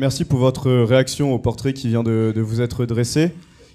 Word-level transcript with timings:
Merci 0.00 0.24
pour 0.24 0.38
votre 0.38 0.70
réaction 0.70 1.34
au 1.34 1.38
portrait 1.38 1.74
qui 1.74 1.88
vient 1.88 2.02
de, 2.02 2.32
vous 2.40 2.62
être 2.62 2.86
dressé. 2.86 3.34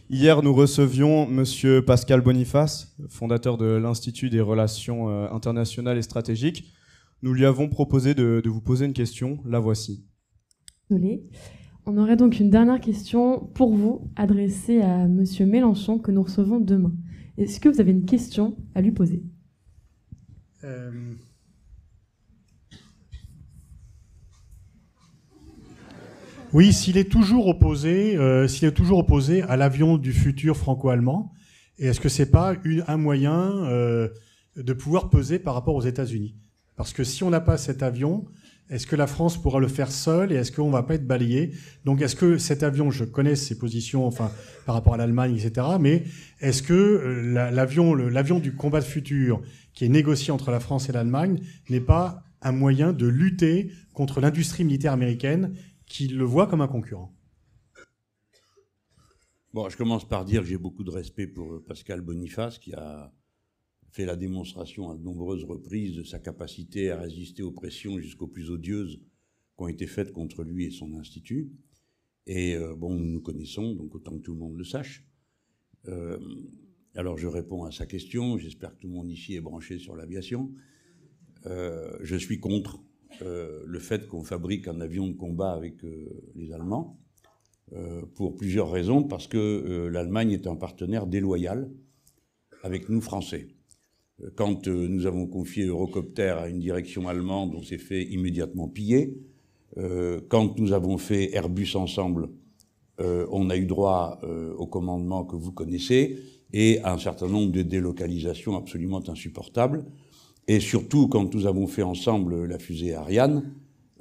Hier, 0.10 0.42
nous 0.42 0.56
recevions 0.56 1.28
Monsieur 1.28 1.86
Pascal 1.86 2.22
Boniface, 2.22 2.96
fondateur 3.10 3.60
de 3.60 3.68
l'Institut 3.68 4.32
des 4.32 4.42
relations 4.42 5.08
euh, 5.08 5.28
internationales 5.30 6.00
et 6.00 6.02
stratégiques. 6.02 6.74
Nous 7.22 7.32
lui 7.32 7.46
avons 7.46 7.70
proposé 7.70 8.16
de, 8.16 8.42
vous 8.44 8.60
poser 8.60 8.88
une 8.88 8.94
question. 8.94 9.38
La 9.46 9.60
voici. 9.60 10.04
Désolé. 10.90 11.30
On 11.86 11.96
aurait 11.96 12.18
donc 12.18 12.40
une 12.40 12.50
dernière 12.50 12.82
question 12.82 13.42
pour 13.54 13.76
vous, 13.76 14.12
adressée 14.16 14.82
à 14.82 15.08
Monsieur 15.08 15.46
Mélenchon, 15.46 16.00
que 16.00 16.10
nous 16.10 16.24
recevons 16.24 16.60
demain. 16.60 16.94
Est-ce 17.38 17.60
que 17.60 17.70
vous 17.70 17.80
avez 17.80 17.92
une 17.92 18.06
question 18.06 18.58
à 18.74 18.82
lui 18.82 18.92
poser? 18.92 19.22
Euh, 20.64 20.90
Oui, 26.56 26.72
s'il 26.72 26.96
est 26.96 27.12
toujours 27.12 27.50
opposé, 27.50 28.16
euh, 28.16 28.48
s'il 28.48 28.66
est 28.66 28.72
toujours 28.72 29.00
opposé 29.00 29.42
à 29.42 29.58
l'avion 29.58 29.98
du 29.98 30.14
futur 30.14 30.56
franco-allemand, 30.56 31.34
et 31.80 31.88
est-ce 31.88 32.00
que 32.00 32.08
c'est 32.08 32.32
pas 32.32 32.56
un 32.88 32.96
moyen 32.96 33.66
euh, 33.66 34.08
de 34.56 34.72
pouvoir 34.72 35.10
peser 35.10 35.38
par 35.38 35.54
rapport 35.54 35.76
aux 35.76 35.82
États-Unis? 35.82 36.38
Parce 36.78 36.94
que 36.94 37.04
si 37.04 37.26
on 37.26 37.30
n'a 37.30 37.42
pas 37.42 37.58
cet 37.58 37.84
avion, 37.84 38.24
est-ce 38.70 38.88
que 38.88 38.96
la 38.96 39.06
France 39.06 39.36
pourra 39.36 39.60
le 39.60 39.68
faire 39.68 39.92
seule 39.92 40.32
et 40.32 40.36
est-ce 40.36 40.54
qu'on 40.54 40.70
va 40.70 40.84
pas 40.84 40.96
être 40.96 41.06
balayé? 41.06 41.52
Donc, 41.84 42.02
est-ce 42.02 42.16
que 42.16 42.38
cet 42.38 42.64
avion, 42.64 42.90
je 42.90 43.04
connais 43.04 43.36
ses 43.36 43.58
positions, 43.58 44.08
enfin, 44.08 44.32
par 44.66 44.76
rapport 44.76 44.94
à 44.94 44.98
l'Allemagne, 44.98 45.36
etc. 45.36 45.68
Mais 45.78 46.06
est-ce 46.40 46.64
que 46.64 46.74
euh, 46.74 47.52
l'avion, 47.52 47.96
l'avion 47.96 48.40
du 48.40 48.56
combat 48.56 48.80
de 48.80 48.86
futur, 48.86 49.42
qui 49.74 49.84
est 49.84 49.90
négocié 49.90 50.32
entre 50.32 50.52
la 50.52 50.62
France 50.62 50.88
et 50.88 50.94
l'Allemagne, 50.94 51.38
n'est 51.70 51.82
pas 51.82 52.24
un 52.42 52.54
moyen 52.54 52.94
de 52.94 53.08
lutter 53.08 53.72
contre 53.92 54.22
l'industrie 54.22 54.64
militaire 54.64 54.94
américaine 54.94 55.54
qui 55.86 56.08
le 56.08 56.26
voit 56.26 56.48
comme 56.48 56.62
un 56.62 56.68
concurrent. 56.68 57.16
Bon, 59.54 59.70
je 59.70 59.78
commence 59.78 60.08
par 60.08 60.26
dire 60.26 60.42
que 60.42 60.48
j'ai 60.48 60.58
beaucoup 60.58 60.84
de 60.84 60.92
respect 60.92 61.28
pour 61.28 61.64
Pascal 61.64 62.02
Boniface, 62.02 62.60
qui 62.60 62.74
a 62.74 63.14
fait 63.92 64.06
la 64.06 64.18
démonstration 64.18 64.90
à 64.90 64.98
de 64.98 65.02
nombreuses 65.02 65.46
reprises 65.46 65.96
de 65.96 66.04
sa 66.04 66.20
capacité 66.20 66.92
à 66.92 67.00
résister 67.00 67.44
aux 67.44 67.54
pressions 67.54 67.98
jusqu'aux 67.98 68.28
plus 68.28 68.52
odieuses 68.52 68.98
qui 68.98 69.64
ont 69.64 69.70
été 69.70 69.88
faites 69.88 70.12
contre 70.12 70.44
lui 70.44 70.66
et 70.66 70.72
son 70.72 70.94
institut. 70.96 71.50
Et 72.28 72.56
euh, 72.56 72.76
bon, 72.76 72.94
nous 72.94 73.06
nous 73.06 73.22
connaissons, 73.22 73.74
donc 73.76 73.96
autant 73.96 74.12
que 74.18 74.22
tout 74.22 74.34
le 74.34 74.40
monde 74.40 74.58
le 74.58 74.66
sache. 74.66 75.08
Euh, 75.88 76.20
alors 76.96 77.18
je 77.18 77.28
réponds 77.28 77.64
à 77.64 77.72
sa 77.72 77.86
question, 77.86 78.38
j'espère 78.38 78.76
que 78.76 78.82
tout 78.82 78.88
le 78.88 78.94
monde 78.94 79.10
ici 79.10 79.36
est 79.36 79.42
branché 79.42 79.80
sur 79.80 79.96
l'aviation. 79.96 80.54
Euh, 81.46 81.98
je 82.02 82.18
suis 82.18 82.40
contre 82.40 82.84
euh, 83.22 83.64
le 83.66 83.80
fait 83.80 84.08
qu'on 84.08 84.24
fabrique 84.24 84.68
un 84.68 84.82
avion 84.82 85.08
de 85.08 85.14
combat 85.14 85.52
avec 85.52 85.84
euh, 85.84 86.10
les 86.36 86.52
Allemands, 86.52 86.98
euh, 87.74 88.02
pour 88.16 88.36
plusieurs 88.36 88.70
raisons, 88.70 89.04
parce 89.04 89.28
que 89.28 89.90
l'Allemagne 89.92 90.32
est 90.32 90.48
un 90.48 90.56
partenaire 90.56 91.08
déloyal 91.08 91.70
avec 92.64 92.90
nous, 92.90 93.02
Français. 93.02 93.48
Quand 94.36 94.68
nous 94.68 95.06
avons 95.08 95.28
confié 95.28 95.66
Eurocopter 95.66 96.36
à 96.40 96.48
une 96.48 96.60
direction 96.60 97.08
allemande, 97.08 97.54
on 97.56 97.64
s'est 97.64 97.78
fait 97.78 98.04
immédiatement 98.04 98.70
piller. 98.70 99.18
quand 100.30 100.58
nous 100.58 100.72
avons 100.72 100.98
fait 100.98 101.36
Airbus 101.36 101.76
ensemble, 101.76 102.30
on 102.98 103.50
a 103.50 103.58
eu 103.58 103.66
droit 103.66 104.22
au 104.58 104.68
commandement 104.68 105.26
que 105.26 105.36
vous 105.36 105.52
connaissez 105.52 106.18
et 106.54 106.80
à 106.84 106.94
un 106.94 106.98
certain 106.98 107.28
nombre 107.28 107.52
de 107.52 107.62
délocalisations 107.62 108.56
absolument 108.56 109.04
insupportables. 109.10 109.84
Et 110.48 110.60
surtout, 110.60 111.08
quand 111.08 111.34
nous 111.34 111.48
avons 111.48 111.68
fait 111.68 111.82
ensemble 111.82 112.46
la 112.46 112.60
fusée 112.60 112.94
Ariane, 112.94 113.52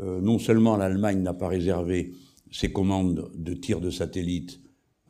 euh, 0.01 0.21
non 0.21 0.39
seulement 0.39 0.77
l'Allemagne 0.77 1.23
n'a 1.23 1.35
pas 1.35 1.49
réservé 1.49 2.13
ses 2.51 2.71
commandes 2.73 3.31
de 3.37 3.55
tir 3.55 3.81
de 3.81 3.91
satellite 3.91 4.61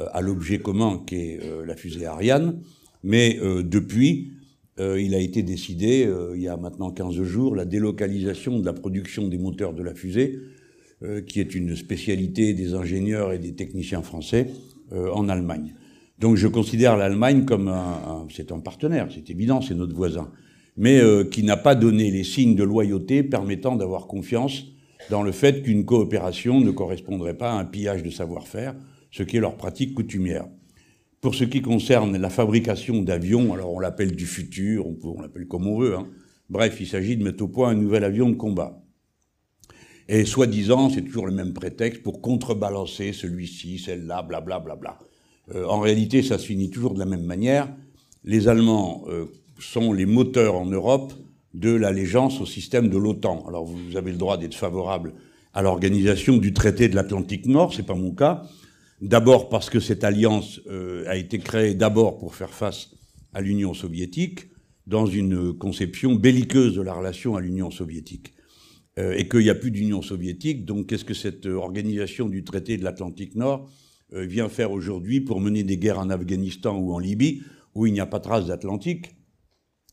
euh, 0.00 0.06
à 0.12 0.20
l'objet 0.20 0.58
commun 0.58 1.02
qu'est 1.06 1.40
euh, 1.42 1.64
la 1.64 1.74
fusée 1.74 2.06
Ariane, 2.06 2.60
mais 3.02 3.38
depuis, 3.64 4.32
il 4.78 5.14
a 5.14 5.18
été 5.18 5.42
décidé, 5.42 6.10
il 6.34 6.40
y 6.40 6.48
a 6.48 6.56
maintenant 6.56 6.90
15 6.90 7.22
jours, 7.22 7.54
la 7.54 7.66
délocalisation 7.66 8.58
de 8.58 8.64
la 8.64 8.72
production 8.72 9.28
des 9.28 9.36
moteurs 9.36 9.74
de 9.74 9.82
la 9.82 9.94
fusée, 9.94 10.40
qui 11.26 11.38
est 11.38 11.54
une 11.54 11.76
spécialité 11.76 12.54
des 12.54 12.72
ingénieurs 12.72 13.34
et 13.34 13.38
des 13.38 13.54
techniciens 13.54 14.00
français, 14.00 14.48
en 14.90 15.28
Allemagne. 15.28 15.74
Donc 16.18 16.36
je 16.36 16.48
considère 16.48 16.96
l'Allemagne 16.96 17.44
comme 17.44 17.70
c'est 18.34 18.52
un 18.52 18.60
partenaire, 18.60 19.10
c'est 19.14 19.28
évident, 19.28 19.60
c'est 19.60 19.74
notre 19.74 19.94
voisin 19.94 20.32
mais 20.76 21.00
euh, 21.00 21.24
qui 21.24 21.42
n'a 21.42 21.56
pas 21.56 21.74
donné 21.74 22.10
les 22.10 22.24
signes 22.24 22.54
de 22.54 22.64
loyauté 22.64 23.22
permettant 23.22 23.76
d'avoir 23.76 24.06
confiance 24.06 24.64
dans 25.10 25.22
le 25.22 25.32
fait 25.32 25.62
qu'une 25.62 25.84
coopération 25.84 26.60
ne 26.60 26.70
correspondrait 26.70 27.36
pas 27.36 27.52
à 27.52 27.58
un 27.58 27.64
pillage 27.64 28.02
de 28.02 28.10
savoir-faire, 28.10 28.74
ce 29.10 29.22
qui 29.22 29.36
est 29.36 29.40
leur 29.40 29.56
pratique 29.56 29.94
coutumière. 29.94 30.46
Pour 31.20 31.34
ce 31.34 31.44
qui 31.44 31.62
concerne 31.62 32.16
la 32.16 32.30
fabrication 32.30 33.02
d'avions, 33.02 33.54
alors 33.54 33.72
on 33.72 33.80
l'appelle 33.80 34.14
du 34.14 34.26
futur, 34.26 34.86
on, 34.86 35.20
l'appelle 35.22 35.46
comme 35.46 35.66
on 35.66 35.78
veut, 35.78 35.96
hein. 35.96 36.08
bref, 36.50 36.76
il 36.80 36.86
s'agit 36.86 37.16
de 37.16 37.24
mettre 37.24 37.44
au 37.44 37.48
point 37.48 37.70
un 37.70 37.74
nouvel 37.74 38.04
avion 38.04 38.28
de 38.28 38.34
combat. 38.34 38.80
Et 40.08 40.26
soi-disant, 40.26 40.90
c'est 40.90 41.02
toujours 41.02 41.26
le 41.26 41.32
même 41.32 41.54
prétexte 41.54 42.02
pour 42.02 42.20
contrebalancer 42.20 43.14
celui-ci, 43.14 43.78
celle-là, 43.78 44.22
blablabla. 44.22 44.76
Bla, 44.76 44.76
bla. 44.76 44.98
Euh, 45.54 45.66
en 45.66 45.80
réalité, 45.80 46.22
ça 46.22 46.38
se 46.38 46.46
finit 46.46 46.70
toujours 46.70 46.94
de 46.94 46.98
la 46.98 47.06
même 47.06 47.24
manière. 47.24 47.74
Les 48.22 48.48
Allemands 48.48 49.04
euh, 49.08 49.26
sont 49.58 49.92
les 49.92 50.06
moteurs 50.06 50.54
en 50.54 50.66
Europe 50.66 51.12
de 51.54 51.70
l'allégeance 51.70 52.40
au 52.40 52.46
système 52.46 52.88
de 52.88 52.98
l'OTAN. 52.98 53.44
Alors 53.48 53.64
vous 53.64 53.96
avez 53.96 54.12
le 54.12 54.18
droit 54.18 54.36
d'être 54.36 54.54
favorable 54.54 55.14
à 55.54 55.62
l'organisation 55.62 56.36
du 56.36 56.52
traité 56.52 56.88
de 56.88 56.96
l'Atlantique 56.96 57.46
Nord, 57.46 57.72
c'est 57.72 57.86
pas 57.86 57.94
mon 57.94 58.12
cas. 58.12 58.42
D'abord 59.00 59.48
parce 59.48 59.70
que 59.70 59.80
cette 59.80 60.02
alliance 60.02 60.60
euh, 60.68 61.04
a 61.06 61.16
été 61.16 61.38
créée 61.38 61.74
d'abord 61.74 62.18
pour 62.18 62.34
faire 62.34 62.52
face 62.52 62.90
à 63.32 63.40
l'Union 63.40 63.74
soviétique, 63.74 64.48
dans 64.86 65.06
une 65.06 65.52
conception 65.54 66.14
belliqueuse 66.14 66.74
de 66.74 66.82
la 66.82 66.92
relation 66.92 67.36
à 67.36 67.40
l'Union 67.40 67.70
soviétique. 67.70 68.34
Euh, 68.98 69.14
et 69.14 69.28
qu'il 69.28 69.40
n'y 69.40 69.50
a 69.50 69.54
plus 69.54 69.70
d'Union 69.70 70.02
soviétique, 70.02 70.64
donc 70.64 70.86
qu'est-ce 70.86 71.04
que 71.04 71.14
cette 71.14 71.46
organisation 71.46 72.28
du 72.28 72.44
traité 72.44 72.76
de 72.76 72.84
l'Atlantique 72.84 73.34
Nord 73.34 73.68
euh, 74.12 74.24
vient 74.24 74.48
faire 74.48 74.70
aujourd'hui 74.70 75.20
pour 75.20 75.40
mener 75.40 75.64
des 75.64 75.78
guerres 75.78 75.98
en 75.98 76.10
Afghanistan 76.10 76.76
ou 76.76 76.92
en 76.92 76.98
Libye, 76.98 77.42
où 77.74 77.86
il 77.86 77.92
n'y 77.92 78.00
a 78.00 78.06
pas 78.06 78.20
trace 78.20 78.46
d'Atlantique? 78.46 79.16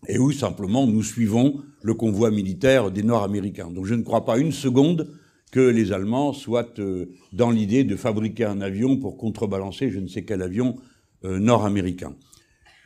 Et 0.07 0.17
où 0.17 0.31
simplement 0.31 0.87
nous 0.87 1.03
suivons 1.03 1.61
le 1.81 1.93
convoi 1.93 2.31
militaire 2.31 2.91
des 2.91 3.03
Nord-Américains. 3.03 3.69
Donc 3.71 3.85
je 3.85 3.93
ne 3.93 4.03
crois 4.03 4.25
pas 4.25 4.37
une 4.37 4.51
seconde 4.51 5.07
que 5.51 5.59
les 5.59 5.91
Allemands 5.91 6.33
soient 6.33 6.79
euh, 6.79 7.07
dans 7.33 7.51
l'idée 7.51 7.83
de 7.83 7.95
fabriquer 7.95 8.45
un 8.45 8.61
avion 8.61 8.97
pour 8.97 9.17
contrebalancer 9.17 9.91
je 9.91 9.99
ne 9.99 10.07
sais 10.07 10.23
quel 10.23 10.41
avion 10.41 10.77
euh, 11.25 11.39
nord-américain. 11.39 12.15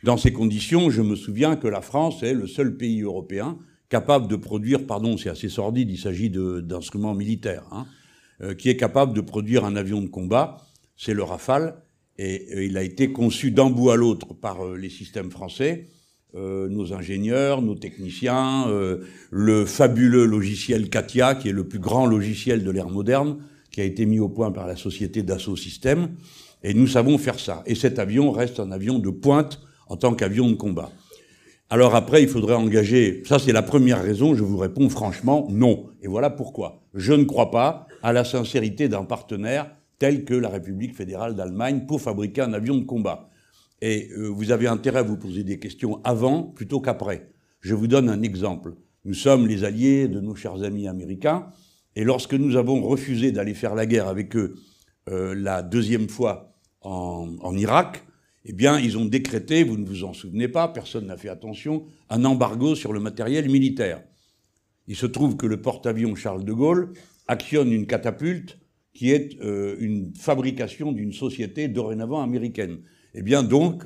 Dans 0.02 0.16
ces 0.16 0.32
conditions, 0.32 0.90
je 0.90 1.02
me 1.02 1.16
souviens 1.16 1.56
que 1.56 1.68
la 1.68 1.80
France 1.80 2.22
est 2.22 2.34
le 2.34 2.46
seul 2.46 2.76
pays 2.76 3.02
européen 3.02 3.58
capable 3.88 4.26
de 4.26 4.36
produire, 4.36 4.84
pardon, 4.84 5.16
c'est 5.16 5.28
assez 5.28 5.48
sordide, 5.48 5.90
il 5.90 5.98
s'agit 5.98 6.28
d'instruments 6.28 7.14
militaires, 7.14 7.64
hein, 7.70 7.86
euh, 8.42 8.54
qui 8.54 8.68
est 8.68 8.76
capable 8.76 9.14
de 9.14 9.20
produire 9.20 9.64
un 9.64 9.76
avion 9.76 10.02
de 10.02 10.08
combat, 10.08 10.58
c'est 10.96 11.14
le 11.14 11.22
Rafale, 11.22 11.76
et 12.18 12.64
il 12.66 12.76
a 12.78 12.82
été 12.82 13.12
conçu 13.12 13.50
d'un 13.52 13.70
bout 13.70 13.90
à 13.90 13.96
l'autre 13.96 14.34
par 14.34 14.74
les 14.74 14.88
systèmes 14.88 15.30
français, 15.30 15.86
euh, 16.36 16.68
nos 16.68 16.92
ingénieurs, 16.92 17.62
nos 17.62 17.74
techniciens, 17.74 18.68
euh, 18.68 18.98
le 19.30 19.64
fabuleux 19.64 20.26
logiciel 20.26 20.90
Katia, 20.90 21.34
qui 21.34 21.48
est 21.48 21.52
le 21.52 21.66
plus 21.66 21.78
grand 21.78 22.06
logiciel 22.06 22.62
de 22.62 22.70
l'ère 22.70 22.90
moderne, 22.90 23.38
qui 23.70 23.80
a 23.80 23.84
été 23.84 24.04
mis 24.04 24.18
au 24.18 24.28
point 24.28 24.50
par 24.52 24.66
la 24.66 24.76
société 24.76 25.22
Dassault 25.22 25.56
Systèmes, 25.56 26.10
et 26.62 26.74
nous 26.74 26.86
savons 26.86 27.16
faire 27.16 27.40
ça. 27.40 27.62
Et 27.64 27.74
cet 27.74 27.98
avion 27.98 28.32
reste 28.32 28.60
un 28.60 28.70
avion 28.70 28.98
de 28.98 29.08
pointe 29.08 29.60
en 29.88 29.96
tant 29.96 30.14
qu'avion 30.14 30.50
de 30.50 30.56
combat. 30.56 30.90
Alors 31.70 31.94
après, 31.94 32.22
il 32.22 32.28
faudrait 32.28 32.54
engager, 32.54 33.22
ça 33.24 33.38
c'est 33.38 33.52
la 33.52 33.62
première 33.62 34.02
raison, 34.02 34.34
je 34.34 34.44
vous 34.44 34.58
réponds 34.58 34.88
franchement 34.90 35.48
non. 35.50 35.86
Et 36.02 36.06
voilà 36.06 36.28
pourquoi. 36.28 36.82
Je 36.94 37.14
ne 37.14 37.24
crois 37.24 37.50
pas 37.50 37.86
à 38.02 38.12
la 38.12 38.24
sincérité 38.24 38.88
d'un 38.88 39.04
partenaire 39.04 39.70
tel 39.98 40.24
que 40.24 40.34
la 40.34 40.48
République 40.48 40.94
fédérale 40.94 41.34
d'Allemagne 41.34 41.86
pour 41.88 42.00
fabriquer 42.00 42.42
un 42.42 42.52
avion 42.52 42.76
de 42.76 42.84
combat. 42.84 43.30
Et 43.82 44.08
euh, 44.12 44.28
vous 44.28 44.50
avez 44.50 44.66
intérêt 44.66 45.00
à 45.00 45.02
vous 45.02 45.16
poser 45.16 45.44
des 45.44 45.58
questions 45.58 46.00
avant 46.04 46.42
plutôt 46.42 46.80
qu'après. 46.80 47.30
Je 47.60 47.74
vous 47.74 47.86
donne 47.86 48.08
un 48.08 48.22
exemple. 48.22 48.74
Nous 49.04 49.14
sommes 49.14 49.46
les 49.46 49.64
alliés 49.64 50.08
de 50.08 50.20
nos 50.20 50.34
chers 50.34 50.62
amis 50.62 50.88
américains, 50.88 51.48
et 51.94 52.04
lorsque 52.04 52.34
nous 52.34 52.56
avons 52.56 52.82
refusé 52.82 53.32
d'aller 53.32 53.54
faire 53.54 53.74
la 53.74 53.86
guerre 53.86 54.08
avec 54.08 54.36
eux 54.36 54.56
euh, 55.08 55.34
la 55.34 55.62
deuxième 55.62 56.08
fois 56.08 56.52
en, 56.82 57.56
Irak, 57.56 58.04
eh 58.44 58.52
bien, 58.52 58.78
ils 58.78 58.96
ont 58.96 59.04
décrété, 59.04 59.64
vous 59.64 59.76
ne 59.76 59.84
vous 59.84 60.04
en 60.04 60.12
souvenez 60.12 60.46
pas, 60.46 60.68
personne 60.68 61.06
n'a 61.06 61.16
fait 61.16 61.28
attention, 61.28 61.84
un 62.10 62.24
embargo 62.24 62.76
sur 62.76 62.92
le 62.92 63.00
matériel 63.00 63.48
militaire. 63.50 64.04
Il 64.86 64.94
se 64.94 65.06
trouve 65.06 65.36
que 65.36 65.46
le 65.46 65.60
porte-avions 65.60 66.14
Charles 66.14 66.44
de 66.44 66.52
Gaulle 66.52 66.92
actionne 67.26 67.72
une 67.72 67.86
catapulte 67.86 68.58
qui 68.92 69.10
est 69.10 69.40
euh, 69.40 69.76
une 69.80 70.14
fabrication 70.14 70.92
d'une 70.92 71.12
société 71.12 71.66
dorénavant 71.66 72.22
américaine. 72.22 72.78
Eh 73.18 73.22
bien 73.22 73.42
donc, 73.42 73.82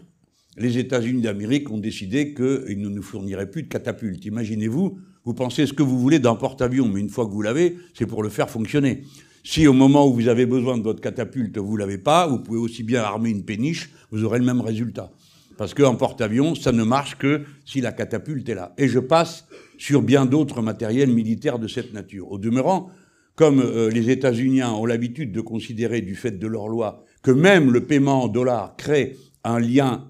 les 0.57 0.79
États-Unis 0.79 1.23
d'Amérique 1.23 1.71
ont 1.71 1.79
décidé 1.79 2.35
qu'ils 2.35 2.81
ne 2.81 2.89
nous 2.89 3.03
fourniraient 3.03 3.49
plus 3.49 3.63
de 3.63 3.69
catapultes. 3.69 4.25
Imaginez-vous, 4.25 4.99
vous 5.25 5.35
pensez 5.35 5.67
ce 5.67 5.73
que 5.73 5.85
vous 5.85 6.01
voulez 6.01 6.19
d'un 6.19 6.35
porte-avions, 6.35 6.89
mais 6.89 6.99
une 6.99 7.09
fois 7.09 7.27
que 7.27 7.31
vous 7.31 7.43
l'avez, 7.43 7.77
c'est 7.95 8.07
pour 8.07 8.25
le 8.25 8.29
faire 8.29 8.51
fonctionner. 8.51 9.05
Si 9.45 9.69
au 9.69 9.73
moment 9.73 10.09
où 10.09 10.15
vous 10.15 10.27
avez 10.27 10.47
besoin 10.47 10.77
de 10.77 10.83
votre 10.83 11.01
catapulte, 11.01 11.57
vous 11.59 11.77
l'avez 11.77 11.97
pas, 11.97 12.27
vous 12.27 12.41
pouvez 12.41 12.59
aussi 12.59 12.83
bien 12.83 13.03
armer 13.03 13.31
une 13.31 13.45
péniche, 13.45 13.91
vous 14.11 14.25
aurez 14.25 14.41
le 14.41 14.45
même 14.45 14.61
résultat. 14.61 15.13
Parce 15.57 15.75
qu'en 15.75 15.95
porte-avions, 15.95 16.57
ça 16.57 16.73
ne 16.73 16.83
marche 16.83 17.17
que 17.17 17.43
si 17.65 17.81
la 17.81 17.93
catapulte 17.93 18.49
est 18.49 18.55
là. 18.55 18.75
Et 18.79 18.89
je 18.89 18.99
passe 18.99 19.47
sur 19.79 20.03
bien 20.03 20.27
d'autres 20.27 20.61
matériels 20.61 21.13
militaires 21.13 21.61
de 21.61 21.69
cette 21.69 21.93
nature. 21.93 22.33
Au 22.33 22.39
demeurant, 22.39 22.91
comme 23.37 23.61
euh, 23.61 23.91
les 23.91 24.11
États-Unis 24.11 24.65
ont 24.65 24.87
l'habitude 24.87 25.31
de 25.33 25.41
considérer, 25.41 26.01
du 26.01 26.17
fait 26.17 26.33
de 26.33 26.47
leur 26.47 26.67
loi, 26.67 27.05
que 27.23 27.31
même 27.31 27.71
le 27.71 27.85
paiement 27.85 28.25
en 28.25 28.29
dollars 28.29 28.77
crée 28.77 29.17
un 29.45 29.59
lien 29.59 30.07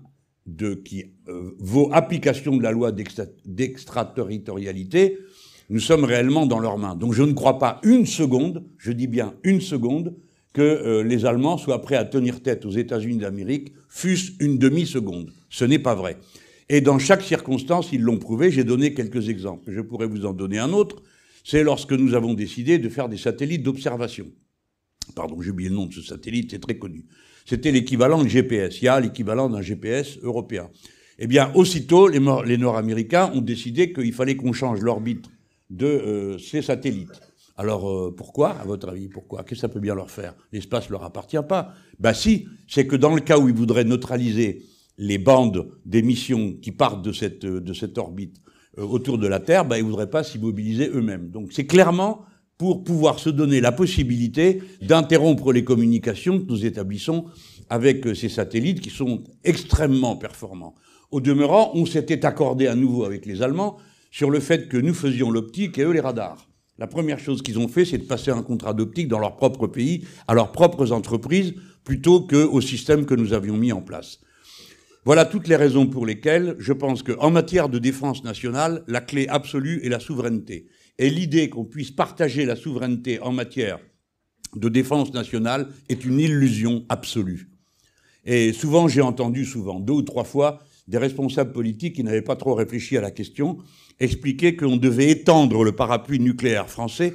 de, 0.47 0.75
qui 0.75 1.05
euh, 1.29 1.55
vaut 1.59 1.91
application 1.93 2.57
de 2.57 2.63
la 2.63 2.73
loi 2.73 2.93
d'extraterritorialité, 2.93 5.19
nous 5.69 5.81
sommes 5.81 6.05
réellement 6.05 6.47
dans 6.47 6.59
leurs 6.59 6.79
mains. 6.79 6.97
Donc 6.97 7.13
je 7.13 7.23
ne 7.23 7.33
crois 7.33 7.59
pas 7.59 7.81
une 7.85 8.07
seconde, 8.07 8.65
je 8.79 8.93
dis 8.93 9.07
bien 9.07 9.35
une 9.45 9.61
seconde, 9.61 10.17
que 10.53 10.63
euh, 10.63 11.05
les 11.05 11.27
Allemands 11.27 11.59
soient 11.59 11.81
prêts 11.81 11.97
à 11.97 12.05
tenir 12.05 12.43
tête 12.43 12.67
aux 12.67 12.73
États-Unis 12.73 13.19
d'Amérique, 13.19 13.73
fût-ce 13.89 14.33
une 14.41 14.59
demi-seconde. 14.59 15.31
Ce 15.49 15.65
n'est 15.65 15.79
pas 15.79 15.95
vrai. 15.95 16.17
Et 16.69 16.81
dans 16.81 16.99
chaque 16.99 17.23
circonstance, 17.23 17.91
ils 17.93 18.01
l'ont 18.01 18.19
prouvé. 18.19 18.51
J'ai 18.51 18.65
donné 18.65 18.95
quelques 18.95 19.29
exemples. 19.29 19.71
Je 19.73 19.81
pourrais 19.81 20.07
vous 20.07 20.27
en 20.27 20.33
donner 20.33 20.59
un 20.59 20.73
autre. 20.73 21.03
C'est 21.45 21.63
lorsque 21.63 21.93
nous 21.93 22.15
avons 22.15 22.35
décidé 22.35 22.79
de 22.79 22.89
faire 22.89 23.09
des 23.09 23.17
satellites 23.17 23.63
d'observation. 23.63 24.27
Pardon, 25.15 25.41
j'ai 25.41 25.51
oublié 25.51 25.69
le 25.69 25.77
nom 25.77 25.87
de 25.87 25.93
ce 25.93 26.03
satellite, 26.03 26.51
c'est 26.51 26.61
très 26.61 26.79
connu. 26.79 27.05
C'était 27.47 27.73
l'équivalent 27.73 28.23
de 28.23 28.29
GPS. 28.29 28.81
Il 28.81 28.85
y 28.85 28.89
a 28.89 29.01
l'équivalent 29.01 29.49
d'un 29.49 29.63
GPS 29.63 30.19
européen. 30.23 30.71
Eh 31.19 31.27
bien, 31.27 31.53
aussitôt, 31.55 32.09
les, 32.09 32.59
Nord-Américains 32.59 33.31
ont 33.35 33.41
décidé 33.41 33.93
qu'il 33.93 34.13
fallait 34.13 34.37
qu'on 34.37 34.53
change 34.53 34.81
l'orbite 34.81 35.27
de 35.69 35.87
euh, 35.87 36.39
ces 36.39 36.63
satellites. 36.63 37.21
Alors 37.57 37.91
euh, 37.91 38.15
pourquoi, 38.17 38.51
à 38.53 38.65
votre 38.65 38.89
avis, 38.89 39.09
pourquoi? 39.09 39.45
Qu'est-ce 39.45 39.57
que 39.57 39.61
ça 39.61 39.69
peut 39.69 39.81
bien 39.81 39.95
leur 39.95 40.11
faire? 40.11 40.35
L'espace 40.51 40.89
leur 40.89 41.05
appartient 41.05 41.37
pas. 41.47 41.75
Ben 41.99 42.15
si, 42.15 42.47
c'est 42.67 42.87
que 42.87 42.97
dans 42.97 43.15
le 43.15 43.21
cas 43.21 43.39
où 43.39 43.49
ils 43.49 43.55
voudraient 43.55 43.85
neutraliser 43.85 44.63
les 44.97 45.19
bandes 45.19 45.69
d'émissions 45.85 46.55
qui 46.55 46.73
partent 46.73 47.03
de 47.05 47.13
cette, 47.13 47.45
de 47.45 47.75
cette 47.75 47.99
orbite 47.99 48.41
euh, 48.79 48.85
autour 48.85 49.19
de 49.19 49.27
la 49.27 49.41
Terre, 49.41 49.67
ben, 49.67 49.77
ils 49.77 49.83
ne 49.83 49.89
voudraient 49.89 50.09
pas 50.09 50.25
s'immobiliser 50.25 50.89
eux-mêmes. 50.89 51.29
Donc 51.31 51.53
c'est 51.53 51.67
clairement 51.67 52.23
pour 52.61 52.85
pouvoir 52.85 53.19
se 53.19 53.31
donner 53.31 53.63
la 53.63 53.73
possibilité 53.73 54.63
d'interrompre 54.83 55.51
les 55.51 55.65
communications 55.65 56.39
que 56.39 56.45
nous 56.45 56.67
établissons 56.67 57.25
avec 57.71 58.07
euh, 58.07 58.15
ces 58.15 58.29
satellites 58.29 58.83
qui 58.83 58.91
sont 58.91 59.25
extrêmement 59.45 60.15
performants. 60.15 60.75
Au 61.11 61.23
demeurant, 61.23 61.71
on 61.73 61.87
s'était 61.87 62.27
accordé 62.27 62.67
à 62.67 62.75
nouveau 62.75 63.05
avec 63.05 63.25
les 63.25 63.41
Allemands 63.41 63.79
sur 64.11 64.29
le 64.29 64.41
fait 64.41 64.69
que 64.69 64.77
nous 64.77 64.93
faisions 64.93 65.31
l'optique 65.31 65.79
et 65.79 65.85
eux 65.85 65.93
les 65.93 66.01
radars. 66.01 66.51
La 66.77 66.87
première 66.87 67.19
chose 67.19 67.41
qu'ils 67.41 67.59
ont 67.59 67.67
fait, 67.67 67.87
c'est 67.87 67.97
de 67.97 68.05
passer 68.05 68.31
un 68.31 68.43
contrat 68.43 68.75
d'optique 68.75 69.09
dans 69.09 69.21
leur 69.21 69.37
propre 69.37 69.67
pays, 69.67 70.05
à 70.29 70.35
leurs 70.35 70.53
propres 70.53 70.93
entreprises, 70.93 71.55
plutôt 71.83 72.27
qu'au 72.27 72.61
système 72.61 73.07
que 73.07 73.15
nous 73.15 73.33
avions 73.33 73.57
mis 73.57 73.73
en 73.73 73.81
place. 73.81 74.21
Voilà 75.07 75.25
toutes 75.25 75.49
les 75.49 75.57
raisons 75.57 75.87
pour 75.87 76.05
lesquelles 76.05 76.57
je 76.59 76.75
pense 76.75 77.03
qu'en 77.03 77.31
matière 77.31 77.71
de 77.71 77.79
défense 77.79 78.23
nationale, 78.23 78.85
la 78.87 79.01
clé 79.01 79.29
absolue 79.29 79.81
est 79.83 79.89
la 79.89 79.99
souveraineté. 79.99 80.67
Et 80.99 81.11
l'idée 81.11 81.49
qu'on 81.49 81.65
puisse 81.65 81.91
partager 81.91 82.45
la 82.45 82.57
souveraineté 82.57 83.21
en 83.21 83.33
matière 83.33 83.79
de 84.57 84.69
défense 84.69 85.13
nationale 85.13 85.69
est 85.89 86.05
une 86.05 86.19
illusion 86.19 86.85
absolue. 86.89 87.49
Et 88.25 88.53
souvent, 88.53 88.89
j'ai 88.89 89.01
entendu, 89.01 89.45
souvent, 89.45 89.81
deux 89.81 89.95
ou 89.95 90.03
trois 90.03 90.25
fois, 90.25 90.61
des 90.89 90.99
responsables 90.99 91.53
politiques 91.53 91.97
qui 91.97 92.05
n'avaient 92.05 92.21
pas 92.21 92.37
trop 92.37 92.55
réfléchi 92.55 92.97
à 92.97 93.01
la 93.01 93.11
question 93.11 93.59
expliquer 94.01 94.57
qu'on 94.57 94.77
devait 94.77 95.11
étendre 95.11 95.63
le 95.63 95.73
parapluie 95.73 96.19
nucléaire 96.19 96.69
français 96.69 97.15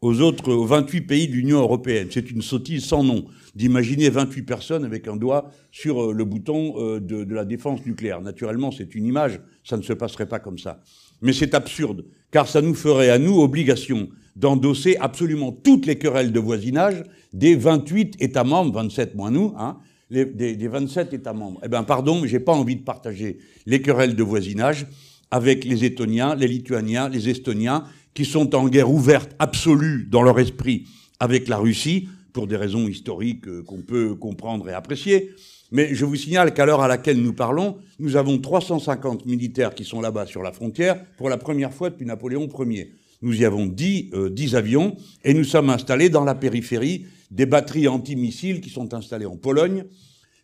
aux 0.00 0.20
autres, 0.20 0.50
aux 0.52 0.64
28 0.64 1.00
pays 1.02 1.28
de 1.28 1.32
l'Union 1.34 1.58
européenne. 1.58 2.08
C'est 2.10 2.30
une 2.30 2.40
sottise 2.40 2.84
sans 2.84 3.04
nom 3.04 3.26
d'imaginer 3.54 4.08
28 4.08 4.42
personnes 4.42 4.84
avec 4.84 5.08
un 5.08 5.16
doigt 5.16 5.50
sur 5.72 6.02
euh, 6.02 6.12
le 6.12 6.24
bouton 6.24 6.74
euh, 6.78 7.00
de, 7.00 7.24
de 7.24 7.34
la 7.34 7.44
défense 7.44 7.84
nucléaire. 7.84 8.22
Naturellement, 8.22 8.70
c'est 8.70 8.94
une 8.94 9.04
image, 9.04 9.40
ça 9.64 9.76
ne 9.76 9.82
se 9.82 9.92
passerait 9.92 10.28
pas 10.28 10.38
comme 10.38 10.58
ça. 10.58 10.80
Mais 11.22 11.32
c'est 11.32 11.54
absurde, 11.54 12.04
car 12.30 12.48
ça 12.48 12.62
nous 12.62 12.74
ferait 12.74 13.10
à 13.10 13.18
nous 13.18 13.40
obligation 13.40 14.08
d'endosser 14.36 14.96
absolument 14.98 15.52
toutes 15.52 15.86
les 15.86 15.98
querelles 15.98 16.32
de 16.32 16.40
voisinage 16.40 17.02
des 17.32 17.56
28 17.56 18.16
États 18.20 18.44
membres, 18.44 18.74
27 18.74 19.14
moins 19.14 19.30
nous, 19.30 19.54
hein, 19.58 19.78
des 20.10 20.68
27 20.68 21.12
États 21.12 21.32
membres. 21.32 21.60
Eh 21.64 21.68
bien, 21.68 21.84
pardon, 21.84 22.20
mais 22.20 22.28
j'ai 22.28 22.40
pas 22.40 22.52
envie 22.52 22.76
de 22.76 22.82
partager 22.82 23.38
les 23.66 23.82
querelles 23.82 24.16
de 24.16 24.22
voisinage 24.22 24.86
avec 25.30 25.64
les 25.64 25.84
Étoniens, 25.84 26.34
les 26.34 26.48
Lituaniens, 26.48 27.08
les 27.08 27.28
Estoniens, 27.28 27.84
qui 28.14 28.24
sont 28.24 28.54
en 28.56 28.68
guerre 28.68 28.90
ouverte 28.90 29.36
absolue 29.38 30.08
dans 30.10 30.22
leur 30.22 30.40
esprit 30.40 30.86
avec 31.20 31.46
la 31.48 31.58
Russie, 31.58 32.08
pour 32.32 32.46
des 32.46 32.56
raisons 32.56 32.88
historiques 32.88 33.46
euh, 33.48 33.62
qu'on 33.62 33.82
peut 33.82 34.14
comprendre 34.14 34.68
et 34.68 34.72
apprécier. 34.72 35.30
Mais 35.72 35.94
je 35.94 36.04
vous 36.04 36.16
signale 36.16 36.52
qu'à 36.52 36.66
l'heure 36.66 36.80
à 36.80 36.88
laquelle 36.88 37.20
nous 37.20 37.32
parlons, 37.32 37.78
nous 37.98 38.16
avons 38.16 38.38
350 38.38 39.26
militaires 39.26 39.74
qui 39.74 39.84
sont 39.84 40.00
là-bas 40.00 40.26
sur 40.26 40.42
la 40.42 40.52
frontière 40.52 41.04
pour 41.16 41.28
la 41.28 41.36
première 41.36 41.72
fois 41.72 41.90
depuis 41.90 42.06
Napoléon 42.06 42.48
Ier. 42.66 42.92
Nous 43.22 43.40
y 43.40 43.44
avons 43.44 43.66
10, 43.66 44.10
euh, 44.14 44.30
10 44.30 44.56
avions 44.56 44.96
et 45.24 45.34
nous 45.34 45.44
sommes 45.44 45.70
installés 45.70 46.08
dans 46.08 46.24
la 46.24 46.34
périphérie 46.34 47.06
des 47.30 47.46
batteries 47.46 47.86
antimissiles 47.86 48.60
qui 48.60 48.70
sont 48.70 48.94
installées 48.94 49.26
en 49.26 49.36
Pologne, 49.36 49.84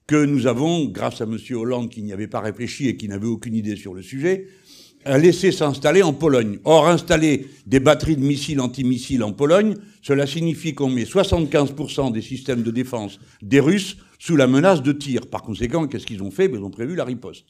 que 0.07 0.25
nous 0.25 0.47
avons, 0.47 0.85
grâce 0.85 1.21
à 1.21 1.25
M. 1.25 1.37
Hollande 1.53 1.91
qui 1.91 2.03
n'y 2.03 2.13
avait 2.13 2.29
pas 2.29 2.41
réfléchi 2.41 2.87
et 2.87 2.97
qui 2.97 3.09
n'avait 3.09 3.27
aucune 3.27 3.55
idée 3.55 3.75
sur 3.75 3.95
le 3.95 4.03
sujet, 4.03 4.47
a 5.07 5.19
laissé 5.19 5.53
s'installer 5.53 6.03
en 6.03 6.13
Pologne. 6.13 6.59
Or, 6.65 6.89
installer 6.89 7.47
des 7.67 7.81
batteries 7.81 8.17
de 8.17 8.25
missiles 8.25 8.61
antimissiles 8.61 9.23
en 9.23 9.33
Pologne, 9.33 9.77
cela 10.03 10.27
signifie 10.27 10.75
qu'on 10.75 10.91
met 10.91 11.05
75% 11.05 12.13
des 12.13 12.23
systèmes 12.23 12.63
de 12.63 12.71
défense 12.71 13.19
des 13.43 13.61
Russes 13.61 13.97
sous 14.19 14.37
la 14.37 14.47
menace 14.47 14.83
de 14.83 14.93
tir. 14.93 15.27
Par 15.27 15.43
conséquent, 15.43 15.87
qu'est-ce 15.87 16.07
qu'ils 16.07 16.23
ont 16.23 16.31
fait? 16.31 16.51
Ils 16.53 16.59
ont 16.59 16.71
prévu 16.71 16.95
la 16.95 17.05
riposte. 17.05 17.47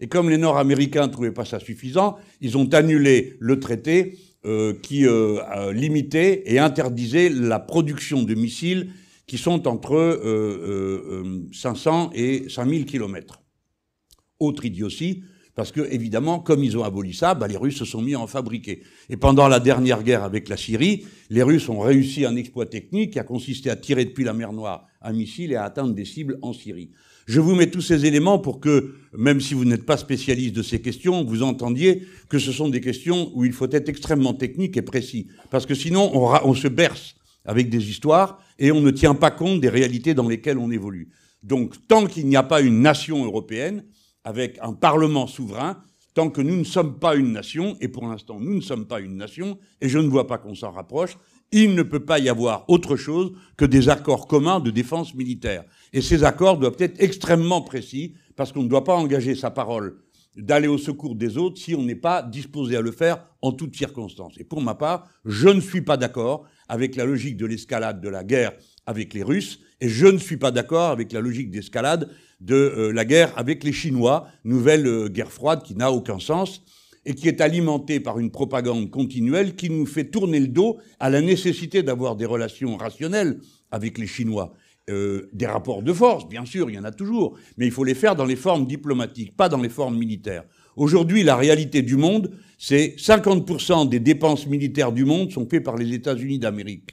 Et 0.00 0.08
comme 0.08 0.30
les 0.30 0.38
Nord-Américains 0.38 1.06
ne 1.06 1.12
trouvaient 1.12 1.32
pas 1.32 1.44
ça 1.44 1.60
suffisant, 1.60 2.16
ils 2.40 2.56
ont 2.56 2.68
annulé 2.74 3.36
le 3.40 3.60
traité 3.60 4.18
euh, 4.44 4.74
qui 4.82 5.06
euh, 5.06 5.72
limitait 5.72 6.42
et 6.46 6.58
interdisait 6.58 7.28
la 7.28 7.60
production 7.60 8.22
de 8.22 8.34
missiles 8.34 8.90
qui 9.26 9.38
sont 9.38 9.68
entre 9.68 9.94
euh, 9.94 11.40
500 11.52 12.10
euh, 12.14 12.16
et 12.16 12.48
5000 12.48 12.84
kilomètres. 12.84 13.40
Autre 14.40 14.64
idiotie, 14.64 15.22
parce 15.54 15.70
que, 15.70 15.80
évidemment, 15.90 16.38
comme 16.38 16.64
ils 16.64 16.78
ont 16.78 16.84
aboli 16.84 17.12
ça, 17.12 17.34
bah, 17.34 17.46
les 17.46 17.56
Russes 17.56 17.76
se 17.76 17.84
sont 17.84 18.00
mis 18.00 18.14
à 18.14 18.20
en 18.20 18.26
fabriquer. 18.26 18.82
Et 19.10 19.16
pendant 19.16 19.48
la 19.48 19.60
dernière 19.60 20.02
guerre 20.02 20.24
avec 20.24 20.48
la 20.48 20.56
Syrie, 20.56 21.04
les 21.28 21.42
Russes 21.42 21.68
ont 21.68 21.80
réussi 21.80 22.24
un 22.24 22.36
exploit 22.36 22.66
technique 22.66 23.12
qui 23.12 23.18
a 23.18 23.24
consisté 23.24 23.68
à 23.68 23.76
tirer 23.76 24.04
depuis 24.04 24.24
la 24.24 24.32
mer 24.32 24.52
Noire 24.52 24.86
un 25.02 25.12
missile 25.12 25.52
et 25.52 25.56
à 25.56 25.64
atteindre 25.64 25.94
des 25.94 26.04
cibles 26.04 26.38
en 26.42 26.52
Syrie. 26.52 26.90
Je 27.26 27.40
vous 27.40 27.54
mets 27.54 27.70
tous 27.70 27.82
ces 27.82 28.06
éléments 28.06 28.38
pour 28.38 28.60
que, 28.60 28.94
même 29.16 29.40
si 29.40 29.54
vous 29.54 29.64
n'êtes 29.64 29.84
pas 29.84 29.96
spécialiste 29.96 30.54
de 30.54 30.62
ces 30.62 30.80
questions, 30.80 31.24
vous 31.24 31.42
entendiez 31.42 32.06
que 32.28 32.38
ce 32.38 32.50
sont 32.50 32.68
des 32.68 32.80
questions 32.80 33.30
où 33.34 33.44
il 33.44 33.52
faut 33.52 33.70
être 33.70 33.88
extrêmement 33.88 34.34
technique 34.34 34.76
et 34.76 34.82
précis. 34.82 35.28
Parce 35.50 35.66
que 35.66 35.74
sinon, 35.74 36.10
on, 36.14 36.32
on 36.44 36.54
se 36.54 36.68
berce 36.68 37.14
avec 37.44 37.68
des 37.68 37.90
histoires 37.90 38.40
et 38.58 38.72
on 38.72 38.80
ne 38.80 38.90
tient 38.90 39.14
pas 39.14 39.30
compte 39.30 39.60
des 39.60 39.68
réalités 39.68 40.14
dans 40.14 40.28
lesquelles 40.28 40.58
on 40.58 40.70
évolue. 40.70 41.10
Donc, 41.42 41.74
tant 41.88 42.06
qu'il 42.06 42.26
n'y 42.26 42.36
a 42.36 42.42
pas 42.42 42.60
une 42.60 42.80
nation 42.80 43.24
européenne, 43.24 43.84
avec 44.24 44.58
un 44.62 44.72
Parlement 44.72 45.26
souverain, 45.26 45.78
tant 46.14 46.30
que 46.30 46.42
nous 46.42 46.56
ne 46.56 46.64
sommes 46.64 46.98
pas 46.98 47.16
une 47.16 47.32
nation, 47.32 47.76
et 47.80 47.88
pour 47.88 48.06
l'instant 48.06 48.38
nous 48.38 48.54
ne 48.54 48.60
sommes 48.60 48.86
pas 48.86 49.00
une 49.00 49.16
nation, 49.16 49.58
et 49.80 49.88
je 49.88 49.98
ne 49.98 50.08
vois 50.08 50.26
pas 50.26 50.38
qu'on 50.38 50.54
s'en 50.54 50.70
rapproche, 50.70 51.16
il 51.52 51.74
ne 51.74 51.82
peut 51.82 52.04
pas 52.04 52.18
y 52.18 52.28
avoir 52.28 52.64
autre 52.68 52.96
chose 52.96 53.32
que 53.56 53.64
des 53.64 53.88
accords 53.88 54.26
communs 54.26 54.60
de 54.60 54.70
défense 54.70 55.14
militaire. 55.14 55.64
Et 55.92 56.00
ces 56.00 56.24
accords 56.24 56.58
doivent 56.58 56.76
être 56.78 57.00
extrêmement 57.02 57.60
précis, 57.62 58.14
parce 58.36 58.52
qu'on 58.52 58.62
ne 58.62 58.68
doit 58.68 58.84
pas 58.84 58.96
engager 58.96 59.34
sa 59.34 59.50
parole 59.50 59.98
d'aller 60.36 60.68
au 60.68 60.78
secours 60.78 61.14
des 61.14 61.36
autres 61.36 61.60
si 61.60 61.74
on 61.74 61.82
n'est 61.82 61.94
pas 61.94 62.22
disposé 62.22 62.76
à 62.76 62.80
le 62.80 62.90
faire 62.90 63.22
en 63.42 63.52
toutes 63.52 63.76
circonstances. 63.76 64.34
Et 64.38 64.44
pour 64.44 64.62
ma 64.62 64.74
part, 64.74 65.06
je 65.26 65.48
ne 65.48 65.60
suis 65.60 65.82
pas 65.82 65.98
d'accord 65.98 66.46
avec 66.68 66.96
la 66.96 67.04
logique 67.04 67.36
de 67.36 67.44
l'escalade 67.44 68.00
de 68.00 68.08
la 68.08 68.24
guerre 68.24 68.52
avec 68.86 69.12
les 69.12 69.22
Russes, 69.22 69.60
et 69.80 69.88
je 69.88 70.06
ne 70.06 70.18
suis 70.18 70.38
pas 70.38 70.50
d'accord 70.50 70.90
avec 70.90 71.12
la 71.12 71.20
logique 71.20 71.50
d'escalade 71.50 72.08
de 72.42 72.54
euh, 72.54 72.92
la 72.92 73.04
guerre 73.04 73.32
avec 73.36 73.62
les 73.62 73.72
Chinois, 73.72 74.26
nouvelle 74.44 74.86
euh, 74.86 75.08
guerre 75.08 75.30
froide 75.30 75.62
qui 75.62 75.74
n'a 75.76 75.92
aucun 75.92 76.18
sens 76.18 76.62
et 77.04 77.14
qui 77.14 77.28
est 77.28 77.40
alimentée 77.40 78.00
par 78.00 78.18
une 78.18 78.30
propagande 78.30 78.90
continuelle 78.90 79.54
qui 79.54 79.70
nous 79.70 79.86
fait 79.86 80.04
tourner 80.04 80.40
le 80.40 80.48
dos 80.48 80.78
à 81.00 81.08
la 81.08 81.20
nécessité 81.20 81.82
d'avoir 81.82 82.16
des 82.16 82.26
relations 82.26 82.76
rationnelles 82.76 83.38
avec 83.70 83.98
les 83.98 84.06
Chinois. 84.06 84.52
Euh, 84.90 85.28
des 85.32 85.46
rapports 85.46 85.82
de 85.82 85.92
force, 85.92 86.28
bien 86.28 86.44
sûr, 86.44 86.68
il 86.68 86.74
y 86.74 86.78
en 86.78 86.84
a 86.84 86.90
toujours, 86.90 87.38
mais 87.56 87.66
il 87.66 87.72
faut 87.72 87.84
les 87.84 87.94
faire 87.94 88.16
dans 88.16 88.24
les 88.24 88.34
formes 88.34 88.66
diplomatiques, 88.66 89.36
pas 89.36 89.48
dans 89.48 89.60
les 89.60 89.68
formes 89.68 89.96
militaires. 89.96 90.42
Aujourd'hui, 90.74 91.22
la 91.22 91.36
réalité 91.36 91.82
du 91.82 91.96
monde, 91.96 92.32
c'est 92.58 92.96
50% 92.98 93.88
des 93.88 94.00
dépenses 94.00 94.48
militaires 94.48 94.90
du 94.90 95.04
monde 95.04 95.30
sont 95.30 95.46
faites 95.48 95.62
par 95.62 95.76
les 95.76 95.92
États-Unis 95.92 96.40
d'Amérique. 96.40 96.90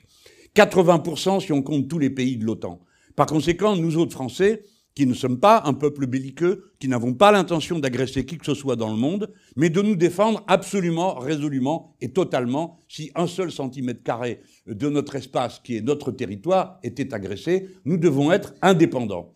80% 0.56 1.39
si 1.44 1.51
on 1.51 1.63
compte 1.63 1.88
tous 1.88 1.98
les 1.98 2.12
pays 2.12 2.38
de 2.38 2.46
l'OTAN. 2.46 2.79
Par 3.15 3.25
conséquent, 3.25 3.75
nous 3.75 3.98
autres 3.98 4.13
Français, 4.13 4.63
qui 4.96 5.05
ne 5.05 5.13
sommes 5.13 5.39
pas 5.39 5.63
un 5.65 5.74
peuple 5.74 6.08
belliqueux, 6.08 6.72
qui 6.79 6.88
n'avons 6.88 7.13
pas 7.13 7.31
l'intention 7.31 7.79
d'agresser 7.79 8.25
qui 8.25 8.38
que 8.38 8.46
ce 8.46 8.53
soit 8.53 8.75
dans 8.75 8.91
le 8.91 8.98
monde, 8.98 9.31
mais 9.55 9.69
de 9.69 9.81
nous 9.81 9.96
défendre 9.96 10.43
absolument, 10.48 11.15
résolument 11.15 11.96
et 12.01 12.12
totalement 12.12 12.81
si 12.88 13.12
un 13.15 13.27
seul 13.27 13.51
centimètre 13.51 14.03
carré 14.03 14.41
de 14.67 14.89
notre 14.89 15.15
espace, 15.15 15.60
qui 15.63 15.77
est 15.77 15.81
notre 15.81 16.12
territoire, 16.12 16.79
était 16.84 17.13
agressé. 17.13 17.69
Nous 17.86 17.98
devons 17.98 18.31
être 18.31 18.53
indépendants. 18.62 19.34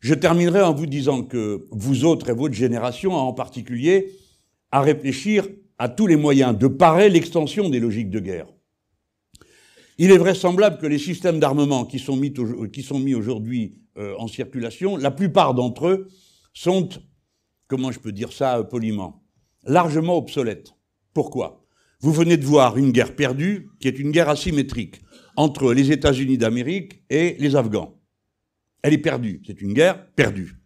Je 0.00 0.14
terminerai 0.14 0.62
en 0.62 0.74
vous 0.74 0.86
disant 0.86 1.22
que 1.22 1.66
vous 1.70 2.04
autres 2.04 2.30
et 2.30 2.34
votre 2.34 2.54
génération, 2.54 3.12
en 3.12 3.32
particulier, 3.32 4.12
à 4.70 4.80
réfléchir 4.80 5.48
à 5.78 5.88
tous 5.88 6.06
les 6.06 6.16
moyens 6.16 6.56
de 6.56 6.68
parer 6.68 7.08
l'extension 7.08 7.68
des 7.68 7.80
logiques 7.80 8.10
de 8.10 8.20
guerre. 8.20 8.46
Il 9.98 10.10
est 10.10 10.18
vraisemblable 10.18 10.78
que 10.78 10.86
les 10.86 10.98
systèmes 10.98 11.40
d'armement 11.40 11.86
qui 11.86 11.98
sont 11.98 12.16
mis, 12.16 13.14
aujourd'hui 13.14 13.78
euh, 13.96 14.14
en 14.18 14.28
circulation, 14.28 14.96
la 14.96 15.10
plupart 15.10 15.54
d'entre 15.54 15.86
eux 15.88 16.08
sont, 16.52 16.88
comment 17.66 17.90
je 17.92 17.98
peux 17.98 18.12
dire 18.12 18.32
ça 18.32 18.62
poliment, 18.62 19.24
largement 19.64 20.18
obsolètes. 20.18 20.72
Pourquoi? 21.14 21.64
Vous 22.00 22.12
venez 22.12 22.36
de 22.36 22.44
voir 22.44 22.76
une 22.76 22.92
guerre 22.92 23.16
perdue, 23.16 23.70
qui 23.80 23.88
est 23.88 23.98
une 23.98 24.10
guerre 24.10 24.28
asymétrique, 24.28 25.00
entre 25.34 25.72
les 25.72 25.90
États-Unis 25.90 26.36
d'Amérique 26.36 27.02
et 27.08 27.36
les 27.38 27.56
Afghans. 27.56 27.98
Elle 28.82 28.92
est 28.92 28.98
perdue, 28.98 29.40
c'est 29.46 29.62
une 29.62 29.72
guerre 29.72 30.06
perdue. 30.12 30.56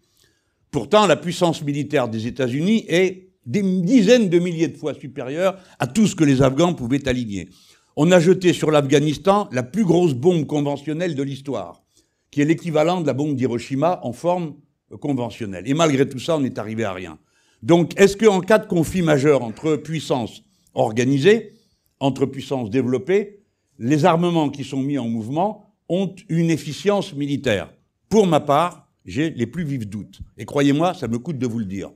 Pourtant, 0.73 1.07
la 1.07 1.17
puissance 1.17 1.63
militaire 1.63 2.09
des 2.09 2.27
États-Unis 2.27 2.85
est 2.89 3.31
des 3.47 3.63
dizaines 3.63 4.29
de 4.29 4.39
milliers 4.39 4.69
de 4.69 4.77
fois 4.77 4.95
supérieure 4.95 5.57
à 5.79 5.87
tout 5.87 6.07
ce 6.07 6.15
que 6.15 6.25
les 6.25 6.43
Afghans 6.43 6.75
pouvaient 6.75 7.09
aligner. 7.09 7.49
On 7.97 8.13
a 8.13 8.21
jeté 8.21 8.53
sur 8.53 8.71
l'Afghanistan 8.71 9.49
la 9.53 9.63
plus 9.63 9.85
grosse 9.85 10.15
bombe 10.15 10.47
conventionnelle 10.47 11.15
de 11.15 11.23
l'histoire, 11.23 11.83
qui 12.31 12.41
est 12.41 12.45
l'équivalent 12.45 13.01
de 13.01 13.07
la 13.07 13.13
bombe 13.13 13.35
d'Hiroshima 13.35 14.01
en 14.03 14.13
forme 14.13 14.55
conventionnelle. 15.01 15.65
Et 15.67 15.75
malgré 15.75 16.09
tout 16.09 16.19
ça, 16.19 16.37
on 16.37 16.41
n'est 16.41 16.59
arrivé 16.59 16.85
à 16.85 16.93
rien. 16.93 17.19
Donc, 17.63 17.99
est-ce 18.01 18.17
qu'en 18.17 18.41
cas 18.41 18.59
de 18.59 18.67
conflit 18.67 19.03
majeur 19.03 19.43
entre 19.43 19.77
puissances 19.77 20.43
organisées, 20.75 21.53
entre 21.99 22.27
puissances 22.27 22.71
développées, 22.71 23.41
les 23.79 24.05
armements 24.05 24.51
qui 24.51 24.65
sont 24.65 24.81
mis 24.81 24.99
en 24.99 25.09
mouvement 25.09 25.75
ont 25.89 26.15
une 26.29 26.51
efficience 26.51 27.15
militaire? 27.15 27.73
Pour 28.09 28.27
ma 28.27 28.41
part, 28.41 28.89
j'ai 29.05 29.31
les 29.31 29.47
plus 29.47 29.65
vifs 29.65 29.87
doutes. 29.87 30.21
Et 30.39 30.45
croyez-moi, 30.45 30.95
ça 30.95 31.09
me 31.09 31.19
coûte 31.19 31.39
de 31.39 31.47
vous 31.47 31.59
le 31.59 31.65
dire. 31.65 31.91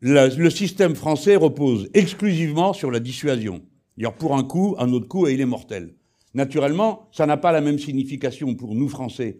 Le, 0.00 0.28
le 0.36 0.50
système 0.50 0.94
français 0.94 1.36
repose 1.36 1.88
exclusivement 1.94 2.72
sur 2.72 2.90
la 2.90 3.00
dissuasion. 3.00 3.62
Dire 3.96 4.14
pour 4.14 4.36
un 4.36 4.44
coup, 4.44 4.76
un 4.78 4.92
autre 4.92 5.08
coup, 5.08 5.26
et 5.26 5.34
il 5.34 5.40
est 5.40 5.46
mortel. 5.46 5.94
Naturellement, 6.34 7.08
ça 7.12 7.26
n'a 7.26 7.36
pas 7.36 7.52
la 7.52 7.60
même 7.60 7.78
signification 7.78 8.54
pour 8.54 8.74
nous 8.74 8.88
Français, 8.88 9.38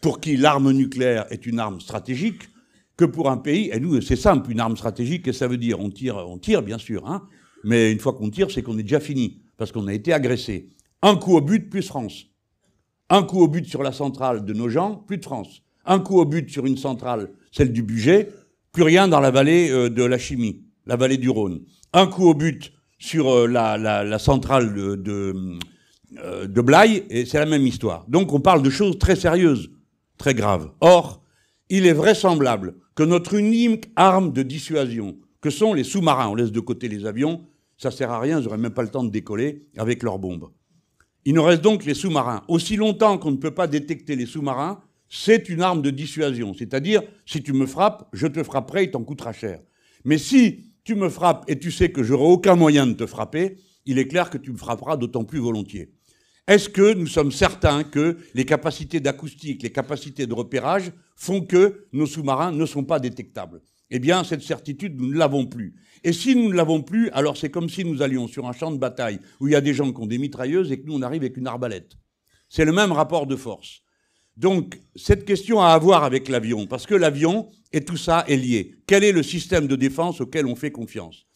pour 0.00 0.20
qui 0.20 0.36
l'arme 0.36 0.72
nucléaire 0.72 1.26
est 1.30 1.46
une 1.46 1.58
arme 1.58 1.80
stratégique, 1.80 2.42
que 2.96 3.04
pour 3.04 3.30
un 3.30 3.38
pays. 3.38 3.70
Et 3.72 3.80
nous, 3.80 4.00
c'est 4.00 4.16
simple, 4.16 4.50
une 4.50 4.60
arme 4.60 4.76
stratégique, 4.76 5.24
qu'est-ce 5.24 5.38
que 5.38 5.44
ça 5.44 5.48
veut 5.48 5.56
dire 5.56 5.80
On 5.80 5.90
tire, 5.90 6.16
on 6.16 6.38
tire 6.38 6.62
bien 6.62 6.78
sûr, 6.78 7.08
hein, 7.08 7.26
mais 7.64 7.90
une 7.90 7.98
fois 7.98 8.12
qu'on 8.12 8.30
tire, 8.30 8.50
c'est 8.50 8.62
qu'on 8.62 8.78
est 8.78 8.82
déjà 8.82 9.00
fini, 9.00 9.40
parce 9.56 9.72
qu'on 9.72 9.86
a 9.86 9.94
été 9.94 10.12
agressé. 10.12 10.68
Un 11.02 11.16
coup 11.16 11.36
au 11.36 11.40
but, 11.40 11.70
plus 11.70 11.82
France. 11.82 12.26
Un 13.10 13.22
coup 13.22 13.40
au 13.40 13.48
but 13.48 13.66
sur 13.66 13.82
la 13.82 13.92
centrale 13.92 14.44
de 14.44 14.52
nos 14.52 14.68
gens, 14.68 14.96
plus 14.96 15.18
de 15.18 15.24
France. 15.24 15.62
Un 15.84 16.00
coup 16.00 16.18
au 16.18 16.24
but 16.24 16.50
sur 16.50 16.66
une 16.66 16.76
centrale, 16.76 17.32
celle 17.52 17.72
du 17.72 17.82
budget, 17.82 18.30
plus 18.72 18.82
rien 18.82 19.08
dans 19.08 19.20
la 19.20 19.30
vallée 19.30 19.70
euh, 19.70 19.88
de 19.90 20.02
la 20.02 20.18
chimie, 20.18 20.64
la 20.86 20.96
vallée 20.96 21.18
du 21.18 21.28
Rhône. 21.30 21.62
Un 21.92 22.06
coup 22.06 22.26
au 22.26 22.34
but 22.34 22.72
sur 23.04 23.30
euh, 23.30 23.46
la, 23.46 23.76
la, 23.76 24.18
centrale 24.18 24.72
euh, 24.78 24.96
de 26.46 26.60
Blaye, 26.62 27.04
et 27.10 27.26
c'est 27.26 27.38
la 27.38 27.44
même 27.44 27.66
histoire. 27.66 28.06
Donc 28.08 28.32
on 28.32 28.40
parle 28.40 28.62
de 28.62 28.70
choses 28.70 28.98
très 28.98 29.14
sérieuses, 29.14 29.70
très 30.16 30.32
graves. 30.32 30.70
Or, 30.80 31.22
il 31.68 31.86
est 31.86 31.92
vraisemblable 31.92 32.76
que 32.94 33.02
notre 33.02 33.34
unique 33.34 33.90
arme 33.94 34.32
de 34.32 34.42
dissuasion, 34.42 35.18
que 35.42 35.50
sont 35.50 35.74
les 35.74 35.84
sous-marins, 35.84 36.28
on 36.28 36.34
laisse 36.34 36.50
de 36.50 36.60
côté 36.60 36.88
les 36.88 37.04
avions, 37.04 37.42
ça 37.76 37.90
sert 37.90 38.10
à 38.10 38.18
rien, 38.20 38.40
ils 38.40 38.44
n'auraient 38.44 38.56
même 38.56 38.72
pas 38.72 38.82
le 38.82 38.88
temps 38.88 39.04
de 39.04 39.10
décoller 39.10 39.66
avec 39.76 40.02
leurs 40.02 40.18
bombes. 40.18 40.48
Il 41.26 41.34
nous 41.34 41.42
reste 41.42 41.60
donc 41.62 41.84
les 41.84 41.94
sous-marins. 41.94 42.42
Aussi 42.48 42.76
longtemps 42.76 43.18
qu'on 43.18 43.32
ne 43.32 43.36
peut 43.36 43.54
pas 43.54 43.66
détecter 43.66 44.16
les 44.16 44.26
sous-marins, 44.26 44.80
c'est 45.10 45.50
une 45.50 45.60
arme 45.60 45.82
de 45.82 45.90
dissuasion. 45.90 46.54
C'est-à-dire, 46.54 47.02
si 47.26 47.42
tu 47.42 47.52
me 47.52 47.66
frappes, 47.66 48.08
je 48.14 48.26
te 48.26 48.42
frapperai, 48.42 48.84
il 48.84 48.90
t'en 48.90 49.04
coûtera 49.04 49.34
cher. 49.34 49.60
Mais 50.04 50.16
si 50.16 50.73
tu 50.84 50.94
me 50.94 51.08
frappes 51.08 51.44
et 51.48 51.58
tu 51.58 51.70
sais 51.70 51.90
que 51.90 52.02
j'aurai 52.02 52.24
aucun 52.24 52.54
moyen 52.54 52.86
de 52.86 52.92
te 52.92 53.06
frapper, 53.06 53.56
il 53.86 53.98
est 53.98 54.06
clair 54.06 54.30
que 54.30 54.38
tu 54.38 54.52
me 54.52 54.56
frapperas 54.56 54.96
d'autant 54.96 55.24
plus 55.24 55.38
volontiers. 55.38 55.92
Est-ce 56.46 56.68
que 56.68 56.92
nous 56.92 57.06
sommes 57.06 57.32
certains 57.32 57.84
que 57.84 58.18
les 58.34 58.44
capacités 58.44 59.00
d'acoustique, 59.00 59.62
les 59.62 59.72
capacités 59.72 60.26
de 60.26 60.34
repérage 60.34 60.92
font 61.16 61.40
que 61.40 61.86
nos 61.92 62.04
sous-marins 62.04 62.52
ne 62.52 62.66
sont 62.66 62.84
pas 62.84 63.00
détectables? 63.00 63.62
Eh 63.90 63.98
bien, 63.98 64.24
cette 64.24 64.42
certitude, 64.42 65.00
nous 65.00 65.08
ne 65.08 65.16
l'avons 65.16 65.46
plus. 65.46 65.74
Et 66.02 66.12
si 66.12 66.36
nous 66.36 66.50
ne 66.50 66.54
l'avons 66.54 66.82
plus, 66.82 67.08
alors 67.10 67.36
c'est 67.36 67.50
comme 67.50 67.70
si 67.70 67.84
nous 67.84 68.02
allions 68.02 68.28
sur 68.28 68.46
un 68.46 68.52
champ 68.52 68.70
de 68.70 68.76
bataille 68.76 69.20
où 69.40 69.48
il 69.48 69.52
y 69.52 69.56
a 69.56 69.62
des 69.62 69.72
gens 69.72 69.90
qui 69.90 70.00
ont 70.02 70.06
des 70.06 70.18
mitrailleuses 70.18 70.70
et 70.70 70.80
que 70.80 70.86
nous, 70.86 70.94
on 70.94 71.02
arrive 71.02 71.22
avec 71.22 71.38
une 71.38 71.46
arbalète. 71.46 71.92
C'est 72.50 72.66
le 72.66 72.72
même 72.72 72.92
rapport 72.92 73.26
de 73.26 73.36
force. 73.36 73.83
Donc, 74.36 74.80
cette 74.96 75.24
question 75.24 75.60
a 75.60 75.68
à 75.68 75.78
voir 75.78 76.02
avec 76.02 76.28
l'avion, 76.28 76.66
parce 76.66 76.86
que 76.86 76.94
l'avion 76.94 77.50
et 77.72 77.84
tout 77.84 77.96
ça 77.96 78.24
est 78.26 78.36
lié. 78.36 78.74
Quel 78.86 79.04
est 79.04 79.12
le 79.12 79.22
système 79.22 79.66
de 79.68 79.76
défense 79.76 80.20
auquel 80.20 80.46
on 80.46 80.56
fait 80.56 80.72
confiance? 80.72 81.26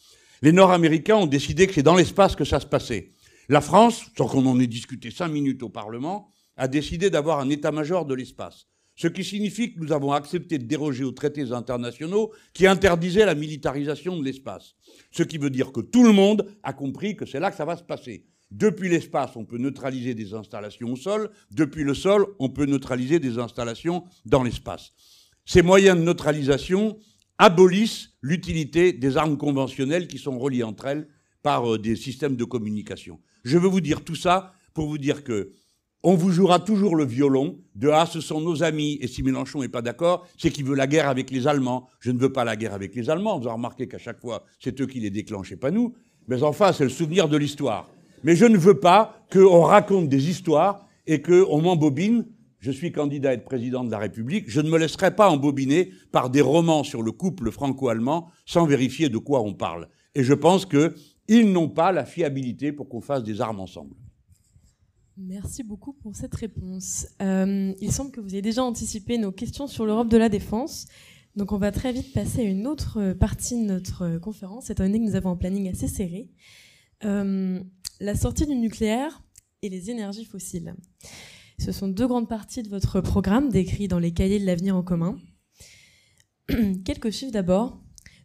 Les 0.41 0.51
Nord-Américains 0.51 1.15
ont 1.15 1.27
décidé 1.27 1.67
que 1.67 1.73
c'est 1.73 1.83
dans 1.83 1.95
l'espace 1.95 2.35
que 2.35 2.45
ça 2.45 2.59
se 2.59 2.65
passait. 2.65 3.11
La 3.47 3.61
France, 3.61 4.05
sans 4.17 4.27
qu'on 4.27 4.45
en 4.45 4.59
ait 4.59 4.67
discuté 4.67 5.11
cinq 5.11 5.29
minutes 5.29 5.63
au 5.63 5.69
Parlement, 5.69 6.31
a 6.57 6.67
décidé 6.67 7.09
d'avoir 7.09 7.39
un 7.39 7.49
état-major 7.49 8.05
de 8.05 8.13
l'espace. 8.13 8.67
Ce 8.95 9.07
qui 9.07 9.23
signifie 9.23 9.73
que 9.73 9.79
nous 9.79 9.93
avons 9.93 10.11
accepté 10.11 10.57
de 10.57 10.65
déroger 10.65 11.05
aux 11.05 11.13
traités 11.13 11.53
internationaux 11.53 12.33
qui 12.53 12.67
interdisaient 12.67 13.25
la 13.25 13.33
militarisation 13.33 14.17
de 14.17 14.25
l'espace. 14.25 14.75
Ce 15.11 15.23
qui 15.23 15.37
veut 15.37 15.49
dire 15.49 15.71
que 15.71 15.79
tout 15.79 16.03
le 16.03 16.11
monde 16.11 16.53
a 16.63 16.73
compris 16.73 17.15
que 17.15 17.25
c'est 17.25 17.39
là 17.39 17.49
que 17.49 17.55
ça 17.55 17.63
va 17.63 17.77
se 17.77 17.83
passer. 17.83 18.25
Depuis 18.51 18.89
l'espace, 18.89 19.35
on 19.35 19.45
peut 19.45 19.57
neutraliser 19.57 20.15
des 20.15 20.33
installations 20.33 20.91
au 20.91 20.95
sol. 20.95 21.29
Depuis 21.51 21.83
le 21.83 21.93
sol, 21.93 22.25
on 22.39 22.49
peut 22.49 22.65
neutraliser 22.65 23.19
des 23.19 23.37
installations 23.37 24.03
dans 24.25 24.41
l'espace. 24.41 24.91
Ces 25.45 25.61
moyens 25.61 25.97
de 25.97 26.03
neutralisation 26.03 26.97
abolissent 27.37 28.09
l'utilité 28.21 28.91
des 28.91 29.17
armes 29.17 29.37
conventionnelles 29.37 30.07
qui 30.07 30.17
sont 30.17 30.37
reliées 30.37 30.63
entre 30.63 30.87
elles 30.87 31.07
par 31.41 31.73
euh, 31.73 31.77
des 31.77 31.95
systèmes 31.95 32.35
de 32.35 32.43
communication. 32.43 33.19
Je 33.43 33.57
veux 33.57 33.69
vous 33.69 33.81
dire 33.81 34.03
tout 34.03 34.15
ça 34.15 34.53
pour 34.73 34.87
vous 34.87 34.97
dire 34.97 35.23
que 35.23 35.53
on 36.01 36.15
vous 36.15 36.31
jouera 36.31 36.59
toujours 36.59 36.95
le 36.95 37.05
violon 37.05 37.59
de 37.75 37.89
ah 37.89 38.05
ce 38.05 38.21
sont 38.21 38.39
nos 38.39 38.63
amis 38.63 38.97
et 39.01 39.07
si 39.07 39.21
Mélenchon 39.21 39.59
n'est 39.59 39.67
pas 39.67 39.81
d'accord 39.81 40.25
c'est 40.37 40.49
qu'il 40.49 40.63
veut 40.63 40.75
la 40.75 40.87
guerre 40.87 41.09
avec 41.09 41.29
les 41.29 41.47
Allemands. 41.47 41.89
Je 41.99 42.11
ne 42.11 42.19
veux 42.19 42.31
pas 42.31 42.45
la 42.45 42.55
guerre 42.55 42.73
avec 42.73 42.95
les 42.95 43.09
Allemands. 43.09 43.37
Vous 43.37 43.47
avez 43.47 43.55
remarqué 43.55 43.87
qu'à 43.87 43.97
chaque 43.97 44.21
fois 44.21 44.45
c'est 44.59 44.79
eux 44.81 44.85
qui 44.85 44.99
les 44.99 45.09
déclenchent 45.09 45.55
pas 45.55 45.71
nous. 45.71 45.93
Mais 46.27 46.41
enfin 46.43 46.73
c'est 46.73 46.85
le 46.85 46.89
souvenir 46.89 47.27
de 47.27 47.37
l'histoire. 47.37 47.89
Mais 48.23 48.35
je 48.35 48.45
ne 48.45 48.57
veux 48.57 48.79
pas 48.79 49.25
qu'on 49.31 49.61
raconte 49.61 50.09
des 50.09 50.29
histoires 50.29 50.87
et 51.07 51.21
qu'on 51.21 51.61
m'embobine. 51.61 52.25
Je 52.59 52.71
suis 52.71 52.91
candidat 52.91 53.29
à 53.29 53.33
être 53.33 53.45
président 53.45 53.83
de 53.83 53.91
la 53.91 53.97
République. 53.97 54.49
Je 54.49 54.59
ne 54.59 54.69
me 54.69 54.77
laisserai 54.77 55.15
pas 55.15 55.29
embobiner 55.29 55.91
par 56.11 56.29
des 56.29 56.41
romans 56.41 56.83
sur 56.83 57.01
le 57.01 57.11
couple 57.11 57.51
franco-allemand 57.51 58.27
sans 58.45 58.65
vérifier 58.65 59.09
de 59.09 59.17
quoi 59.17 59.41
on 59.41 59.53
parle. 59.53 59.87
Et 60.13 60.23
je 60.23 60.33
pense 60.33 60.65
qu'ils 60.65 61.51
n'ont 61.51 61.69
pas 61.69 61.91
la 61.91 62.03
fiabilité 62.03 62.73
pour 62.73 62.89
qu'on 62.89 63.01
fasse 63.01 63.23
des 63.23 63.39
armes 63.39 63.61
ensemble. 63.61 63.95
Merci 65.15 65.63
beaucoup 65.63 65.93
pour 65.93 66.15
cette 66.15 66.35
réponse. 66.35 67.07
Euh, 67.21 67.73
il 67.79 67.91
semble 67.91 68.11
que 68.11 68.21
vous 68.21 68.33
ayez 68.33 68.41
déjà 68.41 68.63
anticipé 68.63 69.17
nos 69.17 69.31
questions 69.31 69.67
sur 69.67 69.85
l'Europe 69.85 70.09
de 70.09 70.17
la 70.17 70.29
défense. 70.29 70.87
Donc 71.35 71.51
on 71.51 71.57
va 71.57 71.71
très 71.71 71.93
vite 71.93 72.13
passer 72.13 72.41
à 72.41 72.43
une 72.43 72.67
autre 72.67 73.13
partie 73.13 73.61
de 73.61 73.65
notre 73.65 74.17
conférence, 74.17 74.69
étant 74.69 74.83
donné 74.83 74.99
que 74.99 75.05
nous 75.05 75.15
avons 75.15 75.31
un 75.31 75.35
planning 75.35 75.69
assez 75.69 75.87
serré. 75.87 76.29
Euh, 77.05 77.59
la 77.99 78.15
sortie 78.15 78.45
du 78.45 78.55
nucléaire 78.55 79.21
et 79.61 79.69
les 79.69 79.89
énergies 79.89 80.25
fossiles. 80.25 80.75
Ce 81.59 81.71
sont 81.71 81.89
deux 81.89 82.07
grandes 82.07 82.29
parties 82.29 82.63
de 82.63 82.69
votre 82.69 83.01
programme 83.01 83.49
décrits 83.49 83.89
dans 83.89 83.99
les 83.99 84.13
cahiers 84.13 84.39
de 84.39 84.45
l'avenir 84.45 84.75
en 84.75 84.83
commun. 84.83 85.19
Quelques 86.85 87.11
chiffres 87.11 87.33
d'abord. 87.33 87.81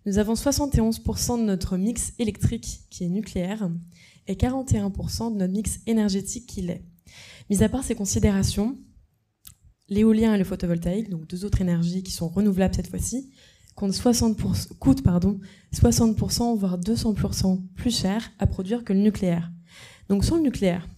Nous 0.07 0.19
avons 0.19 0.35
71% 0.35 1.39
de 1.39 1.45
notre 1.45 1.77
mix 1.79 2.13
électrique 2.19 2.81
qui 2.91 3.05
est 3.05 3.09
nucléaire 3.09 3.71
et 4.27 4.35
41% 4.35 5.33
de 5.33 5.39
notre 5.39 5.53
mix 5.53 5.81
énergétique 5.87 6.47
qui 6.47 6.61
l'est. 6.61 6.85
Mis 7.49 7.63
à 7.63 7.69
part 7.69 7.83
ces 7.83 7.95
considérations, 7.95 8.79
l'éolien 9.89 10.35
et 10.35 10.39
le 10.39 10.45
photovoltaïque, 10.45 11.09
donc 11.09 11.27
deux 11.27 11.45
autres 11.45 11.63
énergies 11.63 12.03
qui 12.03 12.13
sont 12.13 12.29
renouvelables 12.29 12.75
cette 12.75 12.91
fois-ci, 12.91 13.31
coûtent 13.75 15.03
pardon, 15.03 15.41
60% 15.75 16.57
voire 16.59 16.79
200% 16.79 17.67
plus 17.75 17.97
cher 17.97 18.31
à 18.39 18.47
produire 18.47 18.85
que 18.85 18.93
le 18.93 19.01
nucléaire. 19.01 19.51
Donc 20.09 20.25
sur 20.25 20.37
le 20.37 20.43
nucléaire, 20.43 20.89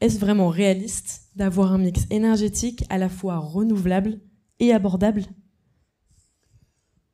est-ce 0.00 0.18
vraiment 0.18 0.48
réaliste 0.48 1.30
d'avoir 1.36 1.72
un 1.72 1.78
mix 1.78 2.06
énergétique 2.10 2.84
à 2.88 2.98
la 2.98 3.08
fois 3.08 3.36
renouvelable 3.38 4.20
et 4.58 4.72
abordable? 4.72 5.24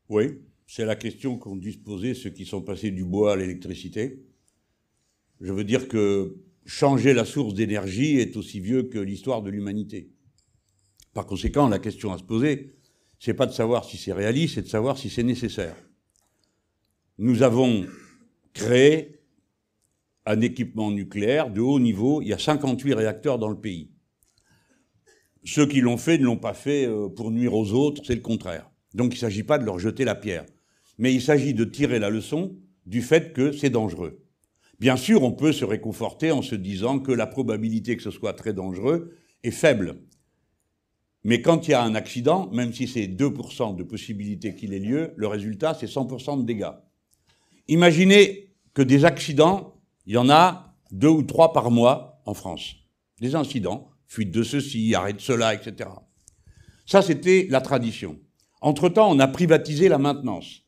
Oui, 0.08 0.38
c'est 0.66 0.84
la 0.84 0.96
question 0.96 1.36
qu'ont 1.36 1.56
dû 1.56 1.72
se 1.72 1.78
poser 1.78 2.14
ceux 2.14 2.30
qui 2.30 2.46
sont 2.46 2.62
passés 2.62 2.90
du 2.90 3.04
bois 3.04 3.32
à 3.32 3.36
l'électricité. 3.36 4.24
Je 5.40 5.52
veux 5.52 5.64
dire 5.64 5.88
que 5.88 6.36
changer 6.64 7.12
la 7.12 7.24
source 7.24 7.54
d'énergie 7.54 8.18
est 8.18 8.36
aussi 8.36 8.60
vieux 8.60 8.84
que 8.84 8.98
l'histoire 8.98 9.42
de 9.42 9.50
l'humanité. 9.50 10.12
Par 11.12 11.26
conséquent, 11.26 11.68
la 11.68 11.78
question 11.78 12.12
à 12.12 12.18
se 12.18 12.24
poser, 12.24 12.76
c'est 13.18 13.34
pas 13.34 13.46
de 13.46 13.52
savoir 13.52 13.84
si 13.84 13.96
c'est 13.96 14.12
réaliste, 14.12 14.54
c'est 14.56 14.62
de 14.62 14.68
savoir 14.68 14.98
si 14.98 15.10
c'est 15.10 15.22
nécessaire. 15.22 15.76
Nous 17.18 17.42
avons 17.42 17.86
créé 18.52 19.15
un 20.26 20.40
équipement 20.40 20.90
nucléaire 20.90 21.50
de 21.50 21.60
haut 21.60 21.80
niveau. 21.80 22.20
Il 22.20 22.28
y 22.28 22.32
a 22.32 22.38
58 22.38 22.94
réacteurs 22.94 23.38
dans 23.38 23.48
le 23.48 23.58
pays. 23.58 23.90
Ceux 25.44 25.66
qui 25.66 25.80
l'ont 25.80 25.96
fait 25.96 26.18
ne 26.18 26.24
l'ont 26.24 26.36
pas 26.36 26.54
fait 26.54 26.86
euh, 26.86 27.08
pour 27.08 27.30
nuire 27.30 27.54
aux 27.54 27.72
autres, 27.72 28.02
c'est 28.04 28.16
le 28.16 28.20
contraire. 28.20 28.68
Donc 28.94 29.12
il 29.12 29.16
ne 29.16 29.20
s'agit 29.20 29.44
pas 29.44 29.58
de 29.58 29.64
leur 29.64 29.78
jeter 29.78 30.04
la 30.04 30.16
pierre. 30.16 30.44
Mais 30.98 31.14
il 31.14 31.22
s'agit 31.22 31.54
de 31.54 31.64
tirer 31.64 32.00
la 32.00 32.10
leçon 32.10 32.56
du 32.84 33.00
fait 33.00 33.32
que 33.32 33.52
c'est 33.52 33.70
dangereux. 33.70 34.22
Bien 34.80 34.96
sûr, 34.96 35.22
on 35.22 35.32
peut 35.32 35.52
se 35.52 35.64
réconforter 35.64 36.32
en 36.32 36.42
se 36.42 36.54
disant 36.54 36.98
que 36.98 37.12
la 37.12 37.26
probabilité 37.26 37.96
que 37.96 38.02
ce 38.02 38.10
soit 38.10 38.32
très 38.32 38.52
dangereux 38.52 39.16
est 39.42 39.50
faible. 39.50 40.02
Mais 41.24 41.42
quand 41.42 41.66
il 41.66 41.72
y 41.72 41.74
a 41.74 41.82
un 41.82 41.94
accident, 41.94 42.50
même 42.52 42.72
si 42.72 42.86
c'est 42.86 43.06
2% 43.06 43.76
de 43.76 43.82
possibilité 43.82 44.54
qu'il 44.54 44.74
ait 44.74 44.78
lieu, 44.78 45.12
le 45.16 45.26
résultat, 45.26 45.74
c'est 45.74 45.86
100% 45.86 46.40
de 46.40 46.46
dégâts. 46.46 46.72
Imaginez 47.68 48.54
que 48.74 48.82
des 48.82 49.04
accidents, 49.04 49.75
il 50.06 50.14
y 50.14 50.18
en 50.18 50.30
a 50.30 50.74
deux 50.92 51.08
ou 51.08 51.22
trois 51.22 51.52
par 51.52 51.70
mois 51.70 52.22
en 52.26 52.34
France. 52.34 52.76
Des 53.20 53.34
incidents, 53.34 53.88
fuite 54.06 54.30
de 54.30 54.42
ceci, 54.42 54.94
arrêt 54.94 55.12
de 55.12 55.20
cela, 55.20 55.54
etc. 55.54 55.90
Ça, 56.86 57.02
c'était 57.02 57.46
la 57.50 57.60
tradition. 57.60 58.18
Entre-temps, 58.60 59.10
on 59.10 59.18
a 59.18 59.28
privatisé 59.28 59.88
la 59.88 59.98
maintenance. 59.98 60.62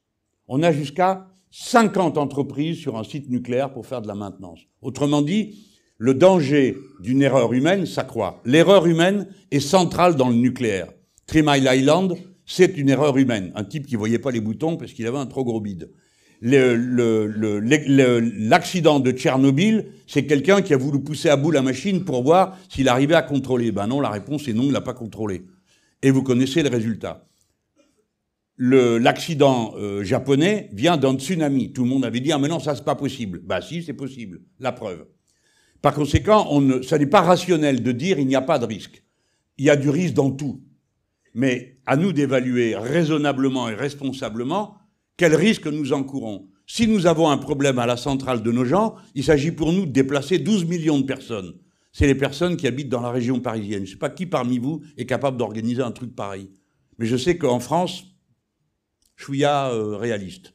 On 0.49 0.63
a 0.63 0.73
jusqu'à 0.73 1.29
50 1.51 2.19
entreprises 2.19 2.79
sur 2.79 2.99
un 2.99 3.05
site 3.05 3.31
nucléaire 3.31 3.73
pour 3.73 3.87
faire 3.87 4.03
de 4.03 4.09
la 4.09 4.15
maintenance. 4.15 4.61
Autrement 4.83 5.23
dit, 5.23 5.65
le 5.97 6.15
danger 6.15 6.77
d'une 7.01 7.23
erreur 7.23 7.53
humaine 7.53 7.87
s'accroît. 7.87 8.41
L'erreur 8.45 8.87
humaine 8.87 9.29
est 9.51 9.61
centrale 9.61 10.17
dans 10.17 10.29
le 10.29 10.37
nucléaire. 10.37 10.89
Three 11.27 11.45
Island, 11.47 12.17
c'est 12.47 12.77
une 12.79 12.89
erreur 12.89 13.17
humaine. 13.17 13.53
Un 13.55 13.65
type 13.65 13.87
qui 13.87 13.97
voyait 13.97 14.19
pas 14.19 14.31
les 14.31 14.41
boutons 14.41 14.77
parce 14.77 14.93
qu'il 14.93 15.07
avait 15.07 15.19
un 15.19 15.27
trop 15.27 15.45
gros 15.45 15.61
bide. 15.61 15.91
L'accident 16.41 17.81
de 19.01 19.11
Tchernobyl, 19.11 19.87
c'est 20.07 20.27
quelqu'un 20.27 20.63
qui 20.63 20.73
a 20.73 20.77
voulu 20.77 21.01
pousser 21.01 21.29
à 21.29 21.37
bout 21.37 21.51
la 21.51 21.63
machine 21.63 22.05
pour 22.05 22.23
voir 22.23 22.57
s'il 22.69 22.89
arrivait 22.89 23.15
à 23.17 23.23
contrôler. 23.23 23.73
Ben 23.73 23.87
non, 23.87 24.01
la 24.01 24.11
réponse 24.11 24.47
est 24.49 24.53
non, 24.53 24.65
il 24.65 24.73
l'a 24.73 24.81
pas 24.81 24.95
contrôlé. 24.95 25.45
Et 26.03 26.11
vous 26.11 26.23
connaissez 26.23 26.63
le 26.63 26.69
résultat 26.69 27.29
l'accident 28.59 29.75
euh, 29.77 30.03
japonais 30.03 30.69
vient 30.73 30.97
d'un 30.97 31.17
tsunami. 31.17 31.73
Tout 31.73 31.85
le 31.85 31.91
monde 31.91 32.05
avait 32.05 32.21
dit 32.21 32.33
ah 32.33 32.39
mais 32.39 32.49
non 32.49 32.59
ça 32.59 32.75
c'est 32.75 32.85
pas 32.85 32.97
possible. 32.97 33.41
Bah 33.45 33.61
si 33.61 33.83
c'est 33.83 33.93
possible. 33.93 34.41
La 34.59 34.73
preuve. 34.73 35.07
Par 35.81 35.95
conséquent, 35.95 36.49
on 36.51 36.83
ça 36.83 36.99
n'est 36.99 37.07
pas 37.07 37.21
rationnel 37.21 37.83
de 37.83 37.93
dire 37.93 38.19
il 38.19 38.27
n'y 38.27 38.37
a 38.37 38.43
pas 38.43 38.59
de 38.59 38.67
risque. 38.67 39.05
Il 39.59 39.65
y 39.65 39.71
a 39.71 39.77
du 39.77 39.91
risque 39.91 40.15
dans 40.15 40.31
tout. 40.31 40.63
Mais 41.35 41.79
à 41.87 41.97
nous 41.97 42.13
d'évaluer 42.13 42.75
raisonnablement 42.75 43.69
et 43.69 43.75
responsablement 43.75 44.77
quel 45.19 45.35
risque 45.35 45.67
nous 45.67 45.93
encourons? 45.93 46.49
Si 46.67 46.87
nous 46.87 47.07
avons 47.07 47.29
un 47.29 47.39
problème 47.39 47.79
à 47.79 47.87
la 47.87 47.97
centrale 47.97 48.43
de 48.43 48.53
nos 48.53 48.65
gens, 48.65 48.95
il 49.15 49.25
s'agit 49.25 49.51
pour 49.51 49.73
nous 49.73 49.85
de 49.85 49.91
déplacer 49.91 50.39
12 50.39 50.65
millions 50.65 50.99
de 50.99 51.05
personnes. 51.05 51.55
C'est 51.93 52.07
les 52.07 52.15
personnes 52.15 52.57
qui 52.57 52.67
habitent 52.67 52.89
dans 52.89 53.01
la 53.01 53.11
région 53.11 53.41
parisienne. 53.41 53.85
Je 53.85 53.91
ne 53.91 53.95
sais 53.95 53.99
pas 53.99 54.11
qui 54.11 54.27
parmi 54.27 54.59
vous 54.59 54.81
est 54.97 55.07
capable 55.07 55.37
d'organiser 55.37 55.83
un 55.83 55.91
truc 55.91 56.15
pareil. 56.15 56.49
Mais 56.99 57.07
je 57.07 57.17
sais 57.17 57.37
qu'en 57.37 57.59
France, 57.59 58.05
chouïa 59.17 59.71
euh, 59.71 59.97
réaliste. 59.97 60.55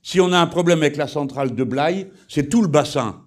Si 0.00 0.20
on 0.20 0.32
a 0.32 0.38
un 0.38 0.46
problème 0.46 0.80
avec 0.80 0.96
la 0.96 1.08
centrale 1.08 1.54
de 1.54 1.64
Blaye, 1.64 2.08
c'est 2.28 2.48
tout 2.48 2.62
le 2.62 2.68
bassin 2.68 3.24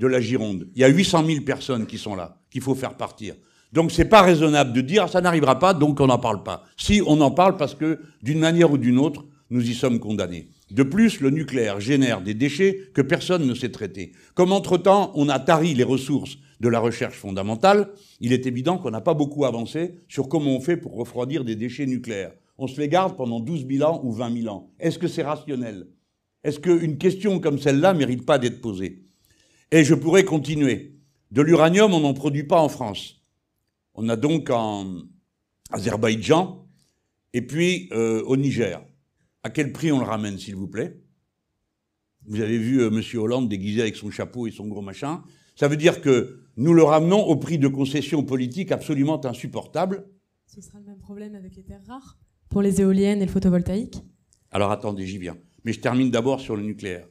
de 0.00 0.06
la 0.08 0.20
Gironde. 0.20 0.68
Il 0.74 0.80
y 0.80 0.84
a 0.84 0.88
800 0.88 1.26
000 1.26 1.40
personnes 1.44 1.86
qui 1.86 1.98
sont 1.98 2.16
là, 2.16 2.40
qu'il 2.50 2.62
faut 2.62 2.74
faire 2.74 2.96
partir. 2.96 3.34
Donc 3.72 3.92
c'est 3.92 4.06
pas 4.06 4.22
raisonnable 4.22 4.72
de 4.72 4.80
dire 4.80 5.08
ça 5.08 5.20
n'arrivera 5.20 5.58
pas, 5.58 5.74
donc 5.74 6.00
on 6.00 6.06
n'en 6.06 6.18
parle 6.18 6.42
pas. 6.42 6.64
Si 6.76 7.02
on 7.06 7.20
en 7.20 7.30
parle 7.30 7.56
parce 7.56 7.74
que 7.74 8.00
d'une 8.22 8.40
manière 8.40 8.72
ou 8.72 8.78
d'une 8.78 8.98
autre, 8.98 9.24
nous 9.52 9.70
y 9.70 9.74
sommes 9.74 10.00
condamnés. 10.00 10.48
De 10.70 10.82
plus, 10.82 11.20
le 11.20 11.30
nucléaire 11.30 11.78
génère 11.78 12.22
des 12.22 12.34
déchets 12.34 12.90
que 12.94 13.02
personne 13.02 13.46
ne 13.46 13.54
sait 13.54 13.70
traiter. 13.70 14.12
Comme 14.34 14.52
entre-temps, 14.52 15.12
on 15.14 15.28
a 15.28 15.38
tari 15.38 15.74
les 15.74 15.84
ressources 15.84 16.38
de 16.58 16.68
la 16.68 16.80
recherche 16.80 17.16
fondamentale, 17.16 17.90
il 18.20 18.32
est 18.32 18.46
évident 18.46 18.78
qu'on 18.78 18.90
n'a 18.90 19.00
pas 19.00 19.14
beaucoup 19.14 19.44
avancé 19.44 19.96
sur 20.08 20.28
comment 20.28 20.56
on 20.56 20.60
fait 20.60 20.76
pour 20.76 20.94
refroidir 20.96 21.44
des 21.44 21.56
déchets 21.56 21.86
nucléaires 21.86 22.32
on 22.58 22.68
se 22.68 22.80
les 22.80 22.88
garde 22.88 23.16
pendant 23.16 23.40
12 23.40 23.66
000 23.68 23.88
ans 23.88 24.00
ou 24.04 24.12
20 24.12 24.42
000 24.42 24.54
ans. 24.54 24.70
Est-ce 24.78 24.96
que 24.98 25.08
c'est 25.08 25.24
rationnel? 25.24 25.88
Est-ce 26.44 26.60
qu'une 26.60 26.98
question 26.98 27.40
comme 27.40 27.58
celle-là 27.58 27.92
mérite 27.92 28.24
pas 28.24 28.38
d'être 28.38 28.60
posée? 28.60 29.04
Et 29.72 29.82
je 29.84 29.94
pourrais 29.94 30.24
continuer. 30.24 30.94
De 31.32 31.42
l'uranium, 31.42 31.92
on 31.92 32.00
n'en 32.00 32.14
produit 32.14 32.44
pas 32.44 32.60
en 32.60 32.68
France. 32.68 33.22
On 33.94 34.08
a 34.08 34.14
donc 34.14 34.50
en 34.50 34.86
Azerbaïdjan 35.70 36.64
et 37.32 37.42
puis 37.42 37.88
euh, 37.92 38.22
au 38.24 38.36
Niger. 38.36 38.80
À 39.44 39.50
quel 39.50 39.72
prix 39.72 39.90
on 39.90 39.98
le 39.98 40.04
ramène, 40.04 40.38
s'il 40.38 40.56
vous 40.56 40.68
plaît? 40.68 41.00
Vous 42.26 42.40
avez 42.40 42.58
vu 42.58 42.80
euh, 42.80 42.90
M. 42.90 43.02
Hollande 43.20 43.48
déguisé 43.48 43.80
avec 43.80 43.96
son 43.96 44.10
chapeau 44.10 44.46
et 44.46 44.52
son 44.52 44.68
gros 44.68 44.82
machin. 44.82 45.22
Ça 45.56 45.68
veut 45.68 45.76
dire 45.76 46.00
que 46.00 46.44
nous 46.56 46.72
le 46.72 46.84
ramenons 46.84 47.24
au 47.24 47.36
prix 47.36 47.58
de 47.58 47.68
concessions 47.68 48.22
politiques 48.22 48.70
absolument 48.70 49.24
insupportables. 49.26 50.06
Ce 50.46 50.60
sera 50.60 50.78
le 50.78 50.86
même 50.86 50.98
problème 50.98 51.34
avec 51.34 51.56
les 51.56 51.64
terres 51.64 51.84
rares 51.86 52.18
pour 52.48 52.62
les 52.62 52.80
éoliennes 52.80 53.22
et 53.22 53.26
le 53.26 53.30
photovoltaïque 53.30 53.96
Alors 54.50 54.70
attendez, 54.70 55.06
j'y 55.06 55.18
viens. 55.18 55.36
Mais 55.64 55.72
je 55.72 55.80
termine 55.80 56.10
d'abord 56.10 56.40
sur 56.40 56.54
le 56.54 56.62
nucléaire. 56.62 57.08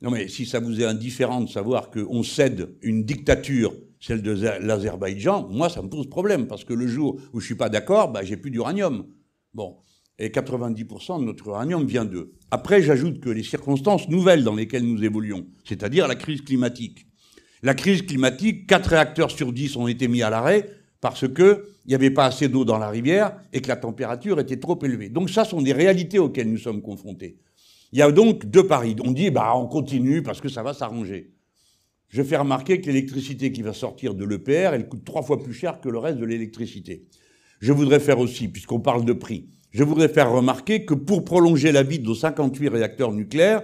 Non 0.00 0.10
mais 0.10 0.28
si 0.28 0.46
ça 0.46 0.60
vous 0.60 0.80
est 0.80 0.84
indifférent 0.84 1.42
de 1.42 1.48
savoir 1.48 1.90
qu'on 1.90 2.22
cède 2.22 2.74
une 2.80 3.04
dictature, 3.04 3.74
celle 3.98 4.22
de 4.22 4.30
l'Azerbaïdjan, 4.30 5.48
moi 5.48 5.68
ça 5.68 5.82
me 5.82 5.88
pose 5.88 6.08
problème, 6.08 6.46
parce 6.46 6.64
que 6.64 6.72
le 6.72 6.86
jour 6.86 7.20
où 7.34 7.40
je 7.40 7.46
suis 7.46 7.54
pas 7.54 7.68
d'accord, 7.68 8.10
bah, 8.10 8.24
j'ai 8.24 8.38
plus 8.38 8.50
d'uranium. 8.50 9.06
Bon. 9.52 9.76
Et 10.20 10.28
90% 10.28 11.20
de 11.20 11.24
notre 11.24 11.48
uranium 11.48 11.86
vient 11.86 12.04
d'eux. 12.04 12.34
Après, 12.50 12.82
j'ajoute 12.82 13.20
que 13.20 13.30
les 13.30 13.42
circonstances 13.42 14.08
nouvelles 14.10 14.44
dans 14.44 14.54
lesquelles 14.54 14.84
nous 14.84 15.02
évoluons, 15.02 15.46
c'est-à-dire 15.64 16.06
la 16.06 16.14
crise 16.14 16.42
climatique. 16.42 17.06
La 17.62 17.74
crise 17.74 18.02
climatique, 18.02 18.66
4 18.66 18.90
réacteurs 18.90 19.30
sur 19.30 19.52
10 19.52 19.76
ont 19.76 19.88
été 19.88 20.08
mis 20.08 20.22
à 20.22 20.28
l'arrêt 20.28 20.68
parce 21.00 21.26
que 21.26 21.66
il 21.86 21.88
n'y 21.88 21.94
avait 21.94 22.10
pas 22.10 22.26
assez 22.26 22.48
d'eau 22.48 22.66
dans 22.66 22.76
la 22.76 22.90
rivière 22.90 23.40
et 23.54 23.62
que 23.62 23.68
la 23.68 23.76
température 23.76 24.38
était 24.38 24.58
trop 24.58 24.78
élevée. 24.82 25.08
Donc 25.08 25.30
ça 25.30 25.46
sont 25.46 25.62
des 25.62 25.72
réalités 25.72 26.18
auxquelles 26.18 26.50
nous 26.50 26.58
sommes 26.58 26.82
confrontés. 26.82 27.38
Il 27.92 27.98
y 27.98 28.02
a 28.02 28.12
donc 28.12 28.44
deux 28.44 28.66
paris. 28.66 28.94
On 29.02 29.12
dit, 29.12 29.30
bah, 29.30 29.52
on 29.56 29.66
continue 29.66 30.22
parce 30.22 30.40
que 30.42 30.50
ça 30.50 30.62
va 30.62 30.74
s'arranger. 30.74 31.32
Je 32.08 32.22
fais 32.22 32.36
remarquer 32.36 32.80
que 32.80 32.86
l'électricité 32.86 33.52
qui 33.52 33.62
va 33.62 33.72
sortir 33.72 34.14
de 34.14 34.24
l'EPR, 34.24 34.74
elle 34.74 34.88
coûte 34.88 35.04
trois 35.04 35.22
fois 35.22 35.42
plus 35.42 35.54
cher 35.54 35.80
que 35.80 35.88
le 35.88 35.98
reste 35.98 36.18
de 36.18 36.26
l'électricité. 36.26 37.06
Je 37.60 37.72
voudrais 37.72 38.00
faire 38.00 38.18
aussi, 38.18 38.48
puisqu'on 38.48 38.80
parle 38.80 39.04
de 39.04 39.12
prix, 39.12 39.48
je 39.70 39.84
voudrais 39.84 40.08
faire 40.08 40.30
remarquer 40.30 40.84
que 40.84 40.94
pour 40.94 41.24
prolonger 41.24 41.72
la 41.72 41.82
vie 41.82 41.98
de 41.98 42.06
nos 42.06 42.14
58 42.14 42.68
réacteurs 42.68 43.12
nucléaires, 43.12 43.62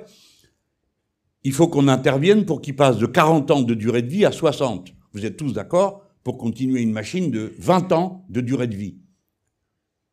il 1.42 1.53
faut 1.53 1.69
qu'on 1.69 1.88
intervienne 1.88 2.45
pour 2.45 2.61
qu'ils 2.61 2.77
passent 2.77 2.99
de 2.99 3.07
40 3.07 3.51
ans 3.51 3.62
de 3.62 3.75
durée 3.75 4.03
de 4.03 4.11
vie 4.11 4.25
à 4.25 4.33
60. 4.33 4.92
Vous 5.12 5.25
êtes 5.25 5.37
tous 5.37 5.53
d'accord 5.53 6.03
pour 6.25 6.38
continuer 6.38 6.83
une 6.83 6.92
machine 6.92 7.31
de 7.31 7.55
20 7.59 7.92
ans 7.92 8.25
de 8.29 8.40
durée 8.40 8.66
de 8.66 8.77
vie. 8.77 8.99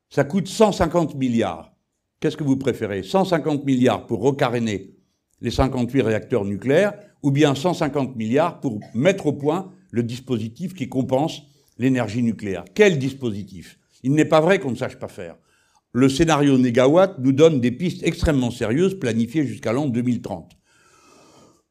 Ça 0.10 0.23
coûte 0.23 0.47
150 0.47 1.15
milliards. 1.15 1.73
Qu'est-ce 2.19 2.38
que 2.38 2.43
vous 2.43 2.58
préférez? 2.58 3.01
150 3.03 3.65
milliards 3.65 4.06
pour 4.06 4.21
recaréner 4.21 4.95
les 5.41 5.51
58 5.51 6.01
réacteurs 6.01 6.45
nucléaires 6.45 6.93
ou 7.23 7.32
bien 7.32 7.56
150 7.56 8.15
milliards 8.15 8.60
pour 8.60 8.79
mettre 8.93 9.25
au 9.25 9.34
point 9.34 9.71
le 9.91 10.03
dispositif 10.03 10.73
qui 10.73 10.88
compense 10.88 11.41
l'énergie 11.77 12.21
nucléaire? 12.21 12.63
Quel 12.73 12.99
dispositif? 12.99 13.79
Il 14.03 14.12
n'est 14.12 14.25
pas 14.25 14.41
vrai 14.41 14.60
qu'on 14.60 14.71
ne 14.71 14.75
sache 14.75 14.97
pas 14.97 15.08
faire. 15.08 15.36
Le 15.95 16.10
scénario 16.10 16.58
Négawatt 16.58 17.19
nous 17.19 17.34
donne 17.34 17.62
des 17.62 17.71
pistes 17.71 18.01
extrêmement 18.03 18.49
sérieuses 18.49 18.97
planifiées 18.99 19.45
jusqu'à 19.45 19.73
l'an 19.73 19.88
2030. 19.88 20.51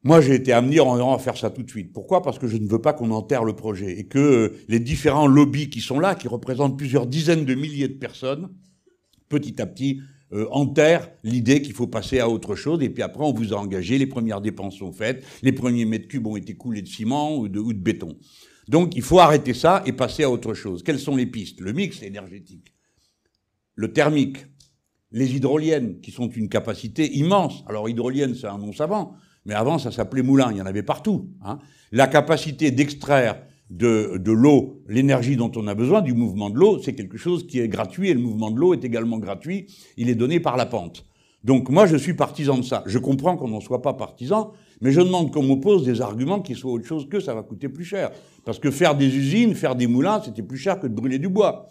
Moi, 0.05 0.21
j'ai 0.21 0.35
été 0.35 0.53
amené 0.53 0.79
en 0.79 1.13
à 1.13 1.19
faire 1.19 1.37
ça 1.37 1.49
tout 1.49 1.61
de 1.61 1.69
suite. 1.69 1.91
Pourquoi? 1.91 2.21
Parce 2.21 2.39
que 2.39 2.47
je 2.47 2.55
ne 2.55 2.67
veux 2.67 2.81
pas 2.81 2.93
qu'on 2.93 3.11
enterre 3.11 3.43
le 3.43 3.53
projet 3.53 3.99
et 3.99 4.05
que 4.05 4.19
euh, 4.19 4.49
les 4.69 4.79
différents 4.79 5.27
lobbies 5.27 5.69
qui 5.69 5.81
sont 5.81 5.99
là, 5.99 6.15
qui 6.15 6.29
représentent 6.29 6.77
plusieurs 6.77 7.05
dizaines 7.05 7.43
de 7.43 7.53
milliers 7.53 7.89
de 7.89 7.97
personnes, 7.97 8.49
petit 9.27 9.61
à 9.61 9.65
petit 9.65 9.99
euh, 10.31 10.47
enterrent 10.51 11.09
l'idée 11.23 11.61
qu'il 11.61 11.73
faut 11.73 11.87
passer 11.87 12.19
à 12.19 12.29
autre 12.29 12.55
chose. 12.55 12.81
Et 12.81 12.89
puis 12.89 13.03
après, 13.03 13.23
on 13.23 13.33
vous 13.33 13.53
a 13.53 13.57
engagé, 13.57 13.97
les 13.97 14.07
premières 14.07 14.41
dépenses 14.41 14.77
sont 14.77 14.93
faites, 14.93 15.25
les 15.41 15.51
premiers 15.51 15.85
mètres 15.85 16.07
cubes 16.07 16.27
ont 16.27 16.37
été 16.37 16.53
coulés 16.55 16.81
de 16.81 16.87
ciment 16.87 17.37
ou 17.37 17.49
de, 17.49 17.59
ou 17.59 17.73
de 17.73 17.79
béton. 17.79 18.17
Donc, 18.69 18.95
il 18.95 19.01
faut 19.01 19.19
arrêter 19.19 19.53
ça 19.53 19.83
et 19.85 19.91
passer 19.91 20.23
à 20.23 20.29
autre 20.29 20.53
chose. 20.53 20.81
Quelles 20.83 20.99
sont 20.99 21.17
les 21.17 21.25
pistes? 21.25 21.59
Le 21.59 21.73
mix 21.73 22.01
énergétique, 22.01 22.72
le 23.75 23.91
thermique, 23.91 24.45
les 25.11 25.35
hydroliennes, 25.35 25.99
qui 26.01 26.11
sont 26.11 26.29
une 26.29 26.49
capacité 26.49 27.11
immense. 27.17 27.63
Alors, 27.67 27.87
hydrolienne, 27.87 28.35
c'est 28.35 28.47
un 28.47 28.57
nom 28.57 28.73
savant. 28.73 29.15
Mais 29.45 29.53
avant, 29.53 29.77
ça 29.77 29.91
s'appelait 29.91 30.23
moulin, 30.23 30.51
il 30.51 30.57
y 30.57 30.61
en 30.61 30.65
avait 30.65 30.83
partout. 30.83 31.29
Hein. 31.43 31.59
La 31.91 32.07
capacité 32.07 32.71
d'extraire 32.71 33.41
de, 33.69 34.17
de 34.17 34.31
l'eau 34.31 34.81
l'énergie 34.87 35.35
dont 35.35 35.51
on 35.55 35.67
a 35.67 35.75
besoin, 35.75 36.01
du 36.01 36.13
mouvement 36.13 36.49
de 36.49 36.55
l'eau, 36.55 36.79
c'est 36.79 36.93
quelque 36.93 37.17
chose 37.17 37.45
qui 37.45 37.59
est 37.59 37.67
gratuit, 37.67 38.09
et 38.09 38.13
le 38.13 38.19
mouvement 38.19 38.51
de 38.51 38.59
l'eau 38.59 38.73
est 38.73 38.85
également 38.85 39.17
gratuit, 39.17 39.67
il 39.97 40.09
est 40.09 40.15
donné 40.15 40.39
par 40.39 40.57
la 40.57 40.65
pente. 40.65 41.05
Donc 41.43 41.69
moi, 41.69 41.85
je 41.85 41.97
suis 41.97 42.13
partisan 42.13 42.57
de 42.57 42.63
ça. 42.63 42.83
Je 42.85 42.97
comprends 42.99 43.35
qu'on 43.35 43.49
n'en 43.49 43.59
soit 43.59 43.81
pas 43.81 43.93
partisan, 43.93 44.53
mais 44.79 44.91
je 44.91 45.01
demande 45.01 45.31
qu'on 45.33 45.43
m'oppose 45.43 45.83
des 45.83 46.01
arguments 46.01 46.39
qui 46.39 46.55
soient 46.55 46.71
autre 46.71 46.85
chose 46.85 47.07
que 47.09 47.19
ça 47.19 47.33
va 47.33 47.43
coûter 47.43 47.67
plus 47.67 47.83
cher. 47.83 48.11
Parce 48.45 48.59
que 48.59 48.71
faire 48.71 48.95
des 48.95 49.13
usines, 49.13 49.53
faire 49.53 49.75
des 49.75 49.87
moulins, 49.87 50.21
c'était 50.23 50.41
plus 50.41 50.57
cher 50.57 50.79
que 50.79 50.87
de 50.87 50.93
brûler 50.93 51.19
du 51.19 51.27
bois. 51.27 51.67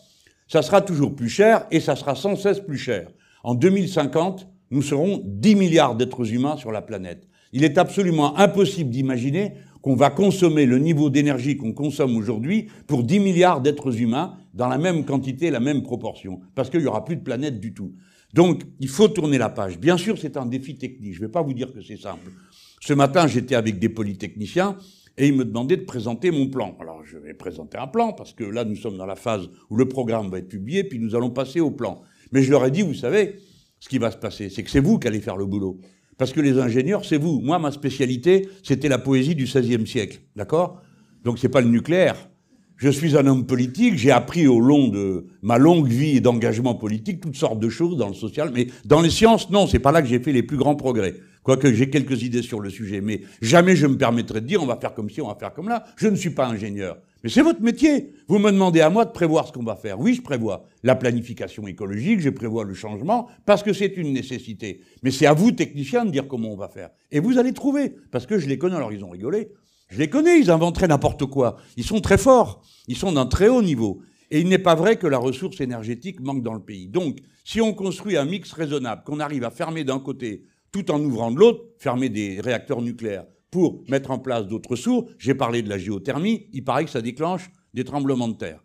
Ça 0.52 0.60
sera 0.60 0.82
toujours 0.82 1.16
plus 1.16 1.30
cher 1.30 1.64
et 1.70 1.80
ça 1.80 1.96
sera 1.96 2.14
sans 2.14 2.36
cesse 2.36 2.60
plus 2.60 2.76
cher. 2.76 3.08
En 3.42 3.54
2050, 3.54 4.46
nous 4.70 4.82
serons 4.82 5.22
10 5.24 5.54
milliards 5.54 5.94
d'êtres 5.94 6.30
humains 6.30 6.58
sur 6.58 6.70
la 6.70 6.82
planète. 6.82 7.26
Il 7.54 7.64
est 7.64 7.78
absolument 7.78 8.36
impossible 8.36 8.90
d'imaginer 8.90 9.54
qu'on 9.80 9.94
va 9.94 10.10
consommer 10.10 10.66
le 10.66 10.78
niveau 10.78 11.08
d'énergie 11.08 11.56
qu'on 11.56 11.72
consomme 11.72 12.18
aujourd'hui 12.18 12.68
pour 12.86 13.02
10 13.02 13.20
milliards 13.20 13.62
d'êtres 13.62 13.98
humains 13.98 14.36
dans 14.52 14.68
la 14.68 14.76
même 14.76 15.06
quantité, 15.06 15.50
la 15.50 15.58
même 15.58 15.82
proportion, 15.82 16.40
parce 16.54 16.68
qu'il 16.68 16.80
n'y 16.80 16.86
aura 16.86 17.06
plus 17.06 17.16
de 17.16 17.22
planète 17.22 17.58
du 17.58 17.72
tout. 17.72 17.94
Donc, 18.34 18.64
il 18.78 18.88
faut 18.88 19.08
tourner 19.08 19.38
la 19.38 19.48
page. 19.48 19.78
Bien 19.78 19.96
sûr, 19.96 20.18
c'est 20.18 20.36
un 20.36 20.44
défi 20.44 20.76
technique. 20.76 21.14
Je 21.14 21.22
ne 21.22 21.28
vais 21.28 21.32
pas 21.32 21.40
vous 21.40 21.54
dire 21.54 21.72
que 21.72 21.80
c'est 21.80 21.96
simple. 21.96 22.30
Ce 22.78 22.92
matin, 22.92 23.26
j'étais 23.26 23.54
avec 23.54 23.78
des 23.78 23.88
polytechniciens 23.88 24.76
et 25.18 25.29
ils 25.29 25.35
me 25.35 25.44
demandaient 25.44 25.77
de 25.77 25.85
présenter 25.85 26.31
mon 26.31 26.48
plan. 26.48 26.77
Alors, 26.81 27.03
je 27.05 27.18
vais 27.18 27.35
présenter 27.35 27.79
un 27.79 27.87
plan 27.87 28.12
parce 28.12 28.33
que 28.33 28.44
là, 28.44 28.64
nous 28.64 28.77
sommes 28.77 28.96
dans 28.96 29.07
la 29.07 29.16
phase 29.16 29.48
où 29.70 29.77
le 29.77 29.87
programme 29.87 30.31
va 30.31 30.38
être 30.38 30.48
publié, 30.48 30.85
puis 30.85 30.98
nous 30.98 31.14
allons 31.14 31.31
passer 31.31 31.61
au 31.61 31.70
plan. 31.70 32.03
Mais 32.33 32.42
je 32.42 32.51
leur 32.51 32.64
ai 32.64 32.70
dit, 32.70 32.83
vous 32.83 32.94
savez, 32.94 33.37
ce 33.79 33.88
qui 33.88 33.98
va 33.98 34.11
se 34.11 34.16
passer, 34.16 34.48
c'est 34.48 34.62
que 34.62 34.70
c'est 34.70 34.81
vous 34.81 34.98
qui 34.98 35.09
allez 35.09 35.20
faire 35.20 35.37
le 35.37 35.46
boulot. 35.46 35.79
Parce 36.18 36.33
que 36.33 36.40
les 36.40 36.59
ingénieurs, 36.59 37.05
c'est 37.05 37.18
vous. 37.18 37.40
Moi, 37.40 37.59
ma 37.59 37.72
spécialité, 37.72 38.48
c'était 38.62 38.88
la 38.88 38.98
poésie 38.98 39.35
du 39.35 39.44
XVIe 39.44 39.87
siècle. 39.87 40.20
D'accord? 40.37 40.81
Donc, 41.25 41.38
c'est 41.38 41.48
pas 41.48 41.61
le 41.61 41.68
nucléaire. 41.68 42.29
Je 42.77 42.88
suis 42.88 43.16
un 43.16 43.27
homme 43.27 43.46
politique, 43.46 43.96
j'ai 43.96 44.11
appris 44.11 44.48
au 44.48 44.61
long 44.61 44.88
de 44.88 45.27
ma 45.40 45.57
longue 45.57 45.87
vie 45.87 46.20
d'engagement 46.20 46.75
politique 46.75 47.20
toutes 47.20 47.37
sortes 47.37 47.61
de 47.61 47.68
choses 47.68 47.96
dans 47.96 48.09
le 48.09 48.14
social, 48.14 48.51
mais 48.53 48.66
dans 48.85 49.01
les 49.01 49.11
sciences, 49.11 49.51
non, 49.51 49.68
c'est 49.68 49.79
pas 49.79 49.92
là 49.92 50.03
que 50.03 50.09
j'ai 50.09 50.18
fait 50.18 50.33
les 50.33 50.42
plus 50.42 50.57
grands 50.57 50.75
progrès. 50.75 51.14
Quoique 51.42 51.72
j'ai 51.72 51.90
quelques 51.90 52.22
idées 52.22 52.42
sur 52.42 52.61
le 52.61 52.70
sujet, 52.70 53.00
mais 53.00 53.22
jamais 53.40 53.74
je 53.74 53.87
me 53.87 53.96
permettrai 53.96 54.40
de 54.40 54.46
dire 54.46 54.62
on 54.62 54.66
va 54.66 54.76
faire 54.76 54.94
comme 54.94 55.11
ci, 55.11 55.20
on 55.20 55.28
va 55.28 55.35
faire 55.35 55.52
comme 55.52 55.68
là. 55.68 55.85
Je 55.96 56.07
ne 56.07 56.14
suis 56.14 56.31
pas 56.31 56.46
ingénieur. 56.46 56.98
Mais 57.24 57.31
c'est 57.31 57.42
votre 57.42 57.61
métier. 57.61 58.12
Vous 58.28 58.38
me 58.38 58.50
demandez 58.50 58.81
à 58.81 58.90
moi 58.90 59.05
de 59.05 59.11
prévoir 59.11 59.46
ce 59.46 59.52
qu'on 59.52 59.62
va 59.62 59.76
faire. 59.76 59.98
Oui, 59.98 60.14
je 60.14 60.22
prévois 60.22 60.66
la 60.83 60.94
planification 60.94 61.66
écologique, 61.66 62.20
je 62.20 62.31
prévois 62.31 62.64
le 62.64 62.74
changement, 62.74 63.28
parce 63.44 63.62
que 63.62 63.72
c'est 63.72 63.96
une 63.96 64.12
nécessité. 64.12 64.81
Mais 65.02 65.11
c'est 65.11 65.26
à 65.26 65.33
vous, 65.33 65.52
techniciens, 65.52 66.05
de 66.05 66.11
dire 66.11 66.28
comment 66.28 66.52
on 66.52 66.57
va 66.57 66.68
faire. 66.68 66.90
Et 67.11 67.20
vous 67.20 67.38
allez 67.38 67.52
trouver, 67.52 67.94
parce 68.11 68.26
que 68.26 68.38
je 68.38 68.48
les 68.48 68.59
connais, 68.59 68.76
alors 68.76 68.92
ils 68.92 69.05
ont 69.05 69.11
rigolé. 69.11 69.48
Je 69.88 69.98
les 69.98 70.09
connais, 70.09 70.40
ils 70.40 70.50
inventeraient 70.50 70.88
n'importe 70.88 71.26
quoi. 71.26 71.57
Ils 71.76 71.85
sont 71.85 72.00
très 72.00 72.18
forts, 72.18 72.62
ils 72.88 72.96
sont 72.96 73.12
d'un 73.12 73.26
très 73.26 73.48
haut 73.48 73.62
niveau. 73.62 74.02
Et 74.31 74.40
il 74.40 74.48
n'est 74.48 74.59
pas 74.59 74.74
vrai 74.74 74.96
que 74.96 75.07
la 75.07 75.18
ressource 75.18 75.61
énergétique 75.61 76.20
manque 76.20 76.42
dans 76.42 76.55
le 76.55 76.62
pays. 76.62 76.88
Donc, 76.88 77.18
si 77.44 77.61
on 77.61 77.74
construit 77.74 78.16
un 78.16 78.24
mix 78.24 78.52
raisonnable, 78.52 79.02
qu'on 79.05 79.20
arrive 79.20 79.44
à 79.44 79.50
fermer 79.50 79.85
d'un 79.85 79.98
côté 79.98 80.44
tout 80.72 80.90
en 80.90 81.00
ouvrant 81.00 81.30
de 81.30 81.38
l'autre, 81.38 81.64
fermer 81.78 82.08
des 82.08 82.40
réacteurs 82.40 82.82
nucléaires 82.82 83.26
pour 83.50 83.85
mettre 83.88 84.11
en 84.11 84.18
place 84.18 84.46
d'autres 84.46 84.76
sources, 84.76 85.12
j'ai 85.18 85.35
parlé 85.35 85.62
de 85.62 85.68
la 85.68 85.78
géothermie, 85.78 86.48
il 86.52 86.64
paraît 86.64 86.87
que 86.87 86.90
ça 86.90 87.02
déclenche 87.02 87.50
des 87.74 87.85
tremblements 87.85 88.28
de 88.28 88.37
terre. 88.37 88.64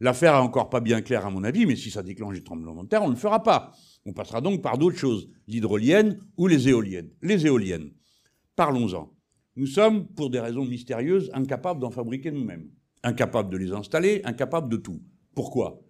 L'affaire 0.00 0.34
est 0.34 0.38
encore 0.38 0.68
pas 0.70 0.80
bien 0.80 1.00
claire 1.00 1.24
à 1.24 1.30
mon 1.30 1.44
avis, 1.44 1.66
mais 1.66 1.76
si 1.76 1.90
ça 1.90 2.02
déclenche 2.02 2.34
des 2.34 2.42
tremblements 2.42 2.82
de 2.82 2.88
terre, 2.88 3.04
on 3.04 3.08
ne 3.08 3.14
le 3.14 3.18
fera 3.18 3.44
pas. 3.44 3.72
On 4.04 4.12
passera 4.12 4.40
donc 4.40 4.60
par 4.60 4.76
d'autres 4.76 4.98
choses, 4.98 5.30
l'hydrolienne 5.46 6.18
ou 6.36 6.48
les 6.48 6.68
éoliennes. 6.68 7.10
Les 7.22 7.46
éoliennes, 7.46 7.92
parlons-en. 8.56 9.14
Nous 9.56 9.68
sommes, 9.68 10.08
pour 10.08 10.30
des 10.30 10.40
raisons 10.40 10.64
mystérieuses, 10.64 11.30
incapables 11.32 11.80
d'en 11.80 11.90
fabriquer 11.90 12.32
nous-mêmes. 12.32 12.68
Incapables 13.04 13.50
de 13.50 13.56
les 13.56 13.70
installer, 13.70 14.20
incapables 14.24 14.68
de 14.68 14.78
tout. 14.78 15.00
Pourquoi? 15.34 15.80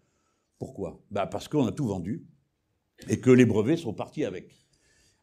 Pourquoi? 0.58 1.02
Bah 1.10 1.26
Parce 1.26 1.48
qu'on 1.48 1.66
a 1.66 1.72
tout 1.72 1.86
vendu 1.86 2.26
et 3.08 3.20
que 3.20 3.30
les 3.30 3.46
brevets 3.46 3.78
sont 3.78 3.94
partis 3.94 4.24
avec. 4.24 4.50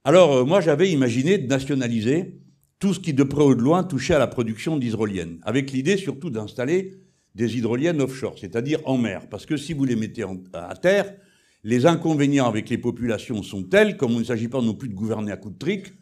Alors, 0.04 0.34
euh, 0.34 0.46
moi, 0.46 0.62
j'avais 0.62 0.90
imaginé 0.90 1.38
de 1.38 1.48
nationaliser 1.48 2.42
tout 2.80 2.96
ce 2.96 3.00
qui, 3.00 3.14
de 3.14 3.24
près 3.24 3.44
ou 3.44 3.54
de 3.54 3.62
loin, 3.62 3.84
touchait 3.84 4.16
à 4.16 4.20
la 4.20 4.26
production 4.26 4.78
d'hydroliennes, 4.78 5.40
avec 5.44 5.72
l'idée 5.72 5.96
surtout 5.98 6.32
d'installer 6.32 6.96
des 7.36 7.56
hydroliennes 7.58 8.02
offshore, 8.02 8.36
c'est-à-dire 8.40 8.80
en 8.86 8.98
mer. 8.98 9.30
Parce 9.30 9.46
que 9.46 9.58
si 9.58 9.74
vous 9.74 9.86
les 9.86 9.96
mettez 9.96 10.26
à 10.54 10.76
terre, 10.76 11.14
les 11.64 11.86
inconvénients 11.86 12.48
avec 12.48 12.70
les 12.70 12.80
populations 12.80 13.44
sont 13.44 13.62
tels, 13.62 13.96
comme 13.96 14.14
il 14.14 14.20
ne 14.20 14.24
s'agit 14.24 14.48
pas 14.48 14.62
non 14.62 14.74
plus 14.74 14.90
de 14.90 14.96
gouverner 14.96 15.32
à 15.32 15.38
coups 15.38 15.54
de 15.54 15.60
trick, 15.60 15.94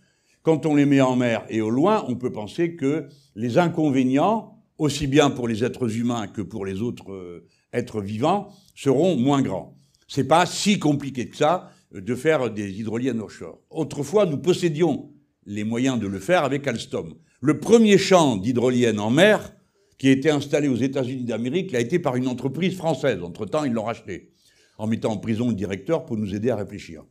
quand 0.43 0.65
on 0.65 0.75
les 0.75 0.85
met 0.85 1.01
en 1.01 1.17
mer 1.17 1.43
et 1.49 1.59
au 1.59 1.69
loin, 1.69 2.05
on 2.07 2.15
peut 2.15 2.31
penser 2.31 2.77
que 2.77 3.07
les 3.35 3.57
inconvénients, 3.57 4.57
aussi 4.77 5.07
bien 5.07 5.29
pour 5.29 5.49
les 5.49 5.65
êtres 5.65 5.97
humains 5.97 6.27
que 6.27 6.41
pour 6.41 6.65
les 6.65 6.81
autres 6.81 7.12
euh, 7.12 7.45
êtres 7.73 7.99
vivants, 7.99 8.47
seront 8.73 9.17
moins 9.17 9.41
grands. 9.41 9.77
C'est 10.07 10.23
pas 10.27 10.45
si 10.45 10.79
compliqué 10.79 11.27
que 11.27 11.35
ça 11.35 11.69
de 11.91 12.15
faire 12.15 12.52
des 12.52 12.80
hydroliennes 12.80 13.19
offshore. 13.19 13.60
Autrefois, 13.69 14.25
nous 14.25 14.38
possédions 14.38 15.12
les 15.45 15.63
moyens 15.63 15.99
de 15.99 16.08
le 16.08 16.19
faire 16.19 16.43
avec 16.43 16.67
Alstom. 16.67 17.15
Le 17.41 17.60
premier 17.60 17.97
champ 17.97 18.38
d'hydroliennes 18.38 18.99
en 18.99 19.10
mer 19.10 19.54
qui 19.97 20.08
a 20.08 20.12
été 20.12 20.30
installé 20.30 20.67
aux 20.67 20.75
États-Unis 20.75 21.25
d'Amérique 21.25 21.73
a 21.73 21.80
été 21.80 21.99
par 21.99 22.15
une 22.15 22.28
entreprise 22.28 22.75
française. 22.75 23.21
Entre-temps, 23.21 23.65
ils 23.65 23.73
l'ont 23.73 23.84
racheté, 23.84 24.32
en 24.78 24.88
mettant 24.88 25.12
en 25.12 25.17
prison 25.17 25.49
le 25.49 25.56
directeur 25.56 26.06
pour 26.06 26.17
nous 26.17 26.34
aider 26.34 26.49
à 26.49 26.56
réfléchir. 26.56 27.04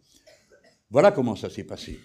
Voilà 0.91 1.12
comment 1.12 1.37
ça 1.37 1.51
s'est 1.51 1.64
passé. 1.64 1.99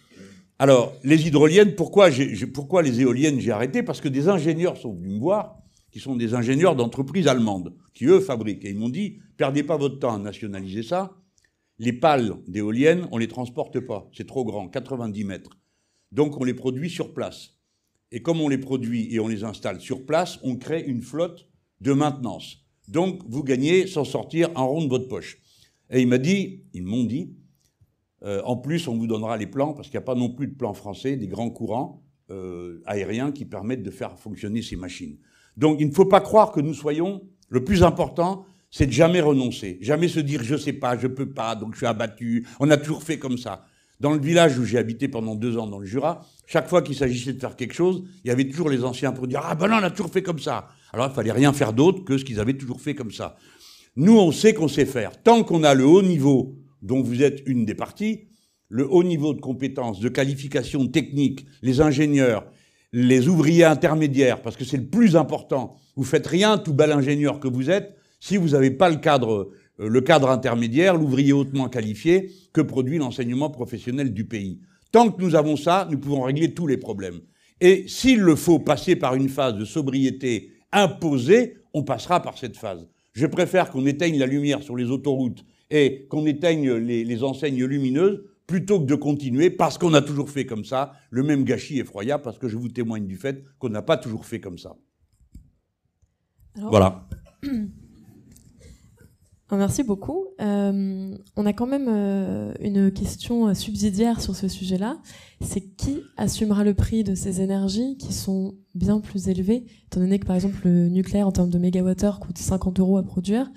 Alors, 0.60 0.94
les 1.04 1.28
hydroliennes, 1.28 1.76
pourquoi, 1.76 2.10
pourquoi 2.54 2.82
les 2.82 3.02
éoliennes 3.02 3.40
j'ai 3.40 3.52
arrêté 3.52 3.82
Parce 3.82 4.02
que 4.02 4.10
des 4.10 4.28
ingénieurs 4.28 4.78
sont 4.78 4.94
venus 4.94 5.14
me 5.14 5.20
voir, 5.20 5.58
qui 5.92 6.00
sont 6.00 6.16
des 6.16 6.34
ingénieurs 6.34 6.76
d'entreprises 6.76 7.28
allemandes, 7.28 7.74
qui 7.94 8.06
eux 8.06 8.20
fabriquent. 8.20 8.66
Et 8.66 8.72
ils 8.72 8.78
m'ont 8.78 8.90
dit, 8.90 9.20
perdez 9.38 9.64
pas 9.64 9.78
votre 9.78 10.00
temps 10.00 10.16
à 10.16 10.20
nationaliser 10.20 10.84
ça. 10.84 11.16
Les 11.80 11.94
pales 11.94 12.38
d'éoliennes, 12.48 13.08
on 13.12 13.18
les 13.18 13.28
transporte 13.28 13.80
pas. 13.80 14.10
C'est 14.14 14.28
trop 14.28 14.46
grand, 14.46 14.68
90 14.68 15.24
mètres. 15.24 15.58
Donc 16.12 16.40
on 16.40 16.44
les 16.44 16.54
produit 16.54 16.90
sur 16.90 17.14
place. 17.14 17.58
Et 18.12 18.22
comme 18.22 18.42
on 18.42 18.48
les 18.48 18.60
produit 18.60 19.14
et 19.14 19.20
on 19.20 19.28
les 19.28 19.44
installe 19.44 19.82
sur 19.82 20.06
place, 20.06 20.40
on 20.44 20.56
crée 20.56 20.84
une 20.84 21.02
flotte 21.02 21.48
de 21.82 21.94
maintenance. 21.94 22.64
Donc 22.88 23.24
vous 23.28 23.44
gagnez 23.44 23.88
sans 23.88 24.04
sortir 24.04 24.50
un 24.56 24.62
rond 24.62 24.84
de 24.84 24.90
votre 24.90 25.08
poche. 25.08 25.40
Et 25.90 26.02
il 26.02 26.08
m'a 26.08 26.20
dit, 26.20 26.64
ils 26.74 26.84
m'ont 26.84 27.04
dit, 27.04 27.36
euh, 28.24 28.42
en 28.46 28.56
plus, 28.56 28.88
on 28.88 28.96
vous 28.96 29.08
donnera 29.08 29.38
les 29.38 29.48
plans, 29.48 29.74
parce 29.74 29.90
qu'il 29.90 29.98
n'y 29.98 30.04
a 30.04 30.06
pas 30.06 30.16
non 30.16 30.30
plus 30.30 30.48
de 30.48 30.56
plans 30.56 30.74
français, 30.74 31.18
des 31.18 31.28
grands 31.28 31.50
courants 31.50 32.04
euh, 32.32 32.82
aériens 32.86 33.32
qui 33.32 33.46
permettent 33.46 33.84
de 33.84 33.92
faire 33.92 34.18
fonctionner 34.18 34.62
ces 34.62 34.76
machines. 34.76 35.18
Donc 35.58 35.80
il 35.80 35.88
ne 35.88 35.94
faut 35.94 36.06
pas 36.06 36.22
croire 36.22 36.52
que 36.52 36.62
nous 36.62 36.74
soyons, 36.74 37.28
le 37.50 37.64
plus 37.64 37.84
important, 37.84 38.46
c'est 38.74 38.88
de 38.88 38.92
jamais 38.92 39.22
renoncer, 39.22 39.78
jamais 39.82 40.08
se 40.08 40.20
dire 40.20 40.44
je 40.44 40.56
sais 40.56 40.74
pas, 40.74 40.98
je 40.98 41.06
peux 41.06 41.30
pas, 41.30 41.56
donc 41.56 41.74
je 41.74 41.78
suis 41.78 41.86
abattu. 41.86 42.48
On 42.60 42.72
a 42.72 42.78
toujours 42.78 43.04
fait 43.04 43.20
comme 43.20 43.38
ça. 43.38 43.66
Dans 44.00 44.12
le 44.12 44.20
village 44.20 44.58
où 44.58 44.66
j'ai 44.66 44.80
habité 44.80 45.08
pendant 45.08 45.36
deux 45.36 45.60
ans 45.60 45.68
dans 45.68 45.78
le 45.78 45.86
Jura, 45.86 46.26
chaque 46.48 46.68
fois 46.68 46.82
qu'il 46.82 46.96
s'agissait 46.96 47.34
de 47.34 47.40
faire 47.40 47.56
quelque 47.56 47.76
chose, 47.76 48.04
il 48.26 48.30
y 48.30 48.32
avait 48.32 48.50
toujours 48.50 48.70
les 48.70 48.84
anciens 48.84 49.12
pour 49.12 49.28
dire 49.28 49.42
ah 49.46 49.54
ben 49.54 49.68
non, 49.68 49.76
on 49.76 49.84
a 49.84 49.92
toujours 49.92 50.12
fait 50.12 50.24
comme 50.24 50.40
ça. 50.40 50.70
Alors 50.92 51.08
il 51.08 51.14
fallait 51.14 51.32
rien 51.32 51.54
faire 51.54 51.72
d'autre 51.72 52.04
que 52.04 52.18
ce 52.18 52.26
qu'ils 52.26 52.40
avaient 52.40 52.56
toujours 52.56 52.82
fait 52.82 52.96
comme 52.96 53.12
ça. 53.12 53.38
Nous, 53.96 54.18
on 54.18 54.32
sait 54.32 54.56
qu'on 54.56 54.68
sait 54.68 54.88
faire. 54.88 55.22
Tant 55.22 55.44
qu'on 55.44 55.64
a 55.64 55.76
le 55.76 55.86
haut 55.86 56.02
niveau 56.02 56.56
dont 56.82 57.04
vous 57.04 57.22
êtes 57.22 57.44
une 57.46 57.66
des 57.66 57.76
parties, 57.76 58.22
le 58.70 58.92
haut 58.92 59.04
niveau 59.04 59.36
de 59.36 59.40
compétences, 59.40 60.00
de 60.00 60.10
qualification 60.10 60.88
technique, 60.88 61.46
les 61.62 61.80
ingénieurs, 61.80 62.44
les 62.92 63.28
ouvriers 63.28 63.66
intermédiaires, 63.66 64.42
parce 64.42 64.58
que 64.58 64.66
c'est 64.66 64.78
le 64.78 64.88
plus 64.88 65.16
important. 65.16 65.76
Vous 65.96 66.04
faites 66.04 66.26
rien, 66.26 66.58
tout 66.58 66.74
bel 66.74 66.92
ingénieur 66.92 67.40
que 67.40 67.48
vous 67.48 67.70
êtes, 67.70 67.96
si 68.24 68.38
vous 68.38 68.50
n'avez 68.50 68.72
pas 68.72 68.90
le 68.90 68.96
cadre, 68.96 69.52
euh, 69.82 69.90
le 69.90 70.00
cadre 70.00 70.30
intermédiaire, 70.30 70.96
l'ouvrier 70.96 71.34
hautement 71.34 71.68
qualifié 71.68 72.32
que 72.54 72.62
produit 72.62 72.98
l'enseignement 72.98 73.50
professionnel 73.50 74.14
du 74.14 74.24
pays? 74.24 74.62
Tant 74.94 75.12
que 75.12 75.22
nous 75.22 75.36
avons 75.36 75.58
ça, 75.58 75.90
nous 75.92 76.00
pouvons 76.00 76.22
régler 76.22 76.54
tous 76.54 76.66
les 76.66 76.78
problèmes. 76.78 77.20
Et 77.60 77.86
s'il 77.90 78.22
le 78.22 78.38
faut 78.38 78.60
passer 78.60 78.96
par 78.96 79.16
une 79.16 79.28
phase 79.28 79.56
de 79.56 79.66
sobriété 79.66 80.52
imposée, 80.72 81.58
on 81.74 81.84
passera 81.84 82.22
par 82.22 82.38
cette 82.38 82.56
phase. 82.56 82.88
Je 83.12 83.26
préfère 83.26 83.70
qu'on 83.70 83.86
éteigne 83.86 84.18
la 84.18 84.26
lumière 84.26 84.64
sur 84.64 84.78
les 84.78 84.90
autoroutes 84.90 85.44
et 85.70 86.08
qu'on 86.08 86.26
éteigne 86.26 86.72
les, 86.76 87.24
enseignes 87.24 87.66
lumineuses 87.66 88.24
plutôt 88.48 88.80
que 88.80 88.86
de 88.86 88.96
continuer, 88.96 89.50
parce 89.50 89.78
qu'on 89.78 89.94
a 89.94 90.02
toujours 90.02 90.30
fait 90.30 90.46
comme 90.46 90.64
ça, 90.64 90.94
le 91.10 91.24
même 91.24 91.44
gâchis 91.44 91.80
effroyable, 91.80 92.24
parce 92.24 92.40
que 92.40 92.48
je 92.48 92.56
vous 92.56 92.70
témoigne 92.70 93.06
du 93.06 93.18
fait 93.18 93.44
qu'on 93.60 93.70
n'a 93.70 93.82
pas 93.82 93.98
toujours 93.98 94.26
fait 94.26 94.40
comme 94.40 94.58
ça. 94.58 94.78
voilà. 96.56 97.06
Ah, 99.54 99.56
merci 99.56 99.84
beaucoup. 99.84 100.26
Euh, 100.42 101.16
on 101.36 101.46
a 101.46 101.54
quand 101.54 101.68
même 101.68 101.86
euh, 101.88 102.56
une 102.60 102.92
question 102.92 103.54
subsidiaire 103.54 104.20
sur 104.20 104.36
ce 104.36 104.48
sujet-là. 104.48 105.00
C'est 105.42 105.62
qui 105.76 106.02
assumera 106.18 106.64
le 106.64 106.74
prix 106.74 107.04
de 107.04 107.14
ces 107.14 107.40
énergies 107.40 107.96
qui 107.98 108.14
sont 108.14 108.56
bien 108.74 109.00
plus 109.00 109.30
élevées, 109.30 109.66
étant 109.86 110.00
donné 110.00 110.18
que 110.18 110.26
par 110.26 110.36
exemple 110.36 110.58
le 110.66 110.90
nucléaire 110.90 111.28
en 111.28 111.32
termes 111.32 111.52
de 111.52 111.60
mégawattheure 111.60 112.20
coûte 112.20 112.40
50 112.40 112.80
euros 112.80 112.98
à 112.98 113.04
produire 113.04 113.48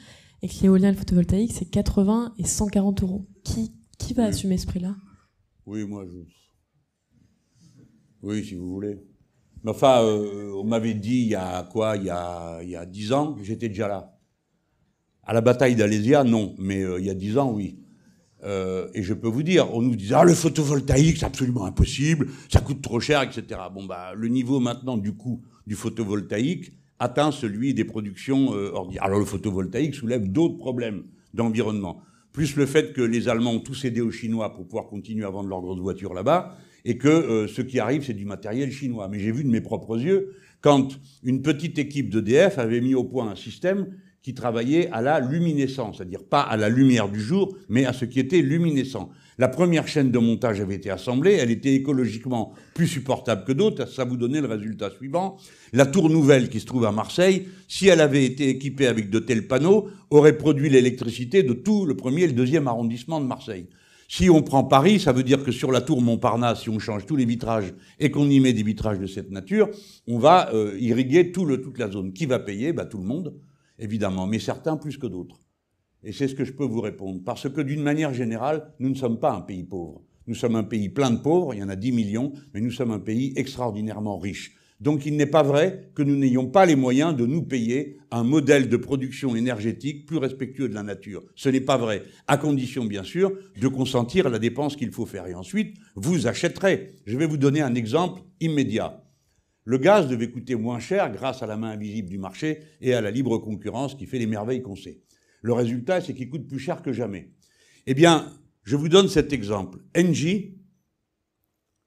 et 0.42 0.48
que 0.48 0.54
l'éolien 0.60 0.88
et 0.88 0.92
le 0.92 0.98
photovoltaïque, 0.98 1.52
c'est 1.54 1.64
80 1.64 2.34
et 2.36 2.44
140 2.44 3.02
euros. 3.02 3.26
Qui, 3.42 3.72
qui 3.98 4.12
va 4.12 4.24
assumer 4.24 4.58
ce 4.58 4.66
prix-là? 4.66 4.96
Oui, 5.64 5.86
moi, 5.86 6.04
je... 6.04 6.18
Oui, 8.20 8.44
si 8.44 8.54
vous 8.54 8.70
voulez. 8.70 9.02
Mais 9.64 9.70
enfin, 9.70 10.02
euh, 10.02 10.52
on 10.56 10.64
m'avait 10.64 10.92
dit 10.92 11.22
il 11.22 11.28
y 11.28 11.34
a 11.34 11.62
quoi? 11.62 11.96
Il 11.96 12.04
y 12.04 12.10
a, 12.10 12.60
il 12.62 12.68
y 12.68 12.76
a 12.76 12.84
10 12.84 13.12
ans, 13.14 13.34
j'étais 13.42 13.70
déjà 13.70 13.88
là. 13.88 14.15
À 15.26 15.34
la 15.34 15.40
bataille 15.40 15.74
d'Alésia, 15.74 16.24
non, 16.24 16.54
mais 16.58 16.82
euh, 16.82 16.98
il 17.00 17.06
y 17.06 17.10
a 17.10 17.14
10 17.14 17.38
ans, 17.38 17.52
oui. 17.52 17.76
Euh, 18.44 18.88
et 18.94 19.02
je 19.02 19.12
peux 19.12 19.28
vous 19.28 19.42
dire, 19.42 19.74
on 19.74 19.82
nous 19.82 19.96
disait, 19.96 20.14
ah, 20.14 20.24
le 20.24 20.34
photovoltaïque, 20.34 21.18
c'est 21.18 21.26
absolument 21.26 21.64
impossible, 21.64 22.28
ça 22.48 22.60
coûte 22.60 22.80
trop 22.80 23.00
cher, 23.00 23.22
etc. 23.22 23.60
Bon, 23.74 23.84
bah, 23.84 24.12
le 24.14 24.28
niveau 24.28 24.60
maintenant 24.60 24.96
du 24.96 25.12
coût 25.12 25.42
du 25.66 25.74
photovoltaïque, 25.74 26.72
atteint 26.98 27.32
celui 27.32 27.74
des 27.74 27.84
productions 27.84 28.54
euh, 28.54 28.70
ordinaires. 28.72 29.04
Alors 29.04 29.18
le 29.18 29.24
photovoltaïque 29.24 29.94
soulève 29.94 30.30
d'autres 30.30 30.56
problèmes 30.56 31.04
d'environnement. 31.34 32.00
Plus 32.32 32.56
le 32.56 32.66
fait 32.66 32.92
que 32.92 33.02
les 33.02 33.28
Allemands 33.28 33.52
ont 33.52 33.60
tous 33.60 33.74
cédé 33.74 34.00
aux 34.00 34.10
Chinois 34.10 34.54
pour 34.54 34.66
pouvoir 34.66 34.86
continuer 34.86 35.24
à 35.24 35.30
vendre 35.30 35.48
leurs 35.48 35.60
grosses 35.60 35.80
voitures 35.80 36.14
là-bas, 36.14 36.56
et 36.84 36.98
que 36.98 37.08
euh, 37.08 37.48
ce 37.48 37.62
qui 37.62 37.80
arrive, 37.80 38.04
c'est 38.04 38.14
du 38.14 38.24
matériel 38.24 38.70
chinois. 38.70 39.08
Mais 39.08 39.18
j'ai 39.18 39.32
vu 39.32 39.42
de 39.42 39.48
mes 39.48 39.60
propres 39.60 39.98
yeux 39.98 40.34
quand 40.60 40.98
une 41.24 41.42
petite 41.42 41.78
équipe 41.78 42.10
d'EDF 42.10 42.58
avait 42.58 42.80
mis 42.80 42.94
au 42.94 43.04
point 43.04 43.28
un 43.28 43.36
système 43.36 43.88
qui 44.26 44.34
travaillait 44.34 44.90
à 44.90 45.02
la 45.02 45.20
luminescence, 45.20 45.98
c'est-à-dire 45.98 46.24
pas 46.24 46.40
à 46.40 46.56
la 46.56 46.68
lumière 46.68 47.08
du 47.08 47.20
jour, 47.20 47.56
mais 47.68 47.84
à 47.84 47.92
ce 47.92 48.04
qui 48.04 48.18
était 48.18 48.42
luminescent. 48.42 49.08
La 49.38 49.46
première 49.46 49.86
chaîne 49.86 50.10
de 50.10 50.18
montage 50.18 50.60
avait 50.60 50.74
été 50.74 50.90
assemblée, 50.90 51.34
elle 51.34 51.52
était 51.52 51.74
écologiquement 51.74 52.52
plus 52.74 52.88
supportable 52.88 53.44
que 53.44 53.52
d'autres, 53.52 53.88
ça 53.88 54.04
vous 54.04 54.16
donnait 54.16 54.40
le 54.40 54.48
résultat 54.48 54.90
suivant. 54.90 55.36
La 55.72 55.86
tour 55.86 56.10
nouvelle 56.10 56.48
qui 56.48 56.58
se 56.58 56.66
trouve 56.66 56.86
à 56.86 56.90
Marseille, 56.90 57.46
si 57.68 57.86
elle 57.86 58.00
avait 58.00 58.24
été 58.24 58.48
équipée 58.48 58.88
avec 58.88 59.10
de 59.10 59.20
tels 59.20 59.46
panneaux, 59.46 59.90
aurait 60.10 60.36
produit 60.36 60.70
l'électricité 60.70 61.44
de 61.44 61.52
tout 61.52 61.86
le 61.86 61.94
premier 61.94 62.22
et 62.22 62.26
le 62.26 62.32
deuxième 62.32 62.66
arrondissement 62.66 63.20
de 63.20 63.26
Marseille. 63.26 63.68
Si 64.08 64.28
on 64.28 64.42
prend 64.42 64.64
Paris, 64.64 64.98
ça 64.98 65.12
veut 65.12 65.22
dire 65.22 65.44
que 65.44 65.52
sur 65.52 65.70
la 65.70 65.82
tour 65.82 66.02
Montparnasse, 66.02 66.62
si 66.62 66.68
on 66.68 66.80
change 66.80 67.06
tous 67.06 67.14
les 67.14 67.26
vitrages 67.26 67.72
et 68.00 68.10
qu'on 68.10 68.28
y 68.28 68.40
met 68.40 68.52
des 68.52 68.64
vitrages 68.64 68.98
de 68.98 69.06
cette 69.06 69.30
nature, 69.30 69.68
on 70.08 70.18
va 70.18 70.52
euh, 70.52 70.76
irriguer 70.80 71.30
tout 71.30 71.44
le, 71.44 71.60
toute 71.60 71.78
la 71.78 71.88
zone. 71.88 72.12
Qui 72.12 72.26
va 72.26 72.40
payer? 72.40 72.72
Bah, 72.72 72.86
Tout 72.86 72.98
le 72.98 73.04
monde 73.04 73.32
évidemment, 73.78 74.26
mais 74.26 74.38
certains 74.38 74.76
plus 74.76 74.98
que 74.98 75.06
d'autres. 75.06 75.40
Et 76.02 76.12
c'est 76.12 76.28
ce 76.28 76.34
que 76.34 76.44
je 76.44 76.52
peux 76.52 76.64
vous 76.64 76.80
répondre. 76.80 77.20
Parce 77.24 77.48
que 77.48 77.60
d'une 77.60 77.82
manière 77.82 78.14
générale, 78.14 78.72
nous 78.78 78.88
ne 78.88 78.94
sommes 78.94 79.18
pas 79.18 79.32
un 79.32 79.40
pays 79.40 79.64
pauvre. 79.64 80.02
Nous 80.26 80.34
sommes 80.34 80.56
un 80.56 80.64
pays 80.64 80.88
plein 80.88 81.10
de 81.10 81.18
pauvres, 81.18 81.54
il 81.54 81.60
y 81.60 81.62
en 81.62 81.68
a 81.68 81.76
10 81.76 81.92
millions, 81.92 82.32
mais 82.52 82.60
nous 82.60 82.70
sommes 82.70 82.90
un 82.90 82.98
pays 82.98 83.32
extraordinairement 83.36 84.18
riche. 84.18 84.56
Donc 84.80 85.06
il 85.06 85.16
n'est 85.16 85.26
pas 85.26 85.42
vrai 85.42 85.90
que 85.94 86.02
nous 86.02 86.16
n'ayons 86.16 86.48
pas 86.48 86.66
les 86.66 86.76
moyens 86.76 87.16
de 87.16 87.24
nous 87.24 87.42
payer 87.42 87.98
un 88.10 88.24
modèle 88.24 88.68
de 88.68 88.76
production 88.76 89.34
énergétique 89.34 90.04
plus 90.04 90.18
respectueux 90.18 90.68
de 90.68 90.74
la 90.74 90.82
nature. 90.82 91.22
Ce 91.34 91.48
n'est 91.48 91.62
pas 91.62 91.78
vrai, 91.78 92.02
à 92.26 92.36
condition 92.36 92.84
bien 92.84 93.02
sûr 93.02 93.32
de 93.58 93.68
consentir 93.68 94.26
à 94.26 94.30
la 94.30 94.38
dépense 94.38 94.76
qu'il 94.76 94.92
faut 94.92 95.06
faire. 95.06 95.26
Et 95.26 95.34
ensuite, 95.34 95.76
vous 95.94 96.26
achèterez. 96.26 96.94
Je 97.06 97.16
vais 97.16 97.26
vous 97.26 97.38
donner 97.38 97.62
un 97.62 97.74
exemple 97.74 98.20
immédiat. 98.40 99.02
Le 99.66 99.78
gaz 99.78 100.06
devait 100.06 100.30
coûter 100.30 100.54
moins 100.54 100.78
cher 100.78 101.10
grâce 101.10 101.42
à 101.42 101.46
la 101.46 101.56
main 101.56 101.70
invisible 101.70 102.08
du 102.08 102.18
marché 102.18 102.60
et 102.80 102.94
à 102.94 103.00
la 103.00 103.10
libre 103.10 103.36
concurrence 103.38 103.96
qui 103.96 104.06
fait 104.06 104.20
les 104.20 104.28
merveilles 104.28 104.62
qu'on 104.62 104.76
sait. 104.76 105.02
Le 105.42 105.52
résultat, 105.52 106.00
c'est 106.00 106.14
qu'il 106.14 106.30
coûte 106.30 106.46
plus 106.46 106.60
cher 106.60 106.82
que 106.82 106.92
jamais. 106.92 107.32
Eh 107.86 107.94
bien, 107.94 108.32
je 108.62 108.76
vous 108.76 108.88
donne 108.88 109.08
cet 109.08 109.32
exemple. 109.32 109.80
Engie, 109.98 110.56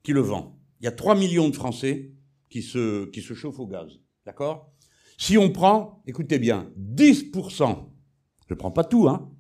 qui 0.04 0.12
le 0.12 0.20
vend. 0.20 0.60
Il 0.82 0.86
y 0.86 0.88
a 0.88 0.92
3 0.92 1.16
millions 1.16 1.48
de 1.48 1.56
Français 1.56 2.12
qui 2.50 2.64
se, 2.64 3.06
qui 3.06 3.22
se 3.22 3.34
chauffent 3.34 3.60
au 3.60 3.68
gaz. 3.68 4.02
D'accord? 4.26 4.74
Si 5.18 5.38
on 5.38 5.50
prend, 5.50 6.04
écoutez 6.06 6.38
bien, 6.38 6.74
10%, 6.78 7.86
je 8.46 8.54
ne 8.54 8.60
prends 8.60 8.72
pas 8.72 8.84
tout, 8.84 9.08
hein, 9.08 9.32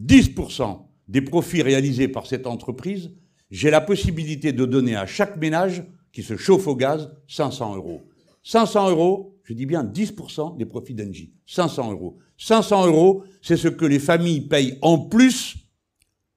10% 0.00 0.86
des 1.08 1.20
profits 1.20 1.60
réalisés 1.60 2.08
par 2.08 2.26
cette 2.26 2.46
entreprise, 2.46 3.10
j'ai 3.50 3.70
la 3.70 3.82
possibilité 3.82 4.52
de 4.52 4.64
donner 4.64 4.96
à 4.96 5.04
chaque 5.04 5.36
ménage 5.36 5.84
qui 6.12 6.22
se 6.22 6.36
chauffe 6.36 6.66
au 6.66 6.76
gaz, 6.76 7.10
500 7.28 7.76
euros. 7.76 8.02
500 8.42 8.90
euros, 8.90 9.38
je 9.44 9.54
dis 9.54 9.66
bien 9.66 9.84
10% 9.84 10.56
des 10.56 10.66
profits 10.66 10.94
d'Engie. 10.94 11.34
500 11.46 11.92
euros. 11.92 12.18
500 12.38 12.86
euros, 12.86 13.24
c'est 13.42 13.56
ce 13.56 13.68
que 13.68 13.84
les 13.84 13.98
familles 13.98 14.42
payent 14.42 14.78
en 14.82 14.98
plus 14.98 15.56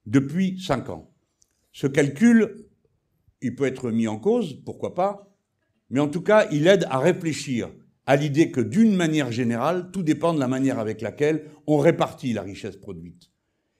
depuis 0.06 0.60
5 0.60 0.90
ans. 0.90 1.10
Ce 1.72 1.86
calcul, 1.86 2.66
il 3.40 3.54
peut 3.54 3.66
être 3.66 3.90
mis 3.90 4.08
en 4.08 4.18
cause, 4.18 4.60
pourquoi 4.64 4.94
pas, 4.94 5.32
mais 5.90 6.00
en 6.00 6.08
tout 6.08 6.22
cas, 6.22 6.48
il 6.50 6.66
aide 6.66 6.86
à 6.90 6.98
réfléchir 6.98 7.70
à 8.06 8.16
l'idée 8.16 8.50
que 8.50 8.60
d'une 8.60 8.94
manière 8.94 9.30
générale, 9.30 9.90
tout 9.92 10.02
dépend 10.02 10.34
de 10.34 10.40
la 10.40 10.48
manière 10.48 10.78
avec 10.78 11.00
laquelle 11.00 11.44
on 11.66 11.78
répartit 11.78 12.32
la 12.32 12.42
richesse 12.42 12.76
produite. 12.76 13.30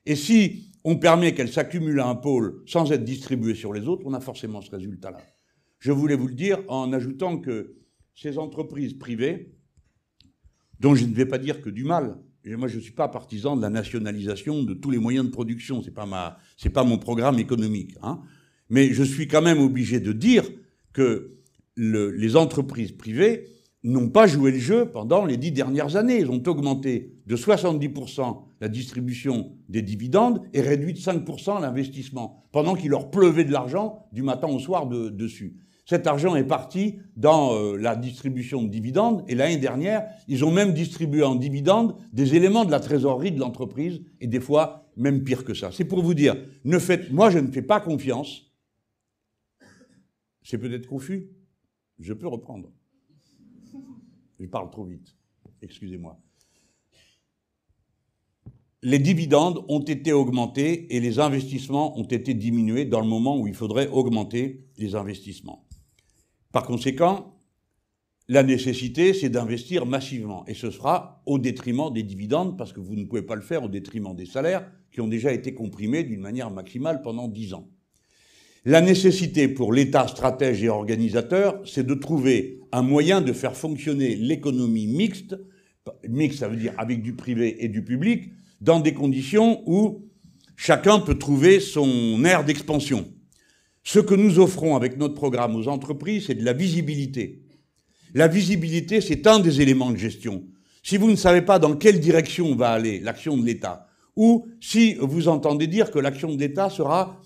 Et 0.07 0.17
si 0.17 0.73
on 0.85 0.97
permet 0.97 1.35
qu'elle 1.35 1.53
s'accumule 1.53 2.01
à 2.01 2.07
un 2.07 2.15
pôle 2.15 2.63
sans 2.67 2.91
être 2.93 3.05
distribuée 3.05 3.55
sur 3.55 3.73
les 3.73 3.87
autres, 3.89 4.03
on 4.05 4.15
a 4.15 4.21
forcément 4.21 4.61
ce 4.61 4.71
résultat-là. 4.71 5.21
Je 5.83 5.91
voulais 5.91 6.15
vous 6.15 6.29
le 6.29 6.35
dire 6.35 6.61
en 6.69 6.93
ajoutant 6.93 7.39
que 7.39 7.75
ces 8.15 8.39
entreprises 8.39 8.95
privées, 8.95 9.53
dont 10.79 10.95
je 10.95 11.05
ne 11.05 11.13
vais 11.13 11.27
pas 11.27 11.39
dire 11.39 11.61
que 11.61 11.71
du 11.71 11.83
mal, 11.83 12.19
moi 12.47 12.69
je 12.69 12.77
ne 12.77 12.81
suis 12.81 12.93
pas 12.93 13.09
partisan 13.09 13.57
de 13.57 13.63
la 13.63 13.69
nationalisation 13.69 14.63
de 14.63 14.75
tous 14.75 14.93
les 14.93 14.99
moyens 14.99 15.27
de 15.27 15.33
production, 15.33 15.83
ce 15.83 15.89
n'est 15.89 16.71
pas, 16.73 16.85
mon 16.85 16.99
programme 16.99 17.41
économique, 17.41 17.97
hein, 18.01 18.21
mais 18.71 18.93
je 18.93 19.03
suis 19.03 19.27
quand 19.27 19.43
même 19.43 19.59
obligé 19.59 19.99
de 19.99 20.13
dire 20.13 20.49
que 20.93 21.33
le, 21.75 22.13
les 22.13 22.37
entreprises 22.37 22.93
privées 22.93 23.49
n'ont 23.83 24.09
pas 24.09 24.29
joué 24.29 24.53
le 24.53 24.61
jeu 24.61 24.89
pendant 24.89 25.25
les 25.25 25.37
dix 25.37 25.51
dernières 25.51 25.97
années. 25.97 26.21
Ils 26.21 26.31
ont 26.31 26.45
augmenté 26.47 27.17
de 27.27 27.37
70% 27.37 28.45
la 28.61 28.69
distribution 28.69 29.57
des 29.69 29.83
dividendes 29.83 30.43
et 30.53 30.61
réduit 30.61 30.93
de 30.93 31.01
5% 31.01 31.61
l'investissement, 31.61 32.45
pendant 32.53 32.77
qu'il 32.77 32.91
leur 32.91 33.11
pleuvait 33.11 33.45
de 33.45 33.51
l'argent 33.51 34.07
du 34.13 34.23
matin 34.23 34.47
au 34.47 34.61
soir 34.61 34.87
de, 34.87 35.09
dessus. 35.09 35.57
Cet 35.93 36.07
argent 36.07 36.37
est 36.37 36.47
parti 36.47 37.01
dans 37.19 37.53
euh, 37.53 37.77
la 37.77 37.97
distribution 37.97 38.63
de 38.63 38.69
dividendes 38.69 39.27
et 39.29 39.35
l'année 39.35 39.59
dernière, 39.59 40.09
ils 40.27 40.43
ont 40.43 40.51
même 40.51 40.73
distribué 40.73 41.23
en 41.23 41.35
dividendes 41.35 41.99
des 42.15 42.35
éléments 42.35 42.65
de 42.65 42.71
la 42.71 42.81
trésorerie 42.81 43.31
de 43.31 43.39
l'entreprise 43.39 44.01
et 44.19 44.27
des 44.27 44.41
fois 44.41 44.91
même 44.97 45.23
pire 45.23 45.45
que 45.45 45.53
ça. 45.53 45.71
C'est 45.71 45.85
pour 45.85 46.03
vous 46.03 46.15
dire, 46.15 46.35
ne 46.65 46.79
faites, 46.79 47.13
moi 47.13 47.29
je 47.29 47.39
ne 47.41 47.53
fais 47.53 47.61
pas 47.61 47.79
confiance. 47.79 48.51
C'est 50.43 50.57
peut-être 50.57 50.87
confus. 50.87 51.29
Je 51.99 52.15
peux 52.15 52.27
reprendre. 52.27 52.71
Je 54.41 54.47
parle 54.47 54.71
trop 54.71 54.85
vite. 54.85 55.15
Excusez-moi. 55.61 56.19
Les 58.81 58.99
dividendes 58.99 59.63
ont 59.69 59.83
été 59.83 60.15
augmentés 60.15 60.97
et 60.97 61.01
les 61.01 61.19
investissements 61.19 61.99
ont 61.99 62.05
été 62.09 62.33
diminués 62.33 62.87
dans 62.87 63.03
le 63.03 63.07
moment 63.07 63.39
où 63.39 63.47
il 63.47 63.55
faudrait 63.55 63.89
augmenter 63.89 64.65
les 64.79 64.95
investissements. 64.95 65.67
Par 66.53 66.65
conséquent, 66.65 67.39
la 68.29 68.43
nécessité, 68.43 69.15
c'est 69.15 69.31
d'investir 69.31 69.87
massivement. 69.87 70.45
Et 70.47 70.55
ce 70.55 70.71
sera 70.71 71.23
au 71.27 71.39
détriment 71.39 71.93
des 71.93 72.03
dividendes, 72.03 72.57
parce 72.57 72.73
que 72.73 72.81
vous 72.81 72.95
ne 72.95 73.05
pouvez 73.05 73.23
pas 73.23 73.35
le 73.35 73.43
faire 73.43 73.65
au 73.65 73.69
détriment 73.69 74.15
des 74.15 74.27
salaires, 74.27 74.71
qui 74.93 75.01
ont 75.01 75.09
déjà 75.09 75.33
été 75.33 75.55
comprimés 75.55 76.05
d'une 76.05 76.21
manière 76.21 76.51
maximale 76.51 77.03
pendant 77.03 77.27
dix 77.27 77.55
ans. 77.55 77.69
La 78.65 78.81
nécessité 78.81 79.49
pour 79.49 79.73
l'État 79.73 80.07
stratège 80.07 80.63
et 80.63 80.69
organisateur, 80.69 81.61
c'est 81.65 81.85
de 81.85 81.95
trouver 81.95 82.61
un 82.71 82.83
moyen 82.83 83.21
de 83.21 83.33
faire 83.33 83.57
fonctionner 83.57 84.15
l'économie 84.15 84.87
mixte, 84.87 85.37
mixte 86.09 86.39
ça 86.39 86.49
veut 86.49 86.57
dire 86.57 86.73
avec 86.79 87.03
du 87.03 87.15
privé 87.15 87.65
et 87.65 87.69
du 87.69 87.83
public, 87.83 88.31
dans 88.61 88.79
des 88.79 88.95
conditions 88.95 89.63
où 89.67 90.05
chacun 90.55 91.01
peut 91.01 91.19
trouver 91.19 91.59
son 91.59 92.25
aire 92.25 92.45
d'expansion. 92.45 93.13
Ce 93.85 93.99
que 93.99 94.15
nous 94.15 94.39
offrons 94.39 94.77
avec 94.77 94.97
notre 94.97 95.15
programme 95.15 95.57
aux 95.57 95.69
entreprises, 95.69 96.27
c'est 96.27 96.35
de 96.35 96.45
la 96.45 96.53
visibilité. 96.53 97.43
La 98.15 98.29
visibilité, 98.29 99.01
c'est 99.01 99.27
un 99.27 99.41
des 99.41 99.61
éléments 99.61 99.91
de 99.91 99.97
gestion. 99.97 100.45
Si 100.83 100.97
vous 100.97 101.11
ne 101.11 101.17
savez 101.17 101.43
pas 101.43 101.59
dans 101.59 101.77
quelle 101.77 102.01
direction 102.01 102.55
va 102.55 102.71
aller 102.71 103.01
l'action 103.01 103.37
de 103.37 103.45
l'État, 103.45 103.87
ou 104.17 104.47
si 104.61 104.95
vous 105.01 105.29
entendez 105.29 105.67
dire 105.67 105.91
que 105.91 105.99
l'action 105.99 106.33
de 106.35 106.39
l'État 106.39 106.71
sera 106.71 107.21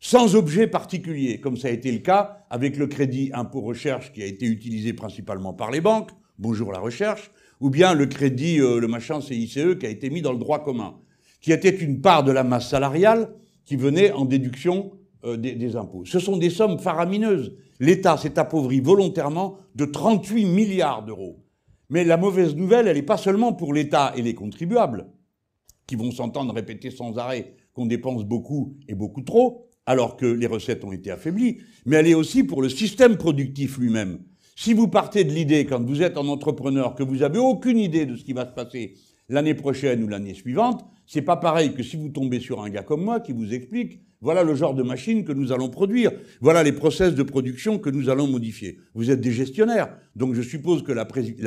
sans 0.00 0.34
objet 0.36 0.66
particulier, 0.66 1.40
comme 1.40 1.56
ça 1.56 1.68
a 1.68 1.70
été 1.70 1.90
le 1.90 1.98
cas 1.98 2.44
avec 2.50 2.76
le 2.76 2.86
crédit 2.86 3.30
impôt 3.32 3.60
recherche 3.60 4.12
qui 4.12 4.22
a 4.22 4.26
été 4.26 4.46
utilisé 4.46 4.92
principalement 4.92 5.54
par 5.54 5.70
les 5.70 5.80
banques, 5.80 6.10
bonjour 6.38 6.72
la 6.72 6.80
recherche, 6.80 7.30
ou 7.60 7.70
bien 7.70 7.94
le 7.94 8.06
crédit, 8.06 8.60
euh, 8.60 8.80
le 8.80 8.88
machin 8.88 9.20
CICE 9.20 9.78
qui 9.78 9.86
a 9.86 9.88
été 9.88 10.10
mis 10.10 10.20
dans 10.20 10.32
le 10.32 10.38
droit 10.38 10.62
commun, 10.62 10.96
qui 11.40 11.52
était 11.52 11.74
une 11.74 12.00
part 12.00 12.24
de 12.24 12.32
la 12.32 12.44
masse 12.44 12.68
salariale 12.68 13.30
qui 13.64 13.76
venait 13.76 14.12
en 14.12 14.24
déduction 14.24 14.92
euh, 15.24 15.36
des, 15.36 15.76
impôts. 15.76 16.04
Ce 16.04 16.18
sont 16.18 16.36
des 16.36 16.50
sommes 16.50 16.78
faramineuses. 16.78 17.54
L'État 17.80 18.16
s'est 18.16 18.38
appauvri 18.38 18.80
volontairement 18.80 19.56
de 19.74 19.84
38 19.84 20.44
milliards 20.44 21.04
d'euros. 21.04 21.44
Mais 21.88 22.04
la 22.04 22.16
mauvaise 22.16 22.54
nouvelle, 22.54 22.88
elle 22.88 22.96
n'est 22.96 23.02
pas 23.02 23.16
seulement 23.16 23.52
pour 23.52 23.72
l'État 23.72 24.12
et 24.16 24.22
les 24.22 24.34
contribuables, 24.34 25.06
qui 25.86 25.96
vont 25.96 26.10
s'entendre 26.10 26.54
répéter 26.54 26.90
sans 26.90 27.18
arrêt 27.18 27.54
qu'on 27.72 27.86
dépense 27.86 28.24
beaucoup 28.24 28.76
et 28.88 28.94
beaucoup 28.94 29.22
trop, 29.22 29.68
alors 29.86 30.16
que 30.16 30.26
les 30.26 30.46
recettes 30.46 30.84
ont 30.84 30.92
été 30.92 31.10
affaiblies, 31.10 31.58
mais 31.86 31.96
elle 31.96 32.08
est 32.08 32.14
aussi 32.14 32.44
pour 32.44 32.62
le 32.62 32.68
système 32.68 33.16
productif 33.16 33.78
lui-même. 33.78 34.20
Si 34.56 34.72
vous 34.72 34.88
partez 34.88 35.24
de 35.24 35.32
l'idée, 35.32 35.66
quand 35.66 35.82
vous 35.82 36.02
êtes 36.02 36.16
un 36.16 36.28
entrepreneur, 36.28 36.94
que 36.94 37.02
vous 37.02 37.16
n'avez 37.16 37.38
aucune 37.38 37.78
idée 37.78 38.06
de 38.06 38.16
ce 38.16 38.24
qui 38.24 38.32
va 38.32 38.46
se 38.46 38.52
passer 38.52 38.94
l'année 39.28 39.54
prochaine 39.54 40.02
ou 40.04 40.08
l'année 40.08 40.34
suivante, 40.34 40.84
c'est 41.06 41.22
pas 41.22 41.36
pareil 41.36 41.74
que 41.74 41.82
si 41.82 41.96
vous 41.96 42.08
tombez 42.08 42.40
sur 42.40 42.62
un 42.62 42.70
gars 42.70 42.82
comme 42.82 43.04
moi 43.04 43.20
qui 43.20 43.32
vous 43.32 43.52
explique 43.52 44.00
voilà 44.20 44.42
le 44.42 44.54
genre 44.54 44.74
de 44.74 44.82
machine 44.82 45.24
que 45.24 45.32
nous 45.32 45.52
allons 45.52 45.68
produire. 45.68 46.12
Voilà 46.40 46.62
les 46.62 46.72
process 46.72 47.14
de 47.14 47.22
production 47.22 47.78
que 47.78 47.90
nous 47.90 48.08
allons 48.08 48.26
modifier. 48.26 48.78
Vous 48.94 49.10
êtes 49.10 49.20
des 49.20 49.32
gestionnaires, 49.32 49.96
donc 50.16 50.34
je 50.34 50.42
suppose 50.42 50.82
que 50.82 50.92
la, 50.92 51.04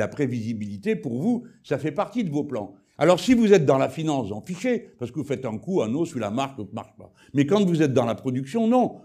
prévisibilité, 0.08 0.96
pour 0.96 1.20
vous, 1.20 1.44
ça 1.62 1.78
fait 1.78 1.92
partie 1.92 2.24
de 2.24 2.30
vos 2.30 2.44
plans. 2.44 2.74
Alors 2.96 3.20
si 3.20 3.34
vous 3.34 3.52
êtes 3.52 3.64
dans 3.64 3.78
la 3.78 3.88
finance, 3.88 4.32
en 4.32 4.40
fichez, 4.40 4.90
parce 4.98 5.10
que 5.10 5.18
vous 5.18 5.26
faites 5.26 5.44
un 5.44 5.58
coup, 5.58 5.82
un 5.82 5.94
autre, 5.94 6.10
sur 6.10 6.18
la 6.20 6.30
marque, 6.30 6.58
l'autre 6.58 6.74
marche 6.74 6.96
pas. 6.98 7.12
Mais 7.34 7.46
quand 7.46 7.64
vous 7.64 7.82
êtes 7.82 7.92
dans 7.92 8.06
la 8.06 8.14
production, 8.14 8.66
non. 8.66 8.96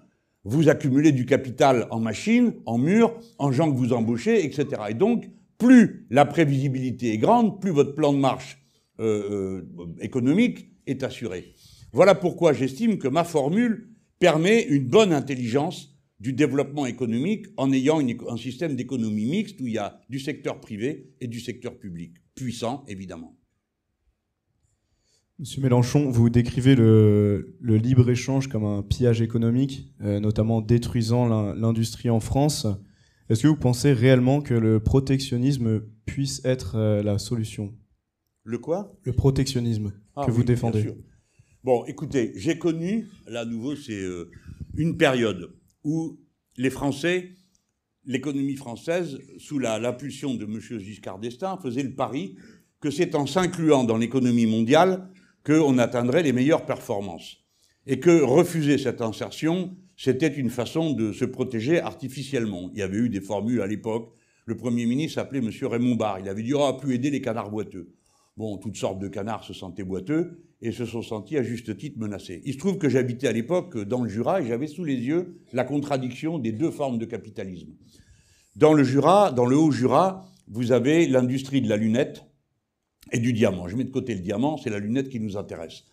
Vous 0.46 0.68
accumulez 0.68 1.14
du 1.14 1.26
capital 1.26 1.88
en 1.90 2.00
machines, 2.00 2.54
en 2.66 2.78
murs, 2.78 3.18
en 3.38 3.52
gens 3.52 3.72
que 3.72 3.78
vous 3.78 3.94
embauchez, 3.94 4.44
etc. 4.44 4.82
Et 4.90 4.94
donc, 4.94 5.30
plus 5.58 6.06
la 6.10 6.26
prévisibilité 6.26 7.14
est 7.14 7.18
grande, 7.18 7.62
plus 7.62 7.72
votre 7.72 7.96
plan 7.96 8.12
de 8.12 8.18
marche 8.18 8.58
euh, 9.00 9.62
économique 10.02 10.68
est 10.86 11.04
assurée. 11.04 11.54
Voilà 11.94 12.16
pourquoi 12.16 12.54
j'estime 12.54 12.98
que 12.98 13.08
ma 13.08 13.24
formule 13.24 13.90
permet 14.18 14.64
une 14.64 14.88
bonne 14.88 15.14
intelligence 15.14 15.96
du 16.20 16.34
développement 16.34 16.88
économique 16.88 17.46
en 17.56 17.72
ayant 17.72 18.00
un 18.00 18.38
système 18.38 18.76
d'économie 18.76 19.26
mixte 19.26 19.62
où 19.62 19.68
il 19.68 19.74
y 19.74 19.78
a 19.78 20.02
du 20.10 20.20
secteur 20.20 20.60
privé 20.60 21.14
et 21.22 21.28
du 21.28 21.40
secteur 21.40 21.78
public, 21.78 22.16
puissant 22.34 22.84
évidemment. 22.88 23.38
Monsieur 25.38 25.62
Mélenchon, 25.62 26.10
vous 26.10 26.30
décrivez 26.30 26.76
le, 26.76 27.56
libre-échange 27.62 28.48
comme 28.48 28.66
un 28.66 28.82
pillage 28.82 29.22
économique, 29.22 29.92
euh, 30.02 30.20
notamment 30.20 30.62
détruisant 30.62 31.54
l'industrie 31.54 32.10
en 32.10 32.20
France. 32.20 32.66
Est-ce 33.30 33.44
que 33.44 33.48
vous 33.48 33.58
pensez 33.58 33.94
réellement 33.94 34.42
que 34.42 34.54
le 34.56 34.80
protectionnisme 34.80 35.82
puisse 36.06 36.44
être 36.44 36.76
euh, 36.76 37.04
la 37.04 37.20
solution? 37.20 37.74
Le 38.44 38.58
quoi? 38.58 38.96
Le 39.04 39.14
protectionnisme 39.14 39.94
ah 40.16 40.26
que 40.26 40.32
vous 40.32 40.44
défendez. 40.44 40.96
Bon, 41.64 41.86
écoutez, 41.86 42.34
j'ai 42.36 42.58
connu, 42.58 43.08
là 43.26 43.42
à 43.42 43.46
nouveau, 43.46 43.78
c'est 43.78 43.94
euh, 43.94 44.30
une 44.76 44.98
période 44.98 45.56
où 45.86 46.20
les 46.58 46.70
Français, 46.70 47.36
l'économie 48.04 48.58
française, 48.58 49.18
sous 49.38 49.60
l'impulsion 49.60 50.36
de 50.36 50.44
M. 50.44 50.60
Giscard 50.60 51.20
d'Estaing, 51.20 51.58
faisait 51.58 51.84
le 51.84 51.96
pari 51.96 52.36
que 52.82 52.92
c'est 52.92 53.16
en 53.16 53.26
s'incluant 53.26 53.86
dans 53.86 53.96
l'économie 53.96 54.46
mondiale 54.46 55.08
qu'on 55.46 55.78
atteindrait 55.78 56.22
les 56.22 56.34
meilleures 56.34 56.66
performances. 56.66 57.38
Et 57.88 58.02
que 58.02 58.22
refuser 58.22 58.78
cette 58.78 59.00
insertion, 59.00 59.78
c'était 59.96 60.28
une 60.28 60.50
façon 60.50 60.92
de 60.92 61.14
se 61.14 61.24
protéger 61.24 61.80
artificiellement. 61.80 62.72
Il 62.74 62.80
y 62.80 62.82
avait 62.82 62.98
eu 62.98 63.08
des 63.08 63.22
formules 63.22 63.62
à 63.62 63.68
l'époque. 63.68 64.14
Le 64.46 64.58
Premier 64.58 64.86
ministre 64.86 65.16
s'appelait 65.16 65.40
M. 65.40 65.50
Raymond 65.62 65.96
Barre. 65.96 66.20
Il 66.20 66.28
avait 66.28 66.44
dit 66.44 66.54
oh, 66.54 66.60
«on 66.62 66.78
plus 66.78 66.96
aider 66.96 67.10
les 67.10 67.22
canards 67.22 67.52
boiteux». 67.52 67.94
Bon, 68.36 68.58
toutes 68.58 68.76
sortes 68.76 69.00
de 69.00 69.08
canards 69.08 69.46
se 69.46 69.54
sentaient 69.54 69.84
boiteux 69.84 70.44
et 70.64 70.72
se 70.72 70.86
sont 70.86 71.02
sentis 71.02 71.38
à 71.38 71.44
juste 71.44 71.76
titre 71.78 72.00
menacés. 72.00 72.42
Il 72.46 72.54
se 72.54 72.58
trouve 72.58 72.78
que 72.78 72.88
j'habitais 72.88 73.28
à 73.28 73.34
l'époque 73.34 73.78
dans 73.78 74.02
le 74.02 74.10
Jura 74.10 74.42
et 74.42 74.48
j'avais 74.48 74.68
sous 74.68 74.86
les 74.86 74.96
yeux 74.96 75.42
la 75.52 75.66
contradiction 75.66 76.40
des 76.40 76.54
deux 76.54 76.72
formes 76.72 76.98
de 76.98 77.06
capitalisme. 77.06 77.74
Dans 78.56 78.74
le 78.74 78.84
Jura, 78.84 79.32
dans 79.34 79.46
le 79.46 79.58
Haut-Jura, 79.58 80.26
vous 80.48 80.72
avez 80.72 81.06
l'industrie 81.06 81.62
de 81.62 81.68
la 81.68 81.76
lunette 81.76 82.24
et 83.12 83.20
du 83.20 83.34
diamant. 83.34 83.68
Je 83.68 83.76
mets 83.76 83.84
de 83.84 83.92
côté 83.92 84.16
le 84.16 84.22
diamant, 84.22 84.58
c'est 84.58 84.70
la 84.70 84.80
lunette 84.80 85.10
qui 85.10 85.20
nous 85.20 85.36
intéresse. 85.36 85.84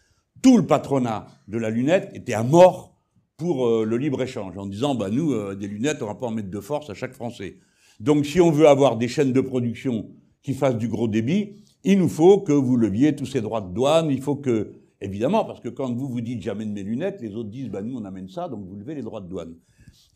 Tout 0.40 0.56
le 0.56 0.66
patronat 0.66 1.26
de 1.48 1.58
la 1.58 1.70
lunette 1.70 2.10
était 2.14 2.34
à 2.34 2.44
mort 2.44 2.96
pour 3.36 3.66
euh, 3.66 3.84
le 3.84 3.96
libre-échange, 3.96 4.56
en 4.56 4.66
disant, 4.66 4.94
bah, 4.94 5.10
nous, 5.10 5.32
euh, 5.32 5.56
des 5.56 5.66
lunettes, 5.66 6.02
on 6.02 6.06
va 6.06 6.14
pas 6.14 6.26
en 6.26 6.30
mettre 6.30 6.50
de 6.50 6.60
force 6.60 6.90
à 6.90 6.94
chaque 6.94 7.14
Français. 7.14 7.58
Donc 7.98 8.24
si 8.24 8.40
on 8.40 8.50
veut 8.50 8.68
avoir 8.68 8.96
des 8.96 9.08
chaînes 9.08 9.32
de 9.32 9.40
production 9.40 10.10
qui 10.42 10.54
fassent 10.54 10.78
du 10.78 10.88
gros 10.88 11.08
débit, 11.08 11.64
il 11.84 11.98
nous 11.98 12.08
faut 12.08 12.40
que 12.40 12.52
vous 12.52 12.76
leviez 12.76 13.14
tous 13.16 13.26
ces 13.26 13.40
droits 13.40 13.60
de 13.60 13.72
douane, 13.72 14.10
il 14.10 14.20
faut 14.20 14.36
que, 14.36 14.72
évidemment, 15.00 15.44
parce 15.44 15.60
que 15.60 15.68
quand 15.68 15.92
vous 15.92 16.08
vous 16.08 16.20
dites 16.20 16.42
j'amène 16.42 16.72
mes 16.72 16.82
lunettes, 16.82 17.20
les 17.20 17.34
autres 17.34 17.50
disent, 17.50 17.68
bah, 17.68 17.82
nous, 17.82 17.96
on 17.96 18.04
amène 18.04 18.28
ça, 18.28 18.48
donc 18.48 18.66
vous 18.66 18.76
levez 18.76 18.94
les 18.94 19.02
droits 19.02 19.20
de 19.20 19.28
douane. 19.28 19.54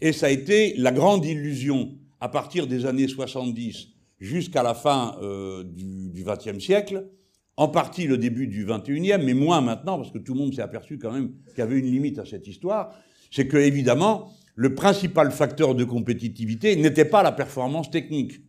Et 0.00 0.12
ça 0.12 0.26
a 0.26 0.30
été 0.30 0.74
la 0.76 0.92
grande 0.92 1.24
illusion 1.24 1.92
à 2.20 2.28
partir 2.28 2.66
des 2.66 2.86
années 2.86 3.08
70 3.08 3.88
jusqu'à 4.20 4.62
la 4.62 4.74
fin 4.74 5.16
euh, 5.22 5.64
du 5.64 6.24
XXe 6.24 6.58
siècle, 6.58 7.08
en 7.56 7.68
partie 7.68 8.06
le 8.06 8.18
début 8.18 8.46
du 8.46 8.66
XXIe, 8.66 9.18
mais 9.22 9.34
moins 9.34 9.60
maintenant, 9.60 9.96
parce 9.96 10.10
que 10.10 10.18
tout 10.18 10.34
le 10.34 10.40
monde 10.40 10.54
s'est 10.54 10.62
aperçu 10.62 10.98
quand 10.98 11.12
même 11.12 11.32
qu'il 11.50 11.58
y 11.58 11.62
avait 11.62 11.78
une 11.78 11.90
limite 11.90 12.18
à 12.18 12.24
cette 12.24 12.46
histoire, 12.46 12.94
c'est 13.30 13.46
que, 13.46 13.56
évidemment, 13.56 14.32
le 14.54 14.74
principal 14.74 15.30
facteur 15.30 15.74
de 15.74 15.84
compétitivité 15.84 16.76
n'était 16.76 17.04
pas 17.04 17.22
la 17.22 17.32
performance 17.32 17.90
technique. 17.90 18.40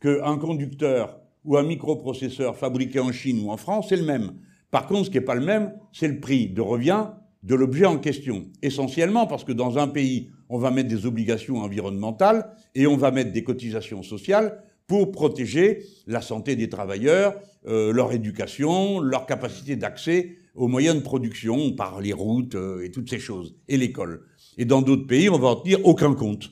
Qu'un 0.00 0.38
conducteur 0.38 1.19
ou 1.44 1.56
un 1.56 1.62
microprocesseur 1.62 2.56
fabriqué 2.56 3.00
en 3.00 3.12
Chine 3.12 3.42
ou 3.44 3.50
en 3.50 3.56
France, 3.56 3.86
c'est 3.88 3.96
le 3.96 4.04
même. 4.04 4.32
Par 4.70 4.86
contre, 4.86 5.06
ce 5.06 5.10
qui 5.10 5.18
n'est 5.18 5.24
pas 5.24 5.34
le 5.34 5.44
même, 5.44 5.72
c'est 5.92 6.08
le 6.08 6.20
prix 6.20 6.48
de 6.48 6.60
revient 6.60 7.06
de 7.42 7.54
l'objet 7.54 7.86
en 7.86 7.98
question. 7.98 8.46
Essentiellement 8.62 9.26
parce 9.26 9.44
que 9.44 9.52
dans 9.52 9.78
un 9.78 9.88
pays, 9.88 10.30
on 10.48 10.58
va 10.58 10.70
mettre 10.70 10.88
des 10.88 11.06
obligations 11.06 11.58
environnementales 11.58 12.50
et 12.74 12.86
on 12.86 12.96
va 12.96 13.10
mettre 13.10 13.32
des 13.32 13.44
cotisations 13.44 14.02
sociales 14.02 14.62
pour 14.86 15.12
protéger 15.12 15.84
la 16.06 16.20
santé 16.20 16.56
des 16.56 16.68
travailleurs, 16.68 17.34
euh, 17.68 17.92
leur 17.92 18.12
éducation, 18.12 19.00
leur 19.00 19.24
capacité 19.24 19.76
d'accès 19.76 20.36
aux 20.56 20.66
moyens 20.66 20.96
de 20.96 21.02
production 21.02 21.72
par 21.72 22.00
les 22.00 22.12
routes 22.12 22.56
euh, 22.56 22.84
et 22.84 22.90
toutes 22.90 23.08
ces 23.08 23.20
choses, 23.20 23.54
et 23.68 23.76
l'école. 23.76 24.22
Et 24.58 24.64
dans 24.64 24.82
d'autres 24.82 25.06
pays, 25.06 25.30
on 25.30 25.38
va 25.38 25.48
en 25.48 25.56
tenir 25.56 25.78
aucun 25.86 26.12
compte. 26.14 26.50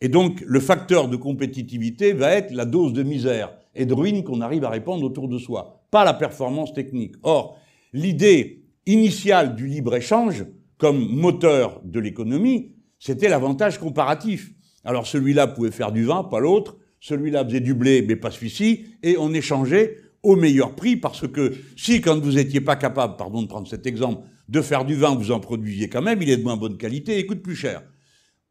Et 0.00 0.08
donc, 0.08 0.42
le 0.46 0.60
facteur 0.60 1.08
de 1.08 1.16
compétitivité 1.16 2.12
va 2.12 2.32
être 2.32 2.52
la 2.52 2.64
dose 2.64 2.92
de 2.92 3.02
misère 3.02 3.52
et 3.74 3.86
de 3.86 3.94
ruine 3.94 4.24
qu'on 4.24 4.40
arrive 4.40 4.64
à 4.64 4.70
répandre 4.70 5.04
autour 5.04 5.28
de 5.28 5.38
soi, 5.38 5.84
pas 5.90 6.04
la 6.04 6.14
performance 6.14 6.72
technique. 6.72 7.14
Or, 7.22 7.58
l'idée 7.92 8.64
initiale 8.86 9.54
du 9.54 9.66
libre-échange, 9.66 10.44
comme 10.78 11.08
moteur 11.08 11.80
de 11.84 12.00
l'économie, 12.00 12.72
c'était 12.98 13.28
l'avantage 13.28 13.78
comparatif. 13.78 14.52
Alors 14.84 15.06
celui-là 15.06 15.46
pouvait 15.46 15.70
faire 15.70 15.92
du 15.92 16.04
vin, 16.04 16.24
pas 16.24 16.40
l'autre, 16.40 16.76
celui-là 17.00 17.44
faisait 17.44 17.60
du 17.60 17.74
blé, 17.74 18.02
mais 18.02 18.16
pas 18.16 18.30
celui-ci, 18.30 18.86
et 19.02 19.16
on 19.18 19.32
échangeait 19.32 19.96
au 20.22 20.36
meilleur 20.36 20.74
prix, 20.74 20.96
parce 20.96 21.26
que 21.26 21.54
si, 21.76 22.00
quand 22.00 22.18
vous 22.20 22.32
n'étiez 22.32 22.60
pas 22.60 22.76
capable, 22.76 23.16
pardon 23.16 23.42
de 23.42 23.46
prendre 23.46 23.68
cet 23.68 23.86
exemple, 23.86 24.26
de 24.48 24.60
faire 24.60 24.84
du 24.84 24.94
vin, 24.94 25.14
vous 25.14 25.30
en 25.30 25.40
produisiez 25.40 25.88
quand 25.88 26.02
même, 26.02 26.20
il 26.20 26.30
est 26.30 26.36
de 26.36 26.42
moins 26.42 26.56
bonne 26.56 26.76
qualité 26.76 27.18
et 27.18 27.26
coûte 27.26 27.42
plus 27.42 27.54
cher. 27.56 27.82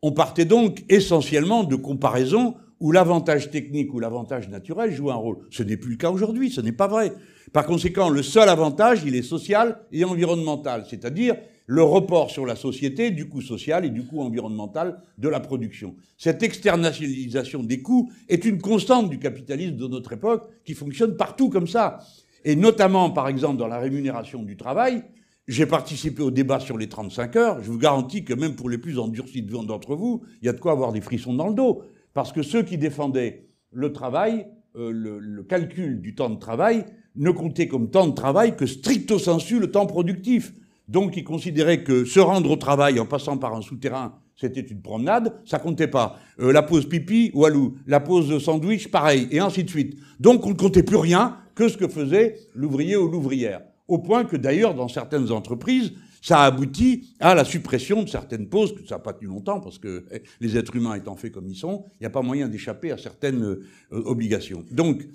On 0.01 0.11
partait 0.11 0.45
donc 0.45 0.83
essentiellement 0.89 1.63
de 1.63 1.75
comparaisons 1.75 2.55
où 2.79 2.91
l'avantage 2.91 3.51
technique 3.51 3.93
ou 3.93 3.99
l'avantage 3.99 4.49
naturel 4.49 4.91
joue 4.91 5.11
un 5.11 5.15
rôle. 5.15 5.37
Ce 5.49 5.63
n'est 5.63 5.77
plus 5.77 5.91
le 5.91 5.97
cas 5.97 6.11
aujourd'hui, 6.11 6.49
ce 6.49 6.61
n'est 6.61 6.71
pas 6.71 6.87
vrai. 6.87 7.13
Par 7.51 7.65
conséquent, 7.65 8.09
le 8.09 8.23
seul 8.23 8.47
avantage, 8.47 9.01
il 9.05 9.15
est 9.15 9.23
social 9.23 9.79
et 9.91 10.03
environnemental, 10.03 10.85
c'est-à-dire 10.89 11.35
le 11.65 11.83
report 11.83 12.31
sur 12.31 12.47
la 12.47 12.55
société 12.55 13.11
du 13.11 13.29
coût 13.29 13.41
social 13.41 13.85
et 13.85 13.89
du 13.89 14.03
coût 14.03 14.21
environnemental 14.21 15.01
de 15.19 15.29
la 15.29 15.39
production. 15.39 15.95
Cette 16.17 16.41
externalisation 16.41 17.61
des 17.61 17.81
coûts 17.81 18.11
est 18.27 18.43
une 18.45 18.59
constante 18.59 19.09
du 19.09 19.19
capitalisme 19.19 19.75
de 19.75 19.87
notre 19.87 20.13
époque 20.13 20.49
qui 20.65 20.73
fonctionne 20.73 21.15
partout 21.15 21.49
comme 21.49 21.67
ça. 21.67 21.99
Et 22.43 22.55
notamment, 22.55 23.11
par 23.11 23.27
exemple, 23.27 23.57
dans 23.57 23.67
la 23.67 23.77
rémunération 23.77 24.41
du 24.41 24.57
travail, 24.57 25.03
j'ai 25.47 25.65
participé 25.65 26.23
au 26.23 26.31
débat 26.31 26.59
sur 26.59 26.77
les 26.77 26.87
35 26.87 27.35
heures. 27.35 27.63
Je 27.63 27.71
vous 27.71 27.77
garantis 27.77 28.23
que 28.23 28.33
même 28.33 28.55
pour 28.55 28.69
les 28.69 28.77
plus 28.77 28.97
endurcis 28.97 29.41
d'entre 29.41 29.95
vous, 29.95 30.23
il 30.41 30.45
y 30.45 30.49
a 30.49 30.53
de 30.53 30.59
quoi 30.59 30.71
avoir 30.71 30.91
des 30.91 31.01
frissons 31.01 31.33
dans 31.33 31.47
le 31.47 31.55
dos. 31.55 31.83
Parce 32.13 32.31
que 32.31 32.41
ceux 32.41 32.63
qui 32.63 32.77
défendaient 32.77 33.45
le 33.71 33.91
travail, 33.93 34.47
euh, 34.75 34.91
le, 34.91 35.43
calcul 35.43 36.01
du 36.01 36.15
temps 36.15 36.29
de 36.29 36.39
travail, 36.39 36.85
ne 37.15 37.31
comptaient 37.31 37.67
comme 37.67 37.89
temps 37.89 38.07
de 38.07 38.13
travail 38.13 38.55
que 38.55 38.65
stricto 38.65 39.19
sensu 39.19 39.59
le 39.59 39.71
temps 39.71 39.85
productif. 39.85 40.53
Donc 40.87 41.17
il 41.17 41.23
considérait 41.23 41.83
que 41.83 42.05
se 42.05 42.19
rendre 42.19 42.49
au 42.51 42.55
travail 42.55 42.99
en 42.99 43.05
passant 43.05 43.37
par 43.37 43.55
un 43.55 43.61
souterrain, 43.61 44.15
c'était 44.35 44.61
une 44.61 44.81
promenade, 44.81 45.33
ça 45.45 45.59
comptait 45.59 45.87
pas. 45.87 46.17
Euh, 46.39 46.53
la 46.53 46.63
pause 46.63 46.87
pipi, 46.87 47.31
walou. 47.33 47.75
La 47.87 47.99
pause 47.99 48.41
sandwich, 48.43 48.89
pareil, 48.89 49.27
et 49.31 49.39
ainsi 49.39 49.63
de 49.63 49.69
suite. 49.69 49.97
Donc 50.19 50.45
on 50.45 50.49
ne 50.49 50.55
comptait 50.55 50.83
plus 50.83 50.97
rien 50.97 51.37
que 51.55 51.67
ce 51.67 51.77
que 51.77 51.87
faisait 51.87 52.37
l'ouvrier 52.55 52.95
ou 52.95 53.09
l'ouvrière. 53.09 53.61
Au 53.87 53.97
point 53.97 54.23
que 54.23 54.37
d'ailleurs, 54.37 54.75
dans 54.75 54.87
certaines 54.87 55.31
entreprises, 55.31 55.93
ça 56.21 56.41
a 56.41 56.45
abouti 56.45 57.15
à 57.19 57.35
la 57.35 57.45
suppression 57.45 58.03
de 58.03 58.09
certaines 58.09 58.49
pauses, 58.49 58.73
que 58.73 58.85
ça 58.85 58.95
n'a 58.95 58.99
pas 58.99 59.13
tenu 59.13 59.27
longtemps, 59.27 59.59
parce 59.59 59.79
que 59.79 60.05
eh, 60.11 60.21
les 60.39 60.57
êtres 60.57 60.75
humains 60.75 60.95
étant 60.95 61.15
faits 61.15 61.31
comme 61.31 61.47
ils 61.47 61.55
sont, 61.55 61.85
il 61.93 62.03
n'y 62.03 62.07
a 62.07 62.09
pas 62.09 62.21
moyen 62.21 62.47
d'échapper 62.47 62.91
à 62.91 62.97
certaines 62.97 63.43
euh, 63.43 63.63
obligations. 63.91 64.65
Donc, 64.71 65.07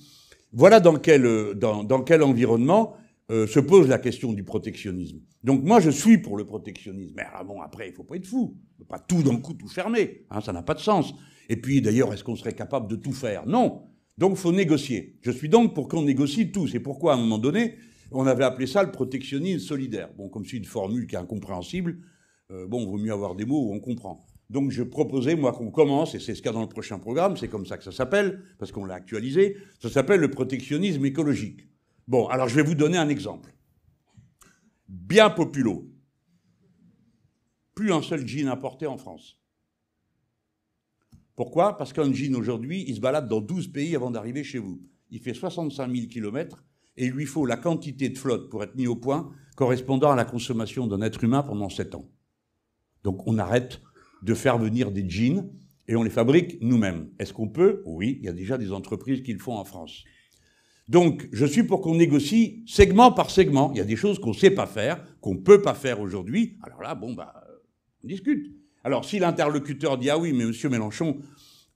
voilà 0.53 0.81
dans 0.81 0.97
quel, 0.97 1.27
euh, 1.27 1.55
dans, 1.55 2.03
quel 2.03 2.23
environnement 2.23 2.97
euh, 3.31 3.47
se 3.47 3.59
pose 3.59 3.89
la 3.89 3.99
question 3.99 4.33
du 4.33 4.45
protectionnisme. 4.45 5.21
Donc 5.43 5.63
moi, 5.63 5.81
je 5.81 5.91
suis 5.91 6.19
pour 6.19 6.37
le 6.37 6.45
protectionnisme. 6.45 7.15
Mais 7.17 7.25
ah 7.33 7.43
bon, 7.43 7.61
après, 7.61 7.89
il 7.89 7.95
faut 7.95 8.05
pas 8.05 8.17
être 8.17 8.27
fou. 8.27 8.57
Il 8.75 8.79
faut 8.79 8.85
pas 8.85 8.99
tout 8.99 9.23
d'un 9.23 9.37
coup 9.37 9.55
tout 9.55 9.69
fermer. 9.69 10.27
Hein, 10.31 10.41
ça 10.41 10.53
n'a 10.53 10.63
pas 10.63 10.75
de 10.75 10.81
sens. 10.81 11.15
Et 11.49 11.57
puis, 11.57 11.83
d'ailleurs, 11.83 12.13
est-ce 12.13 12.25
qu'on 12.25 12.37
serait 12.37 12.55
capable 12.55 12.89
de 12.89 12.97
tout 12.97 13.13
faire? 13.13 13.47
Non. 13.47 13.83
Donc, 14.17 14.33
il 14.33 14.39
faut 14.39 14.53
négocier. 14.53 15.19
Je 15.23 15.31
suis 15.31 15.49
donc 15.49 15.75
pour 15.75 15.89
qu'on 15.89 16.03
négocie 16.03 16.53
tout. 16.53 16.69
C'est 16.69 16.81
pourquoi, 16.81 17.13
à 17.13 17.17
un 17.17 17.19
moment 17.19 17.39
donné, 17.39 17.75
on 18.11 18.27
avait 18.27 18.45
appelé 18.45 18.67
ça 18.67 18.83
le 18.83 18.91
protectionnisme 18.91 19.67
solidaire. 19.67 20.11
Bon, 20.17 20.29
comme 20.29 20.45
c'est 20.45 20.57
une 20.57 20.65
formule 20.65 21.07
qui 21.07 21.15
est 21.15 21.19
incompréhensible, 21.19 21.99
euh, 22.51 22.67
bon, 22.67 22.87
vaut 22.87 22.99
mieux 22.99 23.13
avoir 23.13 23.35
des 23.35 23.45
mots 23.45 23.69
où 23.69 23.73
on 23.73 23.81
comprend. 23.81 24.27
Donc, 24.51 24.71
je 24.71 24.83
proposais, 24.83 25.35
moi, 25.37 25.53
qu'on 25.53 25.71
commence, 25.71 26.15
et 26.15 26.21
c'est 26.21 26.35
ce 26.35 26.43
qu'il 26.43 26.47
y 26.47 26.51
a 26.51 26.53
dans 26.53 26.61
le 26.61 26.69
prochain 26.69 26.99
programme, 26.99 27.37
c'est 27.37 27.49
comme 27.49 27.67
ça 27.67 27.79
que 27.79 27.85
ça 27.85 27.93
s'appelle, 27.93 28.43
parce 28.59 28.73
qu'on 28.73 28.85
l'a 28.85 28.95
actualisé, 28.95 29.57
ça 29.81 29.89
s'appelle 29.89 30.21
le 30.21 30.31
protectionnisme 30.31 31.05
écologique. 31.05 31.69
Bon, 32.07 32.27
alors 32.29 32.49
je 32.49 32.55
vais 32.55 32.63
vous 32.63 32.75
donner 32.75 32.99
un 32.99 33.09
exemple. 33.09 33.55
Bien 34.89 35.31
populo. 35.31 35.91
Plus 37.75 37.93
un 37.93 38.03
seul 38.03 38.27
jean 38.27 38.49
importé 38.49 38.87
en 38.87 38.99
France. 38.99 39.41
Pourquoi? 41.35 41.77
Parce 41.77 41.93
qu'un 41.93 42.13
jean 42.13 42.37
aujourd'hui, 42.37 42.85
il 42.87 42.95
se 42.95 43.01
balade 43.01 43.27
dans 43.27 43.41
12 43.41 43.69
pays 43.69 43.97
avant 43.97 44.11
d'arriver 44.11 44.45
chez 44.45 44.59
vous. 44.59 44.81
Il 45.11 45.21
fait 45.21 45.35
65 45.35 45.91
000 45.91 46.07
km 46.07 46.63
et 46.97 47.07
il 47.07 47.13
lui 47.13 47.27
faut 47.27 47.47
la 47.47 47.57
quantité 47.57 48.09
de 48.09 48.19
flotte 48.19 48.51
pour 48.51 48.63
être 48.63 48.75
mis 48.75 48.87
au 48.87 48.97
point 48.97 49.31
correspondant 49.57 50.11
à 50.11 50.17
la 50.17 50.25
consommation 50.25 50.87
d'un 50.87 51.01
être 51.01 51.23
humain 51.23 51.43
pendant 51.43 51.69
7 51.69 51.95
ans. 51.95 52.09
Donc 53.03 53.27
on 53.27 53.39
arrête 53.39 53.81
de 54.23 54.35
faire 54.35 54.59
venir 54.59 54.91
des 54.91 55.09
jeans 55.09 55.51
et 55.87 55.97
on 55.97 56.03
les 56.03 56.11
fabrique 56.11 56.59
nous-mêmes. 56.61 57.11
Est-ce 57.19 57.33
qu'on 57.33 57.49
peut? 57.49 57.83
Oui, 57.85 58.19
il 58.21 58.25
y 58.25 58.29
a 58.29 58.33
déjà 58.33 58.59
des 58.59 58.73
entreprises 58.73 59.23
qui 59.23 59.33
le 59.33 59.39
font 59.39 59.57
en 59.57 59.65
France. 59.65 60.05
Donc, 60.89 61.29
je 61.33 61.47
suis 61.47 61.63
pour 61.63 61.81
qu'on 61.81 61.95
négocie 61.95 62.63
segment 62.67 63.11
par 63.11 63.31
segment. 63.31 63.71
Il 63.73 63.79
y 63.79 63.81
a 63.81 63.85
des 63.85 63.97
choses 63.97 64.19
qu'on 64.19 64.31
ne 64.31 64.35
sait 64.35 64.51
pas 64.51 64.67
faire, 64.67 65.03
qu'on 65.21 65.35
ne 65.35 65.41
peut 65.41 65.63
pas 65.63 65.75
faire 65.75 66.01
aujourd'hui. 66.01 66.59
Alors 66.63 66.83
là, 66.83 66.95
bon, 66.95 67.15
bah, 67.15 67.33
on 68.03 68.07
discute. 68.07 68.53
Alors, 68.83 69.05
si 69.05 69.19
l'interlocuteur 69.19 69.97
dit, 69.97 70.11
ah 70.11 70.19
oui, 70.19 70.35
mais 70.35 70.45
monsieur 70.45 70.69
Mélenchon, 70.69 71.19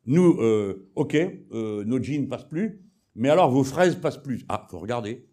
nous, 0.05 0.39
euh, 0.41 0.91
ok, 0.95 1.15
euh, 1.15 1.85
nos 1.85 2.03
jeans 2.03 2.29
passent 2.29 2.49
plus, 2.49 2.83
mais 3.19 3.29
alors 3.29 3.51
vos 3.51 3.65
fraises 3.65 3.97
passent 3.97 4.23
plus. 4.23 4.45
Ah, 4.49 4.67
faut 4.71 4.79
regarder. 4.79 5.27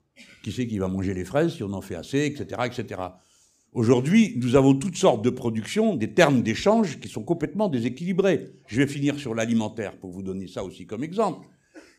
Qui 0.44 0.52
c'est 0.52 0.68
qui 0.68 0.78
va 0.78 0.88
manger 0.88 1.14
les 1.14 1.26
fraises 1.26 1.54
si 1.54 1.64
on 1.64 1.74
en 1.74 1.82
fait 1.82 1.96
assez, 1.96 2.26
etc., 2.26 2.62
etc. 2.66 3.02
Aujourd'hui, 3.74 4.36
nous 4.38 4.56
avons 4.56 4.74
toutes 4.74 4.96
sortes 4.96 5.24
de 5.24 5.30
productions, 5.30 5.96
des 5.96 6.14
termes 6.14 6.42
d'échange 6.42 7.00
qui 7.00 7.10
sont 7.10 7.24
complètement 7.24 7.68
déséquilibrés. 7.68 8.54
Je 8.68 8.78
vais 8.78 8.88
finir 8.88 9.20
sur 9.20 9.36
l'alimentaire 9.36 9.98
pour 9.98 10.12
vous 10.12 10.24
donner 10.24 10.48
ça 10.48 10.64
aussi 10.64 10.88
comme 10.88 11.04
exemple. 11.04 11.48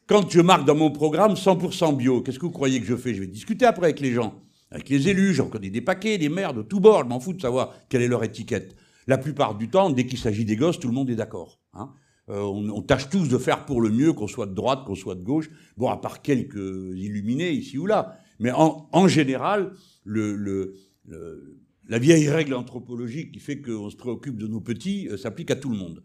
Quand 0.07 0.30
je 0.30 0.41
marque 0.41 0.64
dans 0.64 0.74
mon 0.74 0.91
programme 0.91 1.34
100% 1.34 1.97
bio, 1.97 2.22
qu'est-ce 2.22 2.39
que 2.39 2.47
vous 2.47 2.53
croyez 2.53 2.80
que 2.80 2.87
je 2.87 2.97
fais? 2.97 3.12
Je 3.14 3.20
vais 3.20 3.26
discuter 3.26 3.66
après 3.66 3.87
avec 3.87 4.01
les 4.01 4.12
gens, 4.12 4.41
avec 4.70 4.89
les 4.89 5.09
élus, 5.09 5.34
j'en 5.34 5.49
connais 5.49 5.68
des 5.68 5.82
paquets, 5.82 6.16
des 6.16 6.28
maires 6.28 6.55
de 6.55 6.62
tout 6.62 6.80
bord, 6.80 7.03
je 7.03 7.09
m'en 7.09 7.20
fous 7.20 7.34
de 7.34 7.41
savoir 7.41 7.74
quelle 7.89 8.03
est 8.03 8.09
leur 8.09 8.24
étiquette. 8.24 8.74
La 9.07 9.18
plupart 9.18 9.55
du 9.57 9.68
temps, 9.68 9.91
dès 9.91 10.07
qu'il 10.07 10.18
s'agit 10.18 10.45
des 10.45 10.57
gosses, 10.57 10.80
tout 10.80 10.89
le 10.89 10.95
monde 10.95 11.11
est 11.11 11.16
d'accord. 11.16 11.61
Hein. 11.74 11.93
Euh, 12.29 12.41
on, 12.41 12.83
tâche 12.83 13.09
tous 13.09 13.29
de 13.29 13.39
faire 13.39 13.64
pour 13.66 13.81
le 13.81 13.91
mieux, 13.91 14.12
qu'on 14.12 14.27
soit 14.27 14.47
de 14.47 14.55
droite, 14.55 14.85
qu'on 14.85 14.97
soit 14.97 15.14
de 15.14 15.22
gauche, 15.22 15.49
bon, 15.77 15.89
à 15.89 15.97
part 15.97 16.22
quelques 16.22 16.57
illuminés 16.57 17.53
ici 17.53 17.79
ou 17.79 17.87
là. 17.87 18.18
Mais 18.41 18.51
en, 18.53 19.09
général, 19.09 19.72
le 20.05 20.74
la 21.89 21.99
vieille 21.99 22.29
règle 22.29 22.55
anthropologique 22.55 23.33
qui 23.33 23.41
fait 23.41 23.61
qu'on 23.61 23.91
se 23.91 23.97
préoccupe 23.97 24.37
de 24.37 24.47
nos 24.47 24.61
petits 24.61 25.09
euh, 25.09 25.16
s'applique 25.16 25.51
à 25.51 25.57
tout 25.57 25.70
le 25.70 25.77
monde. 25.77 26.03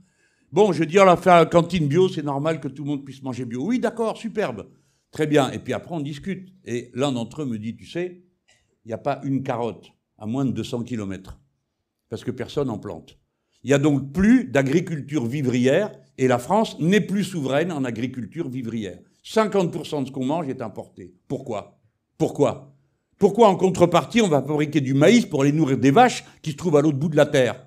Bon, 0.52 0.74
je 0.74 0.84
dis, 0.84 1.00
on 1.00 1.06
va 1.06 1.18
faire 1.18 1.36
la 1.36 1.46
cantine 1.46 1.88
bio, 1.88 2.10
c'est 2.10 2.24
normal 2.24 2.60
que 2.60 2.68
tout 2.68 2.84
le 2.84 2.90
monde 2.90 3.06
puisse 3.06 3.24
manger 3.24 3.46
bio. 3.46 3.66
Oui, 3.66 3.80
d'accord, 3.80 4.18
superbe. 4.18 4.68
Très 5.10 5.26
bien. 5.26 5.50
Et 5.52 5.60
puis 5.60 5.74
après, 5.74 5.96
on 5.96 6.02
discute. 6.02 6.54
Et 6.66 6.92
l'un 6.94 7.12
d'entre 7.12 7.42
eux 7.42 7.46
me 7.46 7.58
dit, 7.58 7.76
tu 7.76 7.86
sais, 7.86 8.24
il 8.86 8.90
n'y 8.90 8.94
a 8.94 8.98
pas 8.98 9.22
une 9.24 9.44
carotte 9.44 9.92
à 10.18 10.26
moins 10.26 10.46
de 10.46 10.52
200 10.52 10.84
km. 10.84 11.40
Parce 12.10 12.24
que 12.24 12.32
personne 12.32 12.70
en 12.70 12.78
plante. 12.78 13.18
Il 13.64 13.68
n'y 13.68 13.74
a 13.74 13.80
donc 13.80 14.12
plus 14.12 14.46
d'agriculture 14.46 15.26
vivrière 15.26 15.92
et 16.22 16.28
la 16.28 16.38
France 16.38 16.80
n'est 16.80 17.02
plus 17.02 17.24
souveraine 17.24 17.72
en 17.72 17.84
agriculture 17.84 18.48
vivrière. 18.48 19.00
50% 19.26 20.04
de 20.04 20.08
ce 20.08 20.12
qu'on 20.12 20.24
mange 20.24 20.48
est 20.50 20.62
importé. 20.62 21.16
Pourquoi? 21.28 21.80
Pourquoi? 22.20 22.76
Pourquoi 23.18 23.48
en 23.48 23.56
contrepartie 23.56 24.22
on 24.22 24.28
va 24.28 24.44
fabriquer 24.44 24.82
du 24.82 24.94
maïs 24.94 25.26
pour 25.26 25.42
aller 25.42 25.52
nourrir 25.52 25.80
des 25.80 25.90
vaches 25.90 26.24
qui 26.44 26.52
se 26.52 26.58
trouvent 26.58 26.78
à 26.78 26.82
l'autre 26.82 27.00
bout 27.00 27.10
de 27.10 27.16
la 27.16 27.26
terre? 27.26 27.66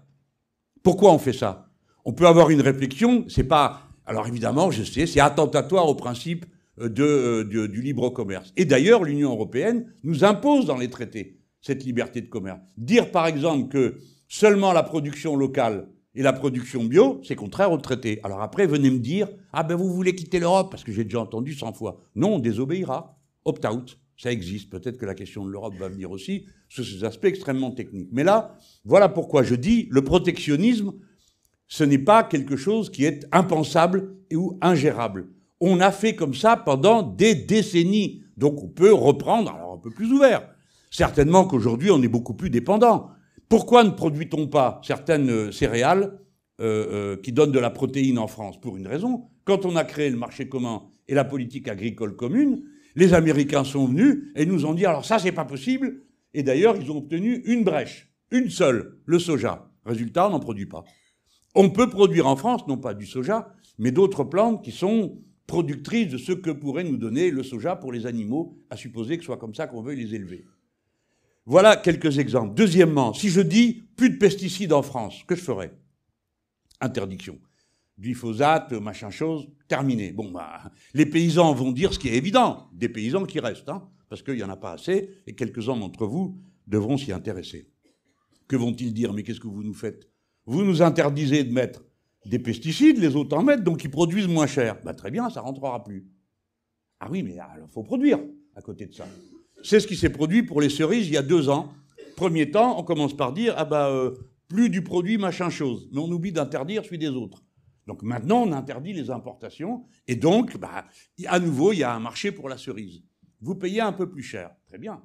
Pourquoi 0.85 1.13
on 1.13 1.19
fait 1.19 1.33
ça? 1.33 1.69
On 2.05 2.13
peut 2.13 2.29
avoir 2.29 2.49
une 2.51 2.61
réflexion, 2.61 3.25
c'est 3.27 3.43
pas... 3.43 3.89
Alors 4.07 4.29
évidemment, 4.29 4.71
je 4.71 4.85
sais, 4.85 5.07
c'est 5.07 5.19
attentatoire 5.19 5.89
au 5.89 5.97
principe 5.97 6.47
euh, 6.79 6.89
euh, 7.01 7.67
du 7.67 7.83
libre 7.83 8.09
commerce. 8.11 8.53
Et 8.57 8.67
d'ailleurs, 8.67 9.03
l'Union 9.03 9.33
européenne 9.33 9.93
nous 10.05 10.23
impose 10.23 10.67
dans 10.67 10.79
les 10.79 10.91
traités 10.91 11.41
cette 11.61 11.85
liberté 11.85 12.21
de 12.21 12.29
commerce. 12.29 12.61
Dire 12.77 13.11
par 13.11 13.27
exemple 13.27 13.67
que 13.67 13.99
seulement 14.29 14.73
la 14.73 14.85
production 14.85 15.35
locale 15.35 15.89
et 16.15 16.23
la 16.23 16.33
production 16.33 16.85
bio, 16.85 17.21
c'est 17.25 17.35
contraire 17.35 17.73
au 17.73 17.79
traité. 17.79 18.21
Alors 18.23 18.41
après, 18.41 18.67
venez 18.67 18.91
me 18.91 18.99
dire, 18.99 19.29
ah 19.53 19.63
ben 19.63 19.75
vous 19.75 19.93
voulez 19.93 20.15
quitter 20.15 20.39
l'Europe, 20.39 20.71
parce 20.71 20.85
que 20.85 20.93
j'ai 20.93 21.05
déjà 21.05 21.21
entendu 21.21 21.55
100 21.55 21.73
fois. 21.73 22.03
Non, 22.15 22.35
on 22.35 22.39
désobéira. 22.39 23.19
Opt-out. 23.45 23.99
Ça 24.17 24.31
existe. 24.31 24.71
Peut-être 24.71 24.97
que 24.97 25.07
la 25.07 25.15
question 25.15 25.45
de 25.45 25.51
l'Europe 25.51 25.75
va 25.79 25.89
venir 25.89 26.11
aussi 26.11 26.47
sur 26.69 26.85
ces 26.85 27.03
aspects 27.03 27.25
extrêmement 27.25 27.73
techniques. 27.73 28.11
Mais 28.13 28.23
là, 28.23 28.57
voilà 28.85 29.09
pourquoi 29.09 29.43
je 29.43 29.57
dis 29.57 29.89
le 29.91 30.05
protectionnisme, 30.05 30.93
ce 31.67 31.83
n'est 31.83 31.99
pas 31.99 32.23
quelque 32.23 32.57
chose 32.57 32.91
qui 32.91 33.05
est 33.05 33.27
impensable 33.33 34.15
ou 34.33 34.57
ingérable. 34.61 35.29
On 35.61 35.81
a 35.81 35.91
fait 35.91 36.15
comme 36.15 36.35
ça 36.35 36.57
pendant 36.57 37.03
des 37.03 37.35
décennies. 37.35 38.23
Donc 38.37 38.63
on 38.63 38.69
peut 38.69 38.93
reprendre, 38.93 39.53
alors 39.53 39.73
un 39.75 39.79
peu 39.79 39.91
plus 39.91 40.13
ouvert. 40.13 40.49
Certainement 40.91 41.45
qu'aujourd'hui, 41.45 41.91
on 41.91 42.01
est 42.03 42.09
beaucoup 42.09 42.35
plus 42.35 42.51
dépendant. 42.51 43.11
Pourquoi 43.49 43.85
ne 43.85 43.91
produit-on 43.91 44.49
pas 44.49 44.81
certaines 44.85 45.31
euh, 45.31 45.53
céréales 45.53 46.19
euh, 46.61 47.15
euh, 47.15 47.17
qui 47.17 47.33
donnent 47.33 47.53
de 47.53 47.59
la 47.59 47.71
protéine 47.71 48.19
en 48.19 48.27
France? 48.27 48.61
Pour 48.61 48.77
une 48.77 48.87
raison. 48.87 49.29
Quand 49.45 49.67
on 49.67 49.77
a 49.77 49.85
créé 49.85 50.11
le 50.11 50.17
marché 50.17 50.49
commun 50.49 50.83
et 51.09 51.15
la 51.15 51.25
politique 51.25 51.69
agricole 51.69 52.17
commune, 52.17 52.65
les 52.97 53.13
Américains 53.13 53.65
sont 53.65 53.87
venus 53.87 54.25
et 54.37 54.47
nous 54.47 54.65
ont 54.65 54.75
dit 54.75 54.87
alors 54.87 55.05
ça 55.05 55.19
c'est 55.19 55.33
pas 55.33 55.45
possible. 55.45 56.03
Et 56.33 56.43
d'ailleurs 56.43 56.77
ils 56.77 56.91
ont 56.91 56.99
obtenu 56.99 57.43
une 57.45 57.65
brèche, 57.65 58.13
une 58.31 58.51
seule, 58.51 58.99
le 59.05 59.19
soja. 59.19 59.71
Résultat, 59.85 60.29
on 60.29 60.31
n'en 60.31 60.41
produit 60.41 60.67
pas. 60.67 60.85
On 61.55 61.71
peut 61.71 61.91
produire 61.91 62.27
en 62.27 62.37
France 62.37 62.67
non 62.67 62.79
pas 62.79 62.95
du 62.95 63.07
soja, 63.07 63.55
mais 63.79 63.91
d'autres 63.91 64.25
plantes 64.25 64.65
qui 64.65 64.73
sont 64.73 65.19
productrices 65.47 66.09
de 66.09 66.19
ce 66.19 66.33
que 66.33 66.51
pourrait 66.51 66.85
nous 66.85 66.97
donner 66.97 67.31
le 67.31 67.43
soja 67.43 67.77
pour 67.77 67.93
les 67.93 68.07
animaux, 68.07 68.59
à 68.71 68.77
supposer 68.77 69.17
que 69.17 69.23
ce 69.23 69.27
soit 69.27 69.37
comme 69.37 69.55
ça 69.55 69.67
qu'on 69.67 69.83
veut 69.83 69.95
les 69.95 70.15
élever. 70.15 70.45
Voilà 71.47 71.77
quelques 71.77 72.19
exemples. 72.19 72.55
Deuxièmement, 72.55 73.13
si 73.13 73.29
je 73.29 73.41
dis 73.41 73.85
plus 73.97 74.11
de 74.11 74.17
pesticides 74.17 74.73
en 74.73 74.83
France, 74.83 75.23
que 75.27 75.35
je 75.35 75.43
ferais 75.43 75.73
Interdiction 76.81 77.39
glyphosate, 77.99 78.73
machin 78.73 79.11
chose, 79.11 79.49
terminé. 79.69 80.13
Bon, 80.13 80.31
bah, 80.31 80.71
les 80.95 81.07
paysans 81.07 81.55
vont 81.55 81.73
dire 81.73 81.93
ce 81.93 81.99
qui 81.99 82.09
est 82.09 82.15
évident, 82.15 82.69
des 82.73 82.89
paysans 82.89 83.25
qui 83.25 83.41
restent, 83.41 83.69
hein, 83.69 83.89
parce 84.09 84.23
qu'il 84.23 84.35
n'y 84.35 84.43
en 84.43 84.51
a 84.51 84.57
pas 84.57 84.73
assez, 84.73 85.11
et 85.27 85.35
quelques-uns 85.35 85.77
d'entre 85.77 86.07
vous 86.07 86.39
devront 86.67 86.97
s'y 86.97 87.13
intéresser. 87.13 87.71
Que 88.49 88.57
vont-ils 88.57 88.93
dire? 88.93 89.13
Mais 89.13 89.23
qu'est-ce 89.23 89.41
que 89.41 89.47
vous 89.47 89.63
nous 89.63 89.75
faites? 89.75 90.09
Vous 90.47 90.65
nous 90.65 90.83
interdisez 90.83 91.45
de 91.45 91.53
mettre 91.53 91.85
des 92.27 92.39
pesticides, 92.39 92.99
les 92.99 93.17
autres 93.17 93.37
en 93.37 93.43
mettent, 93.43 93.65
donc 93.65 93.85
ils 93.85 93.91
produisent 93.91 94.29
moins 94.29 94.47
cher. 94.47 94.79
Bah, 94.85 94.95
très 94.95 95.11
bien, 95.11 95.31
ça 95.31 95.41
rentrera 95.41 95.83
plus. 95.85 96.07
Ah 97.01 97.09
oui, 97.11 97.23
mais 97.23 97.35
il 97.35 97.69
faut 97.71 97.83
produire 97.83 98.19
à 98.55 98.63
côté 98.63 98.87
de 98.87 98.95
ça. 98.95 99.07
C'est 99.65 99.81
ce 99.81 99.87
qui 99.87 99.97
s'est 99.97 100.11
produit 100.11 100.43
pour 100.43 100.61
les 100.61 100.69
cerises 100.69 101.09
il 101.09 101.15
y 101.15 101.17
a 101.17 101.23
deux 101.23 101.49
ans. 101.49 101.73
Premier 102.17 102.51
temps, 102.51 102.79
on 102.79 102.85
commence 102.85 103.17
par 103.17 103.33
dire, 103.33 103.55
ah 103.57 103.65
bah, 103.65 103.89
euh, 103.89 104.15
plus 104.47 104.69
du 104.69 104.85
produit 104.85 105.17
machin 105.17 105.49
chose. 105.49 105.89
Mais 105.91 106.01
on 106.01 106.11
oublie 106.11 106.33
d'interdire 106.33 106.85
celui 106.85 106.99
des 106.99 107.09
autres. 107.09 107.43
Donc 107.87 108.03
maintenant, 108.03 108.43
on 108.43 108.53
interdit 108.53 108.93
les 108.93 109.11
importations, 109.11 109.85
et 110.07 110.17
donc, 110.17 110.59
bah, 110.59 110.85
à 111.27 111.41
nouveau, 111.41 111.73
il 111.73 111.79
y 111.79 111.83
a 111.83 111.95
un 111.95 111.99
marché 111.99 112.31
pour 112.31 112.49
la 112.51 112.59
cerise. 112.59 113.03
Vous 113.41 113.55
payez 113.55 113.81
un 113.81 113.93
peu 113.93 114.09
plus 114.09 114.23
cher. 114.23 114.51
Très 114.67 114.79
bien. 114.79 115.03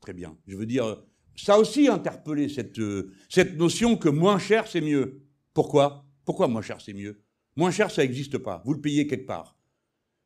Très 0.00 0.12
bien. 0.12 0.36
Je 0.46 0.56
veux 0.56 0.66
dire, 0.66 1.02
ça 1.36 1.58
aussi 1.58 1.88
interpellé 1.88 2.48
cette, 2.48 2.78
euh, 2.78 3.12
cette 3.28 3.56
notion 3.56 3.96
que 3.96 4.08
moins 4.08 4.38
cher, 4.38 4.68
c'est 4.68 4.80
mieux. 4.80 5.22
Pourquoi? 5.54 6.06
Pourquoi 6.24 6.46
moins 6.46 6.62
cher, 6.62 6.80
c'est 6.80 6.94
mieux? 6.94 7.20
Moins 7.56 7.72
cher, 7.72 7.90
ça 7.90 8.02
n'existe 8.02 8.38
pas. 8.38 8.62
Vous 8.64 8.74
le 8.74 8.80
payez 8.80 9.08
quelque 9.08 9.26
part. 9.26 9.56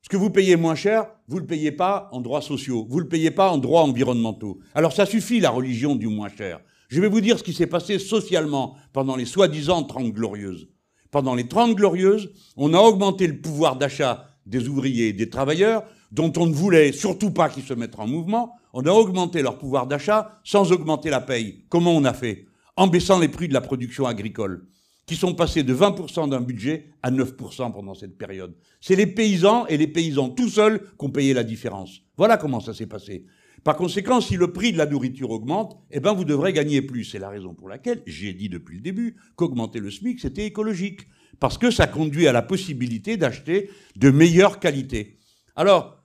Ce 0.04 0.08
que 0.08 0.16
vous 0.16 0.30
payez 0.30 0.54
moins 0.54 0.76
cher, 0.76 1.06
vous 1.26 1.36
ne 1.36 1.40
le 1.40 1.46
payez 1.46 1.72
pas 1.72 2.08
en 2.12 2.20
droits 2.20 2.42
sociaux, 2.42 2.86
vous 2.88 2.98
ne 2.98 3.02
le 3.02 3.08
payez 3.08 3.32
pas 3.32 3.50
en 3.50 3.58
droits 3.58 3.82
environnementaux. 3.82 4.60
Alors 4.74 4.92
ça 4.92 5.06
suffit 5.06 5.40
la 5.40 5.50
religion 5.50 5.96
du 5.96 6.06
moins 6.06 6.28
cher. 6.28 6.60
Je 6.88 7.00
vais 7.00 7.08
vous 7.08 7.22
dire 7.22 7.38
ce 7.38 7.42
qui 7.42 7.54
s'est 7.54 7.66
passé 7.66 7.98
socialement 7.98 8.76
pendant 8.92 9.16
les 9.16 9.24
soi-disant 9.24 9.82
Trente 9.82 10.12
Glorieuses 10.12 10.68
pendant 11.14 11.36
les 11.36 11.46
Trente 11.46 11.76
Glorieuses, 11.76 12.32
on 12.56 12.74
a 12.74 12.80
augmenté 12.80 13.28
le 13.28 13.40
pouvoir 13.40 13.76
d'achat 13.76 14.26
des 14.46 14.66
ouvriers 14.66 15.10
et 15.10 15.12
des 15.12 15.30
travailleurs, 15.30 15.84
dont 16.10 16.32
on 16.36 16.46
ne 16.46 16.52
voulait 16.52 16.90
surtout 16.90 17.30
pas 17.30 17.48
qu'ils 17.48 17.62
se 17.62 17.72
mettent 17.72 18.00
en 18.00 18.08
mouvement. 18.08 18.56
On 18.72 18.84
a 18.84 18.90
augmenté 18.90 19.40
leur 19.40 19.56
pouvoir 19.56 19.86
d'achat 19.86 20.40
sans 20.42 20.72
augmenter 20.72 21.10
la 21.10 21.20
paye. 21.20 21.66
Comment 21.68 21.92
on 21.92 22.04
a 22.04 22.12
fait? 22.12 22.46
En 22.76 22.88
baissant 22.88 23.20
les 23.20 23.28
prix 23.28 23.46
de 23.46 23.54
la 23.54 23.60
production 23.60 24.06
agricole, 24.06 24.66
qui 25.06 25.16
sont 25.16 25.34
passés 25.34 25.62
de 25.62 25.74
20% 25.74 26.30
d'un 26.30 26.40
budget 26.40 26.90
à 27.02 27.10
9% 27.10 27.72
pendant 27.72 27.94
cette 27.94 28.16
période. 28.16 28.54
C'est 28.80 28.96
les 28.96 29.06
paysans 29.06 29.66
et 29.66 29.76
les 29.76 29.86
paysans 29.86 30.30
tout 30.30 30.48
seuls 30.48 30.80
qui 30.98 31.04
ont 31.04 31.10
payé 31.10 31.34
la 31.34 31.44
différence. 31.44 32.00
Voilà 32.16 32.36
comment 32.36 32.60
ça 32.60 32.74
s'est 32.74 32.86
passé. 32.86 33.26
Par 33.64 33.76
conséquent, 33.76 34.20
si 34.20 34.36
le 34.36 34.52
prix 34.52 34.72
de 34.72 34.78
la 34.78 34.84
nourriture 34.84 35.30
augmente, 35.30 35.78
eh 35.90 35.98
ben 35.98 36.12
vous 36.12 36.24
devrez 36.24 36.52
gagner 36.52 36.82
plus. 36.82 37.04
C'est 37.04 37.18
la 37.18 37.30
raison 37.30 37.54
pour 37.54 37.68
laquelle 37.68 38.02
j'ai 38.06 38.34
dit 38.34 38.50
depuis 38.50 38.76
le 38.76 38.82
début 38.82 39.16
qu'augmenter 39.36 39.80
le 39.80 39.90
SMIC, 39.90 40.20
c'était 40.20 40.44
écologique. 40.44 41.06
Parce 41.40 41.58
que 41.58 41.70
ça 41.70 41.86
conduit 41.86 42.28
à 42.28 42.32
la 42.32 42.42
possibilité 42.42 43.16
d'acheter 43.16 43.70
de 43.96 44.10
meilleure 44.10 44.60
qualité. 44.60 45.18
Alors, 45.56 46.04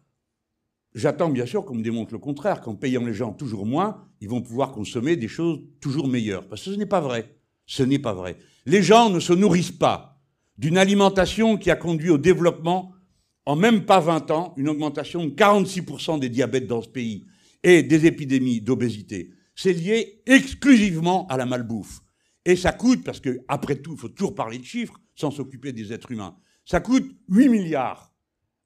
j'attends 0.95 1.29
bien 1.29 1.45
sûr 1.45 1.65
qu'on 1.65 1.75
me 1.75 1.83
démontre 1.83 2.13
le 2.13 2.19
contraire, 2.19 2.61
qu'en 2.61 2.75
payant 2.75 3.05
les 3.05 3.13
gens 3.13 3.33
toujours 3.33 3.65
moins, 3.65 4.05
ils 4.21 4.29
vont 4.29 4.41
pouvoir 4.41 4.71
consommer 4.71 5.17
des 5.17 5.27
choses 5.27 5.59
toujours 5.81 6.07
meilleures. 6.07 6.47
Parce 6.47 6.63
que 6.63 6.71
ce 6.71 6.75
n'est 6.77 6.85
pas 6.85 7.01
vrai. 7.01 7.38
Ce 7.69 7.83
n'est 7.83 7.99
pas 7.99 8.15
vrai. 8.15 8.35
Les 8.65 8.81
gens 8.81 9.11
ne 9.11 9.19
se 9.19 9.31
nourrissent 9.31 9.71
pas 9.71 10.19
d'une 10.57 10.75
alimentation 10.75 11.55
qui 11.55 11.69
a 11.69 11.75
conduit 11.75 12.09
au 12.09 12.17
développement, 12.17 12.93
en 13.45 13.55
même 13.55 13.85
pas 13.85 13.99
20 13.99 14.31
ans, 14.31 14.55
une 14.57 14.69
augmentation 14.69 15.23
de 15.23 15.29
46% 15.29 16.19
des 16.19 16.29
diabètes 16.29 16.65
dans 16.65 16.81
ce 16.81 16.89
pays 16.89 17.27
et 17.61 17.83
des 17.83 18.07
épidémies 18.07 18.59
d'obésité, 18.59 19.29
c'est 19.53 19.73
lié 19.73 20.23
exclusivement 20.25 21.27
à 21.27 21.37
la 21.37 21.45
malbouffe. 21.45 22.01
Et 22.43 22.55
ça 22.55 22.71
coûte, 22.71 23.03
parce 23.03 23.19
que 23.19 23.39
après 23.47 23.75
tout, 23.75 23.93
il 23.93 23.99
faut 23.99 24.09
toujours 24.09 24.33
parler 24.33 24.57
de 24.57 24.65
chiffres 24.65 24.99
sans 25.13 25.29
s'occuper 25.29 25.71
des 25.71 25.93
êtres 25.93 26.11
humains, 26.11 26.35
ça 26.65 26.79
coûte 26.79 27.15
8 27.29 27.49
milliards 27.49 28.11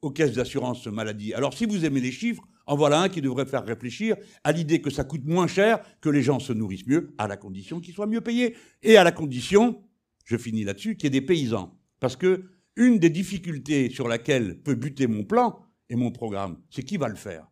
aux 0.01 0.11
caisses 0.11 0.33
d'assurance 0.33 0.87
maladie. 0.87 1.33
Alors 1.33 1.53
si 1.53 1.65
vous 1.65 1.83
aimez 1.83 1.99
les 1.99 2.11
chiffres, 2.13 2.43
en 2.65 2.75
voilà 2.75 3.01
un 3.01 3.09
qui 3.09 3.21
devrait 3.21 3.45
faire 3.45 3.65
réfléchir 3.65 4.15
à 4.43 4.51
l'idée 4.51 4.81
que 4.81 4.89
ça 4.89 5.03
coûte 5.03 5.25
moins 5.25 5.47
cher, 5.47 5.79
que 6.01 6.09
les 6.09 6.21
gens 6.21 6.39
se 6.39 6.53
nourrissent 6.53 6.87
mieux, 6.87 7.13
à 7.17 7.27
la 7.27 7.37
condition 7.37 7.79
qu'ils 7.79 7.93
soient 7.93 8.07
mieux 8.07 8.21
payés, 8.21 8.55
et 8.81 8.97
à 8.97 9.03
la 9.03 9.11
condition, 9.11 9.81
je 10.25 10.37
finis 10.37 10.63
là-dessus, 10.63 10.95
qu'il 10.95 11.05
y 11.05 11.07
ait 11.07 11.19
des 11.21 11.25
paysans. 11.25 11.77
Parce 11.99 12.15
que 12.15 12.45
une 12.75 12.97
des 12.99 13.09
difficultés 13.09 13.89
sur 13.89 14.07
laquelle 14.07 14.59
peut 14.61 14.75
buter 14.75 15.07
mon 15.07 15.23
plan, 15.23 15.59
et 15.89 15.95
mon 15.95 16.11
programme, 16.11 16.57
c'est 16.69 16.83
qui 16.83 16.97
va 16.97 17.07
le 17.07 17.15
faire? 17.15 17.47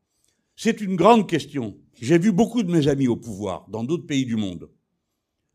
C'est 0.56 0.82
une 0.82 0.96
grande 0.96 1.30
question. 1.30 1.78
J'ai 2.02 2.18
vu 2.18 2.32
beaucoup 2.32 2.64
de 2.64 2.72
mes 2.72 2.88
amis 2.88 3.08
au 3.08 3.16
pouvoir 3.16 3.66
dans 3.70 3.84
d'autres 3.84 4.08
pays 4.08 4.26
du 4.26 4.36
monde. 4.36 4.70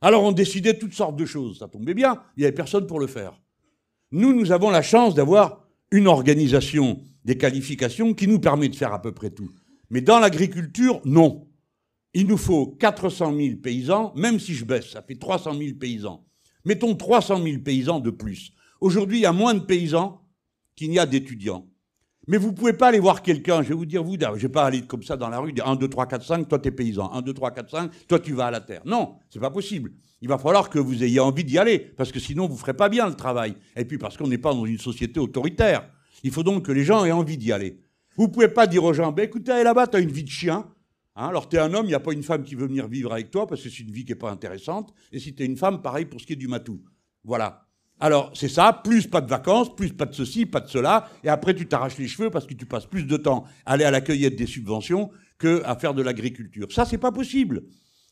Alors 0.00 0.22
on 0.22 0.32
décidait 0.32 0.78
toutes 0.78 0.94
sortes 0.94 1.16
de 1.16 1.24
choses, 1.24 1.58
ça 1.58 1.68
tombait 1.68 1.94
bien, 1.94 2.22
il 2.36 2.40
n'y 2.40 2.46
avait 2.46 2.54
personne 2.54 2.86
pour 2.86 3.00
le 3.00 3.06
faire. 3.06 3.40
Nous, 4.12 4.32
nous 4.32 4.52
avons 4.52 4.70
la 4.70 4.82
chance 4.82 5.14
d'avoir 5.14 5.65
une 5.90 6.06
organisation 6.06 7.02
des 7.24 7.36
qualifications 7.36 8.14
qui 8.14 8.28
nous 8.28 8.38
permet 8.38 8.68
de 8.68 8.76
faire 8.76 8.92
à 8.92 9.02
peu 9.02 9.12
près 9.12 9.30
tout. 9.30 9.50
Mais 9.90 10.00
dans 10.00 10.18
l'agriculture, 10.18 11.00
non. 11.04 11.48
Il 12.14 12.26
nous 12.26 12.36
faut 12.36 12.66
400 12.66 13.36
000 13.36 13.56
paysans, 13.56 14.12
même 14.16 14.40
si 14.40 14.54
je 14.54 14.64
baisse, 14.64 14.90
ça 14.90 15.02
fait 15.02 15.16
300 15.16 15.54
000 15.54 15.76
paysans. 15.78 16.24
Mettons 16.64 16.94
300 16.94 17.42
000 17.42 17.58
paysans 17.62 18.00
de 18.00 18.10
plus. 18.10 18.52
Aujourd'hui, 18.80 19.18
il 19.18 19.22
y 19.22 19.26
a 19.26 19.32
moins 19.32 19.54
de 19.54 19.60
paysans 19.60 20.22
qu'il 20.74 20.90
n'y 20.90 20.98
a 20.98 21.06
d'étudiants. 21.06 21.66
Mais 22.28 22.38
vous 22.38 22.52
pouvez 22.52 22.72
pas 22.72 22.88
aller 22.88 22.98
voir 22.98 23.22
quelqu'un, 23.22 23.62
je 23.62 23.68
vais 23.68 23.74
vous 23.74 23.86
dire, 23.86 24.02
vous, 24.02 24.16
je 24.18 24.42
vais 24.42 24.48
pas 24.48 24.64
aller 24.64 24.82
comme 24.82 25.04
ça 25.04 25.16
dans 25.16 25.28
la 25.28 25.38
rue, 25.38 25.52
dire 25.52 25.68
1, 25.68 25.76
2, 25.76 25.88
3, 25.88 26.06
4, 26.06 26.24
5, 26.24 26.48
toi 26.48 26.58
tu 26.58 26.68
es 26.68 26.70
paysan, 26.72 27.12
1, 27.12 27.22
2, 27.22 27.32
3, 27.32 27.50
4, 27.52 27.70
5, 27.70 28.06
toi 28.08 28.18
tu 28.18 28.32
vas 28.32 28.46
à 28.46 28.50
la 28.50 28.60
terre. 28.60 28.82
Non, 28.84 29.16
c'est 29.30 29.38
pas 29.38 29.50
possible. 29.50 29.92
Il 30.20 30.28
va 30.28 30.38
falloir 30.38 30.68
que 30.68 30.80
vous 30.80 31.04
ayez 31.04 31.20
envie 31.20 31.44
d'y 31.44 31.56
aller, 31.56 31.78
parce 31.78 32.10
que 32.10 32.18
sinon 32.18 32.48
vous 32.48 32.56
ferez 32.56 32.74
pas 32.74 32.88
bien 32.88 33.06
le 33.08 33.14
travail. 33.14 33.54
Et 33.76 33.84
puis 33.84 33.98
parce 33.98 34.16
qu'on 34.16 34.26
n'est 34.26 34.38
pas 34.38 34.52
dans 34.52 34.66
une 34.66 34.78
société 34.78 35.20
autoritaire. 35.20 35.88
Il 36.24 36.32
faut 36.32 36.42
donc 36.42 36.64
que 36.64 36.72
les 36.72 36.84
gens 36.84 37.04
aient 37.04 37.12
envie 37.12 37.36
d'y 37.36 37.52
aller. 37.52 37.80
Vous 38.16 38.28
pouvez 38.28 38.48
pas 38.48 38.66
dire 38.66 38.82
aux 38.82 38.92
gens, 38.92 39.12
ben 39.12 39.24
écoutez, 39.24 39.62
là-bas, 39.62 39.86
tu 39.86 39.96
as 39.96 40.00
une 40.00 40.10
vie 40.10 40.24
de 40.24 40.30
chien. 40.30 40.66
Hein, 41.14 41.28
alors 41.28 41.48
tu 41.48 41.56
es 41.56 41.58
un 41.60 41.72
homme, 41.74 41.86
il 41.86 41.90
n'y 41.90 41.94
a 41.94 42.00
pas 42.00 42.12
une 42.12 42.22
femme 42.22 42.42
qui 42.42 42.54
veut 42.54 42.66
venir 42.66 42.88
vivre 42.88 43.12
avec 43.12 43.30
toi, 43.30 43.46
parce 43.46 43.62
que 43.62 43.68
c'est 43.68 43.82
une 43.82 43.92
vie 43.92 44.04
qui 44.04 44.12
n'est 44.12 44.18
pas 44.18 44.30
intéressante. 44.30 44.92
Et 45.12 45.20
si 45.20 45.34
tu 45.34 45.42
es 45.42 45.46
une 45.46 45.56
femme, 45.56 45.80
pareil 45.80 46.06
pour 46.06 46.20
ce 46.20 46.26
qui 46.26 46.32
est 46.32 46.36
du 46.36 46.48
matou. 46.48 46.82
Voilà. 47.22 47.65
Alors, 47.98 48.30
c'est 48.34 48.48
ça, 48.48 48.78
plus 48.84 49.06
pas 49.06 49.22
de 49.22 49.28
vacances, 49.28 49.74
plus 49.74 49.92
pas 49.92 50.04
de 50.04 50.14
ceci, 50.14 50.44
pas 50.44 50.60
de 50.60 50.68
cela, 50.68 51.08
et 51.24 51.28
après 51.28 51.54
tu 51.54 51.66
t'arraches 51.66 51.96
les 51.96 52.08
cheveux 52.08 52.30
parce 52.30 52.46
que 52.46 52.52
tu 52.52 52.66
passes 52.66 52.86
plus 52.86 53.04
de 53.04 53.16
temps 53.16 53.44
à 53.64 53.72
aller 53.72 53.84
à 53.84 53.90
la 53.90 54.02
cueillette 54.02 54.36
des 54.36 54.46
subventions 54.46 55.10
que 55.38 55.62
à 55.64 55.76
faire 55.76 55.94
de 55.94 56.02
l'agriculture. 56.02 56.70
Ça, 56.70 56.84
c'est 56.84 56.98
pas 56.98 57.12
possible. 57.12 57.62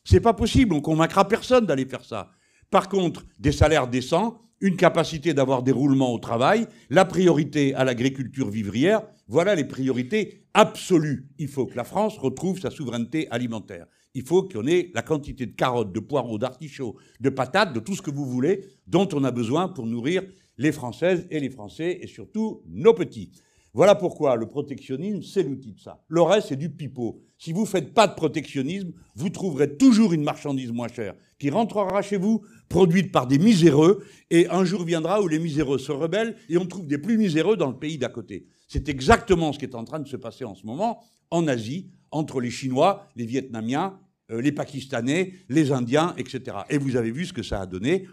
C'est 0.03 0.19
pas 0.19 0.33
possible. 0.33 0.73
On 0.73 0.81
convaincra 0.81 1.27
personne 1.27 1.65
d'aller 1.65 1.85
faire 1.85 2.03
ça. 2.03 2.31
Par 2.71 2.89
contre, 2.89 3.25
des 3.39 3.51
salaires 3.51 3.87
décents, 3.87 4.41
une 4.59 4.75
capacité 4.75 5.33
d'avoir 5.33 5.61
des 5.61 5.71
roulements 5.71 6.13
au 6.13 6.19
travail, 6.19 6.67
la 6.89 7.05
priorité 7.05 7.75
à 7.75 7.83
l'agriculture 7.83 8.49
vivrière, 8.49 9.03
voilà 9.27 9.53
les 9.53 9.65
priorités 9.65 10.47
absolues. 10.53 11.27
Il 11.37 11.47
faut 11.47 11.67
que 11.67 11.75
la 11.75 11.83
France 11.83 12.17
retrouve 12.17 12.59
sa 12.59 12.71
souveraineté 12.71 13.27
alimentaire 13.29 13.85
il 14.15 14.23
faut 14.23 14.43
qu'on 14.43 14.65
ait 14.65 14.91
la 14.95 15.03
quantité 15.03 15.45
de 15.45 15.51
carottes, 15.51 15.91
de 15.91 15.99
poireaux, 15.99 16.39
d'artichauts, 16.39 16.95
de 17.19 17.29
patates, 17.29 17.73
de 17.73 17.79
tout 17.79 17.95
ce 17.95 18.01
que 18.01 18.11
vous 18.11 18.25
voulez, 18.25 18.65
dont 18.87 19.07
on 19.13 19.23
a 19.23 19.31
besoin 19.31 19.67
pour 19.67 19.85
nourrir 19.85 20.23
les 20.57 20.71
Françaises 20.71 21.27
et 21.29 21.39
les 21.39 21.49
Français, 21.49 21.99
et 22.01 22.07
surtout 22.07 22.63
nos 22.67 22.93
petits. 22.93 23.31
Voilà 23.73 23.93
pourquoi 23.93 24.37
le 24.37 24.47
protectionnisme, 24.47 25.21
c'est 25.21 25.43
l'outil 25.43 25.73
de 25.73 25.79
ça. 25.81 26.01
Le 26.07 26.21
reste, 26.21 26.47
c'est 26.47 26.55
du 26.55 26.69
pipeau. 26.69 27.21
Si 27.37 27.51
vous 27.51 27.63
ne 27.63 27.67
faites 27.67 27.93
pas 27.93 28.07
de 28.07 28.15
protectionnisme, 28.15 28.93
vous 29.15 29.29
trouverez 29.29 29.75
toujours 29.75 30.13
une 30.13 30.23
marchandise 30.23 30.71
moins 30.71 30.87
chère 30.87 31.13
qui 31.37 31.49
rentrera 31.49 32.01
chez 32.01 32.15
vous, 32.15 32.41
produite 32.69 33.11
par 33.11 33.27
des 33.27 33.37
miséreux, 33.37 34.01
et 34.29 34.47
un 34.47 34.63
jour 34.63 34.85
viendra 34.85 35.21
où 35.21 35.27
les 35.27 35.39
miséreux 35.39 35.77
se 35.77 35.91
rebellent 35.91 36.37
et 36.47 36.57
on 36.57 36.65
trouve 36.65 36.87
des 36.87 36.97
plus 36.97 37.17
miséreux 37.17 37.57
dans 37.57 37.67
le 37.67 37.77
pays 37.77 37.97
d'à 37.97 38.07
côté. 38.07 38.47
C'est 38.69 38.87
exactement 38.87 39.51
ce 39.51 39.59
qui 39.59 39.65
est 39.65 39.75
en 39.75 39.83
train 39.83 39.99
de 39.99 40.07
se 40.07 40.15
passer 40.15 40.45
en 40.45 40.55
ce 40.55 40.65
moment 40.65 41.03
en 41.29 41.45
Asie, 41.47 41.89
entre 42.11 42.39
les 42.39 42.51
Chinois, 42.51 43.05
les 43.17 43.25
Vietnamiens 43.25 43.99
les 44.29 44.51
Pakistanais, 44.51 45.33
les 45.49 45.71
Indiens, 45.71 46.15
etc. 46.17 46.57
Et 46.69 46.77
vous 46.77 46.95
avez 46.95 47.11
vu 47.11 47.25
ce 47.25 47.33
que 47.33 47.43
ça 47.43 47.61
a 47.61 47.65
donné. 47.65 48.07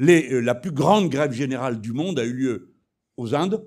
Euh, 0.00 0.40
la 0.40 0.54
plus 0.54 0.70
grande 0.70 1.08
grève 1.08 1.32
générale 1.32 1.80
du 1.80 1.92
monde 1.92 2.18
a 2.18 2.24
eu 2.24 2.32
lieu 2.32 2.74
aux 3.16 3.34
Indes. 3.34 3.64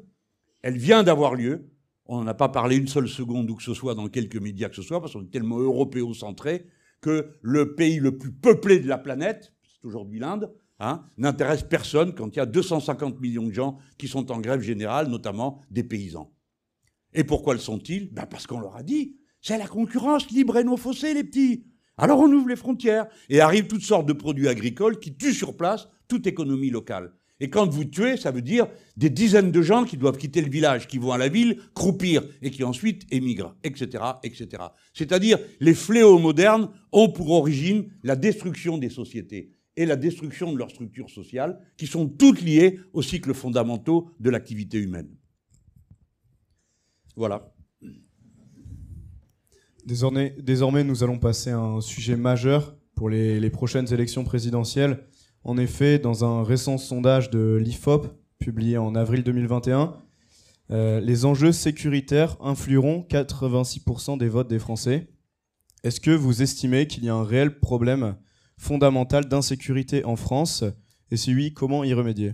Elle 0.61 0.77
vient 0.77 1.03
d'avoir 1.03 1.35
lieu. 1.35 1.69
On 2.05 2.21
n'en 2.21 2.27
a 2.27 2.33
pas 2.33 2.49
parlé 2.49 2.77
une 2.77 2.87
seule 2.87 3.07
seconde 3.07 3.49
ou 3.49 3.55
que 3.55 3.63
ce 3.63 3.73
soit 3.73 3.95
dans 3.95 4.07
quelques 4.07 4.37
médias 4.37 4.69
que 4.69 4.75
ce 4.75 4.81
soit, 4.81 4.99
parce 4.99 5.13
qu'on 5.13 5.23
est 5.23 5.31
tellement 5.31 5.59
européocentré 5.59 6.65
que 6.99 7.31
le 7.41 7.75
pays 7.75 7.99
le 7.99 8.17
plus 8.17 8.31
peuplé 8.31 8.79
de 8.79 8.87
la 8.87 8.97
planète, 8.97 9.53
c'est 9.63 9.85
aujourd'hui 9.85 10.19
l'Inde, 10.19 10.53
hein, 10.79 11.03
n'intéresse 11.17 11.63
personne 11.63 12.13
quand 12.13 12.35
il 12.35 12.37
y 12.37 12.41
a 12.41 12.45
250 12.45 13.19
millions 13.19 13.47
de 13.47 13.53
gens 13.53 13.77
qui 13.97 14.07
sont 14.07 14.31
en 14.31 14.39
grève 14.39 14.61
générale, 14.61 15.07
notamment 15.07 15.61
des 15.71 15.83
paysans. 15.83 16.31
Et 17.13 17.23
pourquoi 17.23 17.53
le 17.53 17.59
sont-ils? 17.59 18.11
Ben 18.13 18.25
Parce 18.25 18.45
qu'on 18.45 18.59
leur 18.59 18.75
a 18.75 18.83
dit, 18.83 19.17
c'est 19.41 19.57
la 19.57 19.67
concurrence 19.67 20.29
libre 20.29 20.57
et 20.57 20.63
non 20.63 20.77
faussée, 20.77 21.13
les 21.13 21.23
petits. 21.23 21.65
Alors 22.01 22.19
on 22.19 22.31
ouvre 22.31 22.49
les 22.49 22.55
frontières 22.55 23.05
et 23.29 23.41
arrivent 23.41 23.67
toutes 23.67 23.83
sortes 23.83 24.07
de 24.07 24.13
produits 24.13 24.47
agricoles 24.47 24.99
qui 24.99 25.15
tuent 25.15 25.35
sur 25.35 25.55
place 25.55 25.87
toute 26.07 26.25
économie 26.25 26.71
locale. 26.71 27.13
Et 27.39 27.49
quand 27.51 27.69
vous 27.69 27.85
tuez, 27.85 28.17
ça 28.17 28.31
veut 28.31 28.41
dire 28.41 28.67
des 28.97 29.11
dizaines 29.11 29.51
de 29.51 29.61
gens 29.61 29.83
qui 29.83 29.97
doivent 29.97 30.17
quitter 30.17 30.41
le 30.41 30.49
village, 30.49 30.87
qui 30.87 30.97
vont 30.97 31.11
à 31.11 31.19
la 31.19 31.29
ville, 31.29 31.59
croupir, 31.75 32.23
et 32.41 32.49
qui 32.49 32.63
ensuite 32.63 33.03
émigrent, 33.11 33.55
etc., 33.63 34.03
etc. 34.23 34.63
C'est-à-dire, 34.93 35.37
les 35.59 35.73
fléaux 35.75 36.19
modernes 36.19 36.69
ont 36.91 37.11
pour 37.11 37.31
origine 37.31 37.85
la 38.03 38.15
destruction 38.15 38.77
des 38.77 38.89
sociétés 38.89 39.53
et 39.75 39.85
la 39.85 39.95
destruction 39.95 40.51
de 40.53 40.57
leurs 40.57 40.69
structures 40.71 41.09
sociales, 41.09 41.59
qui 41.77 41.87
sont 41.87 42.07
toutes 42.07 42.41
liées 42.41 42.79
aux 42.93 43.01
cycles 43.01 43.33
fondamentaux 43.33 44.09
de 44.19 44.29
l'activité 44.29 44.77
humaine. 44.77 45.09
Voilà. 47.15 47.53
Désormais, 49.85 50.83
nous 50.83 51.03
allons 51.03 51.17
passer 51.17 51.49
à 51.49 51.59
un 51.59 51.81
sujet 51.81 52.15
majeur 52.15 52.75
pour 52.95 53.09
les, 53.09 53.49
prochaines 53.49 53.91
élections 53.93 54.23
présidentielles. 54.23 55.03
En 55.43 55.57
effet, 55.57 55.97
dans 55.97 56.23
un 56.23 56.43
récent 56.43 56.77
sondage 56.77 57.31
de 57.31 57.55
l'IFOP, 57.55 58.07
publié 58.37 58.77
en 58.77 58.95
avril 58.95 59.23
2021, 59.23 59.95
euh, 60.71 60.99
les 60.99 61.25
enjeux 61.25 61.51
sécuritaires 61.51 62.37
influeront 62.41 63.05
86% 63.09 64.17
des 64.17 64.29
votes 64.29 64.47
des 64.47 64.59
Français. 64.59 65.07
Est-ce 65.83 65.99
que 65.99 66.11
vous 66.11 66.41
estimez 66.41 66.87
qu'il 66.87 67.03
y 67.03 67.09
a 67.09 67.15
un 67.15 67.23
réel 67.23 67.59
problème 67.59 68.15
fondamental 68.57 69.25
d'insécurité 69.25 70.05
en 70.05 70.15
France? 70.15 70.63
Et 71.09 71.17
si 71.17 71.33
oui, 71.33 71.53
comment 71.53 71.83
y 71.83 71.93
remédier? 71.93 72.33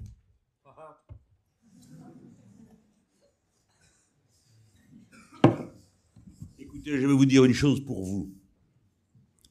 Je 6.96 7.06
vais 7.06 7.14
vous 7.14 7.26
dire 7.26 7.44
une 7.44 7.54
chose 7.54 7.84
pour 7.84 8.04
vous. 8.04 8.32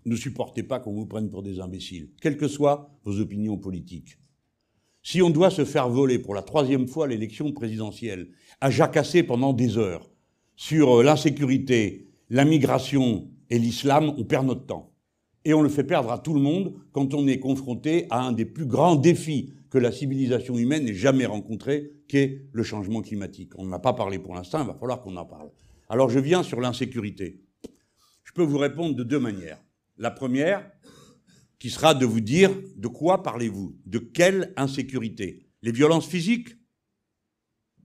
Ne 0.06 0.16
supportez 0.16 0.62
pas 0.62 0.80
qu'on 0.80 0.94
vous 0.94 1.06
prenne 1.06 1.28
pour 1.28 1.42
des 1.42 1.60
imbéciles, 1.60 2.10
quelles 2.20 2.36
que 2.36 2.48
soient 2.48 2.90
vos 3.04 3.20
opinions 3.20 3.58
politiques. 3.58 4.18
Si 5.02 5.20
on 5.20 5.30
doit 5.30 5.50
se 5.50 5.64
faire 5.64 5.88
voler 5.88 6.18
pour 6.18 6.34
la 6.34 6.42
troisième 6.42 6.88
fois 6.88 7.06
l'élection 7.06 7.52
présidentielle, 7.52 8.30
à 8.60 8.70
jacasser 8.70 9.22
pendant 9.22 9.52
des 9.52 9.76
heures 9.76 10.10
sur 10.56 11.00
euh, 11.00 11.02
l'insécurité, 11.02 12.08
la 12.30 12.44
migration 12.44 13.28
et 13.50 13.58
l'islam, 13.58 14.14
on 14.16 14.24
perd 14.24 14.46
notre 14.46 14.66
temps. 14.66 14.92
Et 15.44 15.54
on 15.54 15.62
le 15.62 15.68
fait 15.68 15.84
perdre 15.84 16.10
à 16.10 16.18
tout 16.18 16.34
le 16.34 16.40
monde 16.40 16.74
quand 16.92 17.14
on 17.14 17.26
est 17.28 17.38
confronté 17.38 18.06
à 18.10 18.20
un 18.22 18.32
des 18.32 18.46
plus 18.46 18.66
grands 18.66 18.96
défis 18.96 19.52
que 19.70 19.78
la 19.78 19.92
civilisation 19.92 20.56
humaine 20.56 20.88
ait 20.88 20.94
jamais 20.94 21.26
rencontré, 21.26 21.92
qui 22.08 22.16
est 22.16 22.48
le 22.50 22.62
changement 22.62 23.02
climatique. 23.02 23.52
On 23.58 23.66
n'a 23.66 23.78
pas 23.78 23.92
parlé 23.92 24.18
pour 24.18 24.34
l'instant, 24.34 24.62
il 24.62 24.66
va 24.66 24.74
falloir 24.74 25.00
qu'on 25.00 25.16
en 25.16 25.26
parle. 25.26 25.50
Alors 25.88 26.10
je 26.10 26.18
viens 26.18 26.42
sur 26.42 26.60
l'insécurité. 26.60 27.42
Je 28.24 28.32
peux 28.32 28.42
vous 28.42 28.58
répondre 28.58 28.94
de 28.94 29.02
deux 29.02 29.20
manières. 29.20 29.60
La 29.98 30.10
première, 30.10 30.70
qui 31.58 31.70
sera 31.70 31.94
de 31.94 32.04
vous 32.04 32.20
dire 32.20 32.50
de 32.76 32.88
quoi 32.88 33.22
parlez-vous 33.22 33.78
De 33.86 33.98
quelle 33.98 34.52
insécurité 34.56 35.48
Les 35.62 35.72
violences 35.72 36.06
physiques 36.06 36.50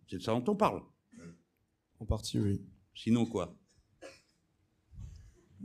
C'est 0.10 0.18
de 0.18 0.22
ça 0.22 0.34
dont 0.34 0.52
on 0.52 0.56
parle. 0.56 0.82
En 2.00 2.06
partie, 2.06 2.40
oui. 2.40 2.62
Sinon 2.96 3.26
quoi? 3.26 3.56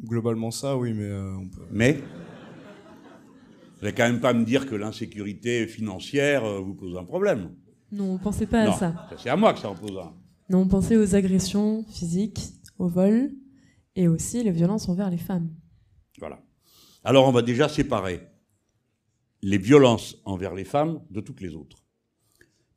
Globalement 0.05 0.51
ça, 0.51 0.76
oui, 0.76 0.93
mais 0.93 1.05
euh, 1.05 1.37
on 1.37 1.49
peut... 1.49 1.66
Mais 1.70 1.95
Vous 1.95 3.82
n'allez 3.82 3.95
quand 3.95 4.05
même 4.05 4.20
pas 4.20 4.34
me 4.34 4.45
dire 4.45 4.66
que 4.66 4.74
l'insécurité 4.74 5.66
financière 5.66 6.45
euh, 6.45 6.61
vous 6.61 6.74
pose 6.74 6.97
un 6.97 7.05
problème. 7.05 7.57
Non, 7.91 8.12
on 8.12 8.18
pensait 8.18 8.47
pas 8.47 8.62
à 8.62 8.72
ça. 8.72 9.09
C'est 9.16 9.30
à 9.30 9.37
moi 9.37 9.55
que 9.55 9.59
ça 9.61 9.70
en 9.70 9.74
pose 9.74 9.97
un. 9.99 10.14
Non, 10.49 10.68
pensez 10.68 10.97
aux 10.97 11.16
agressions 11.16 11.84
physiques, 11.88 12.40
au 12.78 12.88
vol 12.88 13.32
et 13.97 14.07
aussi 14.07 14.44
les 14.44 14.53
violences 14.53 14.88
envers 14.88 15.11
les 15.11 15.18
femmes. 15.18 15.51
Voilà. 16.18 16.42
Alors 17.03 17.26
on 17.26 17.32
va 17.32 17.42
déjà 17.42 17.68
séparer 17.68 18.20
les 19.42 19.59
violences 19.59 20.16
envers 20.24 20.55
les 20.55 20.64
femmes 20.64 21.03
de 21.11 21.20
toutes 21.20 21.40
les 21.40 21.55
autres. 21.55 21.84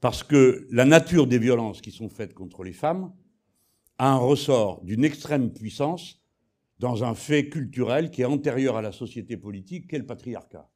Parce 0.01 0.23
que 0.23 0.67
la 0.71 0.85
nature 0.85 1.27
des 1.27 1.39
violences 1.39 1.81
qui 1.81 1.91
sont 1.91 2.09
faites 2.09 2.33
contre 2.33 2.63
les 2.63 2.73
femmes 2.73 3.13
a 3.97 4.11
un 4.13 4.17
ressort 4.17 4.83
d'une 4.83 5.03
extrême 5.03 5.51
puissance 5.51 6.23
dans 6.79 7.03
un 7.03 7.13
fait 7.13 7.49
culturel 7.49 8.09
qui 8.09 8.21
est 8.21 8.25
antérieur 8.25 8.77
à 8.77 8.81
la 8.81 8.93
société 8.93 9.35
politique, 9.35 9.87
qu'est 9.87 9.97
le 9.97 10.05
patriarcat. 10.05 10.69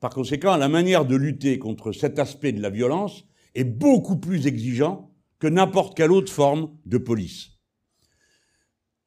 Par 0.00 0.10
conséquent, 0.10 0.56
la 0.56 0.68
manière 0.68 1.04
de 1.04 1.16
lutter 1.16 1.58
contre 1.58 1.90
cet 1.90 2.20
aspect 2.20 2.52
de 2.52 2.62
la 2.62 2.70
violence 2.70 3.24
est 3.54 3.64
beaucoup 3.64 4.16
plus 4.16 4.46
exigeant 4.46 5.12
que 5.38 5.46
n'importe 5.46 5.96
quelle 5.96 6.12
autre 6.12 6.32
forme 6.32 6.76
de 6.84 6.98
police. 6.98 7.50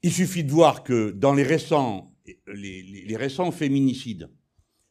Il 0.03 0.11
suffit 0.11 0.43
de 0.43 0.51
voir 0.51 0.83
que 0.83 1.11
dans 1.11 1.33
les 1.33 1.43
récents, 1.43 2.11
les, 2.47 3.15
récents 3.15 3.51
féminicides, 3.51 4.29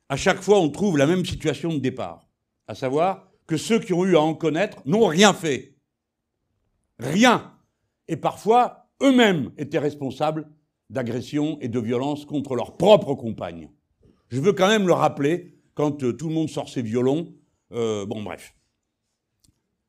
à 0.09 0.17
chaque 0.17 0.43
fois 0.43 0.61
on 0.61 0.71
trouve 0.71 0.99
la 0.99 1.07
même 1.07 1.25
situation 1.25 1.73
de 1.73 1.79
départ, 1.79 2.29
à 2.69 2.75
savoir 2.75 3.33
que 3.47 3.57
ceux 3.57 3.81
qui 3.81 3.93
ont 3.93 4.05
eu 4.05 4.17
à 4.17 4.21
en 4.21 4.35
connaître 4.35 4.83
n'ont 4.87 5.07
rien 5.07 5.35
fait. 5.35 5.77
Rien. 6.99 7.57
et 8.09 8.17
parfois 8.17 8.91
eux-mêmes 9.03 9.53
étaient 9.57 9.79
responsables 9.79 10.47
d'agressions 10.91 11.59
et 11.61 11.69
de 11.69 11.81
violences 11.81 12.27
contre 12.27 12.55
leurs 12.55 12.77
propres 12.77 13.15
compagnes. 13.15 13.71
Je 14.29 14.41
veux 14.41 14.53
quand 14.53 14.69
même 14.69 14.87
le 14.87 14.93
rappeler 14.93 15.55
quand 15.75 16.03
euh, 16.03 16.13
tout 16.13 16.29
le 16.29 16.35
monde 16.35 16.51
sort 16.51 16.69
ses 16.69 16.83
violons. 16.83 17.35
Euh, 17.73 18.05
bon, 18.05 18.23
bref. 18.23 18.55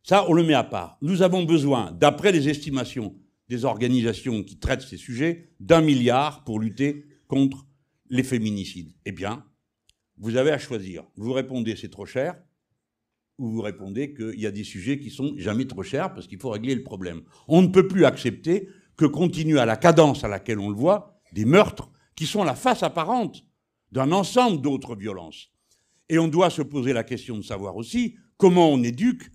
Ça, 0.04 0.26
on 0.28 0.34
le 0.34 0.43
met 0.43 0.54
à 0.54 0.64
part. 0.64 0.97
Nous 1.02 1.22
avons 1.22 1.43
besoin, 1.43 1.91
d'après 1.91 2.32
les 2.32 2.49
estimations 2.49 3.16
des 3.49 3.66
organisations 3.66 4.43
qui 4.43 4.58
traitent 4.58 4.82
ces 4.82 4.97
sujets, 4.97 5.49
d'un 5.60 5.82
milliard 5.82 6.43
pour 6.43 6.60
lutter 6.60 7.06
contre 7.28 7.68
les 8.10 8.24
féminicides. 8.24 8.93
Eh 9.06 9.12
bien, 9.12 9.45
vous 10.18 10.38
avez 10.38 10.52
à 10.52 10.58
choisir. 10.58 11.04
Vous 11.18 11.34
répondez 11.34 11.76
c'est 11.76 11.89
trop 11.89 12.06
cher, 12.06 12.36
ou 13.38 13.49
vous 13.49 13.62
répondez 13.62 14.14
qu'il 14.14 14.39
y 14.39 14.45
a 14.45 14.52
des 14.52 14.64
sujets 14.64 14.99
qui 14.99 15.10
sont 15.10 15.34
jamais 15.38 15.66
trop 15.66 15.84
chers 15.84 16.14
parce 16.14 16.28
qu'il 16.28 16.39
faut 16.39 16.52
régler 16.52 16.76
le 16.76 16.84
problème. 16.84 17.24
On 17.47 17.62
ne 17.62 17.68
peut 17.68 17.88
plus 17.88 18.06
accepter 18.06 18.70
que 18.95 19.06
continue 19.06 19.60
à 19.60 19.66
la 19.66 19.78
cadence 19.78 20.24
à 20.24 20.28
laquelle 20.28 20.60
on 20.60 20.70
le 20.70 20.76
voit 20.76 21.20
des 21.34 21.45
meurtres 21.45 21.89
qui 22.16 22.26
sont 22.26 22.43
la 22.43 22.56
face 22.56 22.84
apparente 22.84 23.43
d'un 23.91 24.12
ensemble 24.12 24.62
d'autres 24.62 24.95
violences. 24.95 25.49
Et 26.08 26.20
on 26.20 26.28
doit 26.28 26.49
se 26.49 26.62
poser 26.62 26.93
la 26.93 27.04
question 27.04 27.38
de 27.38 27.41
savoir 27.41 27.76
aussi 27.76 28.16
comment 28.38 28.70
on 28.72 28.84
éduque 28.84 29.30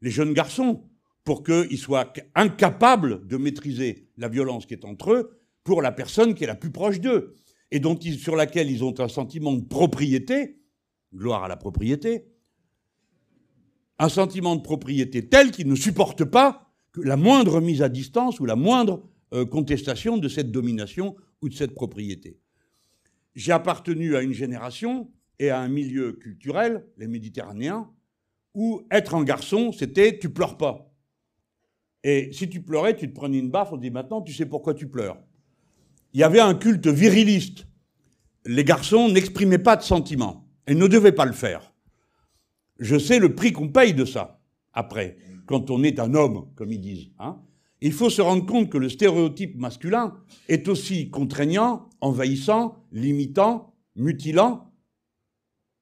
les 0.00 0.10
jeunes 0.10 0.32
garçons 0.32 0.84
pour 1.24 1.42
qu'ils 1.42 1.78
soient 1.78 2.12
incapables 2.34 3.26
de 3.26 3.36
maîtriser 3.36 4.08
la 4.16 4.28
violence 4.28 4.66
qui 4.66 4.74
est 4.74 4.84
entre 4.84 5.12
eux 5.12 5.40
pour 5.64 5.82
la 5.82 5.92
personne 5.92 6.34
qui 6.34 6.44
est 6.44 6.46
la 6.46 6.54
plus 6.54 6.70
proche 6.70 7.00
d'eux 7.00 7.34
et 7.70 7.80
dont 7.80 7.96
ils, 7.96 8.18
sur 8.18 8.36
laquelle 8.36 8.70
ils 8.70 8.84
ont 8.84 8.98
un 9.00 9.08
sentiment 9.08 9.52
de 9.52 9.64
propriété, 9.64 10.60
gloire 11.14 11.44
à 11.44 11.48
la 11.48 11.56
propriété, 11.56 12.26
un 13.98 14.08
sentiment 14.08 14.54
de 14.56 14.62
propriété 14.62 15.28
tel 15.28 15.50
qu'ils 15.50 15.68
ne 15.68 15.74
supportent 15.74 16.24
pas 16.24 16.70
la 16.96 17.16
moindre 17.16 17.60
mise 17.60 17.82
à 17.82 17.88
distance 17.88 18.40
ou 18.40 18.46
la 18.46 18.56
moindre 18.56 19.02
euh, 19.32 19.44
contestation 19.44 20.18
de 20.18 20.28
cette 20.28 20.52
domination 20.52 21.16
ou 21.42 21.48
de 21.48 21.54
cette 21.54 21.74
propriété. 21.74 22.38
J'ai 23.34 23.52
appartenu 23.52 24.16
à 24.16 24.22
une 24.22 24.32
génération 24.32 25.10
et 25.38 25.50
à 25.50 25.60
un 25.60 25.68
milieu 25.68 26.12
culturel, 26.12 26.86
les 26.96 27.08
Méditerranéens, 27.08 27.90
où 28.56 28.82
être 28.90 29.14
un 29.14 29.22
garçon, 29.22 29.70
c'était 29.70 30.18
tu 30.18 30.30
pleures 30.30 30.56
pas. 30.56 30.90
Et 32.02 32.32
si 32.32 32.48
tu 32.48 32.62
pleurais, 32.62 32.96
tu 32.96 33.08
te 33.08 33.14
prenais 33.14 33.38
une 33.38 33.50
baffe, 33.50 33.72
on 33.72 33.76
dit 33.76 33.90
maintenant 33.90 34.22
tu 34.22 34.32
sais 34.32 34.46
pourquoi 34.46 34.74
tu 34.74 34.88
pleures. 34.88 35.18
Il 36.14 36.20
y 36.20 36.24
avait 36.24 36.40
un 36.40 36.54
culte 36.54 36.86
viriliste. 36.88 37.66
Les 38.46 38.64
garçons 38.64 39.10
n'exprimaient 39.10 39.58
pas 39.58 39.76
de 39.76 39.82
sentiments 39.82 40.48
et 40.66 40.74
ne 40.74 40.86
devaient 40.86 41.12
pas 41.12 41.26
le 41.26 41.32
faire. 41.32 41.74
Je 42.78 42.98
sais 42.98 43.18
le 43.18 43.34
prix 43.34 43.52
qu'on 43.52 43.68
paye 43.68 43.92
de 43.92 44.06
ça, 44.06 44.40
après, 44.72 45.18
quand 45.44 45.70
on 45.70 45.82
est 45.82 46.00
un 46.00 46.14
homme, 46.14 46.48
comme 46.54 46.72
ils 46.72 46.80
disent. 46.80 47.10
Hein. 47.18 47.38
Il 47.82 47.92
faut 47.92 48.08
se 48.08 48.22
rendre 48.22 48.46
compte 48.46 48.70
que 48.70 48.78
le 48.78 48.88
stéréotype 48.88 49.56
masculin 49.56 50.16
est 50.48 50.68
aussi 50.68 51.10
contraignant, 51.10 51.90
envahissant, 52.00 52.76
limitant, 52.90 53.74
mutilant 53.96 54.65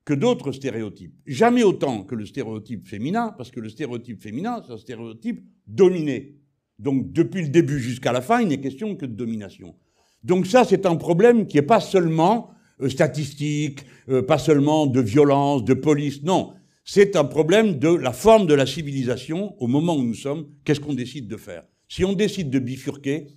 que 0.05 0.15
d'autres 0.15 0.53
stéréotypes. 0.53 1.15
Jamais 1.27 1.63
autant 1.63 2.05
que 2.05 2.15
le 2.15 2.27
stéréotype 2.27 2.87
féminin, 2.87 3.35
parce 3.37 3.51
que 3.51 3.61
le 3.61 3.69
stéréotype 3.69 4.23
féminin, 4.23 4.63
c'est 4.67 4.73
un 4.73 4.79
stéréotype 4.79 5.45
dominé. 5.67 6.37
Donc 6.79 7.13
depuis 7.13 7.43
le 7.43 7.49
début 7.49 7.79
jusqu'à 7.79 8.13
la 8.13 8.21
fin, 8.21 8.41
il 8.41 8.49
n'est 8.49 8.61
question 8.61 8.97
que 8.97 9.07
de 9.07 9.15
domination. 9.15 9.77
Donc 10.23 10.47
ça, 10.47 10.65
c'est 10.65 10.87
un 10.87 10.97
problème 10.97 11.47
qui 11.47 11.57
n'est 11.57 11.63
pas 11.63 11.81
seulement 11.81 12.51
euh, 12.81 12.89
statistique, 12.89 13.81
euh, 14.09 14.23
pas 14.23 14.39
seulement 14.39 14.87
de 14.87 15.01
violence, 15.01 15.65
de 15.65 15.75
police, 15.75 16.23
non 16.23 16.53
c'est 16.85 17.17
un 17.17 17.25
problème 17.25 17.79
de 17.79 17.89
la 17.89 18.13
forme 18.13 18.47
de 18.47 18.55
la 18.55 18.67
civilisation 18.67 19.61
au 19.61 19.67
moment 19.67 19.97
où 19.97 20.03
nous 20.03 20.15
sommes. 20.15 20.49
Qu'est-ce 20.65 20.81
qu'on 20.81 20.93
décide 20.93 21.29
de 21.29 21.37
faire? 21.39 21.65
Si 21.89 22.05
on 22.05 22.13
décide 22.13 22.51
de 22.51 22.59
bifurquer, 22.59 23.29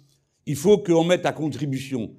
il 0.45 0.55
faut 0.57 0.78
qu'on 0.78 1.05
mette 1.05 1.26
à 1.26 1.32
contribution 1.32 2.13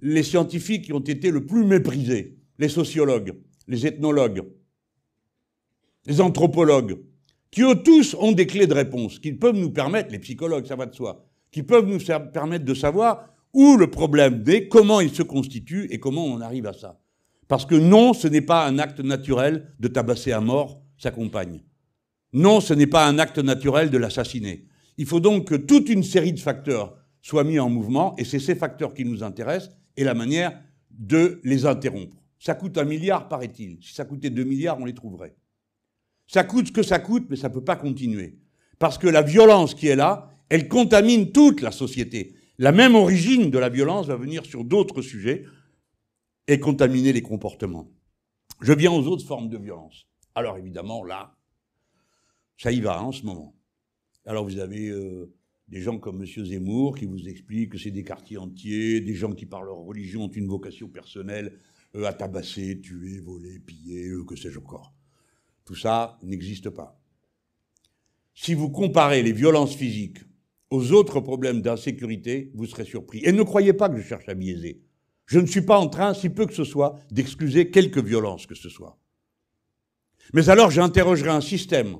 les 0.00 0.22
scientifiques 0.22 0.86
qui 0.86 0.92
ont 0.92 1.00
été 1.00 1.30
le 1.30 1.46
plus 1.46 1.64
méprisés, 1.64 2.36
les 2.58 2.68
sociologues, 2.68 3.34
les 3.68 3.86
ethnologues, 3.86 4.44
les 6.06 6.20
anthropologues, 6.20 6.98
qui 7.50 7.62
eux 7.62 7.82
tous 7.82 8.14
ont 8.18 8.32
des 8.32 8.46
clés 8.46 8.66
de 8.66 8.74
réponse, 8.74 9.18
qui 9.18 9.32
peuvent 9.32 9.56
nous 9.56 9.70
permettre, 9.70 10.10
les 10.10 10.18
psychologues, 10.18 10.66
ça 10.66 10.76
va 10.76 10.86
de 10.86 10.94
soi, 10.94 11.24
qui 11.50 11.62
peuvent 11.62 11.86
nous 11.86 12.00
permettre 12.32 12.64
de 12.64 12.74
savoir 12.74 13.28
où 13.52 13.76
le 13.76 13.88
problème 13.88 14.42
est, 14.48 14.68
comment 14.68 15.00
il 15.00 15.14
se 15.14 15.22
constitue 15.22 15.86
et 15.90 16.00
comment 16.00 16.24
on 16.24 16.40
arrive 16.40 16.66
à 16.66 16.72
ça. 16.72 17.00
Parce 17.46 17.64
que 17.64 17.76
non, 17.76 18.12
ce 18.12 18.26
n'est 18.26 18.40
pas 18.40 18.66
un 18.66 18.78
acte 18.78 19.00
naturel 19.00 19.72
de 19.78 19.88
tabasser 19.88 20.32
à 20.32 20.40
mort 20.40 20.82
sa 20.98 21.10
compagne. 21.10 21.62
Non, 22.32 22.60
ce 22.60 22.74
n'est 22.74 22.88
pas 22.88 23.06
un 23.06 23.18
acte 23.18 23.38
naturel 23.38 23.90
de 23.90 23.98
l'assassiner. 23.98 24.66
Il 24.98 25.06
faut 25.06 25.20
donc 25.20 25.48
que 25.48 25.54
toute 25.54 25.88
une 25.88 26.02
série 26.02 26.32
de 26.32 26.40
facteurs 26.40 26.96
soient 27.22 27.44
mis 27.44 27.58
en 27.60 27.70
mouvement, 27.70 28.16
et 28.18 28.24
c'est 28.24 28.40
ces 28.40 28.54
facteurs 28.54 28.92
qui 28.92 29.04
nous 29.04 29.22
intéressent, 29.22 29.76
et 29.96 30.04
la 30.04 30.14
manière 30.14 30.60
de 30.90 31.40
les 31.44 31.66
interrompre. 31.66 32.16
Ça 32.44 32.54
coûte 32.54 32.76
un 32.76 32.84
milliard, 32.84 33.26
paraît-il. 33.26 33.78
Si 33.82 33.94
ça 33.94 34.04
coûtait 34.04 34.28
deux 34.28 34.44
milliards, 34.44 34.78
on 34.78 34.84
les 34.84 34.92
trouverait. 34.92 35.34
Ça 36.26 36.44
coûte 36.44 36.66
ce 36.66 36.72
que 36.72 36.82
ça 36.82 36.98
coûte, 36.98 37.24
mais 37.30 37.36
ça 37.36 37.48
ne 37.48 37.54
peut 37.54 37.64
pas 37.64 37.74
continuer. 37.74 38.38
Parce 38.78 38.98
que 38.98 39.06
la 39.06 39.22
violence 39.22 39.74
qui 39.74 39.86
est 39.86 39.96
là, 39.96 40.30
elle 40.50 40.68
contamine 40.68 41.32
toute 41.32 41.62
la 41.62 41.70
société. 41.70 42.34
La 42.58 42.70
même 42.70 42.96
origine 42.96 43.50
de 43.50 43.58
la 43.58 43.70
violence 43.70 44.08
va 44.08 44.16
venir 44.16 44.44
sur 44.44 44.62
d'autres 44.62 45.00
sujets 45.00 45.46
et 46.46 46.60
contaminer 46.60 47.14
les 47.14 47.22
comportements. 47.22 47.90
Je 48.60 48.74
viens 48.74 48.92
aux 48.92 49.06
autres 49.06 49.26
formes 49.26 49.48
de 49.48 49.56
violence. 49.56 50.06
Alors 50.34 50.58
évidemment, 50.58 51.02
là, 51.02 51.34
ça 52.58 52.70
y 52.70 52.80
va 52.82 52.98
hein, 52.98 53.04
en 53.04 53.12
ce 53.12 53.24
moment. 53.24 53.56
Alors 54.26 54.44
vous 54.44 54.58
avez 54.58 54.90
euh, 54.90 55.32
des 55.68 55.80
gens 55.80 55.96
comme 55.98 56.22
M. 56.22 56.44
Zemmour 56.44 56.98
qui 56.98 57.06
vous 57.06 57.26
expliquent 57.26 57.72
que 57.72 57.78
c'est 57.78 57.90
des 57.90 58.04
quartiers 58.04 58.36
entiers, 58.36 59.00
des 59.00 59.14
gens 59.14 59.32
qui 59.32 59.46
par 59.46 59.62
leur 59.62 59.78
religion 59.78 60.24
ont 60.24 60.28
une 60.30 60.46
vocation 60.46 60.88
personnelle 60.88 61.58
euh, 61.96 62.12
tabasser, 62.12 62.80
tuer, 62.80 63.20
voler, 63.20 63.58
piller, 63.58 64.08
euh, 64.08 64.24
que 64.24 64.36
sais-je 64.36 64.58
encore. 64.58 64.92
Tout 65.64 65.74
ça 65.74 66.18
n'existe 66.22 66.70
pas. 66.70 67.00
Si 68.34 68.54
vous 68.54 68.68
comparez 68.68 69.22
les 69.22 69.32
violences 69.32 69.76
physiques 69.76 70.18
aux 70.70 70.92
autres 70.92 71.20
problèmes 71.20 71.62
d'insécurité, 71.62 72.50
vous 72.54 72.66
serez 72.66 72.84
surpris. 72.84 73.20
Et 73.24 73.32
ne 73.32 73.42
croyez 73.42 73.72
pas 73.72 73.88
que 73.88 73.96
je 73.96 74.02
cherche 74.02 74.28
à 74.28 74.34
biaiser. 74.34 74.82
Je 75.26 75.38
ne 75.38 75.46
suis 75.46 75.62
pas 75.62 75.78
en 75.78 75.88
train, 75.88 76.14
si 76.14 76.28
peu 76.28 76.46
que 76.46 76.54
ce 76.54 76.64
soit, 76.64 76.98
d'excuser 77.10 77.70
quelque 77.70 78.00
violence 78.00 78.46
que 78.46 78.54
ce 78.54 78.68
soit. 78.68 78.98
Mais 80.32 80.48
alors 80.48 80.70
j'interrogerai 80.70 81.30
un 81.30 81.40
système 81.40 81.98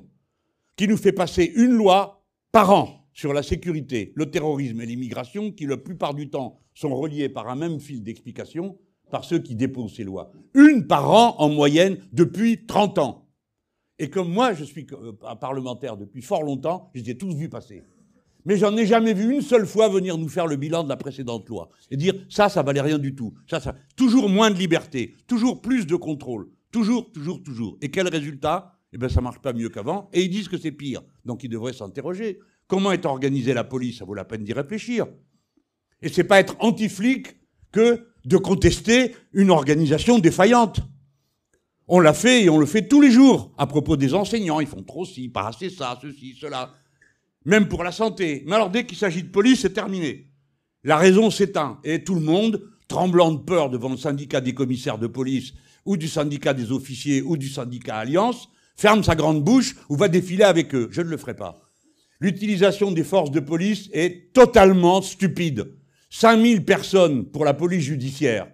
qui 0.75 0.87
nous 0.87 0.97
fait 0.97 1.13
passer 1.13 1.51
une 1.55 1.71
loi 1.71 2.25
par 2.51 2.71
an 2.71 3.07
sur 3.13 3.33
la 3.33 3.43
sécurité, 3.43 4.11
le 4.15 4.29
terrorisme 4.29 4.81
et 4.81 4.85
l'immigration, 4.85 5.51
qui 5.51 5.65
la 5.65 5.77
plupart 5.77 6.13
du 6.13 6.29
temps 6.29 6.59
sont 6.73 6.93
reliés 6.93 7.29
par 7.29 7.47
un 7.47 7.55
même 7.55 7.79
fil 7.79 8.03
d'explication 8.03 8.77
par 9.11 9.23
ceux 9.23 9.39
qui 9.39 9.55
déposent 9.55 9.95
ces 9.95 10.03
lois. 10.03 10.31
Une 10.53 10.87
par 10.87 11.09
an 11.11 11.35
en 11.39 11.49
moyenne 11.49 11.97
depuis 12.13 12.65
30 12.65 12.97
ans. 12.99 13.27
Et 13.99 14.09
comme 14.09 14.31
moi, 14.31 14.53
je 14.53 14.63
suis 14.63 14.85
euh, 14.91 15.13
parlementaire 15.35 15.97
depuis 15.97 16.21
fort 16.21 16.43
longtemps, 16.43 16.91
je 16.93 17.01
les 17.01 17.11
ai 17.11 17.17
tous 17.17 17.33
vus 17.33 17.49
passer 17.49 17.83
mais 18.45 18.57
j'en 18.57 18.77
ai 18.77 18.85
jamais 18.85 19.13
vu 19.13 19.33
une 19.33 19.41
seule 19.41 19.65
fois 19.65 19.89
venir 19.89 20.17
nous 20.17 20.29
faire 20.29 20.47
le 20.47 20.55
bilan 20.55 20.83
de 20.83 20.89
la 20.89 20.97
précédente 20.97 21.49
loi 21.49 21.69
et 21.89 21.97
dire 21.97 22.13
ça, 22.29 22.47
ça 22.47 22.61
valait 22.63 22.81
rien 22.81 22.99
du 22.99 23.15
tout. 23.15 23.33
Ça, 23.49 23.59
ça, 23.59 23.75
toujours 23.95 24.29
moins 24.29 24.51
de 24.51 24.57
liberté, 24.57 25.15
toujours 25.27 25.61
plus 25.61 25.85
de 25.87 25.95
contrôle, 25.95 26.47
toujours, 26.71 27.11
toujours, 27.11 27.41
toujours. 27.41 27.77
Et 27.81 27.89
quel 27.89 28.07
résultat? 28.07 28.71
Eh 28.93 28.97
bien, 28.97 29.09
ça 29.09 29.19
marche 29.19 29.39
pas 29.39 29.51
mieux 29.51 29.67
qu'avant. 29.67 30.09
Et 30.13 30.23
ils 30.23 30.29
disent 30.29 30.47
que 30.47 30.57
c'est 30.57 30.71
pire. 30.71 31.01
Donc, 31.25 31.43
ils 31.43 31.49
devraient 31.49 31.73
s'interroger. 31.73 32.39
Comment 32.67 32.93
est 32.93 33.05
organisée 33.05 33.53
la 33.53 33.65
police? 33.65 33.97
Ça 33.97 34.05
vaut 34.05 34.13
la 34.13 34.23
peine 34.23 34.43
d'y 34.43 34.53
réfléchir. 34.53 35.07
Et 36.01 36.07
c'est 36.07 36.23
pas 36.23 36.39
être 36.39 36.55
anti-flic 36.59 37.35
que 37.73 38.07
de 38.25 38.37
contester 38.37 39.15
une 39.33 39.51
organisation 39.51 40.19
défaillante. 40.19 40.81
On 41.87 41.99
l'a 41.99 42.13
fait 42.13 42.43
et 42.43 42.49
on 42.49 42.57
le 42.57 42.65
fait 42.65 42.87
tous 42.87 43.01
les 43.01 43.11
jours 43.11 43.51
à 43.57 43.67
propos 43.67 43.95
des 43.95 44.13
enseignants. 44.13 44.59
Ils 44.59 44.67
font 44.67 44.83
trop 44.83 45.05
ci, 45.05 45.29
pas 45.29 45.47
assez 45.47 45.69
ça, 45.69 45.99
ceci, 46.01 46.35
cela 46.39 46.73
même 47.45 47.67
pour 47.67 47.83
la 47.83 47.91
santé. 47.91 48.43
Mais 48.45 48.55
alors 48.55 48.69
dès 48.69 48.85
qu'il 48.85 48.97
s'agit 48.97 49.23
de 49.23 49.29
police, 49.29 49.61
c'est 49.61 49.73
terminé. 49.73 50.27
La 50.83 50.97
raison 50.97 51.29
s'éteint 51.29 51.79
et 51.83 52.03
tout 52.03 52.15
le 52.15 52.21
monde, 52.21 52.61
tremblant 52.87 53.31
de 53.31 53.39
peur 53.39 53.69
devant 53.69 53.89
le 53.89 53.97
syndicat 53.97 54.41
des 54.41 54.53
commissaires 54.53 54.97
de 54.97 55.07
police 55.07 55.53
ou 55.85 55.97
du 55.97 56.07
syndicat 56.07 56.53
des 56.53 56.71
officiers 56.71 57.21
ou 57.21 57.37
du 57.37 57.47
syndicat 57.47 57.97
Alliance, 57.97 58.49
ferme 58.75 59.03
sa 59.03 59.15
grande 59.15 59.43
bouche 59.43 59.75
ou 59.89 59.95
va 59.95 60.07
défiler 60.07 60.43
avec 60.43 60.73
eux. 60.75 60.89
Je 60.91 61.01
ne 61.01 61.09
le 61.09 61.17
ferai 61.17 61.35
pas. 61.35 61.61
L'utilisation 62.19 62.91
des 62.91 63.03
forces 63.03 63.31
de 63.31 63.39
police 63.39 63.89
est 63.93 64.33
totalement 64.33 65.01
stupide. 65.01 65.71
5000 66.17 66.63
personnes 66.63 67.25
pour 67.25 67.43
la 67.43 67.53
police 67.53 67.83
judiciaire, 67.83 68.47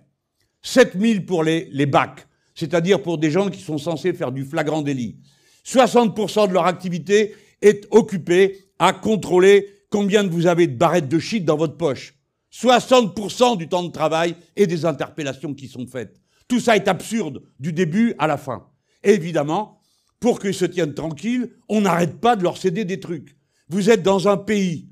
7000 0.64 1.28
pour 1.28 1.44
les, 1.44 1.70
les 1.72 1.86
bacs, 1.86 2.28
c'est-à-dire 2.56 3.04
pour 3.04 3.20
des 3.20 3.30
gens 3.30 3.52
qui 3.52 3.62
sont 3.62 3.78
censés 3.78 4.14
faire 4.14 4.32
du 4.32 4.44
flagrant 4.46 4.82
délit. 4.82 5.20
60% 5.64 6.48
de 6.48 6.54
leur 6.54 6.66
activité 6.66 7.36
est 7.62 7.86
occupée 7.92 8.66
à 8.80 8.94
contrôler 8.94 9.68
combien 9.92 10.28
vous 10.28 10.48
avez 10.48 10.66
de 10.66 10.76
barrettes 10.76 11.08
de 11.08 11.20
shit 11.20 11.46
dans 11.46 11.56
votre 11.56 11.78
poche. 11.78 12.16
60% 12.52 13.58
du 13.58 13.70
temps 13.70 13.84
de 13.84 13.92
travail 13.92 14.36
et 14.56 14.66
des 14.66 14.84
interpellations 14.84 15.54
qui 15.54 15.68
sont 15.68 15.86
faites. 15.86 16.20
Tout 16.48 16.60
ça 16.60 16.76
est 16.76 16.88
absurde 16.88 17.44
du 17.60 17.74
début 17.74 18.16
à 18.18 18.26
la 18.26 18.38
fin. 18.38 18.66
Évidemment, 19.04 19.80
pour 20.20 20.40
qu'ils 20.40 20.56
se 20.56 20.66
tiennent 20.66 20.96
tranquilles, 20.96 21.52
on 21.70 21.82
n'arrête 21.82 22.20
pas 22.20 22.36
de 22.36 22.42
leur 22.42 22.58
céder 22.58 22.86
des 22.86 23.00
trucs. 23.00 23.38
Vous 23.70 23.92
êtes 23.92 24.02
dans 24.02 24.28
un 24.28 24.38
pays 24.38 24.91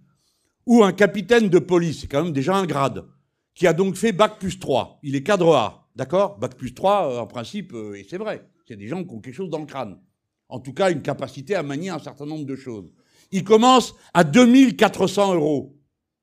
ou 0.69 0.83
un 0.83 0.91
capitaine 0.91 1.49
de 1.49 1.57
police, 1.57 2.01
c'est 2.01 2.07
quand 2.07 2.23
même 2.23 2.31
déjà 2.31 2.55
un 2.55 2.67
grade, 2.67 3.03
qui 3.55 3.65
a 3.65 3.73
donc 3.73 3.95
fait 3.95 4.11
Bac 4.11 4.37
plus 4.37 4.59
3. 4.59 4.99
Il 5.01 5.15
est 5.15 5.23
cadre 5.23 5.55
A, 5.55 5.89
d'accord? 5.95 6.37
Bac 6.37 6.55
plus 6.55 6.75
3, 6.75 7.11
euh, 7.11 7.19
en 7.21 7.25
principe, 7.25 7.73
euh, 7.73 7.95
et 7.95 8.05
c'est 8.07 8.19
vrai, 8.19 8.47
c'est 8.67 8.75
des 8.75 8.87
gens 8.87 9.03
qui 9.03 9.11
ont 9.15 9.19
quelque 9.19 9.33
chose 9.33 9.49
dans 9.49 9.57
le 9.57 9.65
crâne. 9.65 9.99
En 10.47 10.59
tout 10.59 10.71
cas, 10.71 10.91
une 10.91 11.01
capacité 11.01 11.55
à 11.55 11.63
manier 11.63 11.89
un 11.89 11.97
certain 11.97 12.27
nombre 12.27 12.45
de 12.45 12.55
choses. 12.55 12.93
Il 13.31 13.43
commence 13.43 13.95
à 14.13 14.23
2400 14.23 15.33
euros. 15.33 15.75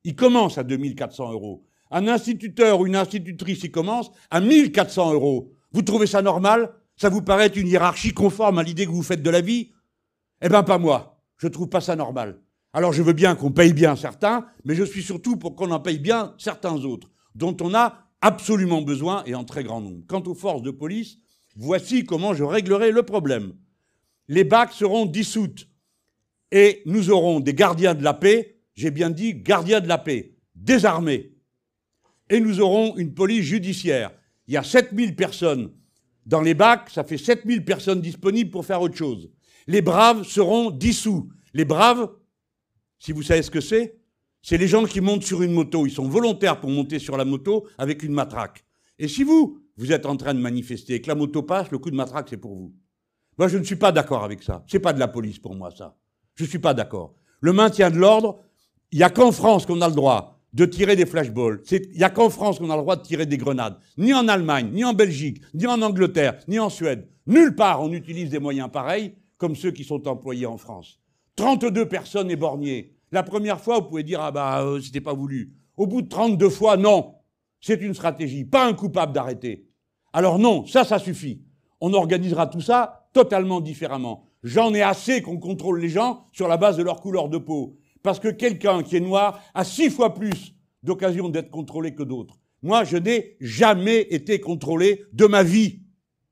Il 0.05 0.15
commence 0.15 0.57
à 0.57 0.63
2400 0.63 1.33
euros. 1.33 1.65
Un 1.91 2.07
instituteur 2.07 2.79
ou 2.79 2.87
une 2.87 2.95
institutrice, 2.95 3.63
il 3.63 3.71
commence 3.71 4.11
à 4.29 4.39
1400 4.39 5.11
euros. 5.11 5.51
Vous 5.73 5.81
trouvez 5.81 6.07
ça 6.07 6.21
normal? 6.21 6.71
Ça 6.95 7.09
vous 7.09 7.21
paraît 7.21 7.47
une 7.47 7.67
hiérarchie 7.67 8.13
conforme 8.13 8.59
à 8.59 8.63
l'idée 8.63 8.85
que 8.85 8.91
vous 8.91 9.03
faites 9.03 9.21
de 9.21 9.29
la 9.29 9.41
vie? 9.41 9.73
Eh 10.41 10.47
ben 10.47 10.63
pas 10.63 10.77
moi. 10.77 11.21
Je 11.35 11.49
trouve 11.49 11.67
pas 11.67 11.81
ça 11.81 11.97
normal. 11.97 12.39
Alors 12.73 12.93
je 12.93 13.01
veux 13.01 13.13
bien 13.13 13.35
qu'on 13.35 13.51
paye 13.51 13.73
bien 13.73 13.95
certains, 13.95 14.45
mais 14.65 14.75
je 14.75 14.83
suis 14.83 15.03
surtout 15.03 15.37
pour 15.37 15.55
qu'on 15.55 15.71
en 15.71 15.79
paye 15.79 15.99
bien 15.99 16.35
certains 16.37 16.75
autres, 16.83 17.09
dont 17.35 17.55
on 17.61 17.73
a 17.73 18.07
absolument 18.21 18.81
besoin 18.81 19.23
et 19.25 19.35
en 19.35 19.43
très 19.43 19.63
grand 19.63 19.81
nombre. 19.81 20.03
Quant 20.07 20.23
aux 20.23 20.35
forces 20.35 20.61
de 20.61 20.71
police, 20.71 21.17
voici 21.55 22.03
comment 22.03 22.33
je 22.33 22.43
réglerai 22.43 22.91
le 22.91 23.03
problème. 23.03 23.53
Les 24.27 24.43
bacs 24.43 24.73
seront 24.73 25.05
dissoutes 25.05 25.67
et 26.51 26.81
nous 26.85 27.09
aurons 27.09 27.39
des 27.39 27.53
gardiens 27.53 27.95
de 27.95 28.03
la 28.03 28.13
paix, 28.13 28.59
j'ai 28.75 28.91
bien 28.91 29.09
dit 29.09 29.35
gardiens 29.35 29.79
de 29.79 29.87
la 29.87 29.97
paix, 29.97 30.35
désarmés. 30.55 31.33
Et 32.29 32.39
nous 32.39 32.59
aurons 32.59 32.97
une 32.97 33.13
police 33.13 33.45
judiciaire. 33.45 34.11
Il 34.47 34.53
y 34.53 34.57
a 34.57 34.63
7000 34.63 35.15
personnes 35.15 35.71
dans 36.25 36.41
les 36.41 36.53
bacs, 36.53 36.89
ça 36.89 37.03
fait 37.05 37.17
7000 37.17 37.63
personnes 37.63 38.01
disponibles 38.01 38.51
pour 38.51 38.65
faire 38.65 38.81
autre 38.81 38.97
chose. 38.97 39.29
Les 39.65 39.81
braves 39.81 40.23
seront 40.23 40.71
dissous. 40.71 41.29
Les 41.53 41.65
braves, 41.65 42.09
si 42.99 43.11
vous 43.11 43.21
savez 43.21 43.41
ce 43.41 43.51
que 43.51 43.61
c'est, 43.61 43.97
c'est 44.41 44.57
les 44.57 44.67
gens 44.67 44.85
qui 44.85 45.01
montent 45.01 45.23
sur 45.23 45.41
une 45.41 45.51
moto. 45.51 45.85
Ils 45.85 45.91
sont 45.91 46.07
volontaires 46.07 46.59
pour 46.59 46.69
monter 46.69 46.99
sur 46.99 47.17
la 47.17 47.25
moto 47.25 47.67
avec 47.77 48.03
une 48.03 48.13
matraque. 48.13 48.63
Et 48.99 49.07
si 49.07 49.23
vous, 49.23 49.59
vous 49.75 49.91
êtes 49.91 50.05
en 50.05 50.15
train 50.15 50.33
de 50.33 50.39
manifester 50.39 50.95
et 50.95 51.01
que 51.01 51.07
la 51.07 51.15
moto 51.15 51.43
passe, 51.43 51.69
le 51.71 51.77
coup 51.77 51.91
de 51.91 51.95
matraque, 51.95 52.27
c'est 52.29 52.37
pour 52.37 52.55
vous. 52.55 52.73
Moi, 53.37 53.47
je 53.47 53.57
ne 53.57 53.63
suis 53.63 53.75
pas 53.75 53.91
d'accord 53.91 54.23
avec 54.23 54.41
ça. 54.41 54.63
C'est 54.67 54.79
pas 54.79 54.93
de 54.93 54.99
la 54.99 55.07
police 55.07 55.37
pour 55.37 55.53
moi, 55.53 55.69
ça. 55.71 55.95
Je 56.35 56.43
ne 56.43 56.49
suis 56.49 56.59
pas 56.59 56.73
d'accord. 56.73 57.13
Le 57.39 57.53
maintien 57.53 57.91
de 57.91 57.97
l'ordre, 57.97 58.39
il 58.91 58.97
n'y 58.97 59.03
a 59.03 59.09
qu'en 59.09 59.31
France 59.31 59.65
qu'on 59.65 59.81
a 59.81 59.89
le 59.89 59.95
droit 59.95 60.39
de 60.53 60.65
tirer 60.65 60.95
des 60.95 61.05
flashballs. 61.05 61.61
Il 61.69 61.97
n'y 61.97 62.03
a 62.03 62.09
qu'en 62.09 62.29
France 62.29 62.57
qu'on 62.57 62.69
a 62.71 62.75
le 62.75 62.81
droit 62.81 62.95
de 62.95 63.03
tirer 63.03 63.25
des 63.25 63.37
grenades. 63.37 63.77
Ni 63.97 64.13
en 64.13 64.27
Allemagne, 64.27 64.71
ni 64.73 64.83
en 64.83 64.93
Belgique, 64.93 65.41
ni 65.53 65.67
en 65.67 65.81
Angleterre, 65.81 66.39
ni 66.47 66.57
en 66.57 66.69
Suède. 66.69 67.07
Nulle 67.27 67.53
part 67.55 67.81
on 67.81 67.91
utilise 67.91 68.29
des 68.29 68.39
moyens 68.39 68.69
pareils 68.71 69.13
comme 69.37 69.55
ceux 69.55 69.71
qui 69.71 69.83
sont 69.83 70.07
employés 70.07 70.45
en 70.45 70.57
France. 70.57 70.99
32 71.37 71.87
personnes 71.87 72.29
éborgnées. 72.29 72.93
La 73.11 73.23
première 73.23 73.61
fois, 73.61 73.79
vous 73.79 73.85
pouvez 73.85 74.03
dire, 74.03 74.19
ah 74.21 74.31
bah, 74.31 74.61
euh, 74.63 74.81
c'était 74.81 75.01
pas 75.01 75.13
voulu. 75.13 75.53
Au 75.77 75.87
bout 75.87 76.01
de 76.01 76.09
32 76.09 76.49
fois, 76.49 76.75
non. 76.75 77.13
C'est 77.61 77.81
une 77.81 77.93
stratégie, 77.93 78.43
pas 78.43 78.67
un 78.67 78.73
coupable 78.73 79.13
d'arrêter. 79.13 79.67
Alors 80.13 80.39
non, 80.39 80.65
ça, 80.65 80.83
ça 80.83 80.99
suffit. 80.99 81.41
On 81.79 81.93
organisera 81.93 82.47
tout 82.47 82.61
ça 82.61 83.07
totalement 83.13 83.61
différemment. 83.61 84.25
J'en 84.43 84.73
ai 84.73 84.81
assez 84.81 85.21
qu'on 85.21 85.37
contrôle 85.37 85.79
les 85.79 85.89
gens 85.89 86.25
sur 86.31 86.47
la 86.47 86.57
base 86.57 86.77
de 86.77 86.83
leur 86.83 87.01
couleur 87.01 87.29
de 87.29 87.37
peau. 87.37 87.77
Parce 88.03 88.19
que 88.19 88.29
quelqu'un 88.29 88.83
qui 88.83 88.95
est 88.97 89.01
noir 89.01 89.39
a 89.53 89.63
six 89.63 89.89
fois 89.89 90.13
plus 90.13 90.55
d'occasion 90.83 91.29
d'être 91.29 91.49
contrôlé 91.49 91.93
que 91.93 92.03
d'autres. 92.03 92.39
Moi, 92.63 92.83
je 92.83 92.97
n'ai 92.97 93.37
jamais 93.39 94.01
été 94.09 94.39
contrôlé 94.39 95.03
de 95.13 95.25
ma 95.25 95.43
vie. 95.43 95.81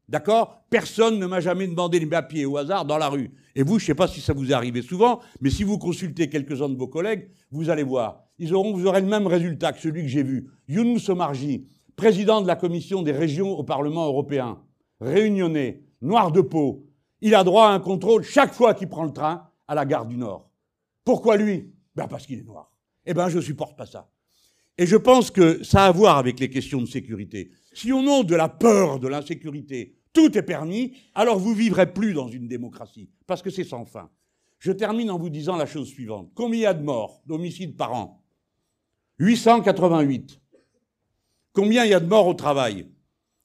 D'accord? 0.07 0.61
Personne 0.69 1.19
ne 1.19 1.25
m'a 1.25 1.39
jamais 1.39 1.67
demandé 1.67 1.99
les 1.99 2.05
papiers 2.05 2.45
au 2.45 2.57
hasard 2.57 2.85
dans 2.85 2.97
la 2.97 3.09
rue. 3.09 3.31
Et 3.55 3.63
vous, 3.63 3.79
je 3.79 3.83
ne 3.83 3.87
sais 3.87 3.95
pas 3.95 4.07
si 4.07 4.21
ça 4.21 4.33
vous 4.33 4.51
est 4.51 4.53
arrivé 4.53 4.81
souvent, 4.81 5.19
mais 5.41 5.49
si 5.49 5.63
vous 5.63 5.77
consultez 5.77 6.29
quelques-uns 6.29 6.69
de 6.69 6.77
vos 6.77 6.87
collègues, 6.87 7.29
vous 7.51 7.69
allez 7.69 7.83
voir. 7.83 8.23
Ils 8.37 8.53
auront, 8.53 8.73
vous 8.73 8.85
aurez 8.85 9.01
le 9.01 9.07
même 9.07 9.27
résultat 9.27 9.71
que 9.71 9.79
celui 9.79 10.03
que 10.03 10.07
j'ai 10.09 10.23
vu. 10.23 10.49
Younous 10.67 11.09
Omarji, 11.09 11.67
président 11.95 12.41
de 12.41 12.47
la 12.47 12.55
commission 12.55 13.01
des 13.01 13.13
régions 13.13 13.57
au 13.57 13.63
Parlement 13.63 14.05
européen, 14.05 14.59
réunionnais, 14.99 15.83
noir 16.01 16.31
de 16.31 16.41
peau, 16.41 16.85
il 17.21 17.33
a 17.33 17.43
droit 17.43 17.67
à 17.67 17.71
un 17.71 17.79
contrôle 17.79 18.23
chaque 18.23 18.53
fois 18.53 18.73
qu'il 18.73 18.89
prend 18.89 19.03
le 19.05 19.13
train 19.13 19.49
à 19.67 19.73
la 19.73 19.85
gare 19.85 20.05
du 20.05 20.17
Nord. 20.17 20.49
Pourquoi 21.03 21.37
lui? 21.37 21.71
Ben 21.95 22.07
Parce 22.07 22.27
qu'il 22.27 22.39
est 22.39 22.43
noir. 22.43 22.71
Eh 23.05 23.13
bien, 23.13 23.29
je 23.29 23.37
ne 23.37 23.41
supporte 23.41 23.77
pas 23.77 23.85
ça. 23.85 24.09
Et 24.77 24.85
je 24.85 24.97
pense 24.97 25.31
que 25.31 25.63
ça 25.63 25.85
a 25.85 25.87
à 25.87 25.91
voir 25.91 26.17
avec 26.17 26.39
les 26.39 26.49
questions 26.49 26.81
de 26.81 26.87
sécurité. 26.87 27.51
Si 27.73 27.91
au 27.91 28.01
nom 28.01 28.23
de 28.23 28.35
la 28.35 28.49
peur, 28.49 28.99
de 28.99 29.07
l'insécurité, 29.07 29.95
tout 30.11 30.37
est 30.37 30.43
permis, 30.43 30.93
alors 31.13 31.39
vous 31.39 31.53
vivrez 31.53 31.93
plus 31.93 32.13
dans 32.13 32.27
une 32.27 32.47
démocratie, 32.47 33.09
parce 33.27 33.41
que 33.41 33.49
c'est 33.49 33.63
sans 33.63 33.85
fin. 33.85 34.09
Je 34.59 34.71
termine 34.71 35.11
en 35.11 35.17
vous 35.17 35.29
disant 35.29 35.57
la 35.57 35.65
chose 35.65 35.89
suivante. 35.89 36.31
Combien 36.33 36.59
il 36.59 36.63
y 36.63 36.65
a 36.65 36.73
de 36.73 36.83
morts 36.83 37.21
d'homicides 37.25 37.77
par 37.77 37.93
an? 37.93 38.23
888. 39.19 40.41
Combien 41.53 41.85
il 41.85 41.91
y 41.91 41.93
a 41.93 41.99
de 41.99 42.07
morts 42.07 42.27
au 42.27 42.33
travail? 42.33 42.87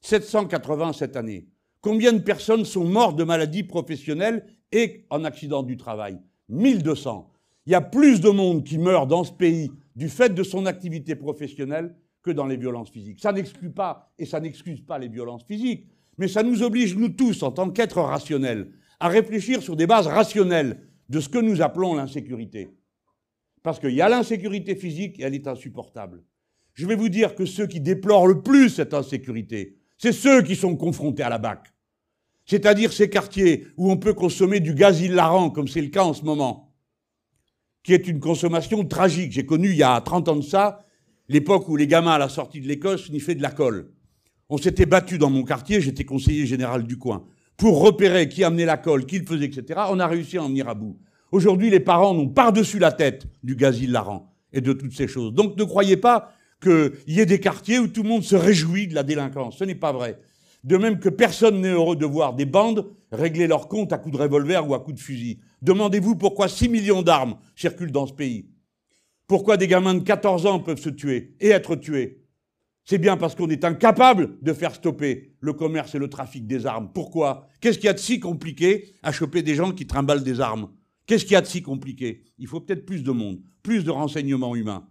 780 0.00 0.94
cette 0.94 1.16
année. 1.16 1.48
Combien 1.80 2.12
de 2.12 2.18
personnes 2.18 2.64
sont 2.64 2.84
mortes 2.84 3.16
de 3.16 3.24
maladies 3.24 3.62
professionnelles 3.62 4.46
et 4.72 5.06
en 5.10 5.24
accident 5.24 5.62
du 5.62 5.76
travail? 5.76 6.20
1200. 6.48 7.29
Il 7.66 7.72
y 7.72 7.74
a 7.74 7.80
plus 7.80 8.20
de 8.20 8.30
monde 8.30 8.64
qui 8.64 8.78
meurt 8.78 9.08
dans 9.08 9.24
ce 9.24 9.32
pays 9.32 9.70
du 9.94 10.08
fait 10.08 10.34
de 10.34 10.42
son 10.42 10.66
activité 10.66 11.14
professionnelle 11.14 11.94
que 12.22 12.30
dans 12.30 12.46
les 12.46 12.56
violences 12.56 12.90
physiques. 12.90 13.20
Ça 13.20 13.32
n'exclut 13.32 13.70
pas, 13.70 14.12
et 14.18 14.26
ça 14.26 14.40
n'excuse 14.40 14.80
pas 14.80 14.98
les 14.98 15.08
violences 15.08 15.44
physiques, 15.44 15.86
mais 16.18 16.28
ça 16.28 16.42
nous 16.42 16.62
oblige, 16.62 16.96
nous 16.96 17.08
tous, 17.10 17.42
en 17.42 17.50
tant 17.50 17.70
qu'êtres 17.70 18.00
rationnels, 18.00 18.72
à 18.98 19.08
réfléchir 19.08 19.62
sur 19.62 19.76
des 19.76 19.86
bases 19.86 20.06
rationnelles 20.06 20.80
de 21.08 21.20
ce 21.20 21.28
que 21.28 21.38
nous 21.38 21.62
appelons 21.62 21.94
l'insécurité. 21.94 22.68
Parce 23.62 23.78
qu'il 23.78 23.94
y 23.94 24.02
a 24.02 24.08
l'insécurité 24.08 24.74
physique 24.74 25.18
et 25.18 25.22
elle 25.22 25.34
est 25.34 25.46
insupportable. 25.46 26.22
Je 26.74 26.86
vais 26.86 26.94
vous 26.94 27.08
dire 27.08 27.34
que 27.34 27.44
ceux 27.44 27.66
qui 27.66 27.80
déplorent 27.80 28.26
le 28.26 28.42
plus 28.42 28.70
cette 28.70 28.94
insécurité, 28.94 29.76
c'est 29.98 30.12
ceux 30.12 30.42
qui 30.42 30.56
sont 30.56 30.76
confrontés 30.76 31.22
à 31.22 31.28
la 31.28 31.38
BAC. 31.38 31.72
C'est-à-dire 32.46 32.92
ces 32.92 33.10
quartiers 33.10 33.66
où 33.76 33.90
on 33.90 33.96
peut 33.96 34.14
consommer 34.14 34.60
du 34.60 34.74
gaz 34.74 35.00
hilarant, 35.00 35.50
comme 35.50 35.68
c'est 35.68 35.82
le 35.82 35.88
cas 35.88 36.04
en 36.04 36.14
ce 36.14 36.24
moment, 36.24 36.69
qui 37.82 37.94
est 37.94 38.06
une 38.08 38.20
consommation 38.20 38.84
tragique. 38.84 39.32
J'ai 39.32 39.46
connu 39.46 39.70
il 39.70 39.76
y 39.76 39.82
a 39.82 40.00
30 40.00 40.28
ans 40.28 40.36
de 40.36 40.42
ça, 40.42 40.84
l'époque 41.28 41.68
où 41.68 41.76
les 41.76 41.86
gamins 41.86 42.12
à 42.12 42.18
la 42.18 42.28
sortie 42.28 42.60
de 42.60 42.68
l'école 42.68 42.98
sniffaient 42.98 43.34
de 43.34 43.42
la 43.42 43.50
colle. 43.50 43.90
On 44.48 44.58
s'était 44.58 44.86
battu 44.86 45.16
dans 45.18 45.30
mon 45.30 45.44
quartier, 45.44 45.80
j'étais 45.80 46.04
conseiller 46.04 46.46
général 46.46 46.84
du 46.84 46.98
coin, 46.98 47.24
pour 47.56 47.80
repérer 47.80 48.28
qui 48.28 48.42
amenait 48.42 48.64
la 48.64 48.76
colle, 48.76 49.06
qui 49.06 49.18
le 49.18 49.26
faisait, 49.26 49.46
etc. 49.46 49.80
On 49.90 50.00
a 50.00 50.06
réussi 50.06 50.38
à 50.38 50.42
en 50.42 50.48
venir 50.48 50.68
à 50.68 50.74
bout. 50.74 50.98
Aujourd'hui, 51.30 51.70
les 51.70 51.80
parents 51.80 52.14
n'ont 52.14 52.28
par-dessus 52.28 52.78
la 52.78 52.90
tête 52.90 53.26
du 53.42 53.54
gaz 53.54 53.80
hilarant 53.80 54.34
et 54.52 54.60
de 54.60 54.72
toutes 54.72 54.92
ces 54.92 55.06
choses. 55.06 55.32
Donc 55.32 55.56
ne 55.56 55.64
croyez 55.64 55.96
pas 55.96 56.32
qu'il 56.60 56.92
y 57.06 57.20
ait 57.20 57.26
des 57.26 57.40
quartiers 57.40 57.78
où 57.78 57.86
tout 57.86 58.02
le 58.02 58.08
monde 58.08 58.24
se 58.24 58.34
réjouit 58.34 58.88
de 58.88 58.94
la 58.94 59.02
délinquance. 59.02 59.58
Ce 59.58 59.64
n'est 59.64 59.76
pas 59.76 59.92
vrai. 59.92 60.18
De 60.62 60.76
même 60.76 60.98
que 60.98 61.08
personne 61.08 61.60
n'est 61.60 61.70
heureux 61.70 61.96
de 61.96 62.06
voir 62.06 62.34
des 62.34 62.44
bandes 62.44 62.86
régler 63.12 63.46
leurs 63.46 63.68
comptes 63.68 63.92
à 63.92 63.98
coups 63.98 64.16
de 64.16 64.22
revolver 64.22 64.68
ou 64.68 64.74
à 64.74 64.80
coups 64.80 64.96
de 64.96 65.02
fusil. 65.02 65.40
Demandez-vous 65.62 66.16
pourquoi 66.16 66.48
6 66.48 66.68
millions 66.68 67.02
d'armes 67.02 67.36
circulent 67.56 67.92
dans 67.92 68.06
ce 68.06 68.12
pays. 68.12 68.50
Pourquoi 69.26 69.56
des 69.56 69.68
gamins 69.68 69.94
de 69.94 70.02
14 70.02 70.46
ans 70.46 70.60
peuvent 70.60 70.80
se 70.80 70.90
tuer 70.90 71.34
et 71.40 71.48
être 71.48 71.76
tués? 71.76 72.24
C'est 72.84 72.98
bien 72.98 73.16
parce 73.16 73.34
qu'on 73.34 73.48
est 73.48 73.64
incapable 73.64 74.38
de 74.42 74.52
faire 74.52 74.74
stopper 74.74 75.34
le 75.40 75.52
commerce 75.52 75.94
et 75.94 75.98
le 75.98 76.08
trafic 76.08 76.46
des 76.46 76.66
armes. 76.66 76.90
Pourquoi? 76.92 77.46
Qu'est-ce 77.60 77.78
qu'il 77.78 77.86
y 77.86 77.90
a 77.90 77.92
de 77.92 77.98
si 77.98 78.18
compliqué 78.18 78.94
à 79.02 79.12
choper 79.12 79.42
des 79.42 79.54
gens 79.54 79.72
qui 79.72 79.86
trimballent 79.86 80.24
des 80.24 80.40
armes? 80.40 80.70
Qu'est-ce 81.06 81.24
qu'il 81.24 81.34
y 81.34 81.36
a 81.36 81.40
de 81.40 81.46
si 81.46 81.62
compliqué? 81.62 82.24
Il 82.38 82.46
faut 82.46 82.60
peut-être 82.60 82.86
plus 82.86 83.02
de 83.02 83.12
monde, 83.12 83.40
plus 83.62 83.84
de 83.84 83.90
renseignements 83.90 84.56
humains, 84.56 84.88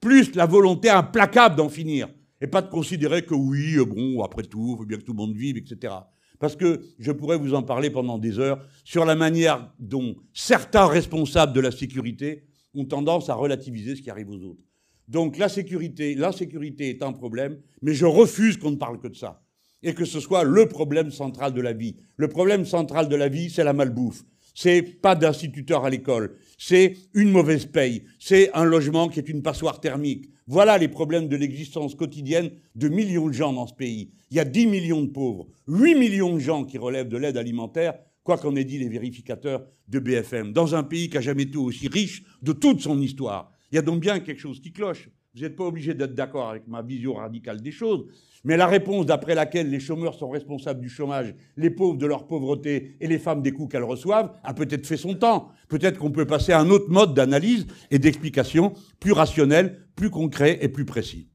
plus 0.00 0.34
la 0.34 0.46
volonté 0.46 0.88
implacable 0.88 1.56
d'en 1.56 1.68
finir 1.68 2.08
et 2.42 2.48
pas 2.48 2.60
de 2.60 2.68
considérer 2.68 3.22
que 3.22 3.34
oui, 3.34 3.76
euh, 3.76 3.84
bon, 3.84 4.20
après 4.22 4.42
tout, 4.42 4.74
il 4.74 4.78
faut 4.78 4.84
bien 4.84 4.98
que 4.98 5.04
tout 5.04 5.12
le 5.12 5.18
monde 5.18 5.34
vive, 5.34 5.56
etc. 5.56 5.94
Parce 6.40 6.56
que 6.56 6.82
je 6.98 7.12
pourrais 7.12 7.38
vous 7.38 7.54
en 7.54 7.62
parler 7.62 7.88
pendant 7.88 8.18
des 8.18 8.40
heures 8.40 8.66
sur 8.82 9.04
la 9.04 9.14
manière 9.14 9.72
dont 9.78 10.16
certains 10.34 10.86
responsables 10.86 11.52
de 11.52 11.60
la 11.60 11.70
sécurité 11.70 12.48
ont 12.74 12.84
tendance 12.84 13.30
à 13.30 13.34
relativiser 13.34 13.94
ce 13.94 14.02
qui 14.02 14.10
arrive 14.10 14.28
aux 14.28 14.42
autres. 14.42 14.62
Donc 15.06 15.38
la 15.38 15.48
sécurité, 15.48 16.16
l'insécurité 16.16 16.90
est 16.90 17.04
un 17.04 17.12
problème, 17.12 17.58
mais 17.80 17.94
je 17.94 18.06
refuse 18.06 18.56
qu'on 18.56 18.72
ne 18.72 18.76
parle 18.76 18.98
que 18.98 19.08
de 19.08 19.16
ça. 19.16 19.44
Et 19.84 19.94
que 19.94 20.04
ce 20.04 20.18
soit 20.18 20.42
le 20.42 20.66
problème 20.66 21.12
central 21.12 21.52
de 21.54 21.60
la 21.60 21.72
vie. 21.72 21.96
Le 22.16 22.28
problème 22.28 22.64
central 22.64 23.08
de 23.08 23.16
la 23.16 23.28
vie, 23.28 23.50
c'est 23.50 23.64
la 23.64 23.72
malbouffe. 23.72 24.24
C'est 24.54 24.82
pas 24.82 25.14
d'instituteur 25.14 25.84
à 25.84 25.90
l'école. 25.90 26.36
C'est 26.58 26.96
une 27.14 27.30
mauvaise 27.30 27.66
paye. 27.66 28.04
C'est 28.18 28.52
un 28.52 28.64
logement 28.64 29.08
qui 29.08 29.18
est 29.20 29.28
une 29.28 29.42
passoire 29.42 29.80
thermique. 29.80 30.31
Voilà 30.52 30.76
les 30.76 30.88
problèmes 30.88 31.28
de 31.28 31.36
l'existence 31.36 31.94
quotidienne 31.94 32.50
de 32.74 32.88
millions 32.90 33.28
de 33.28 33.32
gens 33.32 33.54
dans 33.54 33.66
ce 33.66 33.72
pays. 33.72 34.10
Il 34.30 34.36
y 34.36 34.38
a 34.38 34.44
10 34.44 34.66
millions 34.66 35.00
de 35.00 35.06
pauvres, 35.06 35.48
8 35.66 35.94
millions 35.94 36.34
de 36.34 36.40
gens 36.40 36.66
qui 36.66 36.76
relèvent 36.76 37.08
de 37.08 37.16
l'aide 37.16 37.38
alimentaire, 37.38 37.94
quoi 38.22 38.36
qu'en 38.36 38.54
aient 38.54 38.64
dit 38.66 38.76
les 38.76 38.90
vérificateurs 38.90 39.64
de 39.88 39.98
BFM, 39.98 40.52
dans 40.52 40.74
un 40.74 40.82
pays 40.82 41.08
qui 41.08 41.14
n'a 41.14 41.22
jamais 41.22 41.44
été 41.44 41.56
aussi 41.56 41.88
riche 41.88 42.22
de 42.42 42.52
toute 42.52 42.82
son 42.82 43.00
histoire. 43.00 43.50
Il 43.70 43.76
y 43.76 43.78
a 43.78 43.82
donc 43.82 44.00
bien 44.00 44.20
quelque 44.20 44.40
chose 44.42 44.60
qui 44.60 44.74
cloche. 44.74 45.08
Vous 45.34 45.40
n'êtes 45.40 45.56
pas 45.56 45.64
obligé 45.64 45.94
d'être 45.94 46.14
d'accord 46.14 46.50
avec 46.50 46.68
ma 46.68 46.82
vision 46.82 47.14
radicale 47.14 47.62
des 47.62 47.72
choses, 47.72 48.04
mais 48.44 48.56
la 48.56 48.66
réponse 48.66 49.06
d'après 49.06 49.34
laquelle 49.34 49.70
les 49.70 49.80
chômeurs 49.80 50.14
sont 50.14 50.30
responsables 50.30 50.80
du 50.80 50.88
chômage, 50.88 51.34
les 51.56 51.70
pauvres 51.70 51.98
de 51.98 52.06
leur 52.06 52.26
pauvreté 52.26 52.96
et 53.00 53.06
les 53.06 53.18
femmes 53.18 53.42
des 53.42 53.52
coups 53.52 53.72
qu'elles 53.72 53.84
reçoivent 53.84 54.32
a 54.42 54.54
peut-être 54.54 54.86
fait 54.86 54.96
son 54.96 55.14
temps. 55.14 55.50
Peut-être 55.68 55.98
qu'on 55.98 56.10
peut 56.10 56.26
passer 56.26 56.52
à 56.52 56.60
un 56.60 56.70
autre 56.70 56.90
mode 56.90 57.14
d'analyse 57.14 57.66
et 57.90 57.98
d'explication 57.98 58.72
plus 59.00 59.12
rationnel, 59.12 59.86
plus 59.94 60.10
concret 60.10 60.58
et 60.60 60.68
plus 60.68 60.84
précis. 60.84 61.28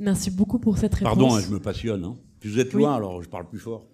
Merci 0.00 0.30
beaucoup 0.30 0.60
pour 0.60 0.78
cette 0.78 0.94
réponse. 0.94 1.12
Pardon, 1.12 1.34
hein, 1.34 1.40
je 1.40 1.52
me 1.52 1.58
passionne. 1.58 2.04
Hein. 2.04 2.16
Vous 2.44 2.60
êtes 2.60 2.72
loin, 2.72 2.94
alors 2.94 3.20
je 3.20 3.28
parle 3.28 3.48
plus 3.48 3.58
fort. 3.58 3.88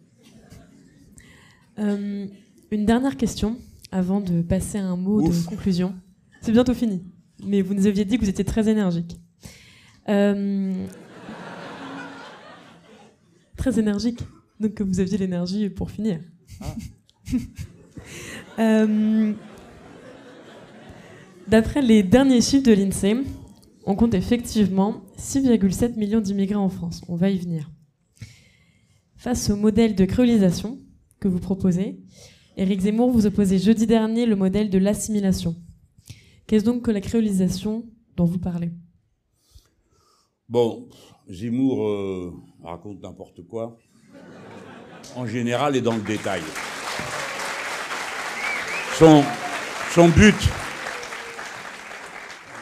Euh, 1.78 2.26
une 2.70 2.86
dernière 2.86 3.16
question 3.16 3.56
avant 3.90 4.20
de 4.20 4.42
passer 4.42 4.78
à 4.78 4.84
un 4.84 4.96
mot 4.96 5.22
de 5.22 5.46
conclusion. 5.46 5.94
C'est 6.40 6.52
bientôt 6.52 6.74
fini, 6.74 7.02
mais 7.44 7.62
vous 7.62 7.74
nous 7.74 7.86
aviez 7.86 8.04
dit 8.04 8.16
que 8.18 8.24
vous 8.24 8.30
étiez 8.30 8.44
très 8.44 8.68
énergique. 8.68 9.18
Euh, 10.08 10.86
très 13.56 13.78
énergique, 13.78 14.20
donc 14.60 14.74
que 14.74 14.82
vous 14.82 15.00
aviez 15.00 15.18
l'énergie 15.18 15.70
pour 15.70 15.90
finir. 15.90 16.20
Ah. 16.60 16.74
Euh, 18.58 19.32
d'après 21.48 21.82
les 21.82 22.04
derniers 22.04 22.40
chiffres 22.40 22.62
de 22.62 22.72
l'INSEE, 22.72 23.24
on 23.84 23.96
compte 23.96 24.14
effectivement 24.14 25.02
6,7 25.18 25.96
millions 25.96 26.20
d'immigrants 26.20 26.64
en 26.64 26.68
France. 26.68 27.02
On 27.08 27.16
va 27.16 27.30
y 27.30 27.38
venir. 27.38 27.70
Face 29.16 29.50
au 29.50 29.56
modèle 29.56 29.96
de 29.96 30.04
créolisation 30.04 30.78
que 31.24 31.28
vous 31.28 31.40
proposez, 31.40 31.96
Éric 32.58 32.82
Zemmour 32.82 33.10
vous 33.10 33.24
opposait 33.24 33.58
jeudi 33.58 33.86
dernier 33.86 34.26
le 34.26 34.36
modèle 34.36 34.68
de 34.68 34.76
l'assimilation. 34.76 35.56
Qu'est-ce 36.46 36.66
donc 36.66 36.82
que 36.82 36.90
la 36.90 37.00
créolisation 37.00 37.86
dont 38.14 38.26
vous 38.26 38.38
parlez? 38.38 38.70
Bon, 40.50 40.86
Zemmour 41.30 41.88
euh, 41.88 42.34
raconte 42.62 43.02
n'importe 43.02 43.42
quoi, 43.46 43.78
en 45.16 45.26
général 45.26 45.76
et 45.76 45.80
dans 45.80 45.96
le 45.96 46.02
détail. 46.02 46.42
Son, 48.98 49.24
son 49.92 50.10
but, 50.10 50.36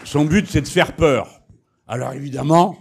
son 0.05 0.25
but, 0.25 0.47
c'est 0.47 0.61
de 0.61 0.69
faire 0.69 0.95
peur. 0.95 1.43
Alors 1.89 2.13
évidemment, 2.13 2.79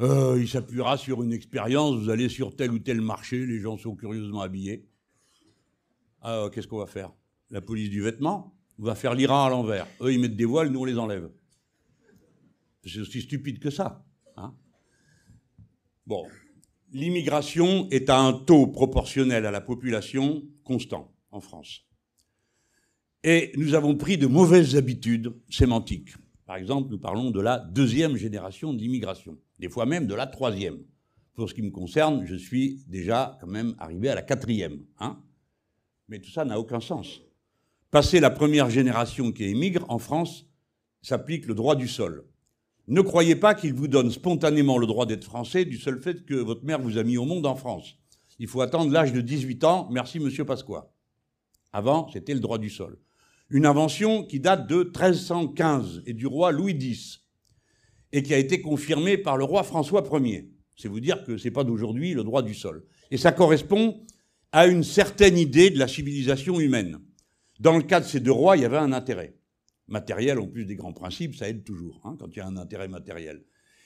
euh, 0.00 0.36
il 0.38 0.46
s'appuiera 0.46 0.98
sur 0.98 1.22
une 1.22 1.32
expérience. 1.32 1.96
Vous 1.96 2.10
allez 2.10 2.28
sur 2.28 2.54
tel 2.54 2.70
ou 2.70 2.80
tel 2.80 3.00
marché, 3.00 3.46
les 3.46 3.60
gens 3.60 3.78
sont 3.78 3.96
curieusement 3.96 4.42
habillés. 4.42 4.91
Alors, 6.22 6.50
qu'est-ce 6.52 6.68
qu'on 6.68 6.78
va 6.78 6.86
faire? 6.86 7.12
La 7.50 7.60
police 7.60 7.90
du 7.90 8.00
vêtement 8.00 8.56
va 8.78 8.94
faire 8.94 9.14
l'Iran 9.14 9.44
à 9.44 9.50
l'envers. 9.50 9.86
Eux, 10.00 10.12
ils 10.12 10.20
mettent 10.20 10.36
des 10.36 10.44
voiles, 10.44 10.68
nous, 10.68 10.80
on 10.80 10.84
les 10.84 10.98
enlève. 10.98 11.28
C'est 12.84 13.00
aussi 13.00 13.22
stupide 13.22 13.58
que 13.58 13.70
ça. 13.70 14.04
Hein. 14.36 14.54
bon, 16.06 16.24
l'immigration 16.92 17.88
est 17.90 18.08
à 18.08 18.18
un 18.18 18.32
taux 18.32 18.68
proportionnel 18.68 19.44
à 19.46 19.50
la 19.50 19.60
population 19.60 20.42
constant 20.64 21.12
en 21.30 21.40
France. 21.40 21.82
Et 23.24 23.52
nous 23.56 23.74
avons 23.74 23.96
pris 23.96 24.16
de 24.16 24.26
mauvaises 24.26 24.76
habitudes 24.76 25.34
sémantiques. 25.50 26.14
Par 26.46 26.56
exemple, 26.56 26.90
nous 26.90 26.98
parlons 26.98 27.30
de 27.30 27.40
la 27.40 27.58
deuxième 27.58 28.16
génération 28.16 28.72
d'immigration, 28.72 29.38
des 29.58 29.68
fois 29.68 29.86
même 29.86 30.06
de 30.06 30.14
la 30.14 30.26
troisième. 30.26 30.78
Pour 31.34 31.48
ce 31.48 31.54
qui 31.54 31.62
me 31.62 31.70
concerne, 31.70 32.26
je 32.26 32.34
suis 32.34 32.84
déjà 32.88 33.38
quand 33.40 33.46
même 33.46 33.74
arrivé 33.78 34.08
à 34.08 34.14
la 34.14 34.22
quatrième. 34.22 34.84
Hein 34.98 35.22
Mais 36.12 36.18
tout 36.18 36.30
ça 36.30 36.44
n'a 36.44 36.60
aucun 36.60 36.80
sens. 36.80 37.22
Passé 37.90 38.20
la 38.20 38.28
première 38.28 38.68
génération 38.68 39.32
qui 39.32 39.44
émigre, 39.44 39.86
en 39.88 39.98
France, 39.98 40.44
s'applique 41.00 41.46
le 41.46 41.54
droit 41.54 41.74
du 41.74 41.88
sol. 41.88 42.26
Ne 42.86 43.00
croyez 43.00 43.34
pas 43.34 43.54
qu'il 43.54 43.72
vous 43.72 43.88
donne 43.88 44.10
spontanément 44.10 44.76
le 44.76 44.86
droit 44.86 45.06
d'être 45.06 45.24
français 45.24 45.64
du 45.64 45.78
seul 45.78 46.02
fait 46.02 46.26
que 46.26 46.34
votre 46.34 46.66
mère 46.66 46.82
vous 46.82 46.98
a 46.98 47.02
mis 47.02 47.16
au 47.16 47.24
monde 47.24 47.46
en 47.46 47.56
France. 47.56 47.96
Il 48.38 48.46
faut 48.46 48.60
attendre 48.60 48.92
l'âge 48.92 49.14
de 49.14 49.22
18 49.22 49.64
ans. 49.64 49.88
Merci, 49.90 50.20
monsieur 50.20 50.44
Pasqua. 50.44 50.92
Avant, 51.72 52.06
c'était 52.12 52.34
le 52.34 52.40
droit 52.40 52.58
du 52.58 52.68
sol 52.68 52.98
une 53.48 53.64
invention 53.64 54.24
qui 54.24 54.38
date 54.38 54.66
de 54.66 54.82
1315 54.82 56.02
et 56.06 56.12
du 56.12 56.26
roi 56.26 56.52
Louis 56.52 56.72
X, 56.72 57.22
et 58.12 58.22
qui 58.22 58.34
a 58.34 58.38
été 58.38 58.60
confirmée 58.60 59.16
par 59.16 59.38
le 59.38 59.44
roi 59.44 59.62
François 59.62 60.02
Ier. 60.10 60.50
C'est 60.76 60.88
vous 60.88 61.00
dire 61.00 61.24
que 61.24 61.38
ce 61.38 61.44
n'est 61.44 61.50
pas 61.52 61.64
d'aujourd'hui 61.64 62.12
le 62.12 62.24
droit 62.24 62.42
du 62.42 62.54
sol. 62.54 62.84
Et 63.10 63.18
ça 63.18 63.30
correspond 63.30 64.06
à 64.52 64.66
une 64.66 64.84
certaine 64.84 65.38
idée 65.38 65.70
de 65.70 65.78
la 65.78 65.88
civilisation 65.88 66.60
humaine. 66.60 67.00
Dans 67.58 67.76
le 67.76 67.82
cas 67.82 68.00
de 68.00 68.04
ces 68.04 68.20
deux 68.20 68.32
rois, 68.32 68.56
il 68.56 68.62
y 68.62 68.66
avait 68.66 68.76
un 68.76 68.92
intérêt. 68.92 69.34
Matériel, 69.88 70.38
en 70.38 70.46
plus 70.46 70.66
des 70.66 70.76
grands 70.76 70.92
principes, 70.92 71.34
ça 71.34 71.48
aide 71.48 71.64
toujours, 71.64 72.00
hein, 72.04 72.16
quand 72.18 72.28
il 72.34 72.38
y 72.38 72.42
a 72.42 72.46
un 72.46 72.56
intérêt 72.56 72.88
matériel. 72.88 73.44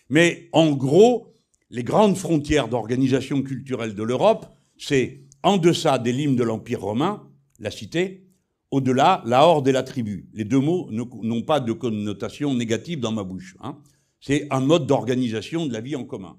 Mais 0.08 0.48
en 0.52 0.72
gros, 0.72 1.32
les 1.70 1.82
grandes 1.82 2.16
frontières 2.16 2.68
d'organisation 2.68 3.42
culturelle 3.42 3.94
de 3.94 4.02
l'Europe, 4.02 4.46
c'est 4.76 5.22
en 5.42 5.56
deçà 5.56 5.98
des 5.98 6.12
limes 6.12 6.36
de 6.36 6.44
l'Empire 6.44 6.80
romain, 6.80 7.28
la 7.58 7.70
cité, 7.70 8.26
au-delà, 8.70 9.22
la 9.24 9.46
horde 9.46 9.68
et 9.68 9.72
la 9.72 9.82
tribu. 9.82 10.28
Les 10.34 10.44
deux 10.44 10.60
mots 10.60 10.88
n'ont 10.90 11.42
pas 11.42 11.60
de 11.60 11.72
connotation 11.72 12.54
négative 12.54 13.00
dans 13.00 13.12
ma 13.12 13.22
bouche. 13.22 13.56
Hein. 13.60 13.78
C'est 14.20 14.46
un 14.50 14.60
mode 14.60 14.86
d'organisation 14.86 15.66
de 15.66 15.72
la 15.72 15.80
vie 15.80 15.96
en 15.96 16.04
commun. 16.04 16.36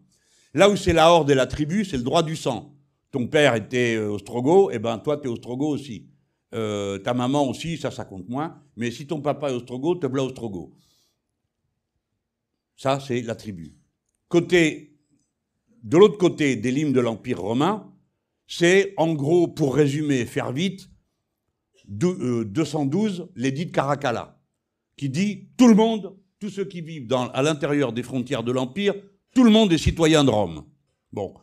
Là 0.54 0.70
où 0.70 0.76
c'est 0.76 0.94
la 0.94 1.12
horde 1.12 1.32
et 1.32 1.36
la 1.36 1.48
tribu, 1.48 1.86
c'est 1.86 1.98
le 1.98 2.04
droit 2.04 2.24
du 2.24 2.36
sang. 2.36 2.77
Ton 3.12 3.28
père 3.28 3.56
était 3.56 3.96
euh, 3.96 4.12
ostrogo, 4.12 4.70
eh 4.72 4.80
ben 4.80 4.98
toi, 5.00 5.18
tu 5.18 5.28
es 5.28 5.32
ostrogo 5.32 5.68
aussi. 5.68 6.10
Euh, 6.54 6.98
ta 7.00 7.14
maman 7.14 7.48
aussi, 7.48 7.78
ça, 7.78 7.92
ça 7.92 8.06
compte 8.06 8.28
moins. 8.30 8.62
Mais 8.76 8.92
si 8.92 9.08
ton 9.08 9.22
papa 9.22 9.50
est 9.50 9.54
ostrogo, 9.54 9.96
te 9.96 10.08
bla 10.08 10.24
ostrogo. 10.24 10.74
Ça, 12.76 13.00
c'est 13.00 13.22
la 13.22 13.36
tribu. 13.36 13.74
Côté, 14.28 14.98
de 15.84 15.98
l'autre 15.98 16.18
côté 16.18 16.56
des 16.56 16.72
limes 16.72 16.94
de 16.94 17.00
l'Empire 17.00 17.42
romain, 17.42 17.94
c'est 18.46 18.94
en 18.98 19.14
gros, 19.14 19.48
pour 19.48 19.76
résumer 19.76 20.26
faire 20.26 20.52
vite, 20.52 20.90
212, 21.88 23.22
euh, 23.22 23.26
l'édit 23.36 23.66
de 23.66 23.72
Caracalla, 23.72 24.42
qui 24.96 25.10
dit 25.10 25.50
tout 25.58 25.68
le 25.68 25.76
monde, 25.76 26.18
tous 26.40 26.50
ceux 26.50 26.66
qui 26.66 26.82
vivent 26.82 27.08
à 27.12 27.42
l'intérieur 27.42 27.94
des 27.94 28.04
frontières 28.04 28.44
de 28.44 28.52
l'Empire, 28.52 28.94
tout 29.34 29.44
le 29.44 29.52
monde 29.52 29.72
est 29.72 29.78
citoyen 29.78 30.24
de 30.24 30.30
Rome. 30.30 30.66
Bon. 31.12 31.34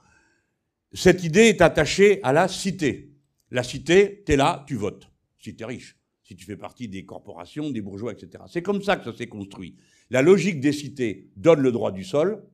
Cette 0.97 1.25
idée 1.25 1.49
est 1.49 1.61
attachée 1.61 2.21
à 2.23 2.33
la 2.33 2.47
cité. 2.47 3.11
La 3.51 3.65
cité, 3.65 4.23
t'es 4.25 4.37
là, 4.37 4.65
tu 4.69 4.77
votes. 4.77 5.11
Si 5.39 5.57
t'es 5.57 5.65
riche. 5.65 5.97
Si 6.23 6.37
tu 6.37 6.45
fais 6.45 6.57
partie 6.57 6.87
des 6.87 7.05
corporations, 7.05 7.71
des 7.71 7.81
bourgeois, 7.81 8.13
etc. 8.13 8.45
C'est 8.49 8.63
comme 8.63 8.81
ça 8.81 8.97
que 8.97 9.05
ça 9.05 9.17
s'est 9.17 9.27
construit. 9.27 9.77
La 10.11 10.23
logique 10.23 10.61
des 10.61 10.73
cités 10.73 11.31
donne 11.37 11.61
le 11.61 11.73
droit 11.73 11.91
du 11.91 12.05
sol. 12.05 12.45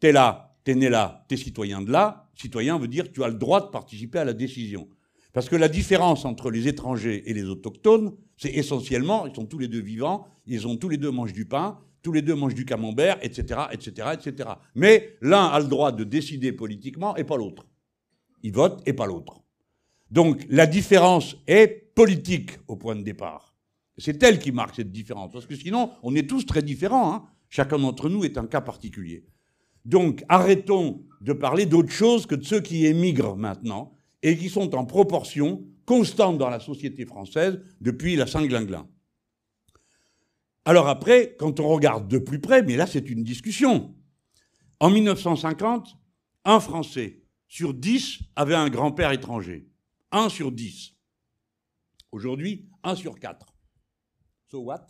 T'es 0.00 0.12
là, 0.12 0.54
t'es 0.64 0.74
né 0.74 0.90
là, 0.90 1.24
t'es 1.28 1.38
citoyen 1.38 1.80
de 1.80 1.90
là. 1.90 2.30
Citoyen 2.34 2.78
veut 2.78 2.88
dire 2.88 3.04
que 3.04 3.14
tu 3.14 3.24
as 3.24 3.28
le 3.28 3.38
droit 3.38 3.62
de 3.62 3.70
participer 3.70 4.18
à 4.18 4.24
la 4.26 4.34
décision. 4.34 4.86
Parce 5.32 5.48
que 5.48 5.56
la 5.56 5.68
différence 5.68 6.26
entre 6.26 6.50
les 6.50 6.68
étrangers 6.68 7.22
et 7.30 7.32
les 7.32 7.44
autochtones, 7.44 8.12
c'est 8.36 8.50
essentiellement, 8.50 9.26
ils 9.26 9.34
sont 9.34 9.46
tous 9.46 9.58
les 9.58 9.68
deux 9.68 9.80
vivants, 9.80 10.26
ils 10.46 10.68
ont 10.68 10.76
tous 10.76 10.90
les 10.90 10.98
deux 10.98 11.10
mangent 11.10 11.32
du 11.32 11.46
pain, 11.46 11.78
tous 12.02 12.12
les 12.12 12.22
deux 12.22 12.34
mangent 12.34 12.54
du 12.54 12.66
camembert, 12.66 13.18
etc., 13.22 13.62
etc., 13.72 14.08
etc. 14.12 14.50
Mais 14.74 15.16
l'un 15.22 15.46
a 15.46 15.58
le 15.58 15.66
droit 15.66 15.90
de 15.90 16.04
décider 16.04 16.52
politiquement 16.52 17.16
et 17.16 17.24
pas 17.24 17.36
l'autre. 17.38 17.66
Il 18.42 18.52
vote 18.52 18.82
et 18.86 18.92
pas 18.92 19.06
l'autre. 19.06 19.42
Donc 20.10 20.44
la 20.48 20.66
différence 20.66 21.36
est 21.46 21.92
politique 21.94 22.52
au 22.68 22.76
point 22.76 22.96
de 22.96 23.02
départ. 23.02 23.54
C'est 23.98 24.22
elle 24.22 24.38
qui 24.38 24.52
marque 24.52 24.76
cette 24.76 24.92
différence. 24.92 25.32
Parce 25.32 25.46
que 25.46 25.56
sinon, 25.56 25.90
on 26.02 26.14
est 26.14 26.28
tous 26.28 26.46
très 26.46 26.62
différents. 26.62 27.12
Hein. 27.12 27.24
Chacun 27.48 27.78
d'entre 27.78 28.08
nous 28.08 28.24
est 28.24 28.38
un 28.38 28.46
cas 28.46 28.60
particulier. 28.60 29.26
Donc 29.84 30.24
arrêtons 30.28 31.04
de 31.20 31.32
parler 31.32 31.66
d'autre 31.66 31.90
chose 31.90 32.26
que 32.26 32.34
de 32.34 32.44
ceux 32.44 32.60
qui 32.60 32.86
émigrent 32.86 33.36
maintenant 33.36 33.92
et 34.22 34.36
qui 34.36 34.48
sont 34.48 34.74
en 34.74 34.84
proportion 34.84 35.64
constante 35.86 36.38
dans 36.38 36.50
la 36.50 36.60
société 36.60 37.06
française 37.06 37.60
depuis 37.80 38.14
la 38.16 38.26
Saint-Glinglin. 38.26 38.86
Alors 40.64 40.88
après, 40.88 41.34
quand 41.38 41.60
on 41.60 41.68
regarde 41.68 42.08
de 42.08 42.18
plus 42.18 42.40
près, 42.40 42.62
mais 42.62 42.76
là 42.76 42.86
c'est 42.86 43.08
une 43.08 43.24
discussion, 43.24 43.94
en 44.80 44.90
1950, 44.90 45.96
un 46.44 46.60
Français 46.60 47.22
sur 47.48 47.74
dix 47.74 48.20
avait 48.36 48.54
un 48.54 48.68
grand-père 48.68 49.10
étranger. 49.10 49.68
Un 50.12 50.28
sur 50.28 50.52
dix. 50.52 50.94
Aujourd'hui, 52.12 52.68
un 52.82 52.94
sur 52.94 53.18
quatre. 53.18 53.54
So 54.46 54.60
what? 54.60 54.86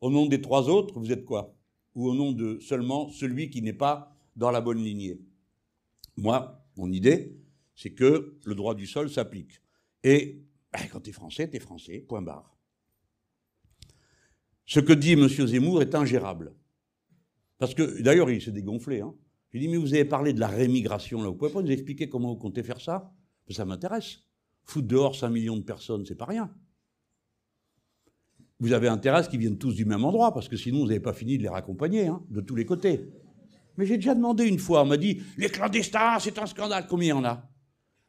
Au 0.00 0.10
nom 0.10 0.26
des 0.26 0.40
trois 0.40 0.68
autres, 0.68 0.98
vous 0.98 1.12
êtes 1.12 1.24
quoi? 1.24 1.56
Ou 1.94 2.08
au 2.08 2.14
nom 2.14 2.32
de 2.32 2.58
seulement 2.60 3.08
celui 3.10 3.50
qui 3.50 3.62
n'est 3.62 3.72
pas 3.72 4.16
dans 4.36 4.50
la 4.50 4.60
bonne 4.60 4.82
lignée? 4.82 5.20
Moi, 6.16 6.64
mon 6.76 6.90
idée, 6.92 7.36
c'est 7.74 7.92
que 7.92 8.38
le 8.44 8.54
droit 8.54 8.74
du 8.74 8.86
sol 8.86 9.10
s'applique. 9.10 9.60
Et 10.04 10.44
ben, 10.72 10.80
quand 10.92 11.00
tu 11.00 11.10
es 11.10 11.12
français, 11.12 11.50
tu 11.50 11.56
es 11.56 11.60
français, 11.60 11.98
point 12.00 12.22
barre. 12.22 12.56
Ce 14.66 14.78
que 14.80 14.92
dit 14.92 15.12
M. 15.12 15.28
Zemmour 15.28 15.82
est 15.82 15.94
ingérable. 15.94 16.54
Parce 17.58 17.74
que, 17.74 18.00
d'ailleurs, 18.00 18.30
il 18.30 18.40
s'est 18.40 18.52
dégonflé. 18.52 19.00
Hein. 19.00 19.14
Je 19.52 19.58
dit, 19.58 19.68
mais 19.68 19.76
vous 19.76 19.94
avez 19.94 20.04
parlé 20.04 20.32
de 20.32 20.40
la 20.40 20.48
rémigration, 20.48 21.22
là. 21.22 21.28
Vous 21.28 21.34
pouvez 21.34 21.52
pas 21.52 21.62
nous 21.62 21.70
expliquer 21.70 22.08
comment 22.08 22.30
vous 22.30 22.38
comptez 22.38 22.62
faire 22.62 22.80
ça? 22.80 23.12
Ça 23.50 23.64
m'intéresse. 23.64 24.20
Foutre 24.64 24.86
dehors 24.86 25.16
5 25.16 25.28
millions 25.30 25.56
de 25.56 25.62
personnes, 25.62 26.04
c'est 26.06 26.14
pas 26.14 26.26
rien. 26.26 26.52
Vous 28.60 28.72
avez 28.72 28.88
intérêt 28.88 29.18
à 29.18 29.22
ce 29.22 29.28
qu'ils 29.28 29.40
viennent 29.40 29.58
tous 29.58 29.74
du 29.74 29.84
même 29.84 30.04
endroit, 30.04 30.32
parce 30.32 30.48
que 30.48 30.56
sinon 30.56 30.80
vous 30.80 30.86
n'avez 30.86 31.00
pas 31.00 31.14
fini 31.14 31.36
de 31.36 31.42
les 31.42 31.48
raccompagner, 31.48 32.06
hein, 32.06 32.22
de 32.28 32.40
tous 32.40 32.54
les 32.54 32.64
côtés. 32.64 33.10
Mais 33.76 33.86
j'ai 33.86 33.96
déjà 33.96 34.14
demandé 34.14 34.44
une 34.44 34.58
fois, 34.58 34.82
on 34.82 34.86
m'a 34.86 34.96
dit, 34.96 35.22
les 35.38 35.48
clandestins, 35.48 36.18
c'est 36.20 36.38
un 36.38 36.46
scandale, 36.46 36.86
combien 36.88 37.14
il 37.14 37.16
y 37.16 37.20
en 37.20 37.24
a? 37.24 37.50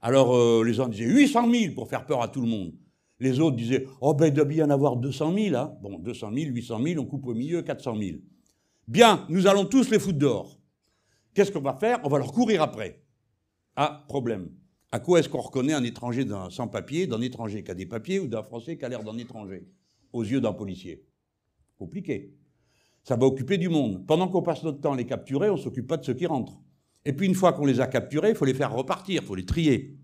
Alors 0.02 0.36
euh, 0.36 0.64
les 0.64 0.80
uns 0.80 0.90
disaient 0.90 1.06
800 1.06 1.50
000 1.52 1.74
pour 1.74 1.88
faire 1.88 2.06
peur 2.06 2.22
à 2.22 2.28
tout 2.28 2.42
le 2.42 2.48
monde. 2.48 2.74
Les 3.20 3.40
autres 3.40 3.56
disaient, 3.56 3.88
oh 4.02 4.14
ben 4.14 4.28
il 4.28 4.34
doit 4.34 4.46
bien 4.46 4.66
en 4.66 4.72
avoir 4.72 4.98
200 4.98 5.34
000. 5.34 5.56
Hein. 5.56 5.78
Bon, 5.82 6.00
200 6.00 6.32
000, 6.34 6.52
800 6.52 6.80
000, 6.84 7.02
on 7.02 7.06
coupe 7.06 7.28
au 7.28 7.36
milieu 7.36 7.62
400 7.62 7.96
000. 7.98 8.18
Bien, 8.88 9.26
nous 9.30 9.48
allons 9.48 9.66
tous 9.66 9.90
les 9.92 10.00
foutre 10.00 10.18
dehors. 10.18 10.61
Qu'est-ce 11.34 11.52
qu'on 11.52 11.62
va 11.62 11.74
faire? 11.74 12.00
On 12.04 12.10
va 12.10 12.18
leur 12.18 12.32
courir 12.32 12.62
après. 12.62 13.02
Ah, 13.76 14.04
problème. 14.08 14.50
À 14.92 15.00
quoi 15.00 15.20
est-ce 15.20 15.30
qu'on 15.30 15.40
reconnaît 15.40 15.74
un 15.74 15.84
étranger 15.84 16.26
d'un 16.26 16.50
sans-papier, 16.50 17.08
d'un 17.08 17.22
étranger 17.22 17.64
qui 17.64 17.72
a 17.72 17.74
des 17.74 17.86
papiers 17.86 18.20
ou 18.20 18.28
d'un 18.28 18.44
Français 18.44 18.78
qui 18.78 18.84
a 18.84 18.90
l'air 18.90 19.04
d'un 19.04 19.18
étranger? 19.18 19.66
Aux 20.12 20.24
yeux 20.24 20.42
d'un 20.42 20.52
policier 20.52 21.06
Compliqué. 21.78 22.36
Ça 23.04 23.16
va 23.16 23.26
occuper 23.26 23.58
du 23.58 23.70
monde. 23.70 24.06
Pendant 24.06 24.28
qu'on 24.28 24.42
passe 24.42 24.64
notre 24.64 24.82
temps 24.82 24.94
à 24.94 24.98
les 24.98 25.06
capturer, 25.06 25.50
on 25.50 25.56
ne 25.56 25.62
s'occupe 25.62 25.88
pas 25.88 25.98
de 25.98 26.04
ceux 26.04 26.14
qui 26.14 26.26
rentrent. 26.26 26.60
Et 27.06 27.14
puis 27.14 27.26
une 27.26 27.34
fois 27.34 27.54
qu'on 27.54 27.66
les 27.66 27.80
a 27.80 27.88
capturés, 27.88 28.30
il 28.30 28.36
faut 28.36 28.46
les 28.46 28.54
faire 28.54 28.74
repartir, 28.74 29.22
il 29.22 29.26
faut 29.26 29.36
les 29.36 29.46
trier. 29.46 29.98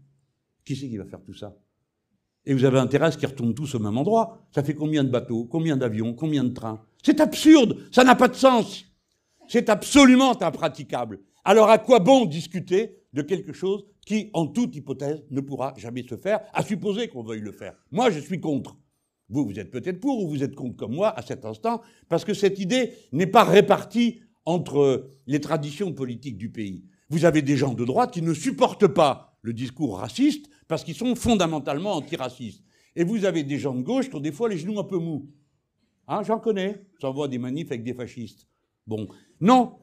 Qui 0.66 0.76
c'est 0.76 0.88
qui 0.88 0.98
va 0.98 1.06
faire 1.06 1.22
tout 1.22 1.34
ça? 1.34 1.56
Et 2.46 2.54
vous 2.54 2.64
avez 2.64 2.80
intérêt 2.80 3.08
à 3.08 3.12
ce 3.12 3.18
qu'ils 3.18 3.28
retournent 3.28 3.54
tous 3.54 3.76
au 3.76 3.80
même 3.80 3.98
endroit. 3.98 4.48
Ça 4.52 4.64
fait 4.64 4.74
combien 4.74 5.04
de 5.04 5.10
bateaux, 5.10 5.46
combien 5.46 5.76
d'avions, 5.76 6.14
combien 6.14 6.46
de 6.46 6.54
trains? 6.54 6.82
C'est 7.04 7.20
absurde, 7.20 7.78
ça 7.92 8.04
n'a 8.04 8.16
pas 8.16 8.30
de 8.30 8.36
sens. 8.36 8.86
C'est 9.48 9.70
absolument 9.70 10.42
impraticable. 10.42 11.20
Alors 11.44 11.70
à 11.70 11.78
quoi 11.78 12.00
bon 12.00 12.26
discuter 12.26 12.98
de 13.14 13.22
quelque 13.22 13.54
chose 13.54 13.86
qui, 14.06 14.30
en 14.34 14.48
toute 14.48 14.76
hypothèse, 14.76 15.24
ne 15.32 15.42
pourra 15.42 15.74
jamais 15.78 16.04
se 16.08 16.18
faire, 16.18 16.42
à 16.54 16.64
supposer 16.64 17.08
qu'on 17.08 17.24
veuille 17.24 17.42
le 17.42 17.52
faire? 17.52 17.76
Moi, 17.92 18.10
je 18.10 18.20
suis 18.20 18.40
contre. 18.40 18.78
Vous, 19.30 19.46
vous 19.46 19.60
êtes 19.60 19.72
peut-être 19.72 20.00
pour 20.00 20.24
ou 20.24 20.30
vous 20.30 20.44
êtes 20.44 20.56
contre 20.56 20.76
comme 20.78 20.96
moi 20.96 21.18
à 21.18 21.22
cet 21.22 21.46
instant, 21.46 21.82
parce 22.08 22.24
que 22.24 22.34
cette 22.34 22.60
idée 22.60 22.94
n'est 23.12 23.28
pas 23.28 23.44
répartie 23.44 24.22
entre 24.46 25.10
les 25.26 25.42
traditions 25.42 25.92
politiques 25.94 26.38
du 26.38 26.50
pays. 26.50 26.86
Vous 27.10 27.26
avez 27.26 27.42
des 27.42 27.58
gens 27.58 27.74
de 27.74 27.84
droite 27.86 28.12
qui 28.12 28.22
ne 28.22 28.34
supportent 28.34 28.88
pas 28.88 29.38
le 29.42 29.54
discours 29.54 30.00
raciste 30.00 30.50
parce 30.68 30.84
qu'ils 30.84 30.96
sont 30.96 31.16
fondamentalement 31.16 31.94
antiracistes. 31.94 32.64
Et 32.96 33.04
vous 33.04 33.26
avez 33.26 33.44
des 33.44 33.60
gens 33.60 33.76
de 33.76 33.82
gauche 33.82 34.10
qui 34.10 34.16
ont 34.16 34.22
des 34.22 34.32
fois 34.32 34.50
les 34.50 34.58
genoux 34.58 34.80
un 34.80 34.84
peu 34.84 34.98
mous. 34.98 35.30
Hein, 36.08 36.24
J'en 36.24 36.40
connais. 36.40 36.82
J'envoie 37.02 37.28
des 37.28 37.38
manifs 37.38 37.68
avec 37.68 37.84
des 37.84 37.94
fascistes. 37.94 38.48
Bon. 38.88 39.08
Non. 39.42 39.74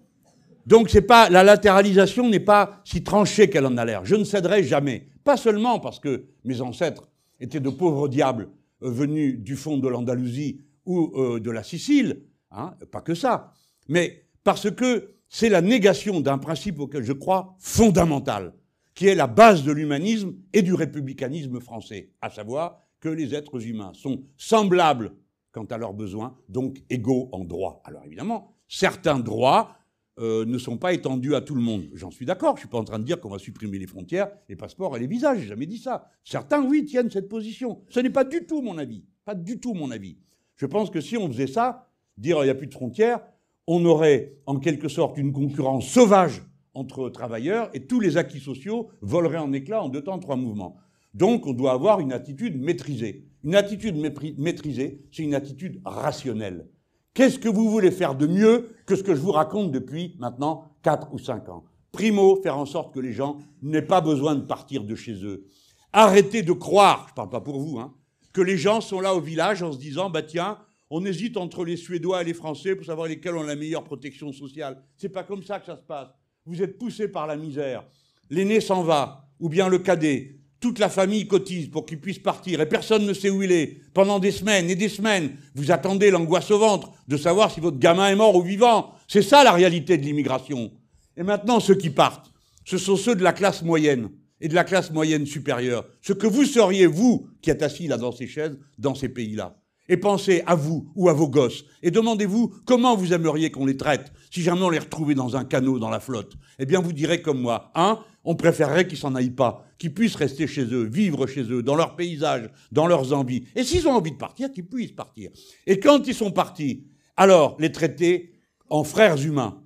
Donc 0.67 0.89
c'est 0.89 1.03
pas, 1.03 1.29
la 1.29 1.45
latéralisation 1.45 2.29
n'est 2.29 2.41
pas 2.41 2.81
si 2.85 3.05
tranchée 3.05 3.51
qu'elle 3.51 3.67
en 3.67 3.77
a 3.77 3.85
l'air. 3.85 4.05
Je 4.05 4.17
ne 4.17 4.25
céderai 4.25 4.65
jamais. 4.65 5.09
Pas 5.23 5.37
seulement 5.37 5.79
parce 5.79 6.01
que 6.01 6.25
mes 6.45 6.61
ancêtres 6.61 7.09
étaient 7.39 7.61
de 7.61 7.71
pauvres 7.71 8.09
diables 8.09 8.49
euh, 8.83 8.91
venus 8.91 9.39
du 9.39 9.57
fond 9.57 9.77
de 9.77 9.89
l'Andalousie 9.89 10.63
ou 10.87 11.13
euh, 11.17 11.41
de 11.41 11.51
la 11.51 11.63
Sicile, 11.63 12.23
hein, 12.51 12.75
pas 12.91 13.01
que 13.01 13.15
ça, 13.15 13.53
mais 13.89 14.27
parce 14.43 14.71
que 14.71 15.15
c'est 15.29 15.49
la 15.49 15.61
négation 15.61 16.21
d'un 16.21 16.39
principe 16.39 16.79
auquel 16.81 17.03
je 17.03 17.13
crois 17.13 17.57
fondamental, 17.59 18.55
qui 18.95 19.07
est 19.09 19.15
la 19.15 19.27
base 19.27 19.65
de 19.65 19.73
l'humanisme 19.73 20.35
et 20.53 20.63
du 20.63 20.75
républicanisme 20.75 21.61
français, 21.61 22.11
à 22.21 22.31
savoir 22.31 22.79
que 23.01 23.09
les 23.09 23.35
êtres 23.35 23.67
humains 23.67 23.93
sont 23.95 24.23
semblables 24.37 25.15
quant 25.53 25.65
à 25.65 25.79
leurs 25.79 25.95
besoins, 25.95 26.37
donc 26.49 26.83
égaux 26.91 27.29
en 27.33 27.45
droit. 27.45 27.81
Alors 27.85 28.05
évidemment, 28.05 28.54
certains 28.69 29.19
droits 29.19 29.77
euh, 30.21 30.45
ne 30.45 30.59
sont 30.59 30.79
pas 30.79 30.93
étendus 30.93 31.35
à 31.35 31.41
tout 31.41 31.55
le 31.55 31.61
monde. 31.61 31.89
J'en 31.93 32.11
suis 32.11 32.25
d'accord, 32.25 32.51
je 32.51 32.59
ne 32.59 32.61
suis 32.61 32.69
pas 32.69 32.79
en 32.79 32.85
train 32.85 33.01
de 33.01 33.05
dire 33.05 33.21
qu'on 33.21 33.31
va 33.31 33.39
supprimer 33.39 33.79
les 33.79 33.87
frontières, 33.87 34.31
les 34.49 34.55
passeports 34.55 34.97
et 34.97 35.01
les 35.01 35.09
visages, 35.09 35.41
j'ai 35.41 35.49
jamais 35.49 35.67
dit 35.67 35.79
ça. 35.79 36.09
Certains, 36.23 36.63
oui, 36.63 36.85
tiennent 36.85 37.11
cette 37.11 37.29
position. 37.29 37.83
Ce 37.89 37.99
n'est 37.99 38.11
pas 38.11 38.23
du 38.23 38.47
tout 38.47 38.63
mon 38.63 38.79
avis, 38.79 39.05
pas 39.25 39.35
du 39.35 39.59
tout 39.59 39.75
mon 39.75 39.91
avis. 39.91 40.19
Je 40.57 40.67
pense 40.67 40.91
que 40.91 41.01
si 41.01 41.17
on 41.17 41.27
faisait 41.29 41.49
ça, 41.49 41.89
dire 42.17 42.39
il 42.43 42.45
n'y 42.45 42.51
a 42.51 42.55
plus 42.55 42.69
de 42.69 42.75
frontières, 42.75 43.21
on 43.67 43.85
aurait 43.85 44.37
en 44.47 44.61
quelque 44.61 44.89
sorte 44.89 45.19
une 45.19 45.33
concurrence 45.33 45.89
sauvage 45.89 46.43
entre 46.75 47.09
travailleurs 47.09 47.71
et 47.75 47.87
tous 47.87 48.01
les 48.01 48.17
acquis 48.17 48.41
sociaux 48.41 48.91
voleraient 49.01 49.39
en 49.39 49.53
éclats 49.53 49.83
en 49.83 49.89
deux 49.89 50.03
temps, 50.03 50.19
trois 50.19 50.37
mouvements. 50.37 50.77
Donc 51.15 51.47
on 51.47 51.53
doit 51.53 51.73
avoir 51.73 52.01
une 52.01 52.13
attitude 52.13 52.61
maîtrisée. 52.61 53.27
Une 53.43 53.55
attitude 53.55 53.97
maîtrisée, 54.39 55.03
c'est 55.13 55.23
une 55.23 55.35
attitude 55.35 55.81
rationnelle. 55.85 56.69
Qu'est-ce 57.15 57.39
que 57.39 57.49
vous 57.49 57.71
voulez 57.71 57.93
faire 57.93 58.17
de 58.17 58.27
mieux 58.27 58.75
que 58.87 58.97
ce 58.97 59.05
que 59.05 59.15
je 59.15 59.21
vous 59.21 59.31
raconte 59.31 59.71
depuis 59.71 60.17
maintenant 60.19 60.65
4 60.83 61.15
ou 61.15 61.19
5 61.19 61.49
ans? 61.49 61.65
Primo, 61.93 62.41
faire 62.43 62.59
en 62.59 62.67
sorte 62.67 62.93
que 62.93 62.99
les 62.99 63.13
gens 63.13 63.39
n'aient 63.63 63.83
pas 63.83 64.01
besoin 64.01 64.35
de 64.35 64.41
partir 64.41 64.83
de 64.83 64.97
chez 64.97 65.25
eux. 65.25 65.47
Arrêtez 65.93 66.43
de 66.43 66.51
croire, 66.51 67.05
je 67.07 67.13
ne 67.13 67.15
parle 67.15 67.31
pas 67.31 67.41
pour 67.41 67.61
vous, 67.61 67.79
hein, 67.79 67.95
que 68.33 68.41
les 68.41 68.59
gens 68.59 68.81
sont 68.81 68.99
là 68.99 69.15
au 69.15 69.21
village 69.21 69.63
en 69.63 69.71
se 69.71 69.79
disant, 69.79 70.11
bah 70.11 70.23
tiens, 70.23 70.59
on 70.91 71.05
hésite 71.05 71.37
entre 71.37 71.65
les 71.65 71.77
Suédois 71.77 72.23
et 72.23 72.25
les 72.25 72.35
Français 72.35 72.75
pour 72.75 72.85
savoir 72.85 73.07
lesquels 73.07 73.37
ont 73.37 73.45
la 73.45 73.55
meilleure 73.55 73.85
protection 73.85 74.33
sociale. 74.33 74.83
C'est 74.97 75.09
pas 75.09 75.23
comme 75.23 75.45
ça 75.45 75.61
que 75.61 75.67
ça 75.67 75.77
se 75.77 75.83
passe. 75.83 76.09
Vous 76.45 76.63
êtes 76.63 76.79
poussés 76.79 77.07
par 77.07 77.29
la 77.29 77.37
misère. 77.37 77.85
L'aîné 78.29 78.61
s'en 78.61 78.83
va, 78.83 79.29
ou 79.39 79.49
bien 79.49 79.69
le 79.69 79.79
cadet 79.79 80.41
toute 80.65 80.79
la 80.79 80.89
famille 80.89 81.27
cotise 81.27 81.69
pour 81.69 81.85
qu'il 81.85 82.01
puisse 82.01 82.19
partir 82.19 82.59
et 82.59 82.67
personne 82.67 83.05
ne 83.05 83.13
sait 83.13 83.29
où 83.29 83.43
il 83.43 83.53
est. 83.53 83.83
Pendant 83.93 84.19
des 84.19 84.31
semaines 84.31 84.71
et 84.71 84.75
des 84.75 84.89
semaines, 84.89 85.37
vous 85.55 85.71
attendez 85.71 86.11
l'angoisse 86.11 86.51
au 86.51 86.59
ventre 86.59 86.91
de 87.07 87.19
savoir 87.19 87.51
si 87.51 87.61
votre 87.61 87.79
gamin 87.79 88.09
est 88.09 88.15
mort 88.17 88.35
ou 88.35 88.41
vivant. 88.41 88.95
C'est 89.07 89.21
ça 89.21 89.45
la 89.45 89.53
réalité 89.53 89.99
de 89.99 90.05
l'immigration. 90.05 90.73
Et 91.19 91.23
maintenant, 91.23 91.61
ceux 91.61 91.75
qui 91.75 91.91
partent, 91.91 92.33
ce 92.65 92.79
sont 92.79 92.97
ceux 92.97 93.15
de 93.15 93.23
la 93.23 93.35
classe 93.35 93.63
moyenne 93.63 94.09
et 94.41 94.49
de 94.49 94.55
la 94.55 94.65
classe 94.65 94.91
moyenne 94.91 95.27
supérieure. 95.27 95.85
Ce 96.01 96.15
que 96.15 96.27
vous 96.27 96.47
seriez, 96.47 96.87
vous, 96.87 97.29
qui 97.43 97.51
êtes 97.51 97.63
assis 97.63 97.87
là 97.87 97.99
dans 97.99 98.13
ces 98.13 98.27
chaises, 98.27 98.57
dans 98.79 98.95
ces 98.95 99.11
pays-là. 99.11 99.59
Et 99.91 99.99
pensez 99.99 100.43
à 100.47 100.55
vous 100.55 100.91
ou 100.95 101.11
à 101.11 101.13
vos 101.13 101.29
gosses. 101.29 101.67
Et 101.83 101.91
demandez-vous 101.91 102.55
comment 102.65 102.97
vous 102.97 103.13
aimeriez 103.13 103.51
qu'on 103.51 103.67
les 103.67 103.77
traite 103.77 104.11
si 104.31 104.41
jamais 104.41 104.63
on 104.63 104.71
les 104.71 104.79
retrouvait 104.79 105.15
dans 105.15 105.37
un 105.37 105.45
canot 105.45 105.79
dans 105.79 105.91
la 105.91 106.01
flotte. 106.01 106.33
Eh 106.59 106.65
bien, 106.65 106.81
vous 106.81 106.95
direz 106.95 107.21
comme 107.21 107.43
moi, 107.43 107.71
un, 107.75 107.99
on 108.25 108.35
préférerait 108.35 108.87
qu'ils 108.87 108.99
s'en 108.99 109.15
aillent 109.15 109.31
pas, 109.31 109.65
qu'ils 109.79 109.95
puissent 109.95 110.17
rester 110.17 110.47
chez 110.47 110.65
eux, 110.65 110.85
vivre 110.85 111.27
chez 111.27 111.43
eux, 111.43 111.63
dans 111.63 111.77
leur 111.77 111.97
paysage, 111.97 112.51
dans 112.73 112.87
leurs 112.87 113.13
envies. 113.13 113.45
Et 113.55 113.65
s'ils 113.65 113.87
ont 113.87 113.93
envie 113.93 114.13
de 114.13 114.17
partir, 114.17 114.51
qu'ils 114.53 114.67
puissent 114.67 114.93
partir. 114.93 115.31
Et 115.67 115.79
quand 115.79 116.07
ils 116.07 116.15
sont 116.15 116.31
partis, 116.31 116.87
alors 117.17 117.57
les 117.61 117.73
traiter 117.73 118.33
en 118.69 118.85
frères 118.85 119.23
humains. 119.23 119.63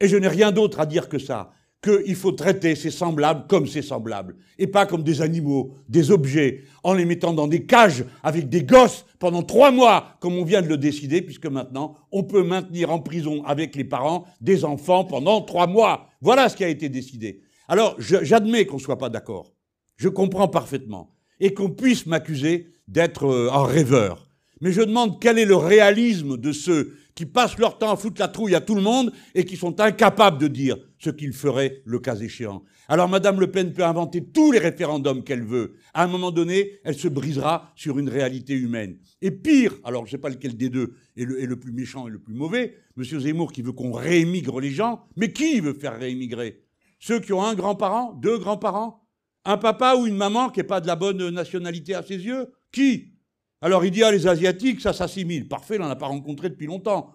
Et 0.00 0.08
je 0.08 0.16
n'ai 0.16 0.28
rien 0.28 0.52
d'autre 0.52 0.80
à 0.80 0.86
dire 0.86 1.08
que 1.08 1.18
ça 1.18 1.52
qu'il 1.82 2.14
faut 2.14 2.32
traiter 2.32 2.76
ces 2.76 2.90
semblables 2.90 3.46
comme 3.48 3.66
ces 3.66 3.82
semblables, 3.82 4.36
et 4.56 4.68
pas 4.68 4.86
comme 4.86 5.02
des 5.02 5.20
animaux, 5.20 5.74
des 5.88 6.12
objets, 6.12 6.62
en 6.84 6.94
les 6.94 7.04
mettant 7.04 7.32
dans 7.32 7.48
des 7.48 7.66
cages 7.66 8.04
avec 8.22 8.48
des 8.48 8.62
gosses 8.62 9.04
pendant 9.18 9.42
trois 9.42 9.72
mois, 9.72 10.16
comme 10.20 10.34
on 10.34 10.44
vient 10.44 10.62
de 10.62 10.68
le 10.68 10.76
décider, 10.76 11.22
puisque 11.22 11.46
maintenant, 11.46 11.96
on 12.12 12.22
peut 12.22 12.44
maintenir 12.44 12.92
en 12.92 13.00
prison 13.00 13.42
avec 13.44 13.74
les 13.74 13.84
parents 13.84 14.26
des 14.40 14.64
enfants 14.64 15.04
pendant 15.04 15.40
trois 15.42 15.66
mois. 15.66 16.08
Voilà 16.20 16.48
ce 16.48 16.56
qui 16.56 16.62
a 16.62 16.68
été 16.68 16.88
décidé. 16.88 17.42
Alors, 17.72 17.96
j'admets 17.98 18.66
qu'on 18.66 18.76
ne 18.76 18.82
soit 18.82 18.98
pas 18.98 19.08
d'accord. 19.08 19.54
Je 19.96 20.10
comprends 20.10 20.46
parfaitement. 20.46 21.16
Et 21.40 21.54
qu'on 21.54 21.70
puisse 21.70 22.04
m'accuser 22.04 22.66
d'être 22.86 23.24
euh, 23.24 23.50
un 23.50 23.64
rêveur. 23.64 24.28
Mais 24.60 24.72
je 24.72 24.82
demande 24.82 25.18
quel 25.22 25.38
est 25.38 25.46
le 25.46 25.56
réalisme 25.56 26.36
de 26.36 26.52
ceux 26.52 26.98
qui 27.14 27.24
passent 27.24 27.56
leur 27.56 27.78
temps 27.78 27.90
à 27.90 27.96
foutre 27.96 28.20
la 28.20 28.28
trouille 28.28 28.54
à 28.54 28.60
tout 28.60 28.74
le 28.74 28.82
monde 28.82 29.10
et 29.34 29.46
qui 29.46 29.56
sont 29.56 29.80
incapables 29.80 30.36
de 30.36 30.48
dire 30.48 30.76
ce 30.98 31.08
qu'ils 31.08 31.32
feraient 31.32 31.80
le 31.86 31.98
cas 31.98 32.16
échéant. 32.16 32.62
Alors 32.88 33.08
Madame 33.08 33.40
Le 33.40 33.50
Pen 33.50 33.72
peut 33.72 33.84
inventer 33.84 34.22
tous 34.22 34.52
les 34.52 34.58
référendums 34.58 35.24
qu'elle 35.24 35.42
veut. 35.42 35.76
À 35.94 36.04
un 36.04 36.08
moment 36.08 36.30
donné, 36.30 36.72
elle 36.84 36.98
se 36.98 37.08
brisera 37.08 37.72
sur 37.74 37.98
une 37.98 38.10
réalité 38.10 38.52
humaine. 38.52 38.98
Et 39.22 39.30
pire, 39.30 39.72
alors 39.84 40.04
je 40.04 40.08
ne 40.08 40.18
sais 40.18 40.20
pas 40.20 40.28
lequel 40.28 40.58
des 40.58 40.68
deux 40.68 40.92
est 41.16 41.24
le, 41.24 41.42
est 41.42 41.46
le, 41.46 41.58
plus 41.58 41.72
méchant 41.72 42.06
et 42.06 42.10
le 42.10 42.18
plus 42.18 42.34
mauvais, 42.34 42.74
Monsieur 42.96 43.18
Zemmour 43.18 43.50
qui 43.50 43.62
veut 43.62 43.72
qu'on 43.72 43.92
réémigre 43.92 44.60
les 44.60 44.72
gens, 44.72 45.06
mais 45.16 45.32
qui 45.32 45.60
veut 45.60 45.72
faire 45.72 45.98
réémigrer 45.98 46.60
Ceux 47.02 47.18
qui 47.18 47.32
ont 47.32 47.42
un 47.42 47.56
grand-parent, 47.56 48.12
deux 48.12 48.38
grands-parents, 48.38 49.04
un 49.44 49.56
papa 49.56 49.96
ou 49.96 50.06
une 50.06 50.14
maman 50.14 50.50
qui 50.50 50.60
n'est 50.60 50.66
pas 50.66 50.80
de 50.80 50.86
la 50.86 50.94
bonne 50.94 51.30
nationalité 51.30 51.96
à 51.96 52.02
ses 52.04 52.24
yeux 52.24 52.52
Qui? 52.70 53.14
Alors 53.60 53.84
il 53.84 53.90
dit, 53.90 54.04
ah, 54.04 54.12
les 54.12 54.28
Asiatiques, 54.28 54.80
ça 54.80 54.92
s'assimile. 54.92 55.48
Parfait, 55.48 55.74
il 55.74 55.80
n'en 55.80 55.90
a 55.90 55.96
pas 55.96 56.06
rencontré 56.06 56.48
depuis 56.48 56.68
longtemps. 56.68 57.12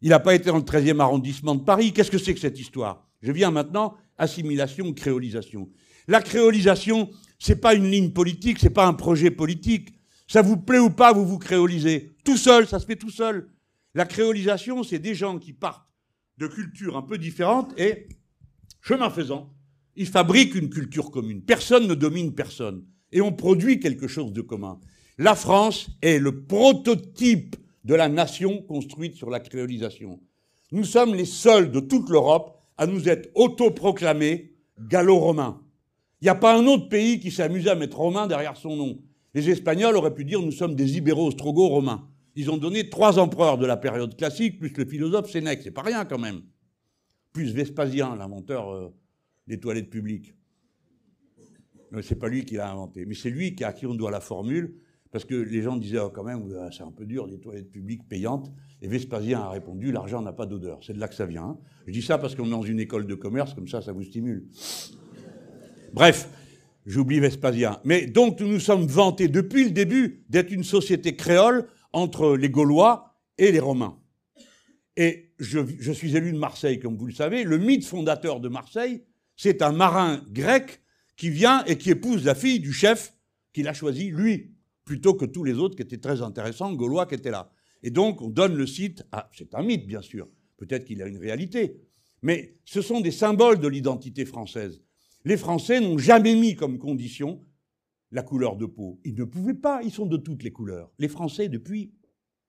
Il 0.00 0.10
n'a 0.10 0.20
pas 0.20 0.36
été 0.36 0.50
dans 0.50 0.58
le 0.58 0.62
13e 0.62 1.00
arrondissement 1.00 1.56
de 1.56 1.64
Paris. 1.64 1.92
Qu'est-ce 1.92 2.10
que 2.12 2.18
c'est 2.18 2.34
que 2.34 2.40
cette 2.40 2.60
histoire? 2.60 3.04
Je 3.20 3.32
viens 3.32 3.50
maintenant, 3.50 3.96
assimilation, 4.16 4.92
créolisation. 4.92 5.68
La 6.06 6.22
créolisation, 6.22 7.10
c'est 7.40 7.60
pas 7.60 7.74
une 7.74 7.90
ligne 7.90 8.12
politique, 8.12 8.60
c'est 8.60 8.70
pas 8.70 8.86
un 8.86 8.94
projet 8.94 9.32
politique. 9.32 9.88
Ça 10.28 10.40
vous 10.40 10.56
plaît 10.56 10.78
ou 10.78 10.90
pas, 10.90 11.12
vous 11.12 11.26
vous 11.26 11.38
créolisez? 11.38 12.14
Tout 12.24 12.36
seul, 12.36 12.68
ça 12.68 12.78
se 12.78 12.86
fait 12.86 12.94
tout 12.94 13.10
seul. 13.10 13.50
La 13.92 14.04
créolisation, 14.04 14.84
c'est 14.84 15.00
des 15.00 15.16
gens 15.16 15.40
qui 15.40 15.52
partent 15.52 15.88
de 16.38 16.46
cultures 16.46 16.96
un 16.96 17.02
peu 17.02 17.18
différentes 17.18 17.76
et, 17.76 18.06
chemin 18.86 19.10
faisant, 19.10 19.52
ils 19.96 20.06
fabriquent 20.06 20.54
une 20.54 20.70
culture 20.70 21.10
commune. 21.10 21.42
Personne 21.42 21.88
ne 21.88 21.94
domine 21.94 22.34
personne. 22.34 22.84
Et 23.10 23.20
on 23.20 23.32
produit 23.32 23.80
quelque 23.80 24.06
chose 24.06 24.32
de 24.32 24.42
commun. 24.42 24.78
La 25.18 25.34
France 25.34 25.88
est 26.02 26.18
le 26.18 26.44
prototype 26.44 27.56
de 27.84 27.94
la 27.94 28.08
nation 28.08 28.62
construite 28.62 29.14
sur 29.14 29.30
la 29.30 29.40
créolisation. 29.40 30.20
Nous 30.70 30.84
sommes 30.84 31.14
les 31.14 31.24
seuls 31.24 31.72
de 31.72 31.80
toute 31.80 32.10
l'Europe 32.10 32.60
à 32.76 32.86
nous 32.86 33.08
être 33.08 33.30
autoproclamés 33.34 34.52
gallo-romains. 34.78 35.60
Il 36.20 36.26
n'y 36.26 36.30
a 36.30 36.34
pas 36.34 36.56
un 36.56 36.66
autre 36.66 36.88
pays 36.88 37.18
qui 37.18 37.30
s'est 37.30 37.42
amusé 37.42 37.70
à 37.70 37.74
mettre 37.74 37.98
romain 37.98 38.26
derrière 38.26 38.56
son 38.56 38.76
nom. 38.76 38.98
Les 39.34 39.50
Espagnols 39.50 39.96
auraient 39.96 40.14
pu 40.14 40.24
dire 40.24 40.42
nous 40.42 40.52
sommes 40.52 40.74
des 40.76 40.96
ibéro-ostrogo-romains. 40.98 42.08
Ils 42.36 42.50
ont 42.50 42.56
donné 42.56 42.88
trois 42.88 43.18
empereurs 43.18 43.58
de 43.58 43.66
la 43.66 43.76
période 43.76 44.16
classique, 44.16 44.58
plus 44.58 44.72
le 44.76 44.84
philosophe 44.84 45.30
Sénèque. 45.30 45.62
C'est 45.62 45.70
pas 45.70 45.82
rien 45.82 46.04
quand 46.04 46.18
même. 46.18 46.42
Plus 47.36 47.52
Vespasien, 47.52 48.16
l'inventeur 48.16 48.70
euh, 48.70 48.88
des 49.46 49.60
toilettes 49.60 49.90
publiques. 49.90 50.34
C'est 52.00 52.18
pas 52.18 52.28
lui 52.28 52.46
qui 52.46 52.54
l'a 52.54 52.70
inventé. 52.70 53.04
Mais 53.04 53.14
c'est 53.14 53.28
lui 53.28 53.54
à 53.62 53.74
qui 53.74 53.84
on 53.84 53.94
doit 53.94 54.10
la 54.10 54.20
formule, 54.20 54.76
parce 55.12 55.26
que 55.26 55.34
les 55.34 55.60
gens 55.60 55.76
disaient 55.76 55.98
oh, 55.98 56.08
quand 56.08 56.24
même, 56.24 56.48
c'est 56.72 56.82
un 56.82 56.90
peu 56.90 57.04
dur, 57.04 57.28
des 57.28 57.38
toilettes 57.38 57.70
publiques 57.70 58.08
payantes. 58.08 58.50
Et 58.80 58.88
Vespasien 58.88 59.40
a 59.40 59.50
répondu 59.50 59.92
l'argent 59.92 60.22
n'a 60.22 60.32
pas 60.32 60.46
d'odeur. 60.46 60.80
C'est 60.82 60.94
de 60.94 60.98
là 60.98 61.08
que 61.08 61.14
ça 61.14 61.26
vient. 61.26 61.44
Hein. 61.44 61.58
Je 61.86 61.92
dis 61.92 62.00
ça 62.00 62.16
parce 62.16 62.34
qu'on 62.34 62.46
est 62.46 62.50
dans 62.50 62.62
une 62.62 62.80
école 62.80 63.06
de 63.06 63.14
commerce, 63.14 63.52
comme 63.52 63.68
ça, 63.68 63.82
ça 63.82 63.92
vous 63.92 64.02
stimule. 64.02 64.48
Bref, 65.92 66.30
j'oublie 66.86 67.20
Vespasien. 67.20 67.80
Mais 67.84 68.06
donc, 68.06 68.40
nous 68.40 68.48
nous 68.48 68.60
sommes 68.60 68.86
vantés 68.86 69.28
depuis 69.28 69.64
le 69.64 69.72
début 69.72 70.24
d'être 70.30 70.52
une 70.52 70.64
société 70.64 71.16
créole 71.16 71.68
entre 71.92 72.34
les 72.34 72.48
Gaulois 72.48 73.14
et 73.36 73.52
les 73.52 73.60
Romains. 73.60 73.98
Et 74.96 75.25
je, 75.38 75.92
suis 75.92 76.16
élu 76.16 76.32
de 76.32 76.38
Marseille, 76.38 76.78
comme 76.78 76.96
vous 76.96 77.06
le 77.06 77.12
savez. 77.12 77.44
Le 77.44 77.58
mythe 77.58 77.84
fondateur 77.84 78.40
de 78.40 78.48
Marseille, 78.48 79.02
c'est 79.36 79.62
un 79.62 79.72
marin 79.72 80.22
grec 80.30 80.80
qui 81.16 81.30
vient 81.30 81.64
et 81.64 81.76
qui 81.78 81.90
épouse 81.90 82.24
la 82.24 82.34
fille 82.34 82.60
du 82.60 82.72
chef 82.72 83.14
qu'il 83.52 83.68
a 83.68 83.74
choisi, 83.74 84.10
lui, 84.10 84.54
plutôt 84.84 85.14
que 85.14 85.24
tous 85.24 85.44
les 85.44 85.54
autres 85.54 85.76
qui 85.76 85.82
étaient 85.82 85.98
très 85.98 86.22
intéressants, 86.22 86.72
Gaulois 86.72 87.06
qui 87.06 87.14
étaient 87.14 87.30
là. 87.30 87.50
Et 87.82 87.90
donc, 87.90 88.22
on 88.22 88.28
donne 88.28 88.54
le 88.54 88.66
site 88.66 89.04
à. 89.12 89.30
C'est 89.32 89.54
un 89.54 89.62
mythe, 89.62 89.86
bien 89.86 90.02
sûr. 90.02 90.28
Peut-être 90.56 90.84
qu'il 90.84 91.02
a 91.02 91.06
une 91.06 91.18
réalité. 91.18 91.80
Mais 92.22 92.56
ce 92.64 92.80
sont 92.80 93.00
des 93.00 93.10
symboles 93.10 93.60
de 93.60 93.68
l'identité 93.68 94.24
française. 94.24 94.82
Les 95.24 95.36
Français 95.36 95.80
n'ont 95.80 95.98
jamais 95.98 96.34
mis 96.34 96.54
comme 96.54 96.78
condition 96.78 97.44
la 98.10 98.22
couleur 98.22 98.56
de 98.56 98.66
peau. 98.66 99.00
Ils 99.04 99.14
ne 99.14 99.24
pouvaient 99.24 99.54
pas, 99.54 99.82
ils 99.82 99.90
sont 99.90 100.06
de 100.06 100.16
toutes 100.16 100.42
les 100.42 100.52
couleurs. 100.52 100.90
Les 100.98 101.08
Français, 101.08 101.48
depuis 101.48 101.92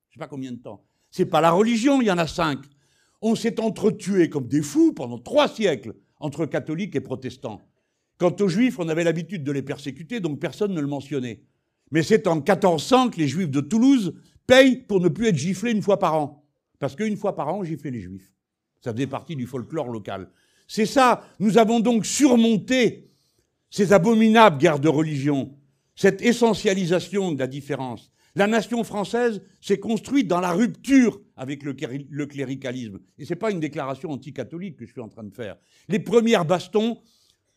je 0.08 0.14
ne 0.18 0.22
sais 0.22 0.24
pas 0.24 0.28
combien 0.28 0.52
de 0.52 0.58
temps. 0.58 0.84
C'est 1.10 1.26
pas 1.26 1.40
la 1.40 1.50
religion, 1.50 2.00
il 2.00 2.06
y 2.06 2.10
en 2.10 2.18
a 2.18 2.26
cinq. 2.26 2.60
On 3.20 3.34
s'est 3.34 3.60
entretués 3.60 4.28
comme 4.28 4.46
des 4.46 4.62
fous 4.62 4.92
pendant 4.92 5.18
trois 5.18 5.48
siècles 5.48 5.94
entre 6.20 6.46
catholiques 6.46 6.96
et 6.96 7.00
protestants. 7.00 7.60
Quant 8.18 8.34
aux 8.40 8.48
juifs, 8.48 8.78
on 8.78 8.88
avait 8.88 9.04
l'habitude 9.04 9.44
de 9.44 9.52
les 9.52 9.62
persécuter, 9.62 10.20
donc 10.20 10.40
personne 10.40 10.74
ne 10.74 10.80
le 10.80 10.86
mentionnait. 10.86 11.42
Mais 11.90 12.02
c'est 12.02 12.26
en 12.26 12.36
1400 12.36 13.10
que 13.10 13.18
les 13.18 13.28
juifs 13.28 13.50
de 13.50 13.60
Toulouse 13.60 14.14
payent 14.46 14.76
pour 14.76 15.00
ne 15.00 15.08
plus 15.08 15.28
être 15.28 15.36
giflés 15.36 15.72
une 15.72 15.82
fois 15.82 15.98
par 15.98 16.14
an. 16.14 16.44
Parce 16.78 16.96
qu'une 16.96 17.16
fois 17.16 17.34
par 17.34 17.48
an, 17.48 17.60
on 17.60 17.64
giflait 17.64 17.90
les 17.90 18.00
juifs. 18.00 18.32
Ça 18.80 18.92
faisait 18.92 19.06
partie 19.06 19.36
du 19.36 19.46
folklore 19.46 19.88
local. 19.88 20.30
C'est 20.66 20.86
ça. 20.86 21.24
Nous 21.38 21.58
avons 21.58 21.80
donc 21.80 22.06
surmonté 22.06 23.10
ces 23.70 23.92
abominables 23.92 24.58
guerres 24.58 24.78
de 24.78 24.88
religion, 24.88 25.56
cette 25.94 26.22
essentialisation 26.22 27.32
de 27.32 27.38
la 27.38 27.46
différence. 27.46 28.10
La 28.34 28.46
nation 28.46 28.84
française 28.84 29.42
s'est 29.60 29.80
construite 29.80 30.28
dans 30.28 30.40
la 30.40 30.52
rupture 30.52 31.20
avec 31.36 31.62
le, 31.62 31.74
cléricalisme. 32.26 33.00
Et 33.18 33.24
ce 33.24 33.32
n'est 33.32 33.38
pas 33.38 33.50
une 33.50 33.60
déclaration 33.60 34.10
anticatholique 34.10 34.76
que 34.76 34.86
je 34.86 34.92
suis 34.92 35.00
en 35.00 35.08
train 35.08 35.24
de 35.24 35.34
faire. 35.34 35.56
Les 35.88 35.98
premières 35.98 36.44
bastons, 36.44 37.00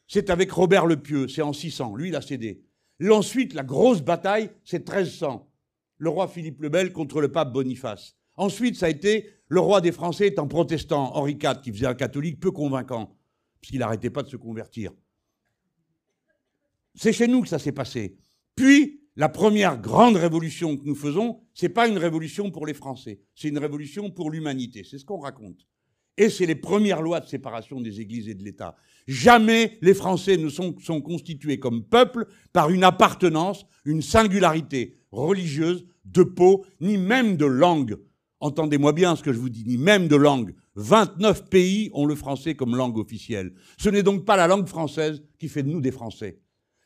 c'est 0.07 0.29
avec 0.29 0.51
Robert 0.51 0.85
le 0.85 0.97
Pieux, 0.97 1.27
c'est 1.27 1.41
en 1.41 1.53
600, 1.53 1.95
lui 1.95 2.09
il 2.09 2.15
a 2.15 2.21
cédé. 2.21 2.63
Ensuite, 3.09 3.53
la 3.53 3.63
grosse 3.63 4.01
bataille, 4.01 4.51
c'est 4.63 4.87
1300, 4.87 5.49
le 5.97 6.09
roi 6.09 6.27
Philippe 6.27 6.61
le 6.61 6.69
Bel 6.69 6.91
contre 6.91 7.21
le 7.21 7.31
pape 7.31 7.51
Boniface. 7.51 8.15
Ensuite, 8.35 8.75
ça 8.75 8.87
a 8.87 8.89
été 8.89 9.29
le 9.47 9.59
roi 9.59 9.81
des 9.81 9.91
Français 9.91 10.27
étant 10.27 10.47
protestant, 10.47 11.15
Henri 11.15 11.33
IV, 11.33 11.61
qui 11.61 11.71
faisait 11.71 11.87
un 11.87 11.93
catholique 11.93 12.39
peu 12.39 12.51
convaincant, 12.51 13.15
puisqu'il 13.59 13.79
n'arrêtait 13.79 14.09
pas 14.09 14.23
de 14.23 14.29
se 14.29 14.37
convertir. 14.37 14.91
C'est 16.95 17.13
chez 17.13 17.27
nous 17.27 17.41
que 17.41 17.47
ça 17.47 17.59
s'est 17.59 17.71
passé. 17.71 18.17
Puis, 18.55 19.00
la 19.15 19.29
première 19.29 19.79
grande 19.79 20.15
révolution 20.15 20.77
que 20.77 20.85
nous 20.85 20.95
faisons, 20.95 21.41
ce 21.53 21.65
n'est 21.65 21.73
pas 21.73 21.87
une 21.87 21.97
révolution 21.97 22.49
pour 22.51 22.65
les 22.65 22.73
Français, 22.73 23.21
c'est 23.35 23.49
une 23.49 23.57
révolution 23.57 24.09
pour 24.09 24.31
l'humanité. 24.31 24.83
C'est 24.83 24.97
ce 24.97 25.05
qu'on 25.05 25.19
raconte. 25.19 25.67
Et 26.17 26.29
c'est 26.29 26.45
les 26.45 26.55
premières 26.55 27.01
lois 27.01 27.19
de 27.19 27.27
séparation 27.27 27.81
des 27.81 28.01
églises 28.01 28.27
et 28.27 28.35
de 28.35 28.43
l'État. 28.43 28.75
Jamais 29.07 29.77
les 29.81 29.93
Français 29.93 30.37
ne 30.37 30.49
sont, 30.49 30.75
sont, 30.79 31.01
constitués 31.01 31.59
comme 31.59 31.83
peuple 31.83 32.27
par 32.53 32.69
une 32.69 32.83
appartenance, 32.83 33.65
une 33.85 34.01
singularité 34.01 34.97
religieuse, 35.11 35.85
de 36.05 36.23
peau, 36.23 36.65
ni 36.79 36.97
même 36.97 37.37
de 37.37 37.45
langue. 37.45 37.97
Entendez-moi 38.39 38.91
bien 38.93 39.15
ce 39.15 39.23
que 39.23 39.33
je 39.33 39.39
vous 39.39 39.49
dis, 39.49 39.63
ni 39.65 39.77
même 39.77 40.07
de 40.07 40.15
langue. 40.15 40.53
29 40.75 41.49
pays 41.49 41.89
ont 41.93 42.05
le 42.05 42.15
français 42.15 42.55
comme 42.55 42.75
langue 42.75 42.97
officielle. 42.97 43.53
Ce 43.77 43.89
n'est 43.89 44.03
donc 44.03 44.25
pas 44.25 44.37
la 44.37 44.47
langue 44.47 44.67
française 44.67 45.21
qui 45.37 45.47
fait 45.47 45.63
de 45.63 45.69
nous 45.69 45.81
des 45.81 45.91
Français. 45.91 46.39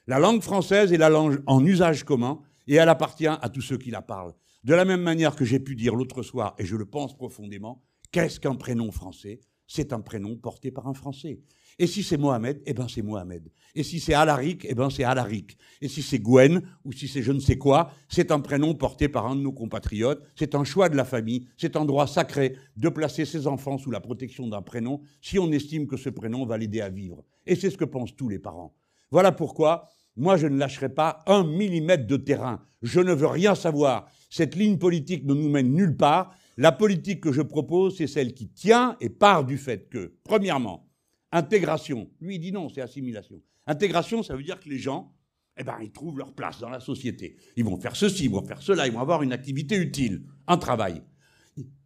La 0.07 0.19
langue 0.19 0.43
française 0.43 0.93
est 0.93 0.97
la 0.97 1.09
langue 1.09 1.41
en 1.47 1.65
usage 1.65 2.03
commun 2.03 2.39
et 2.67 2.75
elle 2.75 2.89
appartient 2.89 3.25
à 3.25 3.49
tous 3.49 3.61
ceux 3.61 3.79
qui 3.79 3.89
la 3.89 4.03
parlent. 4.03 4.33
De 4.63 4.75
la 4.75 4.85
même 4.85 5.01
manière 5.01 5.35
que 5.35 5.45
j'ai 5.45 5.59
pu 5.59 5.75
dire 5.75 5.95
l'autre 5.95 6.21
soir, 6.21 6.53
et 6.59 6.65
je 6.65 6.75
le 6.75 6.85
pense 6.85 7.17
profondément, 7.17 7.83
qu'est-ce 8.11 8.39
qu'un 8.39 8.53
prénom 8.53 8.91
français? 8.91 9.39
C'est 9.65 9.93
un 9.93 10.01
prénom 10.01 10.35
porté 10.35 10.69
par 10.69 10.87
un 10.87 10.93
Français. 10.93 11.39
Et 11.79 11.87
si 11.87 12.03
c'est 12.03 12.17
Mohamed, 12.17 12.61
eh 12.67 12.73
ben 12.75 12.87
c'est 12.87 13.01
Mohamed. 13.01 13.51
Et 13.73 13.81
si 13.81 13.99
c'est 13.99 14.13
Alaric, 14.13 14.63
eh 14.69 14.75
ben 14.75 14.91
c'est 14.91 15.03
Alaric. 15.03 15.57
Et 15.81 15.87
si 15.87 16.03
c'est 16.03 16.19
Gwen, 16.19 16.61
ou 16.83 16.91
si 16.91 17.07
c'est 17.07 17.23
je 17.23 17.31
ne 17.31 17.39
sais 17.39 17.57
quoi, 17.57 17.89
c'est 18.07 18.31
un 18.31 18.39
prénom 18.39 18.75
porté 18.75 19.09
par 19.09 19.25
un 19.25 19.35
de 19.35 19.41
nos 19.41 19.51
compatriotes. 19.51 20.23
C'est 20.35 20.53
un 20.53 20.63
choix 20.63 20.87
de 20.87 20.95
la 20.95 21.03
famille. 21.03 21.47
C'est 21.57 21.75
un 21.75 21.83
droit 21.83 22.05
sacré 22.05 22.55
de 22.77 22.89
placer 22.89 23.25
ses 23.25 23.47
enfants 23.47 23.79
sous 23.79 23.89
la 23.89 24.01
protection 24.01 24.47
d'un 24.47 24.61
prénom 24.61 25.01
si 25.19 25.39
on 25.39 25.51
estime 25.51 25.87
que 25.87 25.97
ce 25.97 26.09
prénom 26.09 26.45
va 26.45 26.59
l'aider 26.59 26.81
à 26.81 26.89
vivre. 26.89 27.25
Et 27.47 27.55
c'est 27.55 27.71
ce 27.71 27.77
que 27.77 27.85
pensent 27.85 28.15
tous 28.15 28.29
les 28.29 28.39
parents. 28.39 28.75
Voilà 29.15 29.31
pourquoi 29.31 29.87
moi 30.17 30.35
je 30.35 30.45
ne 30.45 30.57
lâcherai 30.57 30.89
pas 30.89 31.23
un 31.25 31.45
millimètre 31.45 32.05
de 32.05 32.17
terrain. 32.17 32.61
Je 32.81 32.99
ne 32.99 33.13
veux 33.13 33.27
rien 33.27 33.55
savoir. 33.55 34.09
Cette 34.29 34.55
ligne 34.55 34.77
politique 34.77 35.23
ne 35.23 35.33
nous 35.33 35.47
mène 35.47 35.71
nulle 35.71 35.95
part. 35.95 36.35
La 36.57 36.73
politique 36.73 37.21
que 37.21 37.31
je 37.31 37.41
propose, 37.41 37.95
c'est 37.95 38.07
celle 38.07 38.33
qui 38.33 38.49
tient 38.49 38.97
et 38.99 39.07
part 39.07 39.45
du 39.45 39.57
fait 39.57 39.87
que, 39.87 40.17
premièrement, 40.25 40.89
intégration. 41.31 42.09
Lui, 42.19 42.35
il 42.35 42.39
dit 42.39 42.51
non, 42.51 42.67
c'est 42.67 42.81
assimilation. 42.81 43.41
Intégration, 43.67 44.21
ça 44.21 44.35
veut 44.35 44.43
dire 44.43 44.59
que 44.59 44.67
les 44.67 44.79
gens, 44.79 45.13
eh 45.57 45.63
ben, 45.63 45.77
ils 45.81 45.93
trouvent 45.93 46.17
leur 46.17 46.33
place 46.33 46.59
dans 46.59 46.69
la 46.69 46.81
société. 46.81 47.37
Ils 47.55 47.63
vont 47.63 47.79
faire 47.79 47.95
ceci, 47.95 48.25
ils 48.25 48.31
vont 48.31 48.43
faire 48.43 48.61
cela, 48.61 48.85
ils 48.85 48.91
vont 48.91 48.99
avoir 48.99 49.23
une 49.23 49.31
activité 49.31 49.77
utile, 49.77 50.25
un 50.45 50.57
travail. 50.57 51.01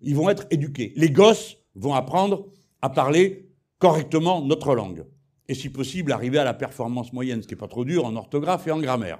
Ils 0.01 0.15
vont 0.15 0.31
être 0.31 0.47
éduqués. 0.49 0.93
Les 0.95 1.11
gosses 1.11 1.57
vont 1.75 1.93
apprendre 1.93 2.47
à 2.81 2.89
parler 2.89 3.51
correctement 3.77 4.43
notre 4.43 4.73
langue 4.73 5.05
et 5.49 5.55
si 5.55 5.69
possible 5.69 6.11
arriver 6.11 6.37
à 6.37 6.43
la 6.43 6.53
performance 6.53 7.11
moyenne, 7.11 7.41
ce 7.41 7.47
qui 7.47 7.55
n'est 7.55 7.59
pas 7.59 7.67
trop 7.67 7.83
dur 7.83 8.05
en 8.05 8.15
orthographe 8.15 8.67
et 8.67 8.71
en 8.71 8.79
grammaire. 8.79 9.19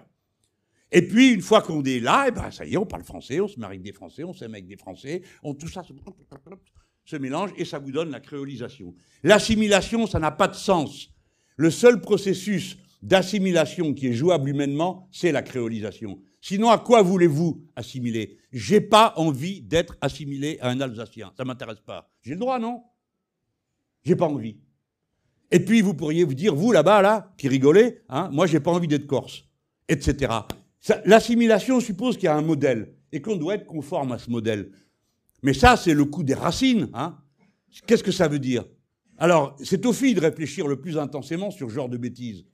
Et 0.92 1.02
puis, 1.02 1.34
une 1.34 1.42
fois 1.42 1.64
qu'on 1.64 1.84
est 1.84 2.00
là, 2.00 2.26
et 2.26 2.30
eh 2.30 2.32
ben, 2.32 2.52
ça 2.52 2.66
y 2.66 2.74
est, 2.74 2.78
on 2.78 2.86
parle 2.86 3.04
français, 3.04 3.40
on 3.42 3.48
se 3.48 3.60
marie 3.60 3.78
avec 3.78 3.82
des 3.82 3.94
Français, 3.94 4.24
on 4.24 4.34
s'aime 4.34 4.54
avec 4.54 4.68
des 4.68 4.78
Français, 4.78 5.24
on, 5.42 5.56
tout 5.56 5.68
ça 5.68 5.82
se, 5.84 5.92
se 7.04 7.16
mélange 7.16 7.50
et 7.58 7.66
ça 7.66 7.80
vous 7.80 7.92
donne 7.92 8.12
la 8.12 8.20
créolisation. 8.20 8.93
L'assimilation, 9.24 10.06
ça 10.06 10.20
n'a 10.20 10.30
pas 10.30 10.47
de 10.47 10.56
sens. 10.56 11.10
Le 11.58 11.72
seul 11.72 12.00
processus 12.00 12.78
d'assimilation 13.01 13.96
qui 13.96 14.08
est 14.08 14.14
jouable 14.14 14.50
humainement, 14.50 15.10
c'est 15.12 15.32
la 15.32 15.42
créolisation. 15.42 16.22
Sinon, 16.42 16.70
à 16.70 16.78
quoi 16.78 17.01
voulez-vous 17.01 17.66
assimiler? 17.76 18.38
J'ai 18.51 18.82
pas 18.82 19.14
envie 19.16 19.62
d'être 19.62 19.97
assimilé 20.00 20.60
à 20.62 20.70
un 20.70 20.80
Alsacien. 20.80 21.34
Ça 21.36 21.43
m'intéresse 21.43 21.82
pas. 21.82 22.12
J'ai 22.22 22.34
le 22.34 22.39
droit, 22.39 22.60
non? 22.60 22.84
J'ai 24.04 24.16
pas 24.16 24.28
envie. 24.28 24.58
Et 25.51 25.59
puis 25.59 25.82
vous 25.82 25.93
pourriez 25.93 26.24
vous 26.24 26.34
dire, 26.34 26.55
vous 26.55 26.71
là-bas, 26.71 27.01
là, 27.01 27.34
qui 27.38 27.47
rigolez, 27.47 28.01
hein, 28.09 28.30
moi 28.32 28.47
j'ai 28.47 28.59
pas 28.59 28.71
envie 28.71 28.88
d'être 28.88 29.08
corse, 29.08 29.46
etc. 29.88 30.32
L'assimilation 31.05 31.80
suppose 31.80 32.16
qu'il 32.16 32.26
y 32.26 32.28
a 32.28 32.36
un 32.36 32.42
modèle 32.42 32.93
et 33.12 33.21
qu'on 33.21 33.36
doit 33.36 33.55
être 33.55 33.66
conforme 33.66 34.12
à 34.12 34.20
ce 34.20 34.30
modèle. 34.30 34.71
Mais 35.42 35.54
ça, 35.54 35.78
c'est 35.78 35.93
le 35.93 36.05
coup 36.05 36.24
des 36.24 36.34
racines. 36.34 36.89
Hein. 36.93 37.17
Qu'est-ce 37.88 38.04
que 38.04 38.12
ça 38.12 38.28
veut 38.28 38.39
dire? 38.39 38.66
Alors, 39.17 39.55
c'est 39.63 39.86
aux 39.86 39.93
filles 39.93 40.13
de 40.13 40.21
réfléchir 40.21 40.67
le 40.67 40.80
plus 40.80 40.97
intensément 40.97 41.51
sur 41.51 41.70
ce 41.70 41.76
genre 41.76 41.89
de 41.89 41.97
bêtises. 41.97 42.46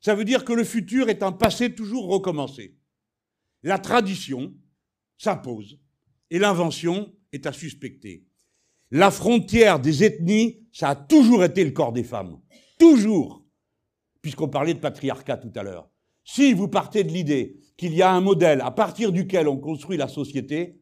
Ça 0.00 0.14
veut 0.14 0.24
dire 0.24 0.44
que 0.44 0.52
le 0.52 0.64
futur 0.64 1.08
est 1.08 1.22
un 1.22 1.32
passé 1.32 1.74
toujours 1.74 2.08
recommencé. 2.08 2.76
La 3.62 3.78
tradition 3.78 4.52
s'impose 5.18 5.78
et 6.30 6.38
l'invention 6.38 7.12
est 7.32 7.46
à 7.46 7.52
suspecter 7.52 8.24
la 8.92 9.10
frontière 9.10 9.80
des 9.80 10.04
ethnies, 10.04 10.61
ça 10.72 10.88
a 10.88 10.96
toujours 10.96 11.44
été 11.44 11.64
le 11.64 11.70
corps 11.70 11.92
des 11.92 12.02
femmes. 12.02 12.40
Toujours. 12.78 13.44
Puisqu'on 14.22 14.48
parlait 14.48 14.74
de 14.74 14.80
patriarcat 14.80 15.36
tout 15.36 15.52
à 15.54 15.62
l'heure. 15.62 15.90
Si 16.24 16.54
vous 16.54 16.68
partez 16.68 17.04
de 17.04 17.10
l'idée 17.10 17.60
qu'il 17.76 17.94
y 17.94 18.02
a 18.02 18.12
un 18.12 18.20
modèle 18.20 18.60
à 18.62 18.70
partir 18.70 19.12
duquel 19.12 19.48
on 19.48 19.58
construit 19.58 19.96
la 19.96 20.08
société, 20.08 20.80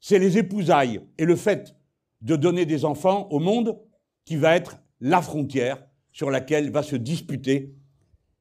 c'est 0.00 0.18
les 0.18 0.36
épousailles 0.38 1.00
et 1.18 1.24
le 1.24 1.36
fait 1.36 1.76
de 2.22 2.36
donner 2.36 2.66
des 2.66 2.84
enfants 2.84 3.28
au 3.30 3.38
monde 3.38 3.78
qui 4.24 4.36
va 4.36 4.56
être 4.56 4.78
la 5.00 5.22
frontière 5.22 5.86
sur 6.12 6.30
laquelle 6.30 6.70
va 6.70 6.82
se 6.82 6.96
disputer 6.96 7.74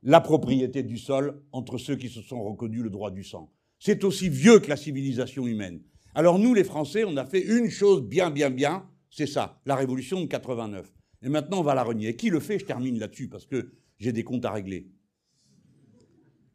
la 0.01 0.21
propriété 0.21 0.83
du 0.83 0.97
sol 0.97 1.43
entre 1.51 1.77
ceux 1.77 1.95
qui 1.95 2.09
se 2.09 2.21
sont 2.21 2.43
reconnus 2.43 2.83
le 2.83 2.89
droit 2.89 3.11
du 3.11 3.23
sang. 3.23 3.51
C'est 3.79 4.03
aussi 4.03 4.29
vieux 4.29 4.59
que 4.59 4.69
la 4.69 4.77
civilisation 4.77 5.45
humaine. 5.45 5.81
Alors 6.15 6.39
nous, 6.39 6.53
les 6.53 6.63
Français, 6.63 7.03
on 7.03 7.17
a 7.17 7.25
fait 7.25 7.41
une 7.41 7.69
chose 7.69 8.03
bien, 8.03 8.29
bien, 8.29 8.49
bien, 8.49 8.87
c'est 9.15 9.27
ça, 9.27 9.61
la 9.68 9.76
révolution 9.76 10.19
de 10.22 10.26
89. 10.26 10.91
Et 11.22 11.30
maintenant, 11.30 11.60
on 11.60 11.64
va 11.64 11.76
la 11.76 11.84
renier. 11.84 12.10
Et 12.10 12.15
qui 12.15 12.31
le 12.31 12.40
fait? 12.40 12.57
Je 12.57 12.65
termine 12.65 12.98
là-dessus 12.98 13.30
parce 13.30 13.45
que 13.45 13.72
j'ai 13.99 14.11
des 14.11 14.23
comptes 14.23 14.44
à 14.44 14.52
régler. 14.52 14.88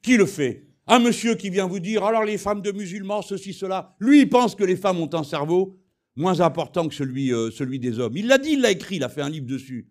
Qui 0.03 0.17
le 0.17 0.27
fait? 0.27 0.67
Un 0.89 0.99
monsieur 0.99 1.37
qui 1.37 1.51
vient 1.51 1.69
vous 1.69 1.79
dire 1.79 2.03
alors 2.03 2.25
les 2.25 2.37
femmes 2.37 2.61
de 2.61 2.73
musulmans, 2.73 3.23
ceci, 3.23 3.53
cela. 3.53 3.95
Lui, 4.01 4.23
il 4.23 4.29
pense 4.29 4.57
que 4.57 4.65
les 4.65 4.75
femmes 4.75 4.99
ont 4.99 5.15
un 5.15 5.23
cerveau 5.23 5.79
moins 6.17 6.41
important 6.41 6.89
que 6.89 6.95
celui, 6.97 7.33
euh, 7.33 7.53
celui 7.53 7.79
des 7.79 8.01
hommes. 8.01 8.17
Il 8.17 8.27
l'a 8.27 8.39
dit, 8.39 8.55
il 8.55 8.61
l'a 8.61 8.73
écrit, 8.73 8.97
il 8.97 9.05
a 9.05 9.09
fait 9.09 9.23
un 9.23 9.31
livre 9.31 9.47
dessus. 9.47 9.89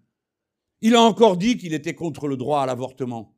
Il 0.82 0.94
a 0.94 1.02
encore 1.02 1.38
dit 1.38 1.58
qu'il 1.58 1.74
était 1.74 1.96
contre 1.96 2.28
le 2.28 2.36
droit 2.36 2.62
à 2.62 2.66
l'avortement. 2.66 3.34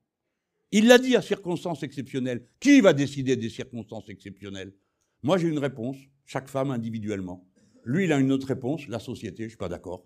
Il 0.71 0.87
l'a 0.87 0.97
dit 0.97 1.15
à 1.15 1.21
circonstances 1.21 1.83
exceptionnelles. 1.83 2.47
Qui 2.59 2.81
va 2.81 2.93
décider 2.93 3.35
des 3.35 3.49
circonstances 3.49 4.09
exceptionnelles? 4.09 4.73
Moi, 5.21 5.37
j'ai 5.37 5.49
une 5.49 5.59
réponse, 5.59 5.97
chaque 6.25 6.49
femme 6.49 6.71
individuellement. 6.71 7.47
Lui, 7.83 8.05
il 8.05 8.13
a 8.13 8.19
une 8.19 8.31
autre 8.31 8.47
réponse, 8.47 8.87
la 8.87 8.99
société, 8.99 9.37
je 9.39 9.43
ne 9.43 9.49
suis 9.49 9.57
pas 9.57 9.69
d'accord. 9.69 10.05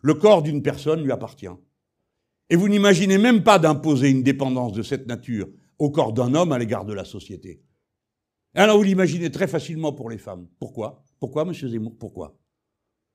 Le 0.00 0.14
corps 0.14 0.42
d'une 0.42 0.62
personne 0.62 1.02
lui 1.02 1.12
appartient. 1.12 1.48
Et 2.50 2.56
vous 2.56 2.68
n'imaginez 2.68 3.18
même 3.18 3.42
pas 3.42 3.58
d'imposer 3.58 4.10
une 4.10 4.22
dépendance 4.22 4.72
de 4.72 4.82
cette 4.82 5.06
nature 5.06 5.48
au 5.78 5.90
corps 5.90 6.12
d'un 6.12 6.34
homme 6.34 6.52
à 6.52 6.58
l'égard 6.58 6.84
de 6.84 6.92
la 6.92 7.04
société. 7.04 7.62
Alors 8.54 8.76
vous 8.76 8.82
l'imaginez 8.82 9.30
très 9.30 9.48
facilement 9.48 9.92
pour 9.92 10.10
les 10.10 10.18
femmes. 10.18 10.46
Pourquoi? 10.60 11.02
Pourquoi, 11.18 11.44
monsieur 11.44 11.68
Zemmour? 11.68 11.96
Pourquoi? 11.98 12.38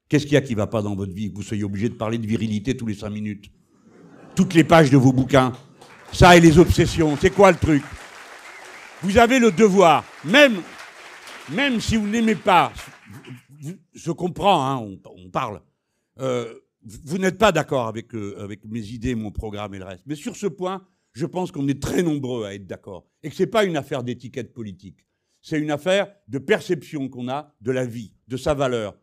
Qu'est-ce 0.10 0.26
qu'il 0.26 0.34
y 0.34 0.38
a 0.38 0.42
qui 0.42 0.54
ne 0.54 0.58
va 0.58 0.68
pas 0.68 0.82
dans 0.82 0.96
votre 0.96 1.14
vie? 1.14 1.30
Vous 1.30 1.44
soyez 1.44 1.64
obligé 1.64 1.90
de 1.90 1.94
parler 1.94 2.18
de 2.18 2.26
virilité 2.26 2.76
tous 2.76 2.88
les 2.88 2.96
cinq 2.96 3.12
minutes 3.12 3.52
Toutes 4.36 4.56
les 4.56 4.64
pages 4.64 4.90
de 4.90 4.98
vos 4.98 5.14
bouquins. 5.14 5.54
Ça 6.12 6.36
et 6.36 6.40
les 6.40 6.58
obsessions. 6.58 7.16
C'est 7.22 7.30
quoi 7.30 7.52
le 7.52 7.58
truc? 7.58 7.84
Vous 9.04 9.18
avez 9.18 9.40
le 9.40 9.52
devoir, 9.52 10.04
même, 10.26 10.62
même 11.52 11.80
si 11.80 11.96
vous 11.96 12.08
n'aimez 12.08 12.36
pas, 12.36 12.74
je 13.94 14.11
comprends, 14.11 14.65
hein, 14.65 14.98
on, 15.06 15.30
parle, 15.30 15.61
euh, 16.19 16.53
vous 16.84 17.18
n'êtes 17.18 17.38
pas 17.38 17.52
d'accord 17.52 17.88
avec, 17.88 18.14
euh, 18.15 18.41
avec 18.41 18.65
mes 18.65 18.86
idées, 18.88 19.15
mon 19.15 19.31
programme 19.31 19.73
et 19.73 19.80
le 19.80 19.86
reste. 19.86 20.03
Mais 20.06 20.15
sur 20.15 20.36
ce 20.36 20.48
point, 20.48 20.86
je 21.14 21.26
pense 21.26 21.52
qu'on 21.52 21.68
est 21.68 21.81
très 21.81 22.03
nombreux 22.03 22.45
à 22.45 22.53
être 22.53 22.68
d'accord. 22.68 23.07
Et 23.23 23.30
que 23.30 23.36
ce 23.36 23.44
n'est 23.44 23.49
pas 23.49 23.65
une 23.65 23.77
affaire 23.77 24.03
d'étiquette 24.03 24.53
politique. 24.53 25.06
C'est 25.41 25.60
une 25.60 25.72
affaire 25.72 26.14
de 26.27 26.38
perception 26.38 27.10
qu'on 27.10 27.30
a 27.30 27.53
de 27.61 27.72
la 27.72 27.86
vie, 27.86 28.14
de 28.27 28.38
sa 28.38 28.53
valeur, 28.53 28.98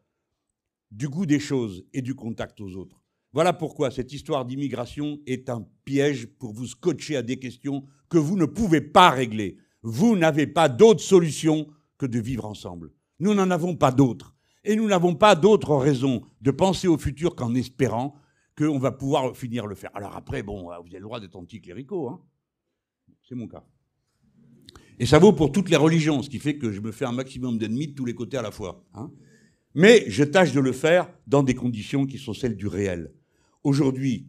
du 0.91 1.09
goût 1.09 1.27
des 1.27 1.41
choses 1.41 1.85
et 1.93 2.03
du 2.03 2.15
contact 2.15 2.61
aux 2.61 2.77
autres. 2.77 3.03
Voilà 3.33 3.53
pourquoi 3.53 3.91
cette 3.91 4.13
histoire 4.13 4.45
d'immigration 4.45 5.21
est 5.27 5.51
un 5.51 5.67
piège 5.85 6.27
pour 6.27 6.53
vous 6.53 6.67
scotcher 6.67 7.17
à 7.17 7.23
des 7.23 7.39
questions 7.39 7.85
que 8.09 8.19
vous 8.19 8.37
ne 8.37 8.47
pouvez 8.47 8.81
pas 8.81 9.11
régler. 9.11 9.59
Vous 9.83 10.17
n'avez 10.17 10.47
pas 10.47 10.69
d'autre 10.69 11.01
solution 11.03 11.67
que 11.99 12.07
de 12.07 12.19
vivre 12.19 12.45
ensemble. 12.45 12.93
Nous 13.19 13.35
n'en 13.35 13.51
avons 13.51 13.77
pas 13.77 13.93
d'autres. 13.93 14.36
Et 14.67 14.77
nous 14.77 14.87
n'avons 14.87 15.15
pas 15.15 15.35
d'autre 15.35 15.75
raison 15.77 16.23
de 16.43 16.51
penser 16.51 16.89
au 16.89 16.99
futur 16.99 17.35
qu'en 17.35 17.55
espérant 17.55 18.17
qu'on 18.59 18.79
va 18.79 18.93
pouvoir 18.93 19.37
finir 19.37 19.67
le 19.67 19.75
faire. 19.75 19.91
Alors 19.95 20.17
après, 20.17 20.43
bon, 20.43 20.65
vous 20.65 20.71
avez 20.71 20.99
le 20.99 21.05
droit 21.05 21.21
d'être 21.21 21.37
anticléricaux, 21.37 22.09
hein 22.09 22.21
c'est 23.29 23.35
mon 23.35 23.49
cas. 23.49 23.65
Et 24.99 25.07
ça 25.07 25.19
vaut 25.19 25.33
pour 25.33 25.53
toutes 25.53 25.71
les 25.71 25.77
religions, 25.77 26.23
ce 26.23 26.31
qui 26.31 26.39
fait 26.39 26.57
que 26.57 26.71
je 26.71 26.81
me 26.81 26.93
fais 26.93 27.05
un 27.05 27.13
maximum 27.13 27.59
d'ennemis 27.59 27.89
de 27.89 27.95
tous 27.95 28.05
les 28.05 28.15
côtés 28.15 28.37
à 28.37 28.43
la 28.43 28.51
fois. 28.51 28.85
Hein 28.95 29.11
mais 29.79 30.05
je 30.09 30.25
tâche 30.25 30.53
de 30.53 30.61
le 30.61 30.73
faire 30.73 31.07
dans 31.27 31.43
des 31.43 31.55
conditions 31.55 32.07
qui 32.07 32.17
sont 32.17 32.33
celles 32.33 32.57
du 32.57 32.67
réel. 32.67 33.13
Aujourd'hui, 33.63 34.27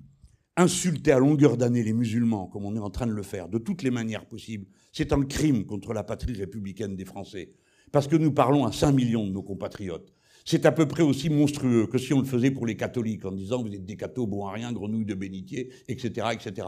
insulter 0.58 1.14
à 1.14 1.20
longueur 1.20 1.56
d'année 1.56 1.84
les 1.84 1.94
musulmans, 1.94 2.48
comme 2.48 2.66
on 2.66 2.76
est 2.76 2.80
en 2.80 2.90
train 2.90 3.08
de 3.08 3.14
le 3.14 3.24
faire, 3.24 3.48
de 3.48 3.58
toutes 3.58 3.82
les 3.82 3.90
manières 3.90 4.26
possibles, 4.26 4.68
c'est 4.92 5.14
un 5.14 5.24
crime 5.24 5.66
contre 5.66 5.94
la 5.94 6.04
patrie 6.04 6.34
républicaine 6.34 6.98
des 6.98 7.06
Français. 7.06 7.54
Parce 7.94 8.10
que 8.10 8.18
nous 8.18 8.34
parlons 8.34 8.66
à 8.66 8.74
5 8.74 8.92
millions 8.92 9.26
de 9.26 9.32
nos 9.32 9.42
compatriotes. 9.42 10.14
C'est 10.50 10.66
à 10.66 10.72
peu 10.72 10.88
près 10.88 11.04
aussi 11.04 11.30
monstrueux 11.30 11.88
que 11.88 11.98
si 11.98 12.14
on 12.14 12.20
le 12.22 12.26
faisait 12.26 12.52
pour 12.52 12.66
les 12.66 12.78
catholiques, 12.78 13.26
en 13.26 13.34
disant 13.34 13.62
vous 13.62 13.74
êtes 13.74 13.86
des 13.86 13.98
cathos, 13.98 14.26
bon 14.26 14.46
à 14.46 14.54
rien, 14.54 14.72
grenouilles 14.72 15.04
de 15.04 15.14
bénitier, 15.14 15.74
etc., 15.90 16.28
etc. 16.32 16.66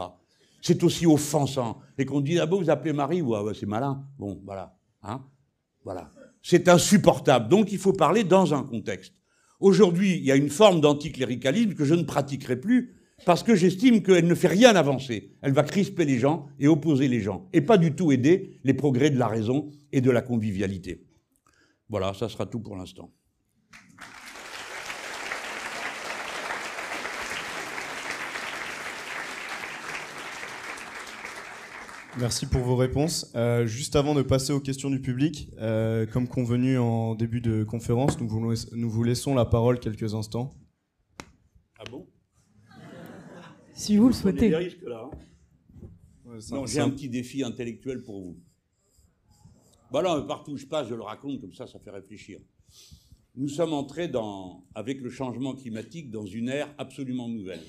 C'est 0.60 0.84
aussi 0.84 1.06
offensant. 1.06 1.78
Et 1.96 2.04
qu'on 2.04 2.20
dit, 2.20 2.38
ah 2.38 2.44
vous 2.44 2.68
appelez 2.68 2.92
Marie, 2.92 3.22
ouais, 3.22 3.40
ouais 3.40 3.54
c'est 3.58 3.64
malin. 3.64 4.04
Bon, 4.18 4.38
voilà. 4.44 4.76
Hein 5.02 5.24
voilà. 5.82 6.10
C'est 6.42 6.68
insupportable. 6.68 7.48
Donc 7.48 7.72
il 7.72 7.78
faut 7.78 7.94
parler 7.94 8.22
dans 8.22 8.52
un 8.52 8.64
contexte. 8.64 9.14
Aujourd'hui, 9.60 10.18
il 10.18 10.26
y 10.26 10.30
a 10.30 10.36
une 10.36 10.50
forme 10.50 10.82
d'anticléricalisme 10.82 11.72
que 11.72 11.86
je 11.86 11.94
ne 11.94 12.02
pratiquerai 12.02 12.60
plus 12.60 12.96
parce 13.24 13.42
que 13.42 13.54
j'estime 13.54 14.02
qu'elle 14.02 14.26
ne 14.26 14.34
fait 14.34 14.48
rien 14.48 14.76
avancer. 14.76 15.38
Elle 15.40 15.52
va 15.52 15.62
crisper 15.62 16.04
les 16.04 16.18
gens 16.18 16.48
et 16.58 16.68
opposer 16.68 17.08
les 17.08 17.22
gens 17.22 17.48
et 17.54 17.62
pas 17.62 17.78
du 17.78 17.94
tout 17.94 18.12
aider 18.12 18.60
les 18.62 18.74
progrès 18.74 19.08
de 19.08 19.18
la 19.18 19.26
raison 19.26 19.70
et 19.90 20.02
de 20.02 20.10
la 20.10 20.20
convivialité. 20.20 21.06
Voilà, 21.88 22.12
ça 22.12 22.28
sera 22.28 22.44
tout 22.44 22.60
pour 22.60 22.76
l'instant. 22.76 23.10
Merci 32.18 32.46
pour 32.46 32.62
vos 32.62 32.74
réponses. 32.74 33.30
Euh, 33.36 33.66
juste 33.66 33.94
avant 33.94 34.14
de 34.14 34.22
passer 34.22 34.52
aux 34.52 34.60
questions 34.60 34.90
du 34.90 35.00
public, 35.00 35.48
euh, 35.58 36.06
comme 36.06 36.26
convenu 36.26 36.76
en 36.76 37.14
début 37.14 37.40
de 37.40 37.62
conférence, 37.62 38.20
nous 38.20 38.26
vous, 38.26 38.54
nous 38.72 38.90
vous 38.90 39.04
laissons 39.04 39.34
la 39.34 39.44
parole 39.44 39.78
quelques 39.78 40.14
instants. 40.14 40.52
Ah 41.78 41.84
bon? 41.88 42.08
Si 43.72 43.96
vous 43.96 44.08
le 44.08 44.12
souhaitez. 44.12 44.48
Des 44.48 44.56
risques, 44.56 44.82
là, 44.82 45.08
hein. 45.12 46.38
non, 46.50 46.66
j'ai 46.66 46.80
un 46.80 46.90
petit 46.90 47.08
défi 47.08 47.44
intellectuel 47.44 48.02
pour 48.02 48.20
vous. 48.20 48.36
Voilà, 49.92 50.20
partout 50.22 50.52
où 50.52 50.56
je 50.56 50.66
passe, 50.66 50.88
je 50.88 50.94
le 50.96 51.02
raconte, 51.02 51.40
comme 51.40 51.54
ça, 51.54 51.68
ça 51.68 51.78
fait 51.78 51.90
réfléchir. 51.90 52.40
Nous 53.36 53.48
sommes 53.48 53.72
entrés 53.72 54.08
dans, 54.08 54.66
avec 54.74 55.00
le 55.00 55.10
changement 55.10 55.54
climatique 55.54 56.10
dans 56.10 56.26
une 56.26 56.48
ère 56.48 56.74
absolument 56.76 57.28
nouvelle. 57.28 57.62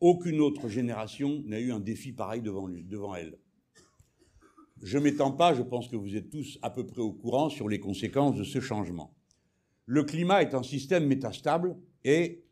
Aucune 0.00 0.40
autre 0.40 0.68
génération 0.68 1.42
n'a 1.46 1.60
eu 1.60 1.70
un 1.72 1.80
défi 1.80 2.12
pareil 2.12 2.42
devant, 2.42 2.68
devant 2.68 3.14
elle. 3.14 3.38
Je 4.82 4.98
m'étends 4.98 5.32
pas, 5.32 5.54
je 5.54 5.62
pense 5.62 5.88
que 5.88 5.96
vous 5.96 6.16
êtes 6.16 6.30
tous 6.30 6.58
à 6.62 6.70
peu 6.70 6.86
près 6.86 7.00
au 7.00 7.12
courant 7.12 7.48
sur 7.48 7.68
les 7.68 7.80
conséquences 7.80 8.36
de 8.36 8.44
ce 8.44 8.60
changement. 8.60 9.14
Le 9.86 10.02
climat 10.02 10.42
est 10.42 10.54
un 10.54 10.62
système 10.62 11.06
métastable 11.06 11.76
et 12.04 12.44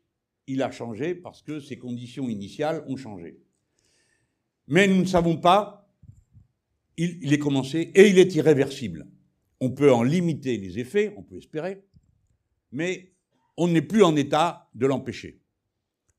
il 0.47 0.61
a 0.61 0.71
changé 0.71 1.15
parce 1.15 1.41
que 1.41 1.59
ses 1.59 1.77
conditions 1.77 2.29
initiales 2.29 2.83
ont 2.87 2.97
changé. 2.97 3.39
Mais 4.67 4.87
nous 4.87 4.97
ne 5.01 5.05
savons 5.05 5.37
pas, 5.37 5.89
il, 6.97 7.19
il 7.21 7.33
est 7.33 7.39
commencé 7.39 7.91
et 7.93 8.07
il 8.07 8.17
est 8.17 8.33
irréversible. 8.35 9.07
On 9.59 9.71
peut 9.71 9.91
en 9.91 10.03
limiter 10.03 10.57
les 10.57 10.79
effets, 10.79 11.13
on 11.17 11.23
peut 11.23 11.37
espérer, 11.37 11.83
mais 12.71 13.13
on 13.57 13.67
n'est 13.67 13.81
plus 13.81 14.03
en 14.03 14.15
état 14.15 14.69
de 14.73 14.85
l'empêcher 14.85 15.42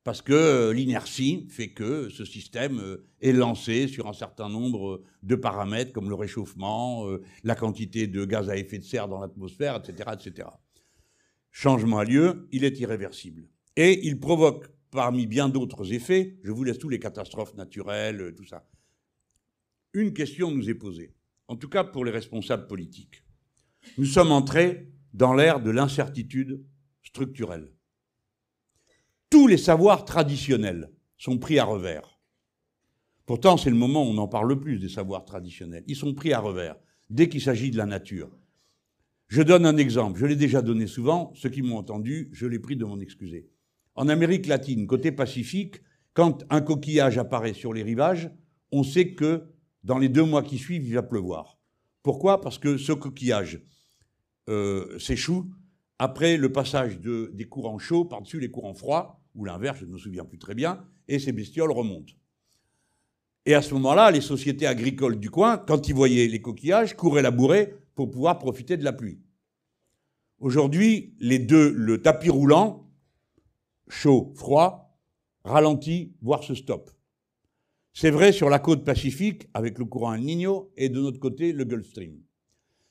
parce 0.04 0.20
que 0.20 0.34
euh, 0.34 0.72
l'inertie 0.74 1.48
fait 1.48 1.68
que 1.68 2.10
ce 2.10 2.26
système 2.26 2.78
euh, 2.78 3.06
est 3.22 3.32
lancé 3.32 3.88
sur 3.88 4.06
un 4.06 4.12
certain 4.12 4.50
nombre 4.50 5.02
de 5.22 5.34
paramètres 5.34 5.92
comme 5.92 6.10
le 6.10 6.14
réchauffement, 6.14 7.08
euh, 7.08 7.22
la 7.42 7.54
quantité 7.54 8.06
de 8.06 8.24
gaz 8.26 8.50
à 8.50 8.56
effet 8.56 8.78
de 8.78 8.84
serre 8.84 9.08
dans 9.08 9.18
l'atmosphère, 9.18 9.76
etc., 9.76 10.10
etc. 10.12 10.48
Changement 11.50 11.98
a 11.98 12.04
lieu, 12.04 12.46
il 12.52 12.64
est 12.64 12.78
irréversible. 12.80 13.48
Et 13.76 14.06
il 14.06 14.20
provoque, 14.20 14.66
parmi 14.90 15.26
bien 15.26 15.48
d'autres 15.48 15.92
effets, 15.94 16.36
je 16.44 16.52
vous 16.52 16.64
laisse 16.64 16.78
tous 16.78 16.90
les 16.90 16.98
catastrophes 16.98 17.54
naturelles, 17.54 18.34
tout 18.36 18.44
ça. 18.44 18.68
Une 19.94 20.12
question 20.12 20.50
nous 20.50 20.68
est 20.68 20.74
posée, 20.74 21.14
en 21.48 21.56
tout 21.56 21.68
cas 21.68 21.82
pour 21.82 22.04
les 22.04 22.10
responsables 22.10 22.66
politiques. 22.66 23.24
Nous 23.96 24.04
sommes 24.04 24.32
entrés 24.32 24.92
dans 25.14 25.32
l'ère 25.32 25.60
de 25.60 25.70
l'incertitude 25.70 26.62
structurelle 27.02 27.72
tous 29.34 29.48
les 29.48 29.58
savoirs 29.58 30.04
traditionnels 30.04 30.92
sont 31.18 31.38
pris 31.38 31.58
à 31.58 31.64
revers. 31.64 32.20
Pourtant, 33.26 33.56
c'est 33.56 33.68
le 33.68 33.74
moment 33.74 34.04
où 34.04 34.12
on 34.12 34.18
en 34.18 34.28
parle 34.28 34.48
le 34.48 34.60
plus 34.60 34.78
des 34.78 34.88
savoirs 34.88 35.24
traditionnels. 35.24 35.82
Ils 35.88 35.96
sont 35.96 36.14
pris 36.14 36.32
à 36.32 36.38
revers 36.38 36.76
dès 37.10 37.28
qu'il 37.28 37.40
s'agit 37.40 37.72
de 37.72 37.76
la 37.76 37.84
nature. 37.84 38.30
Je 39.26 39.42
donne 39.42 39.66
un 39.66 39.76
exemple, 39.76 40.20
je 40.20 40.26
l'ai 40.26 40.36
déjà 40.36 40.62
donné 40.62 40.86
souvent, 40.86 41.32
ceux 41.34 41.48
qui 41.48 41.62
m'ont 41.62 41.78
entendu, 41.78 42.30
je 42.30 42.46
l'ai 42.46 42.60
pris 42.60 42.76
de 42.76 42.84
m'en 42.84 43.00
excuser. 43.00 43.50
En 43.96 44.08
Amérique 44.08 44.46
latine, 44.46 44.86
côté 44.86 45.10
Pacifique, 45.10 45.80
quand 46.12 46.44
un 46.48 46.60
coquillage 46.60 47.18
apparaît 47.18 47.54
sur 47.54 47.72
les 47.72 47.82
rivages, 47.82 48.30
on 48.70 48.84
sait 48.84 49.14
que 49.14 49.42
dans 49.82 49.98
les 49.98 50.08
deux 50.08 50.22
mois 50.22 50.44
qui 50.44 50.58
suivent, 50.58 50.86
il 50.86 50.94
va 50.94 51.02
pleuvoir. 51.02 51.58
Pourquoi? 52.04 52.40
Parce 52.40 52.58
que 52.58 52.76
ce 52.76 52.92
coquillage 52.92 53.60
euh, 54.48 54.96
s'échoue 55.00 55.50
après 55.98 56.36
le 56.36 56.52
passage 56.52 57.00
de, 57.00 57.32
des 57.34 57.46
courants 57.46 57.80
chauds 57.80 58.04
par-dessus 58.04 58.38
les 58.38 58.52
courants 58.52 58.74
froids, 58.74 59.20
ou 59.34 59.44
l'inverse, 59.44 59.78
je 59.80 59.84
ne 59.84 59.92
me 59.92 59.98
souviens 59.98 60.24
plus 60.24 60.38
très 60.38 60.54
bien, 60.54 60.84
et 61.08 61.18
ces 61.18 61.32
bestioles 61.32 61.72
remontent. 61.72 62.14
Et 63.46 63.54
à 63.54 63.62
ce 63.62 63.74
moment-là, 63.74 64.10
les 64.10 64.20
sociétés 64.20 64.66
agricoles 64.66 65.18
du 65.18 65.30
coin, 65.30 65.58
quand 65.58 65.88
ils 65.88 65.94
voyaient 65.94 66.28
les 66.28 66.40
coquillages, 66.40 66.96
couraient 66.96 67.22
labourer 67.22 67.74
pour 67.94 68.10
pouvoir 68.10 68.38
profiter 68.38 68.76
de 68.76 68.84
la 68.84 68.92
pluie. 68.92 69.20
Aujourd'hui, 70.38 71.14
les 71.20 71.38
deux, 71.38 71.70
le 71.72 72.00
tapis 72.00 72.30
roulant, 72.30 72.90
chaud, 73.88 74.32
froid, 74.34 74.98
ralentit, 75.44 76.14
voire 76.22 76.42
se 76.42 76.54
stoppe. 76.54 76.90
C'est 77.92 78.10
vrai 78.10 78.32
sur 78.32 78.50
la 78.50 78.58
côte 78.58 78.84
pacifique, 78.84 79.46
avec 79.54 79.78
le 79.78 79.84
courant 79.84 80.14
El 80.14 80.22
Niño, 80.22 80.72
et 80.76 80.88
de 80.88 81.00
notre 81.00 81.20
côté, 81.20 81.52
le 81.52 81.64
Gulf 81.64 81.86
Stream. 81.86 82.20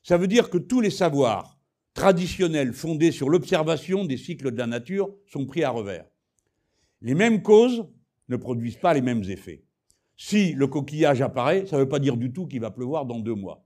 Ça 0.04 0.18
veut 0.18 0.28
dire 0.28 0.50
que 0.50 0.58
tous 0.58 0.82
les 0.82 0.90
savoirs 0.90 1.60
traditionnels 1.94 2.74
fondés 2.74 3.12
sur 3.12 3.30
l'observation 3.30 4.06
des 4.06 4.18
cycles 4.18 4.52
de 4.52 4.58
la 4.58 4.68
nature 4.68 5.14
sont 5.26 5.46
pris 5.46 5.64
à 5.64 5.70
revers. 5.70 6.06
Les 7.04 7.16
mêmes 7.16 7.44
causes 7.44 7.86
ne 8.30 8.38
produisent 8.38 8.78
pas 8.78 8.94
les 8.94 9.02
mêmes 9.02 9.24
effets. 9.26 9.66
Si 10.16 10.54
le 10.54 10.68
coquillage 10.68 11.22
apparaît, 11.22 11.66
ça 11.66 11.76
ne 11.76 11.82
veut 11.82 11.90
pas 11.90 12.00
dire 12.00 12.16
du 12.16 12.32
tout 12.32 12.48
qu'il 12.48 12.62
va 12.62 12.72
pleuvoir 12.72 13.06
dans 13.06 13.20
deux 13.20 13.36
mois. 13.36 13.66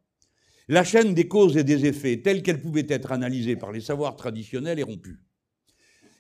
La 0.67 0.83
chaîne 0.83 1.13
des 1.13 1.27
causes 1.27 1.55
et 1.55 1.63
des 1.63 1.85
effets, 1.85 2.21
telle 2.21 2.41
qu'elle 2.41 2.61
pouvait 2.61 2.87
être 2.89 3.11
analysée 3.11 3.55
par 3.55 3.71
les 3.71 3.79
savoirs 3.79 4.15
traditionnels, 4.15 4.79
est 4.79 4.83
rompue. 4.83 5.19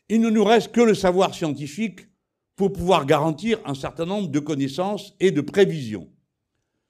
Il 0.09 0.21
ne 0.21 0.29
nous 0.29 0.43
reste 0.43 0.71
que 0.71 0.81
le 0.81 0.93
savoir 0.93 1.33
scientifique 1.33 2.01
pour 2.55 2.71
pouvoir 2.71 3.05
garantir 3.07 3.59
un 3.65 3.73
certain 3.73 4.05
nombre 4.05 4.29
de 4.29 4.39
connaissances 4.39 5.15
et 5.19 5.31
de 5.31 5.41
prévisions. 5.41 6.09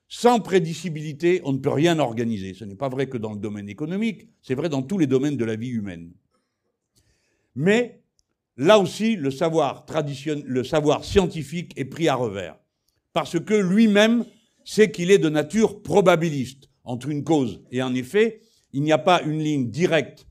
Sans 0.09 0.39
prédicibilité, 0.39 1.41
on 1.45 1.53
ne 1.53 1.57
peut 1.57 1.71
rien 1.71 1.99
organiser. 1.99 2.53
Ce 2.53 2.65
n'est 2.65 2.75
pas 2.75 2.89
vrai 2.89 3.07
que 3.07 3.17
dans 3.17 3.33
le 3.33 3.39
domaine 3.39 3.69
économique, 3.69 4.29
c'est 4.41 4.55
vrai 4.55 4.69
dans 4.69 4.81
tous 4.81 4.97
les 4.97 5.07
domaines 5.07 5.37
de 5.37 5.45
la 5.45 5.55
vie 5.55 5.69
humaine. 5.69 6.11
Mais 7.55 8.03
là 8.57 8.79
aussi, 8.79 9.15
le 9.15 9.31
savoir, 9.31 9.85
scientifique 11.03 11.73
est 11.75 11.85
pris 11.85 12.07
à 12.07 12.15
revers, 12.15 12.57
parce 13.13 13.39
que 13.39 13.53
lui-même 13.53 14.25
sait 14.65 14.91
qu'il 14.91 15.11
est 15.11 15.17
de 15.17 15.29
nature 15.29 15.81
probabiliste 15.81 16.69
entre 16.83 17.09
une 17.09 17.23
cause 17.23 17.63
et 17.71 17.81
un 17.81 17.93
effet. 17.93 18.41
Il 18.73 18.81
n'y 18.81 18.91
a 18.91 18.97
pas 18.97 19.21
une 19.23 19.39
ligne 19.39 19.69
directe 19.69 20.27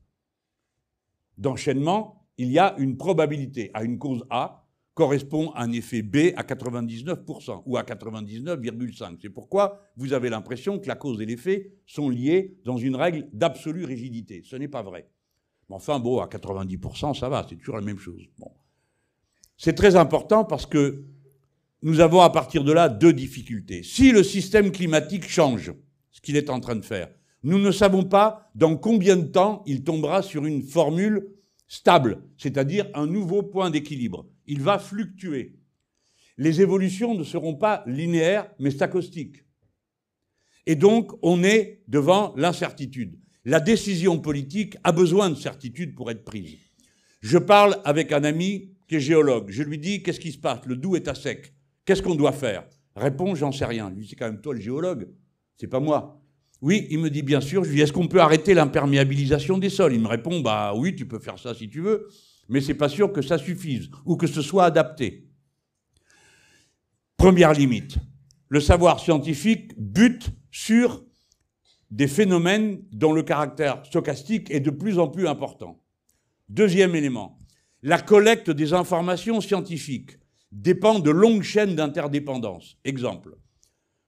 d'enchaînement, 1.38 2.28
il 2.38 2.52
y 2.52 2.58
a 2.58 2.74
une 2.78 2.96
probabilité. 2.96 3.70
À 3.72 3.82
une 3.82 3.98
cause 3.98 4.24
A 4.30 4.66
correspond 4.94 5.52
un 5.54 5.72
effet 5.72 6.02
B 6.02 6.32
à 6.36 6.42
99% 6.42 7.62
ou 7.66 7.76
à 7.76 7.82
99,5%. 7.82 9.18
C'est 9.20 9.30
pourquoi 9.30 9.80
vous 9.96 10.12
avez 10.12 10.30
l'impression 10.30 10.78
que 10.78 10.88
la 10.88 10.96
cause 10.96 11.20
et 11.20 11.26
l'effet 11.26 11.72
sont 11.86 12.08
liés 12.08 12.58
dans 12.64 12.78
une 12.78 12.96
règle 12.96 13.28
d'absolue 13.32 13.84
rigidité. 13.84 14.42
Ce 14.44 14.56
n'est 14.56 14.68
pas 14.68 14.82
vrai. 14.82 15.10
Enfin, 15.68 15.98
bon, 15.98 16.20
à 16.20 16.26
90%, 16.26 17.18
ça 17.18 17.28
va, 17.28 17.44
c'est 17.48 17.56
toujours 17.56 17.76
la 17.76 17.82
même 17.82 17.98
chose. 17.98 18.22
Bon. 18.38 18.50
C'est 19.56 19.74
très 19.74 19.96
important 19.96 20.44
parce 20.44 20.66
que 20.66 21.04
nous 21.82 22.00
avons 22.00 22.20
à 22.20 22.30
partir 22.30 22.62
de 22.64 22.72
là 22.72 22.88
deux 22.88 23.12
difficultés. 23.12 23.82
Si 23.82 24.12
le 24.12 24.22
système 24.22 24.70
climatique 24.70 25.28
change, 25.28 25.72
ce 26.10 26.20
qu'il 26.20 26.36
est 26.36 26.50
en 26.50 26.60
train 26.60 26.76
de 26.76 26.84
faire, 26.84 27.08
nous 27.42 27.58
ne 27.58 27.70
savons 27.70 28.04
pas 28.04 28.50
dans 28.54 28.76
combien 28.76 29.16
de 29.16 29.26
temps 29.26 29.62
il 29.66 29.84
tombera 29.84 30.22
sur 30.22 30.46
une 30.46 30.62
formule 30.62 31.28
stable, 31.68 32.22
c'est-à-dire 32.38 32.88
un 32.94 33.06
nouveau 33.06 33.42
point 33.42 33.70
d'équilibre. 33.70 34.26
Il 34.46 34.62
va 34.62 34.78
fluctuer. 34.78 35.56
Les 36.38 36.60
évolutions 36.60 37.14
ne 37.14 37.24
seront 37.24 37.54
pas 37.54 37.82
linéaires, 37.86 38.50
mais 38.58 38.70
staccostiques. 38.70 39.44
Et 40.66 40.74
donc, 40.74 41.12
on 41.22 41.42
est 41.42 41.82
devant 41.88 42.34
l'incertitude 42.36 43.18
la 43.46 43.60
décision 43.60 44.18
politique 44.18 44.76
a 44.82 44.90
besoin 44.90 45.30
de 45.30 45.36
certitude 45.36 45.94
pour 45.94 46.10
être 46.10 46.24
prise. 46.24 46.56
Je 47.20 47.38
parle 47.38 47.76
avec 47.84 48.10
un 48.10 48.24
ami 48.24 48.72
qui 48.88 48.96
est 48.96 49.00
géologue. 49.00 49.50
Je 49.50 49.62
lui 49.62 49.78
dis 49.78 50.02
Qu'est-ce 50.02 50.18
qui 50.18 50.32
se 50.32 50.38
passe? 50.38 50.66
Le 50.66 50.74
Doubs 50.74 50.96
est 50.96 51.06
à 51.06 51.14
sec. 51.14 51.54
Qu'est-ce 51.84 52.02
qu'on 52.02 52.16
doit 52.16 52.32
faire? 52.32 52.66
Réponds 52.96 53.36
J'en 53.36 53.52
sais 53.52 53.64
rien. 53.64 53.88
Lui, 53.88 54.04
c'est 54.08 54.16
quand 54.16 54.26
même 54.26 54.40
toi 54.40 54.52
le 54.52 54.60
géologue. 54.60 55.08
C'est 55.56 55.68
pas 55.68 55.78
moi. 55.78 56.20
Oui, 56.60 56.88
il 56.90 56.98
me 56.98 57.08
dit 57.08 57.22
bien 57.22 57.40
sûr. 57.40 57.62
Je 57.62 57.68
lui 57.70 57.76
dis 57.76 57.82
Est-ce 57.82 57.92
qu'on 57.92 58.08
peut 58.08 58.20
arrêter 58.20 58.52
l'imperméabilisation 58.52 59.58
des 59.58 59.70
sols? 59.70 59.94
Il 59.94 60.00
me 60.00 60.08
répond 60.08 60.40
Bah 60.40 60.74
oui, 60.74 60.96
tu 60.96 61.06
peux 61.06 61.20
faire 61.20 61.38
ça 61.38 61.54
si 61.54 61.68
tu 61.68 61.80
veux, 61.80 62.08
mais 62.48 62.60
c'est 62.60 62.74
pas 62.74 62.88
sûr 62.88 63.12
que 63.12 63.22
ça 63.22 63.38
suffise 63.38 63.90
ou 64.04 64.16
que 64.16 64.26
ce 64.26 64.42
soit 64.42 64.64
adapté. 64.64 65.30
Première 67.16 67.52
limite. 67.52 67.96
Le 68.48 68.58
savoir 68.58 68.98
scientifique 68.98 69.72
bute 69.78 70.30
sur 70.50 71.05
des 71.90 72.08
phénomènes 72.08 72.82
dont 72.92 73.12
le 73.12 73.22
caractère 73.22 73.84
stochastique 73.84 74.50
est 74.50 74.60
de 74.60 74.70
plus 74.70 74.98
en 74.98 75.08
plus 75.08 75.28
important. 75.28 75.80
Deuxième 76.48 76.94
élément, 76.94 77.38
la 77.82 78.00
collecte 78.00 78.50
des 78.50 78.72
informations 78.72 79.40
scientifiques 79.40 80.18
dépend 80.52 80.98
de 80.98 81.10
longues 81.10 81.42
chaînes 81.42 81.76
d'interdépendance. 81.76 82.76
Exemple, 82.84 83.36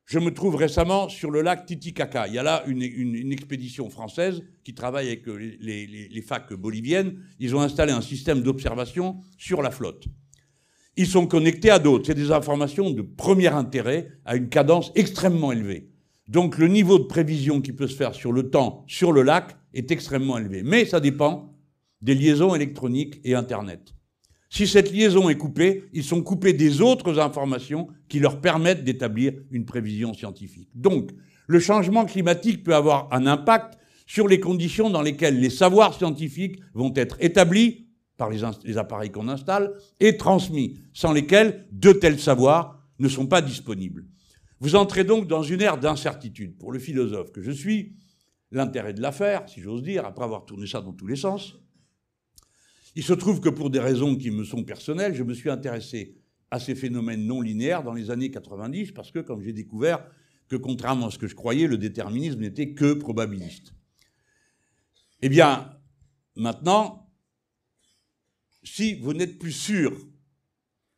je 0.06 0.18
me 0.18 0.32
trouve 0.32 0.56
récemment 0.56 1.08
sur 1.08 1.30
le 1.30 1.42
lac 1.42 1.66
Titicaca. 1.66 2.26
Il 2.28 2.34
y 2.34 2.38
a 2.38 2.42
là 2.42 2.64
une, 2.66 2.82
expédition 3.32 3.90
française 3.90 4.42
qui 4.64 4.74
travaille 4.74 5.08
avec 5.08 5.26
les, 5.26 5.86
les 5.86 6.22
facs 6.22 6.52
boliviennes. 6.54 7.22
Ils 7.38 7.54
ont 7.54 7.60
installé 7.60 7.92
un 7.92 8.00
système 8.00 8.42
d'observation 8.42 9.20
sur 9.36 9.60
la 9.60 9.70
flotte. 9.70 10.06
Ils 10.96 11.06
sont 11.06 11.26
connectés 11.26 11.70
à 11.70 11.78
d'autres. 11.78 12.06
C'est 12.06 12.14
des 12.14 12.32
informations 12.32 12.90
de 12.90 13.02
premier 13.02 13.48
intérêt 13.48 14.08
à 14.24 14.34
une 14.34 14.48
cadence 14.48 14.90
extrêmement 14.94 15.52
élevée. 15.52 15.90
Donc 16.28 16.58
le 16.58 16.68
niveau 16.68 16.98
de 16.98 17.04
prévision 17.04 17.60
qui 17.60 17.72
peut 17.72 17.86
se 17.86 17.96
faire 17.96 18.14
sur 18.14 18.32
le 18.32 18.50
temps, 18.50 18.84
sur 18.86 19.12
le 19.12 19.22
lac, 19.22 19.56
est 19.72 19.90
extrêmement 19.90 20.38
élevé. 20.38 20.62
Mais 20.62 20.84
ça 20.84 21.00
dépend 21.00 21.54
des 22.02 22.14
liaisons 22.14 22.54
électroniques 22.54 23.20
et 23.24 23.34
Internet. 23.34 23.94
Si 24.50 24.66
cette 24.66 24.92
liaison 24.92 25.28
est 25.28 25.36
coupée, 25.36 25.84
ils 25.92 26.04
sont 26.04 26.22
coupés 26.22 26.52
des 26.52 26.80
autres 26.80 27.18
informations 27.18 27.88
qui 28.08 28.18
leur 28.18 28.40
permettent 28.40 28.84
d'établir 28.84 29.34
une 29.50 29.66
prévision 29.66 30.14
scientifique. 30.14 30.70
Donc, 30.74 31.10
le 31.46 31.60
changement 31.60 32.06
climatique 32.06 32.62
peut 32.62 32.74
avoir 32.74 33.12
un 33.12 33.26
impact 33.26 33.78
sur 34.06 34.26
les 34.26 34.40
conditions 34.40 34.88
dans 34.88 35.02
lesquelles 35.02 35.38
les 35.38 35.50
savoirs 35.50 35.94
scientifiques 35.94 36.60
vont 36.72 36.92
être 36.96 37.16
établis 37.20 37.88
par 38.16 38.30
les, 38.30 38.78
appareils 38.78 39.10
qu'on 39.10 39.28
installe 39.28 39.74
et 40.00 40.16
transmis, 40.16 40.78
sans 40.92 41.12
lesquels 41.12 41.66
de 41.70 41.92
tels 41.92 42.18
savoirs 42.18 42.82
ne 42.98 43.08
sont 43.08 43.26
pas 43.26 43.42
disponibles. 43.42 44.06
Vous 44.60 44.74
entrez 44.74 45.04
donc 45.04 45.28
dans 45.28 45.42
une 45.42 45.60
ère 45.60 45.78
d'incertitude. 45.78 46.58
Pour 46.58 46.72
le 46.72 46.78
philosophe 46.78 47.30
que 47.32 47.42
je 47.42 47.52
suis, 47.52 47.94
l'intérêt 48.50 48.92
de 48.92 49.00
l'affaire, 49.00 49.48
si 49.48 49.60
j'ose 49.60 49.82
dire, 49.82 50.04
après 50.04 50.24
avoir 50.24 50.46
tourné 50.46 50.66
ça 50.66 50.80
dans 50.80 50.92
tous 50.92 51.06
les 51.06 51.16
sens, 51.16 51.56
il 52.96 53.04
se 53.04 53.12
trouve 53.12 53.40
que 53.40 53.48
pour 53.48 53.70
des 53.70 53.78
raisons 53.78 54.16
qui 54.16 54.30
me 54.30 54.44
sont 54.44 54.64
personnelles, 54.64 55.14
je 55.14 55.22
me 55.22 55.34
suis 55.34 55.50
intéressé 55.50 56.16
à 56.50 56.58
ces 56.58 56.74
phénomènes 56.74 57.24
non 57.24 57.40
linéaires 57.40 57.82
dans 57.82 57.92
les 57.92 58.10
années 58.10 58.30
90, 58.30 58.92
parce 58.92 59.12
que 59.12 59.20
comme 59.20 59.42
j'ai 59.42 59.52
découvert 59.52 60.04
que 60.48 60.56
contrairement 60.56 61.06
à 61.06 61.10
ce 61.10 61.18
que 61.18 61.28
je 61.28 61.34
croyais, 61.34 61.66
le 61.66 61.76
déterminisme 61.76 62.40
n'était 62.40 62.72
que 62.72 62.94
probabiliste. 62.94 63.74
Eh 65.20 65.28
bien, 65.28 65.78
maintenant, 66.36 67.10
si 68.64 68.94
vous 68.94 69.12
n'êtes 69.12 69.38
plus 69.38 69.52
sûr 69.52 69.96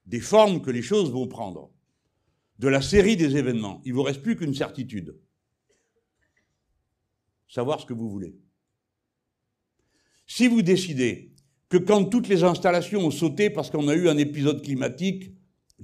des 0.06 0.20
formes 0.20 0.62
que 0.62 0.70
les 0.70 0.82
choses 0.82 1.10
vont 1.10 1.26
prendre, 1.26 1.72
de 2.60 2.68
la 2.68 2.82
série 2.82 3.16
des 3.16 3.38
événements. 3.38 3.80
Il 3.86 3.92
ne 3.92 3.96
vous 3.96 4.02
reste 4.02 4.22
plus 4.22 4.36
qu'une 4.36 4.54
certitude. 4.54 5.16
Savoir 7.48 7.80
ce 7.80 7.86
que 7.86 7.94
vous 7.94 8.10
voulez. 8.10 8.36
Si 10.26 10.46
vous 10.46 10.60
décidez 10.60 11.32
que 11.70 11.78
quand 11.78 12.04
toutes 12.04 12.28
les 12.28 12.44
installations 12.44 13.00
ont 13.00 13.10
sauté 13.10 13.48
parce 13.48 13.70
qu'on 13.70 13.88
a 13.88 13.94
eu 13.94 14.10
un 14.10 14.18
épisode 14.18 14.60
climatique 14.60 15.32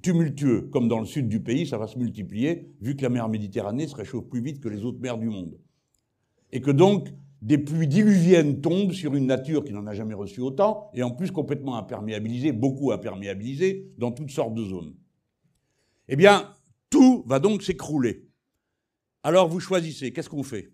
tumultueux, 0.03 0.69
comme 0.70 0.86
dans 0.86 1.01
le 1.01 1.07
sud 1.07 1.31
du 1.31 1.40
pays, 1.40 1.66
ça 1.66 1.78
va 1.78 1.86
se 1.86 1.98
multiplier, 1.98 2.70
vu 2.82 2.94
que 2.94 3.03
la 3.03 3.09
mer 3.09 3.31
Méditerranée 3.31 3.89
se 3.89 3.97
réchauffe 3.97 4.28
plus 4.28 4.43
vite 4.43 4.61
que 4.61 4.69
les 4.69 4.85
autres 4.85 5.01
mers 5.01 5.16
du 5.16 5.31
monde. 5.31 5.59
Et 6.53 6.61
que 6.61 6.70
donc, 6.70 7.09
des 7.40 7.57
pluies 7.57 7.89
diluviennes 7.89 8.61
tombent 8.61 8.93
sur 8.93 9.15
une 9.15 9.27
nature 9.27 9.65
qui 9.65 9.73
n'en 9.73 9.86
a 9.86 9.94
jamais 9.94 10.15
reçu 10.15 10.43
autant, 10.43 10.90
et 10.93 11.03
en 11.03 11.11
plus 11.11 11.31
complètement 11.31 11.77
imperméabilisée, 11.78 12.53
beaucoup 12.53 12.93
imperméabilisée, 12.93 13.94
dans 13.97 14.12
toutes 14.12 14.31
sortes 14.31 14.55
de 14.55 14.65
zones. 14.65 14.94
Eh 16.09 16.16
bien, 16.16 16.53
tout 16.91 17.25
va 17.27 17.39
donc 17.39 17.63
s'écrouler. 17.63 18.29
Alors 19.23 19.49
vous 19.49 19.61
choisissez, 19.61 20.13
qu'est-ce 20.13 20.29
qu'on 20.29 20.43
fait? 20.43 20.73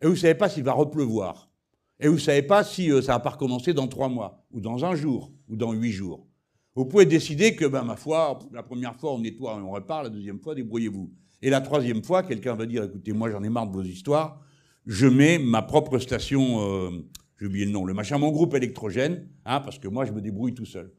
Et 0.00 0.06
vous 0.06 0.12
ne 0.12 0.18
savez 0.18 0.34
pas 0.34 0.48
s'il 0.48 0.64
va 0.64 0.72
repleuvoir. 0.72 1.50
Et 1.98 2.08
vous 2.08 2.14
ne 2.14 2.20
savez 2.20 2.42
pas 2.42 2.64
si 2.64 2.90
euh, 2.90 3.02
ça 3.02 3.12
va 3.12 3.20
pas 3.20 3.30
recommencer 3.30 3.74
dans 3.74 3.86
trois 3.86 4.08
mois, 4.08 4.46
ou 4.50 4.60
dans 4.60 4.84
un 4.84 4.94
jour, 4.94 5.32
ou 5.48 5.56
dans 5.56 5.72
huit 5.72 5.92
jours. 5.92 6.26
Vous 6.74 6.86
pouvez 6.86 7.04
décider 7.04 7.54
que, 7.54 7.66
ben, 7.66 7.82
ma 7.82 7.96
foi, 7.96 8.38
la 8.52 8.62
première 8.62 8.96
fois, 8.96 9.12
on 9.12 9.18
nettoie 9.18 9.58
et 9.58 9.62
on 9.62 9.72
répare, 9.72 10.04
la 10.04 10.08
deuxième 10.08 10.40
fois, 10.40 10.54
débrouillez-vous. 10.54 11.12
Et 11.42 11.50
la 11.50 11.60
troisième 11.60 12.02
fois, 12.02 12.22
quelqu'un 12.22 12.54
va 12.54 12.64
dire, 12.64 12.84
écoutez, 12.84 13.12
moi, 13.12 13.30
j'en 13.30 13.42
ai 13.42 13.50
marre 13.50 13.66
de 13.66 13.72
vos 13.72 13.82
histoires, 13.82 14.40
je 14.86 15.06
mets 15.06 15.38
ma 15.38 15.60
propre 15.60 15.98
station, 15.98 16.60
euh, 16.60 16.90
j'ai 17.38 17.46
oublié 17.46 17.66
le 17.66 17.72
nom, 17.72 17.84
le 17.84 17.92
machin, 17.92 18.16
mon 18.16 18.30
groupe 18.30 18.54
électrogène, 18.54 19.28
hein, 19.44 19.60
parce 19.60 19.78
que 19.78 19.88
moi, 19.88 20.06
je 20.06 20.12
me 20.12 20.22
débrouille 20.22 20.54
tout 20.54 20.64
seul. 20.64 20.94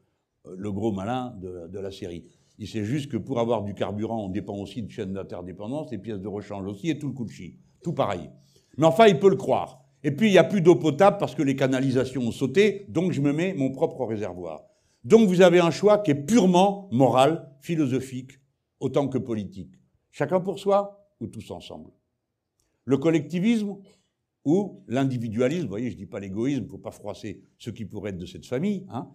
Euh, 0.46 0.54
le 0.56 0.70
gros 0.70 0.92
malin 0.92 1.34
de 1.40 1.78
la 1.80 1.90
série. 1.90 2.26
Il 2.62 2.68
sait 2.68 2.84
juste 2.84 3.10
que 3.10 3.16
pour 3.16 3.40
avoir 3.40 3.64
du 3.64 3.74
carburant, 3.74 4.26
on 4.26 4.28
dépend 4.28 4.56
aussi 4.56 4.84
de 4.84 4.88
chaînes 4.88 5.14
d'interdépendance, 5.14 5.90
les 5.90 5.98
pièces 5.98 6.20
de 6.20 6.28
rechange 6.28 6.64
aussi, 6.64 6.90
et 6.90 6.96
tout 6.96 7.08
le 7.08 7.12
coup 7.12 7.24
de 7.24 7.30
chi. 7.30 7.58
Tout 7.82 7.92
pareil. 7.92 8.30
Mais 8.78 8.86
enfin, 8.86 9.08
il 9.08 9.18
peut 9.18 9.30
le 9.30 9.34
croire. 9.34 9.82
Et 10.04 10.12
puis, 10.12 10.28
il 10.28 10.30
n'y 10.30 10.38
a 10.38 10.44
plus 10.44 10.60
d'eau 10.60 10.76
potable 10.76 11.16
parce 11.18 11.34
que 11.34 11.42
les 11.42 11.56
canalisations 11.56 12.22
ont 12.22 12.30
sauté, 12.30 12.86
donc 12.88 13.10
je 13.10 13.20
me 13.20 13.32
mets 13.32 13.52
mon 13.52 13.72
propre 13.72 14.04
réservoir. 14.04 14.62
Donc, 15.02 15.28
vous 15.28 15.40
avez 15.40 15.58
un 15.58 15.72
choix 15.72 15.98
qui 15.98 16.12
est 16.12 16.24
purement 16.24 16.88
moral, 16.92 17.50
philosophique, 17.62 18.30
autant 18.78 19.08
que 19.08 19.18
politique. 19.18 19.74
Chacun 20.12 20.38
pour 20.38 20.60
soi 20.60 21.04
ou 21.18 21.26
tous 21.26 21.50
ensemble. 21.50 21.90
Le 22.84 22.96
collectivisme 22.96 23.74
ou 24.44 24.84
l'individualisme, 24.86 25.64
vous 25.64 25.68
voyez, 25.68 25.88
je 25.88 25.94
ne 25.94 25.98
dis 25.98 26.06
pas 26.06 26.20
l'égoïsme, 26.20 26.60
il 26.60 26.66
ne 26.66 26.70
faut 26.70 26.78
pas 26.78 26.92
froisser 26.92 27.42
ceux 27.58 27.72
qui 27.72 27.86
pourraient 27.86 28.10
être 28.10 28.18
de 28.18 28.26
cette 28.26 28.46
famille, 28.46 28.86
hein, 28.88 29.10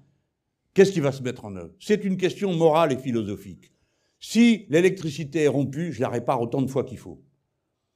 Qu'est-ce 0.77 0.91
qui 0.91 0.99
va 0.99 1.11
se 1.11 1.23
mettre 1.23 1.43
en 1.43 1.55
œuvre? 1.55 1.73
C'est 1.79 2.05
une 2.05 2.17
question 2.17 2.53
morale 2.53 2.93
et 2.93 2.97
philosophique. 2.97 3.71
Si 4.19 4.67
l'électricité 4.69 5.41
est 5.41 5.47
rompue, 5.47 5.91
je 5.91 6.01
la 6.01 6.07
répare 6.07 6.39
autant 6.39 6.61
de 6.61 6.69
fois 6.69 6.83
qu'il 6.83 6.99
faut. 6.99 7.25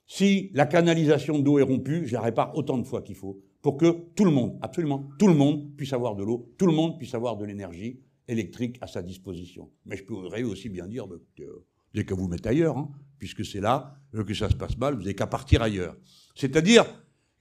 Si 0.08 0.50
la 0.56 0.66
canalisation 0.66 1.38
d'eau 1.38 1.60
est 1.60 1.62
rompue, 1.62 2.08
je 2.08 2.14
la 2.14 2.22
répare 2.22 2.58
autant 2.58 2.80
de 2.80 2.84
fois 2.84 3.04
qu'il 3.04 3.14
faut 3.14 3.40
pour 3.62 3.78
que 3.78 4.08
tout 4.16 4.26
le 4.26 4.32
monde, 4.32 4.58
absolument 4.64 5.08
tout 5.20 5.28
le 5.28 5.36
monde, 5.36 5.76
puisse 5.78 5.94
avoir 5.94 6.16
de 6.16 6.24
l'eau, 6.24 6.56
tout 6.58 6.66
le 6.66 6.74
monde 6.74 6.98
puisse 6.98 7.14
avoir 7.14 7.38
de 7.38 7.46
l'énergie, 7.46 8.00
électrique 8.28 8.80
à 8.82 8.88
sa 8.88 9.04
disposition. 9.04 9.70
Mais 9.86 9.96
je 9.96 10.04
pourrais 10.04 10.42
aussi 10.42 10.68
bien 10.68 10.88
dire, 10.88 11.06
bah, 11.06 11.18
euh, 11.42 11.46
vous 11.46 11.64
n'avez 11.94 12.06
qu'à 12.08 12.16
vous 12.16 12.28
mettre 12.28 12.50
ailleurs, 12.50 12.80
hein, 12.80 12.90
puisque 13.20 13.46
c'est 13.46 13.62
là 13.62 13.94
euh, 14.16 14.24
que 14.24 14.34
ça 14.34 14.50
se 14.50 14.56
passe 14.56 14.76
mal, 14.80 14.96
vous 14.96 15.02
n'avez 15.02 15.14
qu'à 15.14 15.28
partir 15.28 15.62
ailleurs. 15.62 15.96
C'est-à-dire 16.34 16.88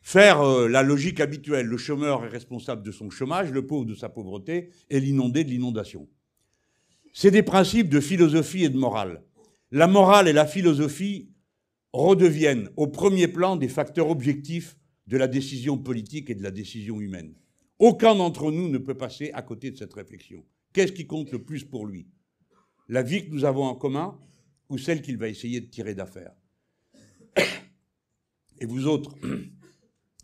faire 0.02 0.40
euh, 0.40 0.68
la 0.68 0.82
logique 0.82 1.20
habituelle. 1.20 1.66
Le 1.66 1.76
chômeur 1.76 2.24
est 2.24 2.28
responsable 2.28 2.82
de 2.82 2.92
son 2.92 3.10
chômage, 3.10 3.50
le 3.50 3.66
pauvre 3.66 3.86
de 3.86 3.94
sa 3.94 4.08
pauvreté, 4.08 4.70
et 4.88 5.00
l'inondé 5.00 5.44
de 5.44 5.50
l'inondation. 5.50 6.08
C'est 7.12 7.30
des 7.30 7.42
principes 7.42 7.88
de 7.88 8.00
philosophie 8.00 8.64
et 8.64 8.68
de 8.68 8.78
morale. 8.78 9.22
La 9.70 9.86
morale 9.86 10.28
et 10.28 10.32
la 10.32 10.46
philosophie 10.46 11.30
redeviennent 11.92 12.70
au 12.76 12.86
premier 12.86 13.28
plan 13.28 13.56
des 13.56 13.68
facteurs 13.68 14.10
objectifs 14.10 14.76
de 15.06 15.16
la 15.16 15.26
décision 15.26 15.76
politique 15.76 16.30
et 16.30 16.34
de 16.34 16.42
la 16.42 16.52
décision 16.52 17.00
humaine. 17.00 17.34
Aucun 17.78 18.14
d'entre 18.14 18.52
nous 18.52 18.68
ne 18.68 18.78
peut 18.78 18.96
passer 18.96 19.30
à 19.32 19.42
côté 19.42 19.70
de 19.70 19.76
cette 19.76 19.94
réflexion. 19.94 20.44
Qu'est-ce 20.72 20.92
qui 20.92 21.06
compte 21.06 21.32
le 21.32 21.42
plus 21.42 21.64
pour 21.64 21.86
lui? 21.86 22.06
La 22.88 23.02
vie 23.02 23.24
que 23.24 23.30
nous 23.30 23.44
avons 23.44 23.64
en 23.64 23.74
commun 23.74 24.18
ou 24.68 24.78
celle 24.78 25.02
qu'il 25.02 25.16
va 25.16 25.28
essayer 25.28 25.60
de 25.60 25.66
tirer 25.66 25.94
d'affaire? 25.94 26.32
Et 28.60 28.66
vous 28.66 28.86
autres, 28.86 29.14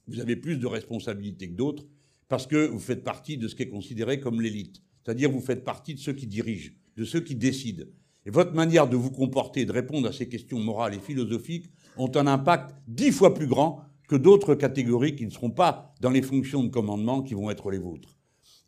vous 0.07 0.21
avez 0.21 0.37
plus 0.37 0.57
de 0.57 0.67
responsabilités 0.67 1.49
que 1.49 1.57
d'autres 1.57 1.85
parce 2.29 2.47
que 2.47 2.67
vous 2.67 2.79
faites 2.79 3.05
partie 3.05 3.39
de 3.39 3.49
ce 3.49 3.55
qui 3.55 3.63
est 3.63 3.69
considéré 3.69 4.21
comme 4.21 4.41
l'élite. 4.41 4.83
C'est-à-dire 5.05 5.31
vous 5.31 5.41
faites 5.41 5.65
partie 5.65 5.95
de 5.95 6.01
ceux 6.01 6.13
qui 6.13 6.27
dirigent, 6.27 6.73
de 6.97 7.05
ceux 7.05 7.21
qui 7.21 7.35
décident. 7.35 7.85
Et 8.25 8.31
votre 8.31 8.55
manière 8.55 8.89
de 8.89 8.97
vous 8.97 9.11
comporter, 9.11 9.65
de 9.65 9.73
répondre 9.73 10.09
à 10.09 10.13
ces 10.13 10.29
questions 10.29 10.59
morales 10.59 10.95
et 10.95 10.99
philosophiques 10.99 11.71
ont 11.97 12.11
un 12.17 12.27
impact 12.27 12.75
dix 12.89 13.13
fois 13.13 13.35
plus 13.35 13.47
grand 13.47 13.83
que 14.09 14.17
d'autres 14.17 14.55
catégories 14.55 15.15
qui 15.15 15.27
ne 15.27 15.31
seront 15.31 15.51
pas 15.51 15.95
dans 16.01 16.11
les 16.11 16.23
fonctions 16.23 16.65
de 16.65 16.69
commandement 16.69 17.23
qui 17.23 17.35
vont 17.35 17.51
être 17.51 17.71
les 17.71 17.79
vôtres. 17.79 18.17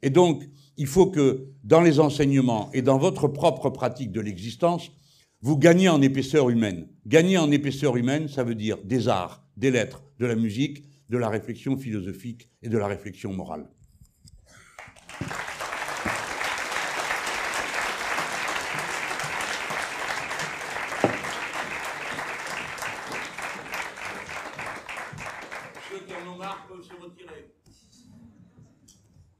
Et 0.02 0.10
donc, 0.10 0.48
il 0.76 0.86
faut 0.86 1.08
que 1.08 1.48
dans 1.64 1.80
les 1.80 1.98
enseignements 1.98 2.70
et 2.72 2.82
dans 2.82 2.98
votre 2.98 3.26
propre 3.26 3.70
pratique 3.70 4.12
de 4.12 4.20
l'existence, 4.20 4.92
vous 5.40 5.56
gagnez 5.56 5.88
en 5.88 6.02
épaisseur 6.02 6.50
humaine. 6.50 6.88
Gagner 7.06 7.38
en 7.38 7.50
épaisseur 7.50 7.96
humaine, 7.96 8.28
ça 8.28 8.44
veut 8.44 8.54
dire 8.54 8.78
des 8.84 9.08
arts, 9.08 9.44
des 9.56 9.70
lettres, 9.70 10.02
de 10.18 10.26
la 10.26 10.36
musique, 10.36 10.84
de 11.08 11.18
la 11.18 11.28
réflexion 11.28 11.76
philosophique 11.76 12.50
et 12.62 12.68
de 12.68 12.78
la 12.78 12.86
réflexion 12.86 13.32
morale. 13.32 13.68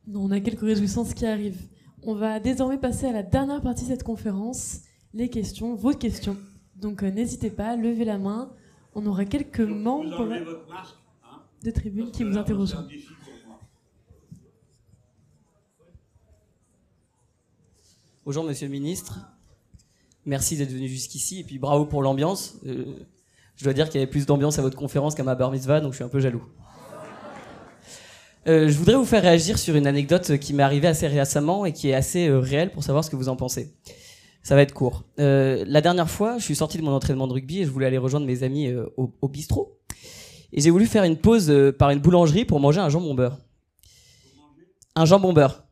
Non, 0.07 0.23
on 0.25 0.31
a 0.31 0.41
quelques 0.41 0.61
réjouissances 0.61 1.13
qui 1.13 1.27
arrivent. 1.27 1.69
On 2.03 2.15
va 2.15 2.41
désormais 2.41 2.79
passer 2.79 3.07
à 3.07 3.13
la 3.13 3.23
dernière 3.23 3.61
partie 3.61 3.85
de 3.85 3.89
cette 3.89 4.05
conférence, 4.05 4.81
les 5.13 5.29
questions, 5.29 5.75
vos 5.75 5.93
questions. 5.93 6.39
Donc 6.77 7.03
euh, 7.03 7.11
n'hésitez 7.11 7.51
pas, 7.51 7.77
levez 7.77 8.07
la 8.07 8.17
main. 8.17 8.55
On 8.95 9.05
aura 9.05 9.27
quelques 9.27 9.61
membres 9.61 10.35
de 11.63 11.71
tribune 11.71 12.11
qui 12.11 12.25
vous 12.25 12.37
interrogeront. 12.37 12.87
Bonjour 18.25 18.45
Monsieur 18.45 18.67
le 18.67 18.73
Ministre. 18.73 19.21
Merci 20.27 20.57
d'être 20.57 20.71
venu 20.71 20.89
jusqu'ici 20.89 21.41
et 21.41 21.45
puis 21.45 21.59
bravo 21.59 21.87
pour 21.87 22.03
l'ambiance. 22.03 22.57
Euh, 22.67 22.85
je 23.57 23.65
dois 23.65 23.73
dire 23.73 23.87
qu'il 23.89 23.99
y 24.01 24.03
avait 24.03 24.11
plus 24.11 24.27
d'ambiance 24.27 24.59
à 24.59 24.63
votre 24.63 24.77
conférence 24.77 25.15
qu'à 25.15 25.25
ma 25.25 25.35
bar 25.35 25.51
mitzvah, 25.51 25.81
donc 25.81 25.93
je 25.93 25.97
suis 25.97 26.05
un 26.05 26.09
peu 26.09 26.21
jaloux. 26.21 26.45
Euh, 28.47 28.69
je 28.69 28.79
voudrais 28.79 28.95
vous 28.95 29.05
faire 29.05 29.23
réagir 29.23 29.59
sur 29.59 29.75
une 29.75 29.87
anecdote 29.87 30.39
qui 30.39 30.55
m'est 30.55 30.63
arrivée 30.63 30.89
assez 30.89 31.07
récemment 31.07 31.65
et 31.65 31.73
qui 31.73 31.89
est 31.89 31.95
assez 31.95 32.29
euh, 32.29 32.39
réelle 32.39 32.71
pour 32.71 32.85
savoir 32.85 33.03
ce 33.03 33.11
que 33.11 33.17
vous 33.17 33.29
en 33.29 33.37
pensez. 33.37 33.75
Ça 34.43 34.55
va 34.55 34.63
être 34.63 34.73
court. 34.73 35.05
La 35.19 35.81
dernière 35.81 36.09
fois, 36.09 36.39
je 36.39 36.45
suis 36.45 36.55
sorti 36.55 36.79
de 36.79 36.83
mon 36.83 36.93
entraînement 36.93 37.27
de 37.27 37.33
rugby 37.35 37.61
et 37.61 37.65
je 37.65 37.71
voulais 37.71 37.87
aller 37.87 37.99
rejoindre 37.99 38.25
mes 38.25 38.45
amis 38.45 38.73
au 38.97 39.29
bistrot. 39.29 39.78
Et 40.53 40.61
j'ai 40.61 40.71
voulu 40.71 40.87
faire 40.87 41.05
une 41.05 41.17
pause 41.17 41.51
euh, 41.51 41.73
par 41.73 41.91
une 41.91 41.99
boulangerie 41.99 42.45
pour 42.45 42.61
manger 42.61 42.81
un 42.81 42.89
jambon 42.89 43.15
beurre. 43.15 43.39
Un 44.95 45.05
jambon 45.05 45.33
beurre. 45.33 45.65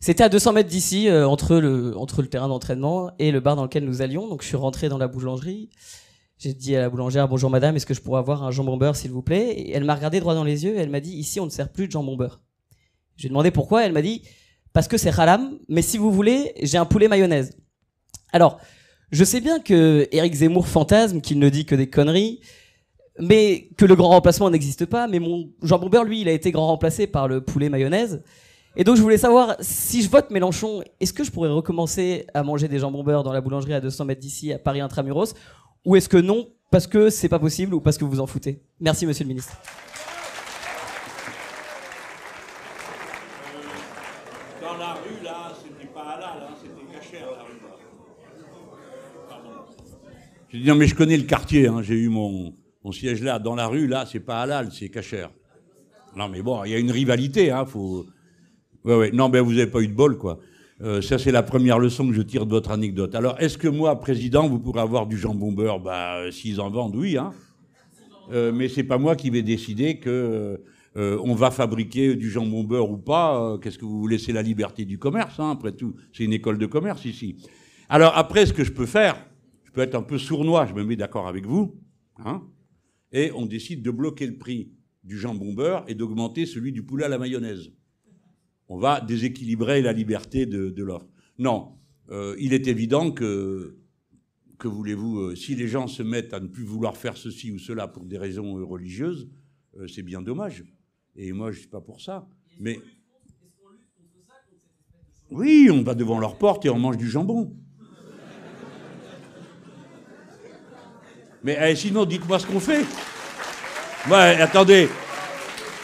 C'était 0.00 0.24
à 0.24 0.28
200 0.28 0.52
mètres 0.52 0.68
d'ici, 0.68 1.08
euh, 1.08 1.26
entre, 1.26 1.56
le, 1.56 1.94
terrain 2.28 2.48
d'entraînement 2.48 3.10
et 3.18 3.32
le 3.32 3.40
bar 3.40 3.56
dans 3.56 3.64
lequel 3.64 3.84
nous 3.84 4.02
allions. 4.02 4.28
Donc 4.28 4.42
je 4.42 4.48
suis 4.48 4.56
rentré 4.56 4.88
dans 4.88 4.98
la 4.98 5.08
boulangerie. 5.08 5.70
J'ai 6.38 6.54
dit 6.54 6.76
à 6.76 6.82
la 6.82 6.90
boulangère 6.90 7.26
bonjour 7.26 7.50
madame, 7.50 7.74
est-ce 7.74 7.86
que 7.86 7.94
je 7.94 8.00
pourrais 8.00 8.20
avoir 8.20 8.44
un 8.44 8.52
jambon 8.52 8.76
beurre 8.76 8.94
s'il 8.94 9.10
vous 9.10 9.22
plaît? 9.22 9.50
Et 9.50 9.72
elle 9.72 9.82
m'a 9.82 9.96
regardé 9.96 10.20
droit 10.20 10.34
dans 10.34 10.44
les 10.44 10.64
yeux 10.64 10.76
et 10.76 10.78
elle 10.78 10.90
m'a 10.90 11.00
dit 11.00 11.12
ici 11.12 11.40
on 11.40 11.46
ne 11.46 11.50
sert 11.50 11.72
plus 11.72 11.88
de 11.88 11.92
jambon 11.92 12.16
beurre. 12.16 12.40
J'ai 13.16 13.28
demandé 13.28 13.50
pourquoi, 13.50 13.84
elle 13.84 13.92
m'a 13.92 14.02
dit 14.02 14.22
parce 14.72 14.86
que 14.86 14.96
c'est 14.96 15.18
haram, 15.18 15.58
mais 15.68 15.82
si 15.82 15.98
vous 15.98 16.12
voulez, 16.12 16.52
j'ai 16.62 16.78
un 16.78 16.84
poulet 16.84 17.08
mayonnaise. 17.08 17.56
Alors, 18.32 18.60
je 19.10 19.24
sais 19.24 19.40
bien 19.40 19.58
que 19.58 20.06
Eric 20.12 20.34
Zemmour 20.34 20.68
fantasme, 20.68 21.20
qu'il 21.20 21.40
ne 21.40 21.48
dit 21.48 21.64
que 21.64 21.74
des 21.74 21.88
conneries, 21.90 22.40
mais 23.18 23.68
que 23.76 23.84
le 23.84 23.96
grand 23.96 24.08
remplacement 24.08 24.50
n'existe 24.50 24.86
pas, 24.86 25.08
mais 25.08 25.18
mon 25.18 25.50
jambon 25.62 25.88
beurre, 25.88 26.04
lui, 26.04 26.20
il 26.20 26.28
a 26.28 26.32
été 26.32 26.52
grand 26.52 26.66
remplacé 26.66 27.06
par 27.06 27.28
le 27.28 27.40
poulet 27.40 27.68
mayonnaise. 27.68 28.22
Et 28.76 28.84
donc 28.84 28.96
je 28.96 29.02
voulais 29.02 29.18
savoir, 29.18 29.56
si 29.60 30.02
je 30.02 30.08
vote 30.08 30.30
Mélenchon, 30.30 30.82
est-ce 31.00 31.12
que 31.12 31.24
je 31.24 31.32
pourrais 31.32 31.48
recommencer 31.48 32.26
à 32.32 32.42
manger 32.42 32.68
des 32.68 32.78
jambons 32.78 33.02
beurre 33.02 33.24
dans 33.24 33.32
la 33.32 33.40
boulangerie 33.40 33.74
à 33.74 33.80
200 33.80 34.04
mètres 34.04 34.20
d'ici, 34.20 34.52
à 34.52 34.58
Paris 34.58 34.80
Intramuros, 34.80 35.34
ou 35.84 35.96
est-ce 35.96 36.08
que 36.08 36.16
non, 36.16 36.48
parce 36.70 36.86
que 36.86 37.10
c'est 37.10 37.28
pas 37.28 37.38
possible 37.40 37.74
ou 37.74 37.80
parce 37.80 37.98
que 37.98 38.04
vous 38.04 38.10
vous 38.10 38.20
en 38.20 38.26
foutez? 38.26 38.62
Merci 38.78 39.06
Monsieur 39.06 39.24
le 39.24 39.28
Ministre. 39.28 39.56
Dans 44.62 44.76
la 44.76 44.94
rue, 44.94 45.24
là, 45.24 45.52
c'était 45.60 45.92
pas 45.92 46.02
halal, 46.02 46.42
hein, 46.42 46.54
c'était 46.62 46.96
cachère, 46.96 47.26
la 47.36 47.42
rue. 47.42 47.58
là. 47.62 47.76
Pardon. 49.28 49.50
J'ai 50.50 50.58
dit, 50.60 50.68
non, 50.68 50.74
mais 50.76 50.86
je 50.86 50.94
connais 50.94 51.16
le 51.16 51.24
quartier, 51.24 51.66
hein, 51.66 51.82
j'ai 51.82 51.94
eu 51.94 52.08
mon, 52.08 52.52
mon 52.88 52.92
siège 52.92 53.22
là. 53.22 53.38
Dans 53.38 53.54
la 53.54 53.66
rue, 53.66 53.86
là, 53.86 54.06
c'est 54.10 54.20
pas 54.20 54.40
halal, 54.40 54.70
c'est 54.72 54.88
cachère. 54.88 55.30
Non, 56.16 56.28
mais 56.28 56.40
bon, 56.40 56.64
il 56.64 56.72
y 56.72 56.74
a 56.74 56.78
une 56.78 56.90
rivalité, 56.90 57.50
hein, 57.50 57.66
faut. 57.66 58.06
Ouais, 58.84 58.96
ouais. 58.96 59.10
Non, 59.12 59.28
ben 59.28 59.42
vous 59.42 59.52
n'avez 59.52 59.66
pas 59.66 59.80
eu 59.80 59.88
de 59.88 59.94
bol, 59.94 60.16
quoi. 60.16 60.38
Euh, 60.80 61.02
ça, 61.02 61.18
c'est 61.18 61.32
la 61.32 61.42
première 61.42 61.78
leçon 61.78 62.08
que 62.08 62.14
je 62.14 62.22
tire 62.22 62.46
de 62.46 62.50
votre 62.50 62.70
anecdote. 62.70 63.14
Alors, 63.14 63.38
est-ce 63.40 63.58
que 63.58 63.68
moi, 63.68 64.00
président, 64.00 64.48
vous 64.48 64.58
pourrez 64.58 64.80
avoir 64.80 65.06
du 65.06 65.18
jambon 65.18 65.52
beurre? 65.52 65.80
Bah, 65.80 66.16
euh, 66.16 66.30
s'ils 66.30 66.60
en 66.60 66.70
vendent, 66.70 66.96
oui, 66.96 67.18
hein. 67.18 67.32
Euh, 68.32 68.52
mais 68.52 68.68
c'est 68.68 68.84
pas 68.84 68.98
moi 68.98 69.16
qui 69.16 69.30
vais 69.30 69.42
décider 69.42 69.98
que 69.98 70.60
euh, 70.96 71.18
on 71.24 71.34
va 71.34 71.50
fabriquer 71.50 72.14
du 72.14 72.30
jambon 72.30 72.64
beurre 72.64 72.90
ou 72.90 72.98
pas. 72.98 73.58
Qu'est-ce 73.60 73.78
que 73.78 73.84
vous 73.84 74.00
voulez? 74.00 74.18
C'est 74.18 74.32
la 74.32 74.42
liberté 74.42 74.84
du 74.84 74.98
commerce, 74.98 75.38
hein, 75.40 75.50
après 75.50 75.72
tout. 75.72 75.94
C'est 76.14 76.24
une 76.24 76.32
école 76.32 76.58
de 76.58 76.66
commerce 76.66 77.04
ici. 77.04 77.36
Alors 77.88 78.16
après, 78.16 78.46
ce 78.46 78.52
que 78.52 78.64
je 78.64 78.72
peux 78.72 78.86
faire, 78.86 79.16
je 79.64 79.72
peux 79.72 79.80
être 79.80 79.94
un 79.94 80.02
peu 80.02 80.18
sournois, 80.18 80.66
je 80.66 80.74
me 80.74 80.84
mets 80.84 80.96
d'accord 80.96 81.26
avec 81.26 81.46
vous, 81.46 81.74
hein, 82.24 82.42
et 83.12 83.32
on 83.32 83.46
décide 83.46 83.82
de 83.82 83.90
bloquer 83.90 84.26
le 84.26 84.36
prix 84.36 84.72
du 85.04 85.18
jambon 85.18 85.52
beurre 85.52 85.84
et 85.88 85.94
d'augmenter 85.94 86.46
celui 86.46 86.72
du 86.72 86.82
poulet 86.82 87.04
à 87.04 87.08
la 87.08 87.18
mayonnaise. 87.18 87.72
On 88.68 88.78
va 88.78 89.00
déséquilibrer 89.00 89.80
la 89.80 89.92
liberté 89.92 90.44
de, 90.44 90.68
de 90.68 90.82
l'offre. 90.82 91.08
Non, 91.38 91.72
euh, 92.10 92.36
il 92.38 92.52
est 92.52 92.66
évident 92.66 93.10
que 93.10 93.78
que 94.58 94.68
voulez-vous, 94.68 95.18
euh, 95.20 95.36
si 95.36 95.54
les 95.54 95.68
gens 95.68 95.86
se 95.86 96.02
mettent 96.02 96.34
à 96.34 96.40
ne 96.40 96.48
plus 96.48 96.64
vouloir 96.64 96.96
faire 96.96 97.16
ceci 97.16 97.50
ou 97.52 97.58
cela 97.58 97.86
pour 97.86 98.04
des 98.04 98.18
raisons 98.18 98.58
euh, 98.58 98.64
religieuses, 98.64 99.30
euh, 99.78 99.86
c'est 99.86 100.02
bien 100.02 100.20
dommage. 100.20 100.64
Et 101.16 101.32
moi, 101.32 101.52
je 101.52 101.60
suis 101.60 101.68
pas 101.68 101.80
pour 101.80 102.00
ça. 102.00 102.28
Mais 102.58 102.78
oui, 105.30 105.68
on 105.72 105.82
va 105.82 105.94
devant 105.94 106.18
leur 106.18 106.36
porte 106.38 106.66
et 106.66 106.70
on 106.70 106.78
mange 106.78 106.96
du 106.96 107.08
jambon. 107.08 107.56
Mais 111.48 111.56
eh, 111.62 111.74
sinon, 111.74 112.04
dites-moi 112.04 112.38
ce 112.38 112.46
qu'on 112.46 112.60
fait. 112.60 112.84
Ouais, 114.10 114.38
attendez. 114.38 114.86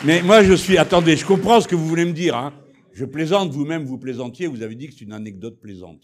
Mais 0.04 0.20
moi, 0.20 0.42
je 0.42 0.52
suis. 0.52 0.76
Attendez, 0.76 1.16
je 1.16 1.24
comprends 1.24 1.58
ce 1.62 1.66
que 1.66 1.74
vous 1.74 1.86
voulez 1.86 2.04
me 2.04 2.12
dire. 2.12 2.36
Hein. 2.36 2.52
Je 2.92 3.06
plaisante, 3.06 3.50
vous-même, 3.50 3.84
vous 3.84 3.96
plaisantiez, 3.96 4.46
vous 4.46 4.60
avez 4.60 4.74
dit 4.74 4.88
que 4.88 4.92
c'est 4.92 5.06
une 5.06 5.14
anecdote 5.14 5.58
plaisante. 5.62 6.02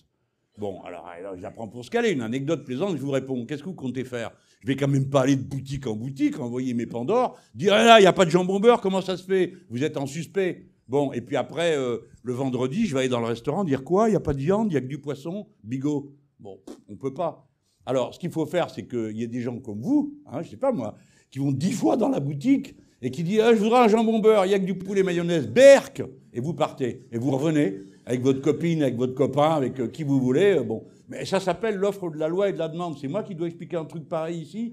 Bon, 0.56 0.80
alors, 0.80 1.06
alors 1.06 1.36
j'apprends 1.36 1.68
pour 1.68 1.84
ce 1.84 1.90
qu'elle 1.90 2.06
est, 2.06 2.12
une 2.12 2.22
anecdote 2.22 2.64
plaisante, 2.64 2.96
je 2.96 3.02
vous 3.02 3.10
réponds. 3.10 3.44
Qu'est-ce 3.44 3.62
que 3.62 3.68
vous 3.68 3.74
comptez 3.74 4.04
faire? 4.04 4.30
Je 4.62 4.66
vais 4.66 4.76
quand 4.76 4.88
même 4.88 5.10
pas 5.10 5.24
aller 5.24 5.36
de 5.36 5.42
boutique 5.42 5.86
en 5.86 5.94
boutique, 5.94 6.40
envoyer 6.40 6.72
mes 6.72 6.86
Pandores, 6.86 7.38
dire 7.54 7.74
ah 7.74 7.84
là, 7.84 7.98
il 7.98 8.04
n'y 8.04 8.08
a 8.08 8.14
pas 8.14 8.24
de 8.24 8.30
jambon 8.30 8.60
beurre, 8.60 8.80
comment 8.80 9.02
ça 9.02 9.18
se 9.18 9.24
fait? 9.24 9.52
Vous 9.68 9.84
êtes 9.84 9.98
en 9.98 10.06
suspect. 10.06 10.70
Bon, 10.88 11.12
et 11.12 11.20
puis 11.20 11.36
après, 11.36 11.76
euh, 11.76 11.98
le 12.22 12.32
vendredi, 12.32 12.86
je 12.86 12.94
vais 12.94 13.00
aller 13.00 13.08
dans 13.10 13.20
le 13.20 13.26
restaurant, 13.26 13.64
dire 13.64 13.84
quoi? 13.84 14.08
Il 14.08 14.12
n'y 14.12 14.16
a 14.16 14.20
pas 14.20 14.32
de 14.32 14.40
viande, 14.40 14.68
il 14.68 14.70
n'y 14.70 14.78
a 14.78 14.80
que 14.80 14.86
du 14.86 15.02
poisson? 15.02 15.48
Bigot. 15.62 16.14
Bon, 16.38 16.58
on 16.88 16.96
peut 16.96 17.12
pas. 17.12 17.49
Alors, 17.86 18.14
ce 18.14 18.18
qu'il 18.18 18.30
faut 18.30 18.46
faire, 18.46 18.70
c'est 18.70 18.86
qu'il 18.86 19.16
y 19.16 19.22
ait 19.22 19.28
des 19.28 19.40
gens 19.40 19.58
comme 19.58 19.80
vous, 19.80 20.14
hein, 20.26 20.42
je 20.42 20.50
sais 20.50 20.56
pas 20.56 20.72
moi, 20.72 20.94
qui 21.30 21.38
vont 21.38 21.52
dix 21.52 21.72
fois 21.72 21.96
dans 21.96 22.08
la 22.08 22.20
boutique 22.20 22.74
et 23.02 23.10
qui 23.10 23.22
disent 23.22 23.40
ah, 23.40 23.54
Je 23.54 23.60
voudrais 23.60 23.80
un 23.80 23.88
jambon 23.88 24.18
beurre, 24.18 24.44
il 24.46 24.48
n'y 24.48 24.54
a 24.54 24.58
que 24.58 24.64
du 24.64 24.74
poulet 24.76 25.02
mayonnaise, 25.02 25.48
berk 25.48 26.02
Et 26.32 26.40
vous 26.40 26.54
partez. 26.54 27.06
Et 27.10 27.18
vous 27.18 27.30
revenez 27.30 27.78
avec 28.06 28.22
votre 28.22 28.40
copine, 28.40 28.82
avec 28.82 28.96
votre 28.96 29.14
copain, 29.14 29.50
avec 29.52 29.78
euh, 29.80 29.88
qui 29.88 30.02
vous 30.04 30.20
voulez. 30.20 30.56
euh, 30.58 30.62
bon. 30.62 30.84
Mais 31.08 31.24
ça 31.24 31.40
s'appelle 31.40 31.76
l'offre 31.76 32.10
de 32.10 32.18
la 32.18 32.28
loi 32.28 32.48
et 32.48 32.52
de 32.52 32.58
la 32.58 32.68
demande. 32.68 32.96
C'est 33.00 33.08
moi 33.08 33.22
qui 33.22 33.34
dois 33.34 33.46
expliquer 33.48 33.76
un 33.76 33.84
truc 33.84 34.08
pareil 34.08 34.40
ici? 34.40 34.72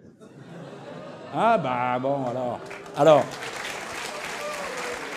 Ah, 1.33 1.57
bah 1.57 1.99
bon, 1.99 2.25
alors. 2.25 2.59
Alors, 2.95 3.23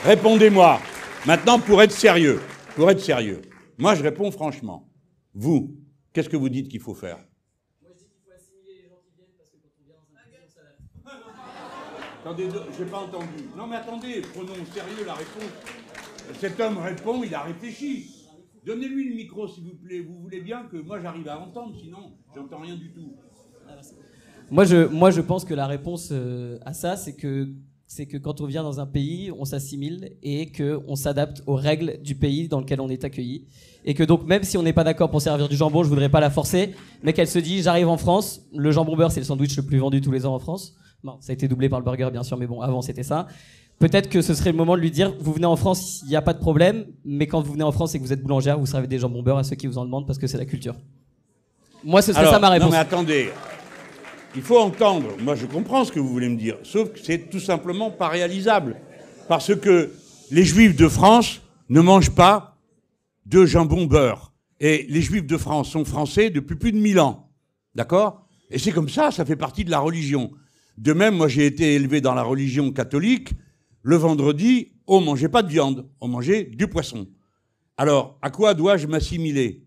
répondez-moi. 0.04 0.78
Maintenant, 1.26 1.58
pour 1.58 1.82
être 1.82 1.92
sérieux, 1.92 2.40
pour 2.76 2.90
être 2.90 3.00
sérieux, 3.00 3.42
Moi, 3.78 3.94
je 3.94 4.02
réponds 4.02 4.30
franchement. 4.30 4.88
Vous, 5.34 5.76
qu'est-ce 6.12 6.28
que 6.28 6.36
vous 6.36 6.48
dites 6.48 6.68
qu'il 6.68 6.80
faut 6.80 6.94
faire 6.94 7.16
Moi, 7.80 7.90
je 7.94 7.98
dis 7.98 8.04
qu'il 8.10 8.20
faut 8.24 8.30
assimiler 8.34 8.82
les 8.82 8.88
gens 8.88 9.00
qui 9.04 9.14
viennent 9.16 9.32
parce 9.38 9.48
que 9.50 9.56
quand 9.56 9.68
on 9.80 9.84
vient 9.86 9.94
dans 9.96 10.16
un 10.16 10.24
pays, 10.24 10.40
on 10.44 10.50
s'adapte. 10.50 10.80
Attendez, 12.22 12.48
j'ai 12.78 12.84
pas 12.84 12.98
entendu. 12.98 13.48
Non, 13.56 13.66
mais 13.66 13.76
attendez, 13.76 14.22
prenons 14.34 14.52
au 14.52 14.74
sérieux 14.74 15.06
la 15.06 15.14
réponse. 15.14 15.50
Cet 16.38 16.60
homme 16.60 16.78
répond, 16.78 17.22
il 17.24 17.34
a 17.34 17.42
réfléchi. 17.42 18.10
Donnez-lui 18.66 19.08
le 19.08 19.14
micro, 19.16 19.48
s'il 19.48 19.64
vous 19.64 19.76
plaît. 19.76 20.00
Vous 20.00 20.20
voulez 20.20 20.42
bien 20.42 20.64
que 20.70 20.76
moi 20.76 21.00
j'arrive 21.00 21.28
à 21.28 21.40
entendre, 21.40 21.74
sinon 21.80 22.12
j'entends 22.34 22.60
rien 22.60 22.76
du 22.76 22.92
tout. 22.92 23.14
Moi 24.50 24.64
je, 24.64 24.86
moi, 24.86 25.10
je 25.10 25.22
pense 25.22 25.46
que 25.46 25.54
la 25.54 25.66
réponse 25.66 26.10
euh, 26.12 26.58
à 26.66 26.74
ça, 26.74 26.96
c'est 26.96 27.14
que, 27.14 27.48
c'est 27.86 28.04
que 28.04 28.18
quand 28.18 28.42
on 28.42 28.46
vient 28.46 28.62
dans 28.62 28.80
un 28.80 28.86
pays, 28.86 29.32
on 29.38 29.46
s'assimile 29.46 30.16
et 30.22 30.52
qu'on 30.52 30.96
s'adapte 30.96 31.42
aux 31.46 31.54
règles 31.54 32.02
du 32.02 32.16
pays 32.16 32.48
dans 32.48 32.60
lequel 32.60 32.82
on 32.82 32.90
est 32.90 33.04
accueilli. 33.04 33.46
Et 33.86 33.94
que 33.94 34.02
donc, 34.02 34.26
même 34.26 34.42
si 34.42 34.58
on 34.58 34.62
n'est 34.62 34.74
pas 34.74 34.84
d'accord 34.84 35.10
pour 35.10 35.22
servir 35.22 35.48
du 35.48 35.56
jambon, 35.56 35.84
je 35.84 35.88
voudrais 35.88 36.10
pas 36.10 36.20
la 36.20 36.28
forcer, 36.30 36.74
mais 37.02 37.14
qu'elle 37.14 37.28
se 37.28 37.38
dit 37.38 37.62
j'arrive 37.62 37.88
en 37.88 37.96
France, 37.96 38.42
le 38.54 38.70
jambon 38.72 38.94
beurre, 38.94 39.10
c'est 39.10 39.20
le 39.20 39.26
sandwich 39.26 39.56
le 39.56 39.62
plus 39.62 39.78
vendu 39.78 40.02
tous 40.02 40.10
les 40.12 40.26
ans 40.26 40.34
en 40.34 40.38
France. 40.38 40.76
Bon, 41.02 41.16
ça 41.20 41.30
a 41.30 41.34
été 41.34 41.48
doublé 41.48 41.68
par 41.68 41.80
le 41.80 41.84
burger, 41.84 42.10
bien 42.12 42.22
sûr, 42.22 42.36
mais 42.36 42.46
bon, 42.46 42.60
avant 42.60 42.82
c'était 42.82 43.02
ça 43.02 43.26
peut-être 43.80 44.08
que 44.08 44.22
ce 44.22 44.34
serait 44.34 44.52
le 44.52 44.56
moment 44.56 44.76
de 44.76 44.80
lui 44.80 44.92
dire 44.92 45.12
vous 45.18 45.32
venez 45.32 45.46
en 45.46 45.56
France, 45.56 46.02
il 46.04 46.08
n'y 46.08 46.16
a 46.16 46.22
pas 46.22 46.34
de 46.34 46.38
problème, 46.38 46.86
mais 47.04 47.26
quand 47.26 47.40
vous 47.40 47.52
venez 47.52 47.64
en 47.64 47.72
France 47.72 47.94
et 47.94 47.98
que 47.98 48.04
vous 48.04 48.12
êtes 48.12 48.22
boulangère, 48.22 48.58
vous 48.58 48.66
servez 48.66 48.86
des 48.86 48.98
jambons 48.98 49.22
beurre 49.22 49.38
à 49.38 49.44
ceux 49.44 49.56
qui 49.56 49.66
vous 49.66 49.78
en 49.78 49.84
demandent 49.84 50.06
parce 50.06 50.18
que 50.18 50.28
c'est 50.28 50.38
la 50.38 50.44
culture. 50.44 50.76
Moi, 51.82 52.02
ce 52.02 52.12
serait 52.12 52.26
ça 52.26 52.38
ma 52.38 52.50
réponse. 52.50 52.66
Non, 52.66 52.72
mais 52.72 52.78
attendez. 52.78 53.30
Il 54.36 54.42
faut 54.42 54.58
entendre. 54.58 55.08
Moi, 55.20 55.34
je 55.34 55.46
comprends 55.46 55.84
ce 55.84 55.90
que 55.90 55.98
vous 55.98 56.10
voulez 56.10 56.28
me 56.28 56.36
dire. 56.36 56.56
Sauf 56.62 56.92
que 56.92 57.00
c'est 57.00 57.30
tout 57.30 57.40
simplement 57.40 57.90
pas 57.90 58.08
réalisable. 58.08 58.76
Parce 59.28 59.56
que 59.56 59.90
les 60.30 60.44
juifs 60.44 60.76
de 60.76 60.88
France 60.88 61.40
ne 61.70 61.80
mangent 61.80 62.14
pas 62.14 62.58
de 63.24 63.46
jambon 63.46 63.86
beurre. 63.86 64.32
Et 64.60 64.86
les 64.90 65.00
juifs 65.00 65.26
de 65.26 65.38
France 65.38 65.70
sont 65.70 65.86
français 65.86 66.28
depuis 66.28 66.54
plus 66.54 66.72
de 66.72 66.76
1000 66.76 67.00
ans. 67.00 67.30
D'accord? 67.74 68.26
Et 68.50 68.58
c'est 68.58 68.72
comme 68.72 68.90
ça, 68.90 69.10
ça 69.10 69.24
fait 69.24 69.36
partie 69.36 69.64
de 69.64 69.70
la 69.70 69.78
religion. 69.78 70.32
De 70.80 70.94
même, 70.94 71.14
moi, 71.14 71.28
j'ai 71.28 71.44
été 71.44 71.74
élevé 71.74 72.00
dans 72.00 72.14
la 72.14 72.22
religion 72.22 72.72
catholique 72.72 73.34
le 73.82 73.96
vendredi, 73.96 74.72
on 74.86 75.02
mangeait 75.02 75.28
pas 75.28 75.42
de 75.42 75.48
viande, 75.48 75.86
on 76.00 76.08
mangeait 76.08 76.44
du 76.44 76.68
poisson. 76.68 77.06
Alors, 77.76 78.18
à 78.22 78.30
quoi 78.30 78.54
dois-je 78.54 78.86
m'assimiler? 78.86 79.66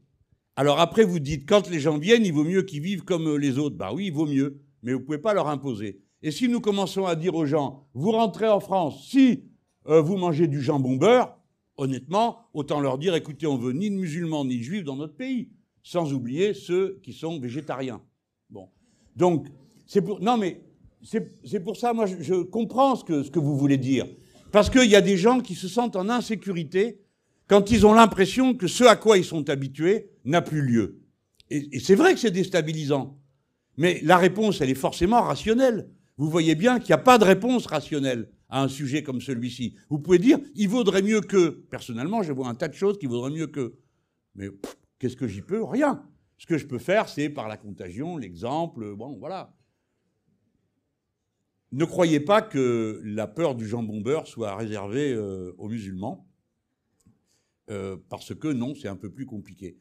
Alors 0.55 0.79
après, 0.79 1.03
vous 1.03 1.19
dites, 1.19 1.47
quand 1.47 1.69
les 1.69 1.79
gens 1.79 1.99
viennent, 1.99 2.25
il 2.25 2.33
vaut 2.33 2.43
mieux 2.43 2.63
qu'ils 2.63 2.81
vivent 2.81 3.03
comme 3.03 3.37
les 3.37 3.59
autres. 3.59 3.75
Bah 3.75 3.91
oui, 3.93 4.07
il 4.07 4.13
vaut 4.13 4.25
mieux, 4.25 4.59
mais 4.81 4.91
vous 4.93 5.01
pouvez 5.01 5.19
pas 5.19 5.35
leur 5.35 5.49
imposer. 5.49 6.01
Et 6.23 6.31
si 6.31 6.47
nous 6.47 6.59
commençons 6.59 7.05
à 7.05 7.15
dire 7.15 7.35
aux 7.35 7.45
gens, 7.45 7.87
vous 7.93 8.09
rentrez 8.09 8.47
en 8.47 8.59
France, 8.59 9.07
si 9.07 9.43
euh, 9.87 10.01
vous 10.01 10.17
mangez 10.17 10.47
du 10.47 10.63
jambon 10.63 10.95
beurre, 10.95 11.37
honnêtement, 11.77 12.49
autant 12.55 12.79
leur 12.79 12.97
dire, 12.97 13.13
écoutez, 13.13 13.45
on 13.45 13.57
veut 13.57 13.73
ni 13.73 13.91
de 13.91 13.95
musulmans 13.95 14.45
ni 14.45 14.57
de 14.57 14.63
juifs 14.63 14.83
dans 14.83 14.95
notre 14.95 15.15
pays, 15.15 15.51
sans 15.83 16.11
oublier 16.11 16.55
ceux 16.55 16.99
qui 17.03 17.13
sont 17.13 17.39
végétariens. 17.39 18.01
Bon. 18.49 18.69
Donc, 19.15 19.45
c'est 19.85 20.01
pour... 20.01 20.19
Non, 20.19 20.37
mais 20.37 20.63
c'est 21.03 21.59
pour 21.59 21.77
ça, 21.77 21.93
moi, 21.93 22.05
je, 22.05 22.43
comprends 22.43 22.95
ce 22.95 23.03
que, 23.03 23.39
vous 23.39 23.57
voulez 23.57 23.77
dire. 23.77 24.07
Parce 24.51 24.69
qu'il 24.69 24.89
y 24.89 24.95
a 24.95 25.01
des 25.01 25.17
gens 25.17 25.41
qui 25.41 25.55
se 25.55 25.67
sentent 25.67 25.95
en 25.95 26.09
insécurité 26.09 27.01
quand 27.47 27.71
ils 27.71 27.85
ont 27.85 27.93
l'impression 27.93 28.53
que 28.53 28.67
ce 28.67 28.83
à 28.83 28.95
quoi 28.95 29.17
ils 29.17 29.25
sont 29.25 29.49
habitués 29.49 30.11
n'a 30.23 30.41
plus 30.41 30.61
lieu. 30.61 31.01
Et, 31.49 31.79
c'est 31.79 31.95
vrai 31.95 32.13
que 32.13 32.19
c'est 32.19 32.31
déstabilisant. 32.31 33.19
Mais 33.77 33.99
la 34.03 34.17
réponse, 34.17 34.61
elle 34.61 34.69
est 34.69 34.75
forcément 34.75 35.21
rationnelle. 35.21 35.89
Vous 36.17 36.29
voyez 36.29 36.55
bien 36.55 36.79
qu'il 36.79 36.89
n'y 36.89 37.01
a 37.01 37.03
pas 37.03 37.17
de 37.17 37.25
réponse 37.25 37.65
rationnelle 37.65 38.29
à 38.49 38.61
un 38.61 38.67
sujet 38.67 39.03
comme 39.03 39.19
celui-ci. 39.19 39.75
Vous 39.89 39.99
pouvez 39.99 40.19
dire, 40.19 40.39
il 40.55 40.69
vaudrait 40.69 41.01
mieux 41.01 41.21
que. 41.21 41.49
Personnellement, 41.49 42.23
je 42.23 42.31
vois 42.31 42.47
un 42.47 42.55
tas 42.55 42.67
de 42.67 42.75
choses 42.75 42.97
qui 42.97 43.07
vaudraient 43.07 43.31
mieux 43.31 43.47
que. 43.47 43.75
Mais 44.35 44.49
qu'est-ce 44.99 45.17
que 45.17 45.27
j'y 45.27 45.41
peux? 45.41 45.63
Rien. 45.63 46.03
Ce 46.37 46.45
que 46.45 46.57
je 46.57 46.67
peux 46.67 46.79
faire, 46.79 47.09
c'est 47.09 47.29
par 47.29 47.47
la 47.47 47.57
contagion, 47.57 48.17
l'exemple, 48.17 48.95
bon, 48.95 49.17
voilà. 49.17 49.53
Ne 51.73 51.85
croyez 51.85 52.19
pas 52.19 52.43
que 52.43 53.01
la 53.03 53.25
peur 53.25 53.55
du 53.55 53.67
jambon 53.67 53.99
beurre 53.99 54.27
soit 54.27 54.55
réservée 54.55 55.11
euh, 55.11 55.55
aux 55.57 55.69
musulmans, 55.69 56.27
euh, 57.71 57.97
parce 58.09 58.35
que 58.35 58.47
non, 58.47 58.75
c'est 58.75 58.87
un 58.87 58.95
peu 58.95 59.09
plus 59.09 59.25
compliqué. 59.25 59.79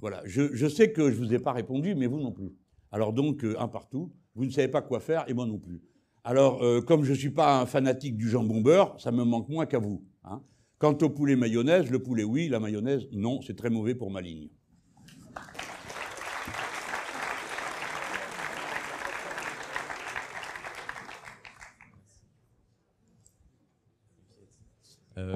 Voilà, 0.00 0.22
je, 0.24 0.66
sais 0.68 0.90
que 0.90 1.08
je 1.12 1.20
ne 1.20 1.24
vous 1.24 1.32
ai 1.32 1.38
pas 1.38 1.52
répondu, 1.52 1.94
mais 1.94 2.08
vous 2.08 2.18
non 2.18 2.32
plus. 2.32 2.52
Alors 2.90 3.12
donc, 3.12 3.44
euh, 3.44 3.54
un 3.60 3.68
partout, 3.68 4.12
vous 4.34 4.44
ne 4.44 4.50
savez 4.50 4.66
pas 4.66 4.82
quoi 4.82 4.98
faire, 4.98 5.24
et 5.28 5.32
moi 5.32 5.46
non 5.46 5.60
plus. 5.60 5.80
Alors, 6.24 6.62
comme 6.84 7.04
je 7.04 7.12
ne 7.12 7.16
suis 7.16 7.30
pas 7.30 7.60
un 7.60 7.64
fanatique 7.64 8.16
du 8.18 8.28
jambon 8.28 8.60
beurre, 8.60 9.00
ça 9.00 9.10
me 9.10 9.24
manque 9.24 9.48
moins 9.48 9.64
qu'à 9.64 9.78
vous. 9.78 10.04
Hein. 10.24 10.42
Quant 10.78 10.98
au 11.00 11.10
poulet 11.10 11.36
mayonnaise, 11.36 11.90
le 11.90 12.02
poulet 12.02 12.24
oui, 12.24 12.48
la 12.48 12.58
mayonnaise 12.60 13.06
non, 13.12 13.40
c'est 13.40 13.56
très 13.56 13.70
mauvais 13.70 13.94
pour 13.94 14.10
ma 14.10 14.20
ligne. 14.20 14.50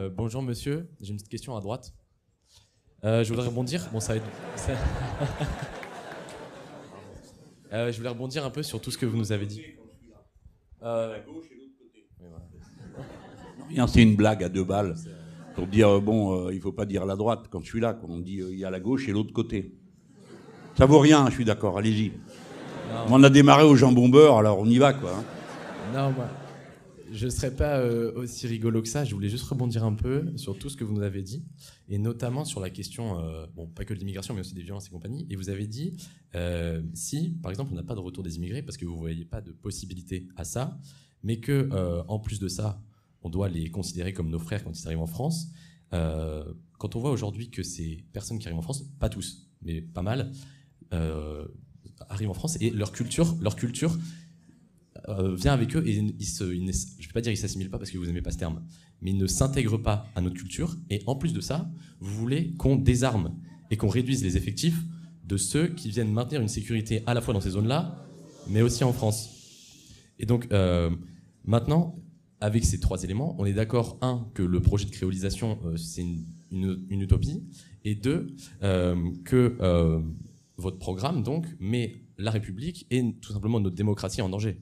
Euh, 0.04 0.10
bonjour 0.10 0.42
monsieur, 0.42 0.88
j'ai 1.00 1.10
une 1.10 1.16
petite 1.16 1.30
question 1.30 1.56
à 1.56 1.60
droite. 1.60 1.94
Euh, 3.04 3.24
je 3.24 3.28
voudrais 3.30 3.46
rebondir. 3.46 3.88
Bon, 3.92 4.00
ça 4.00 4.16
être... 4.16 4.24
Euh, 7.72 7.90
je 7.90 7.96
voulais 7.96 8.10
rebondir 8.10 8.44
un 8.44 8.50
peu 8.50 8.62
sur 8.62 8.80
tout 8.80 8.92
ce 8.92 8.98
que 8.98 9.04
vous 9.04 9.16
nous 9.16 9.32
avez 9.32 9.46
dit. 9.46 9.60
c'est 13.88 14.02
une 14.02 14.14
blague 14.14 14.44
à 14.44 14.48
deux 14.48 14.62
balles 14.62 14.94
pour 15.56 15.66
dire 15.66 16.00
bon, 16.00 16.50
il 16.50 16.60
faut 16.60 16.70
pas 16.70 16.86
dire 16.86 17.04
la 17.04 17.16
droite 17.16 17.46
quand 17.50 17.62
je 17.62 17.66
suis 17.66 17.80
là. 17.80 17.92
Quand 17.92 18.06
on 18.08 18.20
dit 18.20 18.40
il 18.48 18.60
y 18.60 18.64
a 18.64 18.70
la 18.70 18.78
gauche 18.78 19.08
et 19.08 19.12
l'autre 19.12 19.32
côté. 19.32 19.74
Ça 20.78 20.86
vaut 20.86 21.00
rien, 21.00 21.26
je 21.30 21.34
suis 21.34 21.44
d'accord. 21.44 21.76
Allez-y. 21.76 22.12
On 23.08 23.20
a 23.24 23.30
démarré 23.30 23.64
au 23.64 23.74
jambon 23.74 24.08
beurre, 24.08 24.38
alors 24.38 24.60
on 24.60 24.66
y 24.66 24.78
va 24.78 24.92
quoi. 24.92 25.10
Hein. 25.10 25.24
Non, 25.92 26.12
moi 26.12 26.28
je 27.14 27.26
ne 27.26 27.30
serais 27.30 27.54
pas 27.54 27.78
euh, 27.78 28.12
aussi 28.16 28.46
rigolo 28.46 28.82
que 28.82 28.88
ça. 28.88 29.04
Je 29.04 29.14
voulais 29.14 29.28
juste 29.28 29.44
rebondir 29.44 29.84
un 29.84 29.94
peu 29.94 30.36
sur 30.36 30.58
tout 30.58 30.68
ce 30.68 30.76
que 30.76 30.82
vous 30.82 30.92
nous 30.92 31.02
avez 31.02 31.22
dit, 31.22 31.44
et 31.88 31.98
notamment 31.98 32.44
sur 32.44 32.60
la 32.60 32.70
question, 32.70 33.20
euh, 33.20 33.46
bon, 33.54 33.68
pas 33.68 33.84
que 33.84 33.94
de 33.94 33.98
l'immigration, 34.00 34.34
mais 34.34 34.40
aussi 34.40 34.54
des 34.54 34.62
violences 34.62 34.88
et 34.88 34.90
compagnie. 34.90 35.26
Et 35.30 35.36
vous 35.36 35.48
avez 35.48 35.66
dit, 35.66 35.96
euh, 36.34 36.82
si, 36.92 37.38
par 37.40 37.50
exemple, 37.50 37.70
on 37.72 37.76
n'a 37.76 37.84
pas 37.84 37.94
de 37.94 38.00
retour 38.00 38.24
des 38.24 38.36
immigrés 38.36 38.62
parce 38.62 38.76
que 38.76 38.84
vous 38.84 38.94
ne 38.94 38.98
voyez 38.98 39.24
pas 39.24 39.40
de 39.40 39.52
possibilité 39.52 40.26
à 40.36 40.44
ça, 40.44 40.78
mais 41.22 41.38
que, 41.38 41.70
en 42.08 42.18
plus 42.18 42.38
de 42.40 42.48
ça, 42.48 42.82
on 43.22 43.30
doit 43.30 43.48
les 43.48 43.70
considérer 43.70 44.12
comme 44.12 44.28
nos 44.28 44.38
frères 44.38 44.62
quand 44.64 44.78
ils 44.78 44.86
arrivent 44.86 45.00
en 45.00 45.06
France. 45.06 45.52
quand 45.90 46.96
on 46.96 47.00
voit 47.00 47.10
aujourd'hui 47.10 47.50
que 47.50 47.62
ces 47.62 48.04
personnes 48.12 48.38
qui 48.38 48.46
arrivent 48.46 48.58
en 48.58 48.62
France, 48.62 48.84
pas 48.98 49.08
tous, 49.08 49.48
mais 49.62 49.80
pas 49.80 50.02
mal, 50.02 50.32
arrivent 52.08 52.30
en 52.30 52.34
France 52.34 52.58
et 52.60 52.70
leur 52.70 52.92
culture, 52.92 53.36
leur 53.40 53.56
culture 53.56 53.96
euh, 55.08 55.34
vient 55.34 55.52
avec 55.52 55.76
eux 55.76 55.86
et 55.86 55.96
ils 55.96 56.26
se, 56.26 56.44
je 56.44 56.60
ne 56.60 56.66
vais 56.66 57.12
pas 57.12 57.20
dire 57.20 57.32
ils 57.32 57.36
s'assimilent 57.36 57.70
pas 57.70 57.78
parce 57.78 57.90
que 57.90 57.98
vous 57.98 58.06
n'aimez 58.06 58.22
pas 58.22 58.30
ce 58.30 58.38
terme, 58.38 58.62
mais 59.02 59.10
ils 59.10 59.18
ne 59.18 59.26
s'intègrent 59.26 59.78
pas 59.78 60.06
à 60.14 60.20
notre 60.20 60.36
culture. 60.36 60.76
Et 60.88 61.02
en 61.06 61.16
plus 61.16 61.32
de 61.32 61.40
ça, 61.40 61.70
vous 62.00 62.14
voulez 62.14 62.54
qu'on 62.54 62.76
désarme 62.76 63.34
et 63.70 63.76
qu'on 63.76 63.88
réduise 63.88 64.22
les 64.22 64.36
effectifs 64.36 64.80
de 65.24 65.36
ceux 65.36 65.68
qui 65.68 65.90
viennent 65.90 66.12
maintenir 66.12 66.40
une 66.40 66.48
sécurité 66.48 67.02
à 67.06 67.14
la 67.14 67.20
fois 67.20 67.34
dans 67.34 67.40
ces 67.40 67.50
zones-là, 67.50 68.06
mais 68.48 68.62
aussi 68.62 68.84
en 68.84 68.92
France. 68.92 69.30
Et 70.18 70.26
donc 70.26 70.48
euh, 70.52 70.90
maintenant, 71.44 71.98
avec 72.40 72.64
ces 72.64 72.78
trois 72.78 73.02
éléments, 73.02 73.36
on 73.38 73.46
est 73.46 73.52
d'accord, 73.52 73.98
un, 74.00 74.28
que 74.34 74.42
le 74.42 74.60
projet 74.60 74.86
de 74.86 74.90
créolisation, 74.90 75.58
euh, 75.64 75.76
c'est 75.76 76.02
une, 76.02 76.86
une, 76.88 77.00
utopie, 77.00 77.42
et 77.84 77.94
deux, 77.94 78.34
que 78.60 79.56
votre 80.56 80.78
programme, 80.78 81.22
donc, 81.22 81.46
met 81.58 82.04
la 82.16 82.30
République 82.30 82.86
et 82.90 83.02
tout 83.20 83.32
simplement 83.32 83.60
notre 83.60 83.76
démocratie 83.76 84.22
en 84.22 84.28
danger. 84.28 84.60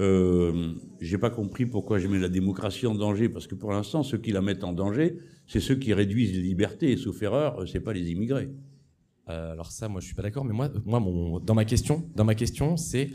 Euh, 0.00 0.72
j'ai 1.00 1.18
pas 1.18 1.30
compris 1.30 1.66
pourquoi 1.66 1.98
je 1.98 2.08
mets 2.08 2.18
la 2.18 2.28
démocratie 2.28 2.86
en 2.86 2.94
danger, 2.94 3.28
parce 3.28 3.46
que 3.46 3.54
pour 3.54 3.70
l'instant, 3.70 4.02
ceux 4.02 4.18
qui 4.18 4.32
la 4.32 4.40
mettent 4.40 4.64
en 4.64 4.72
danger, 4.72 5.18
c'est 5.46 5.60
ceux 5.60 5.76
qui 5.76 5.92
réduisent 5.92 6.32
les 6.32 6.42
libertés, 6.42 6.92
et 6.92 6.96
sauf 6.96 7.20
erreur, 7.22 7.68
c'est 7.68 7.80
pas 7.80 7.92
les 7.92 8.10
immigrés. 8.10 8.50
Euh, 9.28 9.52
alors 9.52 9.70
ça, 9.70 9.88
moi, 9.88 10.00
je 10.00 10.06
suis 10.06 10.14
pas 10.14 10.22
d'accord, 10.22 10.44
mais 10.44 10.54
moi, 10.54 10.70
moi 10.84 11.00
mon, 11.00 11.38
dans 11.38 11.54
ma 11.54 11.64
question, 11.64 12.08
dans 12.16 12.24
ma 12.24 12.34
question, 12.34 12.76
c'est 12.76 13.10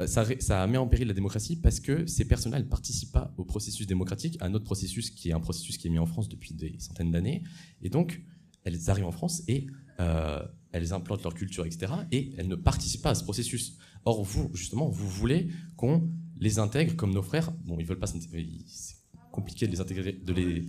euh, 0.00 0.06
ça, 0.06 0.24
ça 0.38 0.66
met 0.66 0.78
en 0.78 0.86
péril 0.86 1.08
la 1.08 1.14
démocratie 1.14 1.56
parce 1.56 1.80
que 1.80 2.06
ces 2.06 2.26
personnes-là, 2.26 2.58
elles 2.58 2.68
participent 2.68 3.12
pas 3.12 3.32
au 3.38 3.44
processus 3.44 3.86
démocratique, 3.86 4.36
à 4.40 4.48
notre 4.48 4.64
processus 4.64 5.10
qui 5.10 5.30
est 5.30 5.32
un 5.32 5.40
processus 5.40 5.78
qui 5.78 5.88
est 5.88 5.90
mis 5.90 5.98
en 5.98 6.06
France 6.06 6.28
depuis 6.28 6.54
des 6.54 6.76
centaines 6.78 7.10
d'années, 7.10 7.42
et 7.82 7.88
donc 7.88 8.22
elles 8.64 8.90
arrivent 8.90 9.06
en 9.06 9.12
France 9.12 9.42
et 9.48 9.66
euh, 10.00 10.42
elles 10.72 10.92
implantent 10.92 11.22
leur 11.22 11.34
culture, 11.34 11.64
etc., 11.64 11.92
et 12.12 12.32
elles 12.36 12.48
ne 12.48 12.56
participent 12.56 13.02
pas 13.02 13.10
à 13.10 13.14
ce 13.14 13.24
processus. 13.24 13.78
Or, 14.04 14.22
vous, 14.22 14.50
justement, 14.52 14.88
vous 14.88 15.08
voulez 15.08 15.48
qu'on 15.76 16.10
les 16.38 16.58
intègre 16.58 16.96
comme 16.96 17.12
nos 17.12 17.22
frères. 17.22 17.50
Bon, 17.64 17.76
ils 17.78 17.86
veulent 17.86 17.98
pas 17.98 18.06
s'intégrer. 18.06 18.46
C'est 18.66 18.96
compliqué 19.32 19.66
de 19.66 19.72
les 19.72 19.80
intégrer, 19.80 20.12
de 20.12 20.32
les. 20.32 20.64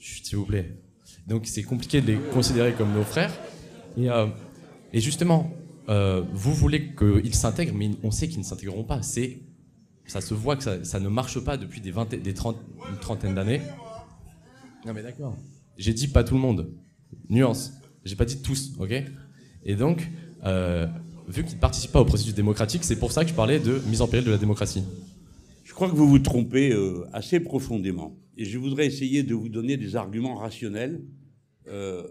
S'il 0.00 0.38
vous 0.38 0.46
plaît. 0.46 0.80
Donc, 1.26 1.46
c'est 1.46 1.62
compliqué 1.62 2.00
de 2.00 2.06
les 2.06 2.18
considérer 2.32 2.72
comme 2.72 2.92
nos 2.92 3.02
frères. 3.02 3.32
Et, 3.96 4.08
euh, 4.08 4.26
et 4.92 5.00
justement, 5.00 5.52
euh, 5.88 6.22
vous 6.32 6.54
voulez 6.54 6.94
qu'ils 6.94 7.34
s'intègrent, 7.34 7.74
mais 7.74 7.90
on 8.02 8.10
sait 8.10 8.28
qu'ils 8.28 8.38
ne 8.38 8.44
s'intégreront 8.44 8.84
pas. 8.84 9.02
C'est 9.02 9.40
ça 10.06 10.20
se 10.20 10.34
voit 10.34 10.56
que 10.56 10.62
ça, 10.62 10.84
ça 10.84 11.00
ne 11.00 11.08
marche 11.08 11.40
pas 11.40 11.56
depuis 11.56 11.80
des, 11.80 11.90
20, 11.90 12.14
des 12.14 12.34
30, 12.34 12.56
une 12.90 12.98
trentaine 12.98 13.34
d'années. 13.34 13.60
Non 14.84 14.92
mais 14.94 15.02
d'accord. 15.02 15.36
J'ai 15.76 15.92
dit 15.92 16.08
pas 16.08 16.22
tout 16.22 16.34
le 16.34 16.40
monde. 16.40 16.70
Nuance. 17.28 17.72
J'ai 18.04 18.14
pas 18.14 18.24
dit 18.24 18.40
tous, 18.40 18.72
ok? 18.78 18.92
Et 19.64 19.74
donc, 19.74 20.08
euh, 20.44 20.86
vu 21.28 21.44
qu'ils 21.44 21.56
ne 21.56 21.60
participent 21.60 21.92
pas 21.92 22.00
au 22.00 22.04
processus 22.04 22.34
démocratique, 22.34 22.84
c'est 22.84 22.98
pour 22.98 23.12
ça 23.12 23.24
que 23.24 23.30
je 23.30 23.34
parlais 23.34 23.58
de 23.58 23.80
mise 23.88 24.02
en 24.02 24.08
péril 24.08 24.26
de 24.26 24.30
la 24.30 24.38
démocratie. 24.38 24.82
Je 25.64 25.74
crois 25.74 25.90
que 25.90 25.96
vous 25.96 26.08
vous 26.08 26.20
trompez 26.20 26.72
euh, 26.72 27.04
assez 27.12 27.40
profondément. 27.40 28.16
Et 28.36 28.44
je 28.44 28.58
voudrais 28.58 28.86
essayer 28.86 29.22
de 29.22 29.34
vous 29.34 29.48
donner 29.48 29.76
des 29.76 29.96
arguments 29.96 30.36
rationnels 30.36 31.02
euh, 31.68 32.06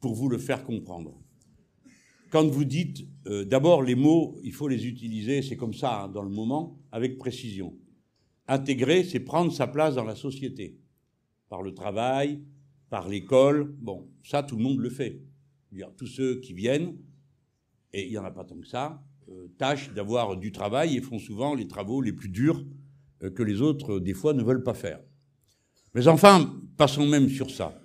pour 0.00 0.14
vous 0.14 0.28
le 0.28 0.38
faire 0.38 0.64
comprendre. 0.64 1.20
Quand 2.30 2.46
vous 2.46 2.64
dites, 2.64 3.06
euh, 3.26 3.44
d'abord 3.44 3.82
les 3.82 3.94
mots, 3.94 4.38
il 4.42 4.52
faut 4.52 4.68
les 4.68 4.86
utiliser, 4.86 5.42
c'est 5.42 5.56
comme 5.56 5.74
ça, 5.74 6.02
hein, 6.02 6.08
dans 6.08 6.22
le 6.22 6.30
moment, 6.30 6.78
avec 6.90 7.18
précision. 7.18 7.74
Intégrer, 8.48 9.04
c'est 9.04 9.20
prendre 9.20 9.52
sa 9.52 9.66
place 9.66 9.94
dans 9.94 10.04
la 10.04 10.16
société, 10.16 10.78
par 11.48 11.62
le 11.62 11.74
travail, 11.74 12.42
par 12.90 13.08
l'école. 13.08 13.74
Bon, 13.78 14.08
ça, 14.24 14.42
tout 14.42 14.56
le 14.56 14.62
monde 14.62 14.78
le 14.78 14.90
fait. 14.90 15.20
Tous 15.96 16.06
ceux 16.06 16.40
qui 16.40 16.54
viennent, 16.54 16.96
et 17.96 18.04
il 18.04 18.10
n'y 18.10 18.18
en 18.18 18.24
a 18.24 18.30
pas 18.30 18.44
tant 18.44 18.58
que 18.58 18.66
ça, 18.66 19.02
euh, 19.30 19.48
tâchent 19.56 19.92
d'avoir 19.94 20.36
du 20.36 20.52
travail 20.52 20.96
et 20.96 21.00
font 21.00 21.18
souvent 21.18 21.54
les 21.54 21.66
travaux 21.66 22.02
les 22.02 22.12
plus 22.12 22.28
durs 22.28 22.62
euh, 23.22 23.30
que 23.30 23.42
les 23.42 23.62
autres, 23.62 23.98
des 23.98 24.12
fois, 24.12 24.34
ne 24.34 24.42
veulent 24.42 24.62
pas 24.62 24.74
faire. 24.74 25.00
Mais 25.94 26.06
enfin, 26.06 26.60
passons 26.76 27.06
même 27.06 27.30
sur 27.30 27.50
ça. 27.50 27.80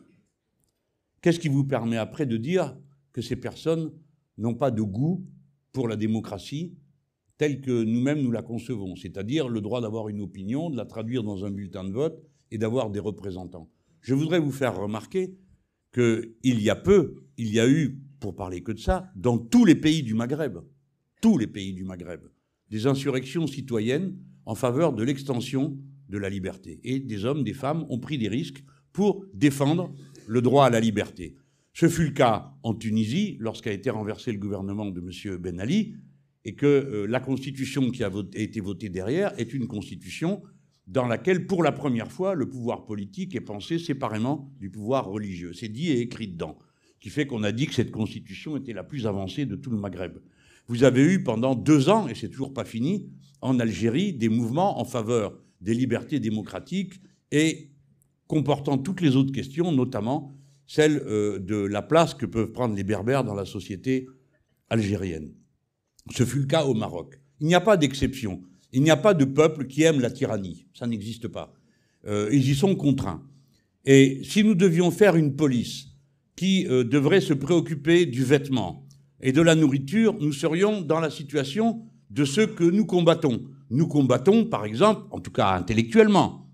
Qu'est-ce 1.21 1.39
qui 1.39 1.47
vous 1.47 1.63
permet 1.63 1.95
après 1.95 2.25
de 2.25 2.35
dire 2.35 2.77
que 3.13 3.21
ces 3.21 3.38
personnes 3.38 3.93
n'ont 4.38 4.55
pas 4.55 4.69
de 4.69 4.81
goût 4.81 5.25
pour 5.71 5.88
la 5.88 5.95
démocratie 5.95 6.75
telle 7.38 7.61
que 7.61 7.83
nous-mêmes 7.83 8.21
nous 8.21 8.31
la 8.31 8.41
concevons, 8.41 8.95
c'est-à-dire 8.97 9.47
le 9.47 9.61
droit 9.61 9.79
d'avoir 9.79 10.09
une 10.09 10.21
opinion, 10.21 10.69
de 10.69 10.75
la 10.75 10.85
traduire 10.85 11.23
dans 11.23 11.45
un 11.45 11.51
bulletin 11.51 11.85
de 11.85 11.93
vote 11.93 12.21
et 12.51 12.57
d'avoir 12.57 12.89
des 12.89 12.99
représentants? 12.99 13.69
Je 14.01 14.13
voudrais 14.13 14.39
vous 14.39 14.51
faire 14.51 14.77
remarquer 14.77 15.38
qu'il 15.93 16.33
y 16.43 16.69
a 16.69 16.75
peu, 16.75 17.23
il 17.38 17.53
y 17.53 17.59
a 17.59 17.69
eu, 17.69 18.01
pour 18.22 18.35
parler 18.35 18.61
que 18.61 18.72
de 18.72 18.80
ça, 18.80 19.11
dans 19.18 19.38
tous 19.38 19.65
les 19.65 19.76
pays 19.76 20.03
du 20.03 20.14
Maghreb, 20.14 20.60
tous 21.22 21.38
les 21.38 21.48
pays 21.48 21.73
du 21.73 21.84
Maghreb, 21.84 22.22
des 22.69 22.88
insurrections 22.88 23.48
citoyennes 23.48 24.15
en 24.45 24.56
faveur 24.56 24.93
de 24.93 25.03
l'extension 25.03 25.77
de 26.07 26.18
la 26.18 26.30
liberté. 26.30 26.80
Et 26.84 26.99
des 26.99 27.26
hommes, 27.26 27.43
des 27.43 27.53
femmes 27.53 27.85
ont 27.89 27.99
pris 27.99 28.18
des 28.18 28.30
risques 28.30 28.64
pour 28.93 29.26
défendre 29.34 29.93
le 30.27 30.41
droit 30.41 30.68
à 30.68 30.69
la 30.69 30.80
liberté. 30.80 31.35
Ce 31.73 31.89
fut 31.89 32.06
le 32.06 32.11
cas 32.11 32.53
en 32.64 32.73
Tunisie, 32.73 33.38
lorsqu'a 33.39 33.72
été 33.72 33.89
renversé 33.89 34.31
le 34.31 34.38
gouvernement 34.38 34.85
de 34.85 35.02
M. 35.02 35.38
Ben 35.38 35.60
Ali, 35.60 35.95
et 36.43 36.56
que 36.56 36.65
euh, 36.65 37.07
la 37.07 37.19
constitution 37.19 37.91
qui 37.91 38.03
a 38.03 38.11
été 38.34 38.60
votée 38.61 38.89
derrière 38.89 39.38
est 39.39 39.53
une 39.53 39.68
constitution 39.68 40.41
dans 40.88 41.07
laquelle, 41.07 41.48
pour 41.48 41.64
la 41.64 41.72
première 41.72 42.11
fois, 42.11 42.34
le 42.35 42.49
pouvoir 42.49 42.85
politique 42.85 43.35
est 43.35 43.41
pensé 43.41 43.80
séparément 43.80 44.52
du 44.60 44.69
pouvoir 44.69 45.06
religieux. 45.06 45.53
C'est 45.53 45.69
dit 45.69 45.89
et 45.91 46.02
écrit 46.02 46.27
dedans, 46.27 46.57
qui 47.01 47.09
fait 47.09 47.25
qu'on 47.27 47.43
a 47.43 47.51
dit 47.51 47.67
que 47.67 47.73
cette 47.73 47.91
constitution 47.91 48.55
était 48.55 48.73
la 48.73 48.83
plus 48.83 49.07
avancée 49.07 49.45
de 49.45 49.55
tout 49.55 49.71
le 49.71 49.77
Maghreb. 49.77 50.19
Vous 50.67 50.83
avez 50.83 51.01
eu 51.01 51.23
pendant 51.23 51.55
deux 51.55 51.89
ans, 51.89 52.07
et 52.07 52.15
c'est 52.15 52.29
toujours 52.29 52.53
pas 52.53 52.63
fini, 52.63 53.09
en 53.41 53.59
Algérie, 53.59 54.13
des 54.13 54.29
mouvements 54.29 54.79
en 54.79 54.85
faveur 54.85 55.37
des 55.59 55.73
libertés 55.73 56.19
démocratiques 56.19 56.93
et 57.31 57.71
comportant 58.27 58.77
toutes 58.77 59.01
les 59.01 59.15
autres 59.15 59.31
questions, 59.31 59.71
notamment 59.71 60.37
celle 60.67 61.01
euh, 61.05 61.39
de 61.39 61.55
la 61.55 61.81
place 61.81 62.13
que 62.13 62.25
peuvent 62.25 62.51
prendre 62.51 62.75
les 62.75 62.83
Berbères 62.83 63.23
dans 63.23 63.35
la 63.35 63.45
société 63.45 64.07
algérienne. 64.69 65.33
Ce 66.11 66.23
fut 66.23 66.39
le 66.39 66.45
cas 66.45 66.65
au 66.65 66.73
Maroc. 66.73 67.19
Il 67.41 67.47
n'y 67.47 67.55
a 67.55 67.61
pas 67.61 67.77
d'exception. 67.77 68.41
Il 68.71 68.83
n'y 68.83 68.91
a 68.91 68.97
pas 68.97 69.13
de 69.13 69.25
peuple 69.25 69.67
qui 69.67 69.83
aime 69.83 69.99
la 69.99 70.11
tyrannie. 70.11 70.65
Ça 70.73 70.87
n'existe 70.87 71.27
pas. 71.27 71.53
Euh, 72.05 72.29
ils 72.31 72.49
y 72.49 72.55
sont 72.55 72.75
contraints. 72.75 73.27
Et 73.85 74.21
si 74.23 74.43
nous 74.43 74.55
devions 74.55 74.91
faire 74.91 75.15
une 75.15 75.35
police 75.35 75.90
qui 76.35 76.67
euh, 76.67 76.83
devrait 76.83 77.21
se 77.21 77.33
préoccuper 77.33 78.05
du 78.05 78.23
vêtement 78.23 78.87
et 79.21 79.31
de 79.31 79.41
la 79.41 79.55
nourriture, 79.55 80.15
nous 80.19 80.33
serions 80.33 80.81
dans 80.81 80.99
la 80.99 81.09
situation 81.11 81.83
de 82.09 82.25
ceux 82.25 82.47
que 82.47 82.63
nous 82.63 82.85
combattons. 82.85 83.43
Nous 83.69 83.87
combattons, 83.87 84.45
par 84.45 84.65
exemple, 84.65 85.03
en 85.11 85.19
tout 85.19 85.31
cas 85.31 85.53
intellectuellement. 85.53 86.49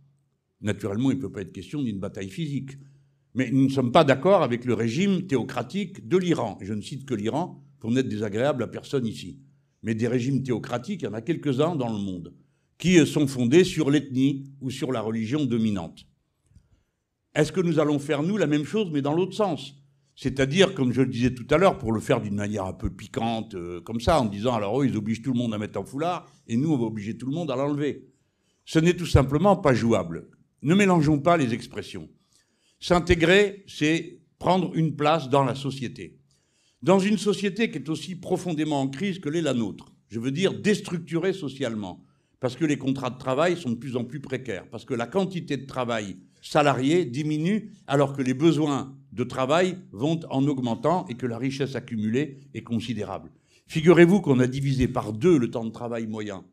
Naturellement, 0.61 1.11
il 1.11 1.17
ne 1.17 1.21
peut 1.21 1.31
pas 1.31 1.41
être 1.41 1.53
question 1.53 1.81
d'une 1.81 1.99
bataille 1.99 2.29
physique. 2.29 2.71
Mais 3.33 3.49
nous 3.51 3.65
ne 3.65 3.69
sommes 3.71 3.91
pas 3.91 4.03
d'accord 4.03 4.43
avec 4.43 4.65
le 4.65 4.73
régime 4.73 5.27
théocratique 5.27 6.07
de 6.07 6.17
l'Iran. 6.17 6.57
Je 6.61 6.73
ne 6.73 6.81
cite 6.81 7.05
que 7.05 7.13
l'Iran 7.13 7.63
pour 7.79 7.91
n'être 7.91 8.09
désagréable 8.09 8.63
à 8.63 8.67
personne 8.67 9.05
ici. 9.05 9.39
Mais 9.83 9.95
des 9.95 10.07
régimes 10.07 10.43
théocratiques, 10.43 11.03
il 11.03 11.05
y 11.05 11.07
en 11.07 11.13
a 11.13 11.21
quelques-uns 11.21 11.75
dans 11.75 11.91
le 11.91 11.99
monde, 11.99 12.33
qui 12.77 13.05
sont 13.05 13.27
fondés 13.27 13.63
sur 13.63 13.89
l'ethnie 13.89 14.51
ou 14.59 14.71
sur 14.71 14.91
la 14.91 15.01
religion 15.01 15.45
dominante. 15.45 16.06
Est-ce 17.38 17.51
que 17.51 17.61
nous 17.61 17.77
allons 17.77 17.99
faire, 17.99 18.23
nous, 18.23 18.35
la 18.35 18.47
même 18.47 18.65
chose, 18.65 18.89
mais 18.91 19.03
dans 19.03 19.14
l'autre 19.14 19.35
sens? 19.35 19.76
C'est-à-dire, 20.15 20.73
comme 20.73 20.91
je 20.91 21.01
le 21.01 21.07
disais 21.07 21.35
tout 21.35 21.45
à 21.51 21.59
l'heure, 21.59 21.77
pour 21.77 21.91
le 21.91 21.99
faire 21.99 22.19
d'une 22.19 22.34
manière 22.34 22.65
un 22.65 22.73
peu 22.73 22.89
piquante, 22.89 23.53
euh, 23.53 23.80
comme 23.80 24.01
ça, 24.01 24.19
en 24.19 24.26
disant, 24.26 24.55
alors 24.55 24.81
eux, 24.81 24.88
ils 24.88 24.97
obligent 24.97 25.22
tout 25.22 25.34
le 25.34 25.38
monde 25.38 25.53
à 25.53 25.59
mettre 25.59 25.80
un 25.80 25.85
foulard, 25.85 26.27
et 26.47 26.57
nous, 26.57 26.73
on 26.73 26.77
va 26.77 26.85
obliger 26.85 27.15
tout 27.15 27.27
le 27.27 27.35
monde 27.35 27.51
à 27.51 27.55
l'enlever. 27.55 28.07
Ce 28.65 28.80
n'est 28.80 28.95
tout 28.95 29.05
simplement 29.05 29.55
pas 29.55 29.76
jouable. 29.76 30.30
Ne 30.64 30.73
mélangeons 30.73 31.19
pas 31.19 31.38
les 31.38 31.53
expressions. 31.53 32.09
S'intégrer, 32.80 33.64
c'est 33.68 34.19
prendre 34.39 34.73
une 34.73 34.95
place 34.95 35.30
dans 35.30 35.43
la 35.43 35.53
société. 35.53 36.18
Dans 36.81 36.97
une 36.97 37.19
société 37.19 37.69
qui 37.69 37.77
est 37.77 37.89
aussi 37.89 38.15
profondément 38.15 38.81
en 38.81 38.88
crise 38.88 39.19
que 39.19 39.30
l'est 39.30 39.43
la 39.43 39.53
nôtre, 39.53 39.93
je 40.07 40.19
veux 40.19 40.31
dire 40.31 40.59
déstructurée 40.59 41.34
socialement, 41.34 42.03
parce 42.39 42.55
que 42.55 42.65
les 42.65 42.80
contrats 42.80 43.11
de 43.11 43.19
travail 43.19 43.57
sont 43.57 43.69
de 43.69 43.76
plus 43.76 43.95
en 43.95 44.05
plus 44.05 44.22
précaires, 44.22 44.68
parce 44.72 44.85
que 44.85 44.95
la 44.95 45.05
quantité 45.05 45.55
de 45.57 45.68
travail 45.68 46.18
salarié 46.47 47.05
diminue 47.05 47.73
alors 47.87 48.13
que 48.13 48.21
les 48.21 48.33
besoins 48.33 48.95
de 49.11 49.23
travail 49.23 49.77
vont 49.91 50.19
en 50.29 50.45
augmentant 50.47 51.05
et 51.07 51.15
que 51.15 51.25
la 51.25 51.37
richesse 51.37 51.75
accumulée 51.75 52.39
est 52.53 52.63
considérable. 52.63 53.31
Figurez-vous 53.67 54.21
qu'on 54.21 54.39
a 54.39 54.47
divisé 54.47 54.87
par 54.87 55.11
deux 55.11 55.37
le 55.37 55.51
temps 55.51 55.65
de 55.65 55.71
travail 55.71 56.07
moyen 56.07 56.45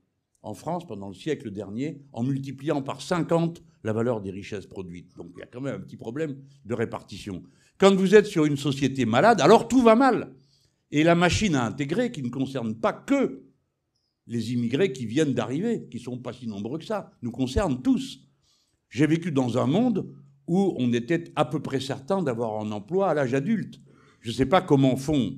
en 0.42 0.54
France 0.54 0.86
pendant 0.86 1.08
le 1.08 1.14
siècle 1.14 1.50
dernier 1.50 2.02
en 2.12 2.22
multipliant 2.22 2.82
par 2.82 3.00
50 3.00 3.62
la 3.84 3.92
valeur 3.92 4.20
des 4.20 4.30
richesses 4.30 4.66
produites. 4.66 5.16
Donc 5.16 5.30
il 5.36 5.40
y 5.40 5.42
a 5.42 5.46
quand 5.46 5.60
même 5.60 5.76
un 5.76 5.80
petit 5.80 5.96
problème 5.96 6.36
de 6.64 6.74
répartition. 6.74 7.42
Quand 7.78 7.94
vous 7.94 8.14
êtes 8.14 8.26
sur 8.26 8.44
une 8.44 8.56
société 8.56 9.04
malade, 9.04 9.40
alors 9.40 9.68
tout 9.68 9.82
va 9.82 9.94
mal. 9.94 10.34
Et 10.90 11.02
la 11.02 11.14
machine 11.14 11.54
à 11.54 11.66
intégrer, 11.66 12.10
qui 12.10 12.22
ne 12.22 12.28
concerne 12.30 12.74
pas 12.74 12.92
que 12.92 13.44
les 14.26 14.52
immigrés 14.52 14.92
qui 14.92 15.06
viennent 15.06 15.34
d'arriver, 15.34 15.86
qui 15.90 15.98
ne 15.98 16.02
sont 16.02 16.18
pas 16.18 16.32
si 16.32 16.46
nombreux 16.46 16.78
que 16.78 16.84
ça, 16.84 17.12
nous 17.22 17.30
concerne 17.30 17.82
tous. 17.82 18.20
J'ai 18.94 19.08
vécu 19.08 19.32
dans 19.32 19.58
un 19.58 19.66
monde 19.66 20.06
où 20.46 20.72
on 20.78 20.92
était 20.92 21.24
à 21.34 21.44
peu 21.44 21.58
près 21.58 21.80
certain 21.80 22.22
d'avoir 22.22 22.60
un 22.60 22.70
emploi 22.70 23.10
à 23.10 23.14
l'âge 23.14 23.34
adulte. 23.34 23.80
Je 24.20 24.30
ne 24.30 24.34
sais 24.34 24.46
pas 24.46 24.60
comment 24.60 24.94
font 24.94 25.34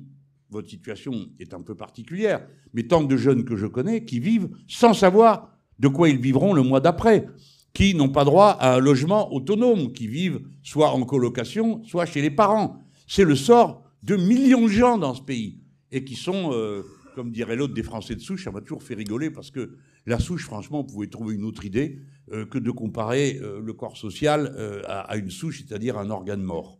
votre 0.51 0.69
situation 0.69 1.29
est 1.39 1.55
un 1.55 1.63
peu 1.63 1.73
particulière, 1.73 2.47
mais 2.75 2.83
tant 2.83 3.03
de 3.03 3.17
jeunes 3.17 3.45
que 3.45 3.55
je 3.55 3.65
connais 3.65 4.05
qui 4.05 4.19
vivent 4.19 4.49
sans 4.67 4.93
savoir 4.93 5.57
de 5.79 5.87
quoi 5.87 6.07
ils 6.07 6.19
vivront 6.19 6.53
le 6.53 6.61
mois 6.61 6.81
d'après, 6.81 7.29
qui 7.73 7.95
n'ont 7.95 8.09
pas 8.09 8.25
droit 8.25 8.49
à 8.51 8.75
un 8.75 8.79
logement 8.79 9.33
autonome, 9.33 9.91
qui 9.91 10.05
vivent 10.05 10.41
soit 10.61 10.91
en 10.91 11.03
colocation, 11.03 11.83
soit 11.83 12.05
chez 12.05 12.21
les 12.21 12.29
parents. 12.29 12.83
C'est 13.07 13.23
le 13.23 13.35
sort 13.35 13.83
de 14.03 14.17
millions 14.17 14.65
de 14.65 14.67
gens 14.67 14.99
dans 14.99 15.15
ce 15.15 15.21
pays, 15.23 15.57
et 15.91 16.03
qui 16.03 16.15
sont, 16.15 16.51
euh, 16.53 16.83
comme 17.15 17.31
dirait 17.31 17.55
l'autre, 17.55 17.73
des 17.73 17.81
Français 17.81 18.13
de 18.13 18.21
souche. 18.21 18.43
Ça 18.43 18.51
m'a 18.51 18.61
toujours 18.61 18.83
fait 18.83 18.93
rigoler, 18.93 19.31
parce 19.31 19.49
que 19.49 19.77
la 20.07 20.17
souche, 20.19 20.45
franchement, 20.45 20.79
on 20.79 20.83
pouvait 20.83 21.07
trouver 21.07 21.35
une 21.35 21.43
autre 21.43 21.65
idée 21.65 21.99
euh, 22.31 22.45
que 22.45 22.57
de 22.57 22.71
comparer 22.71 23.39
euh, 23.41 23.61
le 23.61 23.73
corps 23.73 23.97
social 23.97 24.83
à, 24.87 25.01
à 25.01 25.17
une 25.17 25.29
souche, 25.29 25.63
c'est-à-dire 25.65 25.97
un 25.99 26.09
organe 26.09 26.41
mort. 26.41 26.79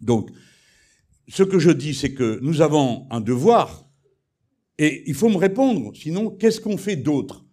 Donc, 0.00 0.30
ce 1.28 1.42
que 1.44 1.58
je 1.58 1.70
dis, 1.70 1.94
c'est 1.94 2.12
que 2.12 2.38
nous 2.42 2.60
avons 2.60 3.06
un 3.10 3.20
devoir, 3.20 3.88
et 4.78 5.04
il 5.06 5.14
faut 5.14 5.28
me 5.28 5.36
répondre, 5.36 5.92
sinon, 5.94 6.30
qu'est-ce 6.30 6.60
qu'on 6.60 6.76
fait 6.76 6.96
d'autre? 6.96 7.44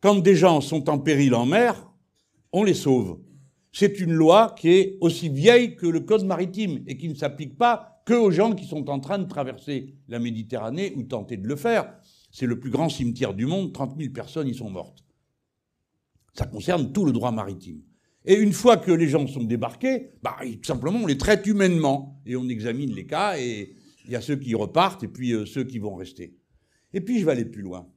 Quand 0.00 0.16
des 0.16 0.36
gens 0.36 0.60
sont 0.60 0.88
en 0.88 0.98
péril 0.98 1.34
en 1.34 1.46
mer, 1.46 1.92
on 2.52 2.62
les 2.62 2.74
sauve. 2.74 3.18
C'est 3.72 3.98
une 3.98 4.12
loi 4.12 4.54
qui 4.58 4.68
est 4.70 4.98
aussi 5.00 5.28
vieille 5.28 5.76
que 5.76 5.86
le 5.86 6.00
code 6.00 6.24
maritime 6.24 6.82
et 6.86 6.96
qui 6.96 7.08
ne 7.08 7.14
s'applique 7.14 7.58
pas 7.58 8.00
que 8.06 8.14
aux 8.14 8.30
gens 8.30 8.54
qui 8.54 8.64
sont 8.64 8.88
en 8.88 9.00
train 9.00 9.18
de 9.18 9.28
traverser 9.28 9.94
la 10.08 10.18
Méditerranée 10.18 10.92
ou 10.96 11.02
tenter 11.02 11.36
de 11.36 11.48
le 11.48 11.56
faire. 11.56 11.92
C'est 12.38 12.44
le 12.44 12.60
plus 12.60 12.68
grand 12.68 12.90
cimetière 12.90 13.32
du 13.32 13.46
monde, 13.46 13.72
30 13.72 13.96
000 13.98 14.12
personnes 14.12 14.46
y 14.46 14.54
sont 14.54 14.68
mortes. 14.68 15.02
Ça 16.34 16.44
concerne 16.44 16.92
tout 16.92 17.06
le 17.06 17.12
droit 17.12 17.32
maritime. 17.32 17.80
Et 18.26 18.34
une 18.34 18.52
fois 18.52 18.76
que 18.76 18.92
les 18.92 19.08
gens 19.08 19.26
sont 19.26 19.44
débarqués, 19.44 20.10
bah, 20.22 20.36
tout 20.42 20.64
simplement, 20.64 20.98
on 21.02 21.06
les 21.06 21.16
traite 21.16 21.46
humainement 21.46 22.20
et 22.26 22.36
on 22.36 22.46
examine 22.50 22.92
les 22.92 23.06
cas 23.06 23.38
et 23.38 23.74
il 24.04 24.10
y 24.10 24.16
a 24.16 24.20
ceux 24.20 24.36
qui 24.36 24.54
repartent 24.54 25.02
et 25.02 25.08
puis 25.08 25.32
euh, 25.32 25.46
ceux 25.46 25.64
qui 25.64 25.78
vont 25.78 25.94
rester. 25.94 26.36
Et 26.92 27.00
puis 27.00 27.20
je 27.20 27.24
vais 27.24 27.32
aller 27.32 27.46
plus 27.46 27.62
loin. 27.62 27.88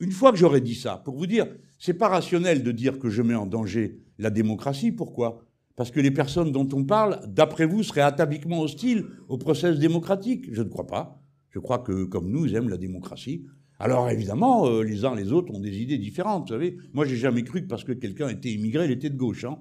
Une 0.00 0.10
fois 0.10 0.32
que 0.32 0.38
j'aurai 0.38 0.60
dit 0.60 0.74
ça, 0.74 0.96
pour 0.96 1.16
vous 1.16 1.28
dire, 1.28 1.46
c'est 1.78 1.94
pas 1.94 2.08
rationnel 2.08 2.64
de 2.64 2.72
dire 2.72 2.98
que 2.98 3.10
je 3.10 3.22
mets 3.22 3.36
en 3.36 3.46
danger 3.46 4.00
la 4.18 4.30
démocratie. 4.30 4.90
Pourquoi? 4.90 5.46
Parce 5.76 5.92
que 5.92 6.00
les 6.00 6.10
personnes 6.10 6.50
dont 6.50 6.68
on 6.72 6.82
parle, 6.82 7.20
d'après 7.28 7.66
vous, 7.66 7.84
seraient 7.84 8.00
ataviquement 8.00 8.60
hostiles 8.60 9.06
au 9.28 9.38
processus 9.38 9.78
démocratique. 9.78 10.52
Je 10.52 10.62
ne 10.62 10.68
crois 10.68 10.88
pas. 10.88 11.23
Je 11.54 11.60
crois 11.60 11.78
que, 11.78 12.04
comme 12.04 12.30
nous, 12.30 12.46
ils 12.46 12.56
aiment 12.56 12.68
la 12.68 12.76
démocratie. 12.76 13.46
Alors 13.78 14.10
évidemment, 14.10 14.66
euh, 14.66 14.82
les 14.82 15.04
uns 15.04 15.14
les 15.14 15.30
autres 15.32 15.52
ont 15.54 15.60
des 15.60 15.78
idées 15.78 15.98
différentes. 15.98 16.48
Vous 16.48 16.54
savez, 16.54 16.78
moi 16.92 17.06
j'ai 17.06 17.16
jamais 17.16 17.44
cru 17.44 17.62
que 17.62 17.68
parce 17.68 17.84
que 17.84 17.92
quelqu'un 17.92 18.28
était 18.28 18.50
immigré, 18.50 18.86
il 18.86 18.90
était 18.90 19.10
de 19.10 19.16
gauche. 19.16 19.44
Hein 19.44 19.58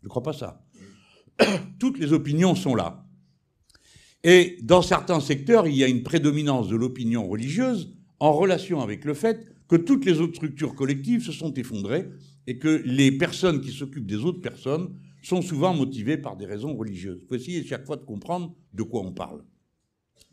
Je 0.00 0.04
ne 0.04 0.08
crois 0.10 0.22
pas 0.22 0.34
ça. 0.34 0.66
Toutes 1.78 1.98
les 1.98 2.12
opinions 2.12 2.54
sont 2.54 2.74
là. 2.74 3.06
Et 4.22 4.58
dans 4.62 4.82
certains 4.82 5.20
secteurs, 5.20 5.66
il 5.66 5.76
y 5.76 5.84
a 5.84 5.88
une 5.88 6.02
prédominance 6.02 6.68
de 6.68 6.76
l'opinion 6.76 7.26
religieuse 7.26 7.96
en 8.20 8.32
relation 8.32 8.82
avec 8.82 9.04
le 9.04 9.14
fait 9.14 9.46
que 9.68 9.76
toutes 9.76 10.04
les 10.04 10.20
autres 10.20 10.34
structures 10.34 10.74
collectives 10.74 11.22
se 11.22 11.30
sont 11.30 11.54
effondrées 11.54 12.08
et 12.46 12.58
que 12.58 12.82
les 12.84 13.12
personnes 13.12 13.60
qui 13.60 13.70
s'occupent 13.70 14.06
des 14.06 14.24
autres 14.24 14.40
personnes 14.40 14.98
sont 15.22 15.40
souvent 15.40 15.72
motivées 15.72 16.18
par 16.18 16.36
des 16.36 16.46
raisons 16.46 16.76
religieuses. 16.76 17.20
Il 17.22 17.28
faut 17.28 17.34
essayer 17.36 17.64
chaque 17.64 17.86
fois 17.86 17.96
de 17.96 18.04
comprendre 18.04 18.54
de 18.74 18.82
quoi 18.82 19.02
on 19.02 19.12
parle. 19.12 19.44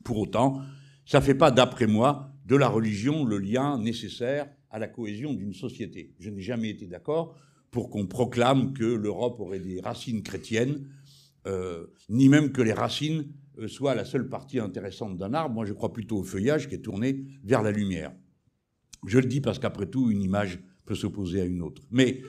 Pour 0.06 0.20
autant, 0.20 0.62
ça 1.06 1.20
ne 1.20 1.26
fait 1.26 1.36
pas, 1.36 1.52
d'après 1.52 1.88
moi, 1.88 2.32
de 2.46 2.56
la 2.56 2.70
religion 2.70 3.26
le 3.26 3.40
lien 3.40 3.80
nécessaire 3.80 4.48
à 4.70 4.78
la 4.78 4.88
cohésion 4.88 5.34
d'une 5.34 5.54
société. 5.54 6.14
Je 6.20 6.30
n'ai 6.30 6.42
jamais 6.42 6.70
été 6.70 6.86
d'accord 6.86 7.36
pour 7.72 7.90
qu'on 7.90 8.06
proclame 8.06 8.74
que 8.74 8.86
l'Europe 8.86 9.40
aurait 9.40 9.60
des 9.60 9.82
racines 9.82 10.22
chrétiennes, 10.22 10.88
euh, 11.48 11.88
ni 12.08 12.30
même 12.30 12.52
que 12.52 12.62
les 12.62 12.72
racines 12.72 13.26
euh, 13.58 13.68
soient 13.68 13.96
la 13.96 14.06
seule 14.06 14.30
partie 14.30 14.60
intéressante 14.60 15.18
d'un 15.18 15.34
arbre. 15.34 15.56
Moi, 15.56 15.66
je 15.66 15.74
crois 15.74 15.92
plutôt 15.92 16.18
au 16.20 16.24
feuillage 16.24 16.70
qui 16.70 16.76
est 16.76 16.84
tourné 16.84 17.26
vers 17.44 17.64
la 17.64 17.72
lumière. 17.72 18.14
Je 19.08 19.18
le 19.18 19.26
dis 19.26 19.42
parce 19.42 19.58
qu'après 19.58 19.88
tout, 19.88 20.12
une 20.12 20.22
image 20.22 20.60
peut 20.86 20.96
s'opposer 20.96 21.42
à 21.42 21.46
une 21.46 21.64
autre. 21.64 21.82
Mais 21.90 22.22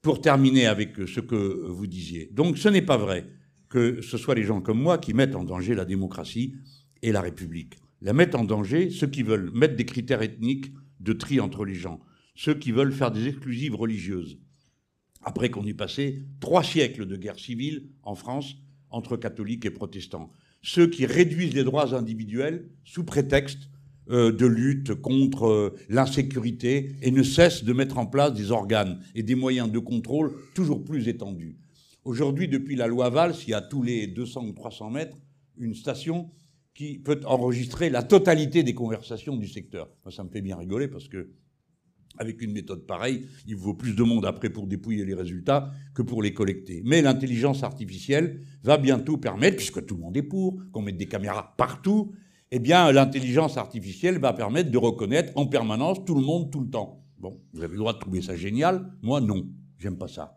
pour 0.00 0.20
terminer 0.20 0.66
avec 0.66 0.96
ce 1.08 1.18
que 1.18 1.66
vous 1.66 1.88
disiez, 1.88 2.30
donc 2.32 2.56
ce 2.56 2.68
n'est 2.68 2.82
pas 2.82 2.96
vrai 2.96 3.26
que 3.68 4.00
ce 4.00 4.16
soit 4.16 4.34
les 4.34 4.44
gens 4.44 4.60
comme 4.60 4.80
moi 4.80 4.98
qui 4.98 5.12
mettent 5.12 5.36
en 5.36 5.44
danger 5.44 5.74
la 5.74 5.84
démocratie 5.84 6.54
et 7.02 7.12
la 7.12 7.20
République. 7.20 7.76
La 8.02 8.12
mettent 8.12 8.34
en 8.34 8.44
danger 8.44 8.90
ceux 8.90 9.06
qui 9.06 9.22
veulent 9.22 9.50
mettre 9.52 9.76
des 9.76 9.84
critères 9.84 10.22
ethniques 10.22 10.72
de 11.00 11.12
tri 11.12 11.40
entre 11.40 11.64
les 11.64 11.74
gens, 11.74 12.00
ceux 12.34 12.54
qui 12.54 12.72
veulent 12.72 12.92
faire 12.92 13.10
des 13.10 13.28
exclusives 13.28 13.74
religieuses. 13.74 14.38
Après 15.22 15.50
qu'on 15.50 15.66
ait 15.66 15.74
passé 15.74 16.22
trois 16.40 16.62
siècles 16.62 17.06
de 17.06 17.16
guerre 17.16 17.38
civile 17.38 17.88
en 18.02 18.14
France 18.14 18.56
entre 18.88 19.16
catholiques 19.16 19.66
et 19.66 19.70
protestants, 19.70 20.30
ceux 20.62 20.86
qui 20.86 21.06
réduisent 21.06 21.54
les 21.54 21.64
droits 21.64 21.94
individuels 21.94 22.70
sous 22.84 23.04
prétexte 23.04 23.68
euh, 24.10 24.32
de 24.32 24.46
lutte 24.46 24.94
contre 24.94 25.46
euh, 25.46 25.76
l'insécurité 25.88 26.96
et 27.02 27.10
ne 27.10 27.22
cesse 27.22 27.64
de 27.64 27.72
mettre 27.72 27.98
en 27.98 28.06
place 28.06 28.34
des 28.34 28.50
organes 28.50 29.00
et 29.14 29.22
des 29.22 29.34
moyens 29.34 29.70
de 29.70 29.78
contrôle 29.78 30.32
toujours 30.54 30.82
plus 30.84 31.08
étendus. 31.08 31.56
Aujourd'hui, 32.04 32.48
depuis 32.48 32.76
la 32.76 32.86
loi 32.86 33.10
Valls, 33.10 33.36
il 33.46 33.50
y 33.50 33.54
a 33.54 33.60
tous 33.60 33.82
les 33.82 34.06
200 34.06 34.46
ou 34.46 34.52
300 34.52 34.90
mètres 34.90 35.16
une 35.58 35.74
station 35.74 36.30
qui 36.74 36.98
peut 36.98 37.20
enregistrer 37.24 37.90
la 37.90 38.02
totalité 38.02 38.62
des 38.62 38.74
conversations 38.74 39.36
du 39.36 39.48
secteur. 39.48 39.88
ça 40.10 40.24
me 40.24 40.30
fait 40.30 40.40
bien 40.40 40.56
rigoler 40.56 40.88
parce 40.88 41.08
que 41.08 41.30
avec 42.18 42.42
une 42.42 42.52
méthode 42.52 42.86
pareille, 42.86 43.26
il 43.46 43.56
vaut 43.56 43.74
plus 43.74 43.94
de 43.94 44.02
monde 44.02 44.26
après 44.26 44.50
pour 44.50 44.66
dépouiller 44.66 45.04
les 45.04 45.14
résultats 45.14 45.70
que 45.94 46.02
pour 46.02 46.22
les 46.22 46.34
collecter. 46.34 46.82
Mais 46.84 47.02
l'intelligence 47.02 47.62
artificielle 47.62 48.40
va 48.62 48.76
bientôt 48.78 49.16
permettre, 49.16 49.56
puisque 49.56 49.86
tout 49.86 49.94
le 49.94 50.02
monde 50.02 50.16
est 50.16 50.22
pour, 50.22 50.60
qu'on 50.72 50.82
mette 50.82 50.98
des 50.98 51.06
caméras 51.06 51.54
partout, 51.56 52.12
eh 52.50 52.58
bien, 52.58 52.90
l'intelligence 52.92 53.56
artificielle 53.56 54.18
va 54.18 54.32
permettre 54.32 54.70
de 54.70 54.78
reconnaître 54.78 55.32
en 55.36 55.46
permanence 55.46 56.04
tout 56.04 56.14
le 56.14 56.22
monde 56.22 56.50
tout 56.50 56.60
le 56.60 56.68
temps. 56.68 57.04
Bon, 57.18 57.40
vous 57.52 57.62
avez 57.62 57.72
le 57.72 57.78
droit 57.78 57.92
de 57.92 57.98
trouver 57.98 58.22
ça 58.22 58.34
génial. 58.34 58.92
Moi, 59.02 59.20
non. 59.20 59.48
J'aime 59.78 59.96
pas 59.96 60.08
ça. 60.08 60.36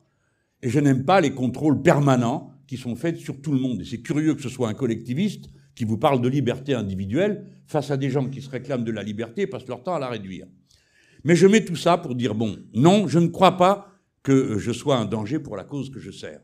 Et 0.61 0.69
je 0.69 0.79
n'aime 0.79 1.03
pas 1.03 1.21
les 1.21 1.33
contrôles 1.33 1.81
permanents 1.81 2.51
qui 2.67 2.77
sont 2.77 2.95
faits 2.95 3.17
sur 3.17 3.41
tout 3.41 3.51
le 3.51 3.59
monde. 3.59 3.81
Et 3.81 3.85
c'est 3.85 4.01
curieux 4.01 4.35
que 4.35 4.41
ce 4.41 4.49
soit 4.49 4.69
un 4.69 4.73
collectiviste 4.73 5.49
qui 5.75 5.85
vous 5.85 5.97
parle 5.97 6.21
de 6.21 6.29
liberté 6.29 6.73
individuelle 6.73 7.45
face 7.65 7.91
à 7.91 7.97
des 7.97 8.09
gens 8.09 8.29
qui 8.29 8.41
se 8.41 8.49
réclament 8.49 8.83
de 8.83 8.91
la 8.91 9.03
liberté 9.03 9.43
et 9.43 9.47
passent 9.47 9.67
leur 9.67 9.83
temps 9.83 9.95
à 9.95 9.99
la 9.99 10.09
réduire. 10.09 10.45
Mais 11.23 11.35
je 11.35 11.47
mets 11.47 11.63
tout 11.63 11.75
ça 11.75 11.97
pour 11.97 12.15
dire, 12.15 12.35
bon, 12.35 12.57
non, 12.73 13.07
je 13.07 13.19
ne 13.19 13.27
crois 13.27 13.57
pas 13.57 13.89
que 14.21 14.57
je 14.57 14.71
sois 14.71 14.97
un 14.97 15.05
danger 15.05 15.39
pour 15.39 15.55
la 15.57 15.63
cause 15.63 15.89
que 15.89 15.99
je 15.99 16.11
sers. 16.11 16.41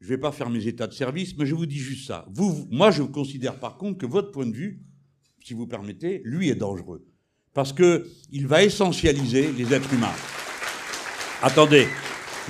Je 0.00 0.06
ne 0.06 0.10
vais 0.10 0.18
pas 0.18 0.32
faire 0.32 0.50
mes 0.50 0.66
états 0.66 0.86
de 0.86 0.92
service, 0.92 1.36
mais 1.36 1.46
je 1.46 1.54
vous 1.54 1.66
dis 1.66 1.78
juste 1.78 2.06
ça. 2.06 2.26
Moi, 2.70 2.90
je 2.90 3.02
considère 3.02 3.58
par 3.58 3.76
contre 3.76 3.98
que 3.98 4.06
votre 4.06 4.30
point 4.30 4.46
de 4.46 4.54
vue, 4.54 4.82
si 5.42 5.54
vous 5.54 5.66
permettez, 5.66 6.22
lui 6.24 6.48
est 6.48 6.54
dangereux. 6.54 7.06
Parce 7.54 7.72
qu'il 7.72 8.46
va 8.46 8.62
essentialiser 8.62 9.52
les 9.52 9.72
êtres 9.72 9.92
humains. 9.94 10.12
Attendez. 11.42 11.86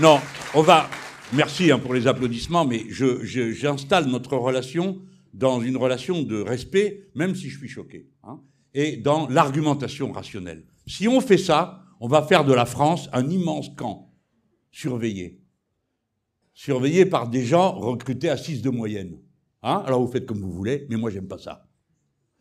Non, 0.00 0.18
on 0.54 0.62
va. 0.62 0.90
Merci 1.32 1.70
hein, 1.70 1.78
pour 1.78 1.94
les 1.94 2.06
applaudissements, 2.06 2.64
mais 2.64 2.84
j'installe 2.88 4.04
je, 4.04 4.10
notre 4.10 4.36
relation 4.36 5.00
dans 5.34 5.60
une 5.60 5.76
relation 5.76 6.22
de 6.22 6.40
respect, 6.40 7.10
même 7.14 7.34
si 7.34 7.50
je 7.50 7.58
suis 7.58 7.68
choqué, 7.68 8.08
hein, 8.22 8.40
et 8.74 8.96
dans 8.96 9.28
l'argumentation 9.28 10.12
rationnelle. 10.12 10.64
Si 10.86 11.08
on 11.08 11.20
fait 11.20 11.38
ça, 11.38 11.82
on 12.00 12.08
va 12.08 12.22
faire 12.22 12.44
de 12.44 12.52
la 12.52 12.64
France 12.64 13.08
un 13.12 13.28
immense 13.28 13.70
camp 13.76 14.12
surveillé 14.70 15.40
surveillé 16.56 17.04
par 17.04 17.28
des 17.28 17.44
gens 17.44 17.72
recrutés 17.72 18.30
à 18.30 18.36
6 18.36 18.62
de 18.62 18.70
moyenne. 18.70 19.18
Hein 19.62 19.82
Alors 19.86 20.00
vous 20.00 20.10
faites 20.10 20.26
comme 20.26 20.40
vous 20.40 20.50
voulez, 20.50 20.86
mais 20.88 20.96
moi 20.96 21.10
j'aime 21.10 21.28
pas 21.28 21.38
ça. 21.38 21.68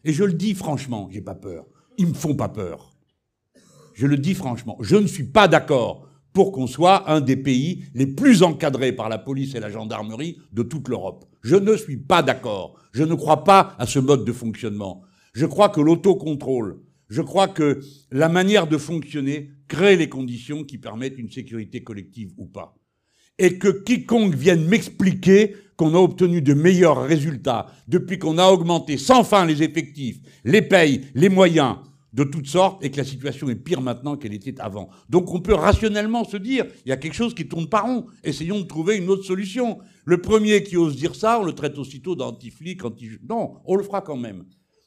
Et 0.05 0.13
je 0.13 0.23
le 0.23 0.33
dis 0.33 0.55
franchement, 0.55 1.09
j'ai 1.11 1.21
pas 1.21 1.35
peur. 1.35 1.65
Ils 1.97 2.07
me 2.07 2.13
font 2.13 2.35
pas 2.35 2.47
peur. 2.49 2.95
Je 3.93 4.07
le 4.07 4.17
dis 4.17 4.33
franchement, 4.33 4.77
je 4.79 4.95
ne 4.95 5.05
suis 5.05 5.25
pas 5.25 5.47
d'accord 5.47 6.07
pour 6.35 6.51
qu'on 6.51 6.67
soit 6.67 7.09
un 7.09 7.21
des 7.21 7.37
pays 7.37 7.85
les 7.95 8.05
plus 8.05 8.43
encadrés 8.43 8.91
par 8.91 9.07
la 9.07 9.17
police 9.17 9.55
et 9.55 9.61
la 9.61 9.69
gendarmerie 9.69 10.37
de 10.51 10.63
toute 10.63 10.89
l'Europe. 10.89 11.23
Je 11.41 11.55
ne 11.55 11.77
suis 11.77 11.95
pas 11.95 12.21
d'accord. 12.21 12.75
Je 12.91 13.03
ne 13.03 13.15
crois 13.15 13.45
pas 13.45 13.73
à 13.79 13.87
ce 13.87 13.99
mode 13.99 14.25
de 14.25 14.33
fonctionnement. 14.33 15.01
Je 15.33 15.45
crois 15.45 15.69
que 15.69 15.79
l'autocontrôle, 15.79 16.81
je 17.07 17.21
crois 17.21 17.47
que 17.47 17.79
la 18.11 18.27
manière 18.27 18.67
de 18.67 18.77
fonctionner 18.77 19.51
crée 19.69 19.95
les 19.95 20.09
conditions 20.09 20.65
qui 20.65 20.77
permettent 20.77 21.17
une 21.17 21.31
sécurité 21.31 21.83
collective 21.83 22.33
ou 22.37 22.45
pas 22.45 22.75
et 23.37 23.57
que 23.57 23.67
quiconque 23.67 24.35
vienne 24.35 24.65
m'expliquer 24.65 25.55
qu'on 25.77 25.93
a 25.95 25.99
obtenu 25.99 26.41
de 26.41 26.53
meilleurs 26.53 27.03
résultats 27.03 27.67
depuis 27.87 28.17
qu'on 28.19 28.37
a 28.37 28.47
augmenté 28.47 28.97
sans 28.97 29.23
fin 29.23 29.45
les 29.45 29.63
effectifs, 29.63 30.19
les 30.43 30.61
payes, 30.61 31.01
les 31.15 31.29
moyens 31.29 31.77
de 32.15 32.23
toutes 32.23 32.47
sortes 32.47 32.83
et 32.83 32.89
que 32.89 32.97
la 32.97 33.03
situation 33.03 33.49
est 33.49 33.55
pire 33.55 33.81
maintenant 33.81 34.15
qu'elle 34.15 34.33
était 34.33 34.59
avant. 34.61 34.87
Donc 35.09 35.33
on 35.33 35.41
peut 35.41 35.53
rationnellement 35.53 36.23
se 36.23 36.37
dire, 36.37 36.65
il 36.85 36.89
y 36.89 36.93
a 36.93 36.97
quelque 36.97 37.13
chose 37.13 37.35
qui 37.35 37.47
tourne 37.47 37.67
pas 37.67 37.81
rond, 37.81 38.05
essayons 38.23 38.59
de 38.59 38.65
trouver 38.65 38.97
une 38.97 39.09
autre 39.09 39.25
solution. 39.25 39.79
Le 40.05 40.21
premier 40.21 40.63
qui 40.63 40.77
ose 40.77 40.95
dire 40.95 41.13
ça, 41.13 41.39
on 41.41 41.43
le 41.43 41.51
traite 41.51 41.77
aussitôt 41.77 42.15
d'anti-flic, 42.15 42.85
anti... 42.85 43.09
Non, 43.27 43.55
on 43.65 43.75
le 43.75 43.83
fera 43.83 44.01
quand 44.01 44.15
même. 44.15 44.45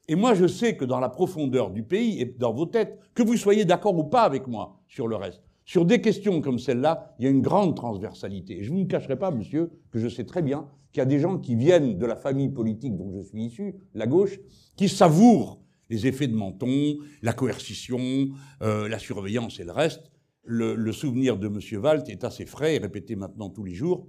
Et 0.08 0.14
moi 0.14 0.32
je 0.32 0.46
sais 0.46 0.74
que 0.74 0.86
dans 0.86 1.00
la 1.00 1.10
profondeur 1.10 1.70
du 1.70 1.82
pays 1.82 2.18
et 2.18 2.24
dans 2.24 2.54
vos 2.54 2.64
têtes, 2.64 2.98
que 3.14 3.22
vous 3.22 3.36
soyez 3.36 3.66
d'accord 3.66 3.96
ou 3.96 4.04
pas 4.04 4.22
avec 4.22 4.46
moi 4.46 4.80
sur 4.88 5.06
le 5.06 5.16
reste, 5.16 5.42
sur 5.66 5.84
des 5.84 6.00
questions 6.00 6.40
comme 6.40 6.58
celle-là, 6.58 7.14
il 7.18 7.26
y 7.26 7.28
a 7.28 7.30
une 7.30 7.42
grande 7.42 7.76
transversalité. 7.76 8.60
Et 8.60 8.64
je 8.64 8.72
ne 8.72 8.78
vous 8.78 8.86
cacherai 8.86 9.18
pas, 9.18 9.30
monsieur, 9.30 9.70
que 9.90 9.98
je 9.98 10.08
sais 10.08 10.24
très 10.24 10.40
bien 10.40 10.66
qu'il 10.92 11.00
y 11.00 11.02
a 11.02 11.04
des 11.04 11.18
gens 11.18 11.36
qui 11.36 11.56
viennent 11.56 11.98
de 11.98 12.06
la 12.06 12.16
famille 12.16 12.48
politique 12.48 12.96
dont 12.96 13.12
je 13.14 13.20
suis 13.20 13.44
issu, 13.44 13.74
la 13.92 14.06
gauche, 14.06 14.40
qui 14.78 14.88
savourent 14.88 15.60
les 15.90 16.06
effets 16.06 16.28
de 16.28 16.34
menton, 16.34 16.98
la 17.22 17.32
coercition, 17.32 18.30
euh, 18.62 18.88
la 18.88 18.98
surveillance 18.98 19.60
et 19.60 19.64
le 19.64 19.72
reste. 19.72 20.10
Le, 20.44 20.92
souvenir 20.92 21.36
de 21.36 21.46
M. 21.46 21.82
Walt 21.82 22.04
est 22.08 22.24
assez 22.24 22.46
frais 22.46 22.76
et 22.76 22.78
répété 22.78 23.16
maintenant 23.16 23.50
tous 23.50 23.64
les 23.64 23.74
jours 23.74 24.08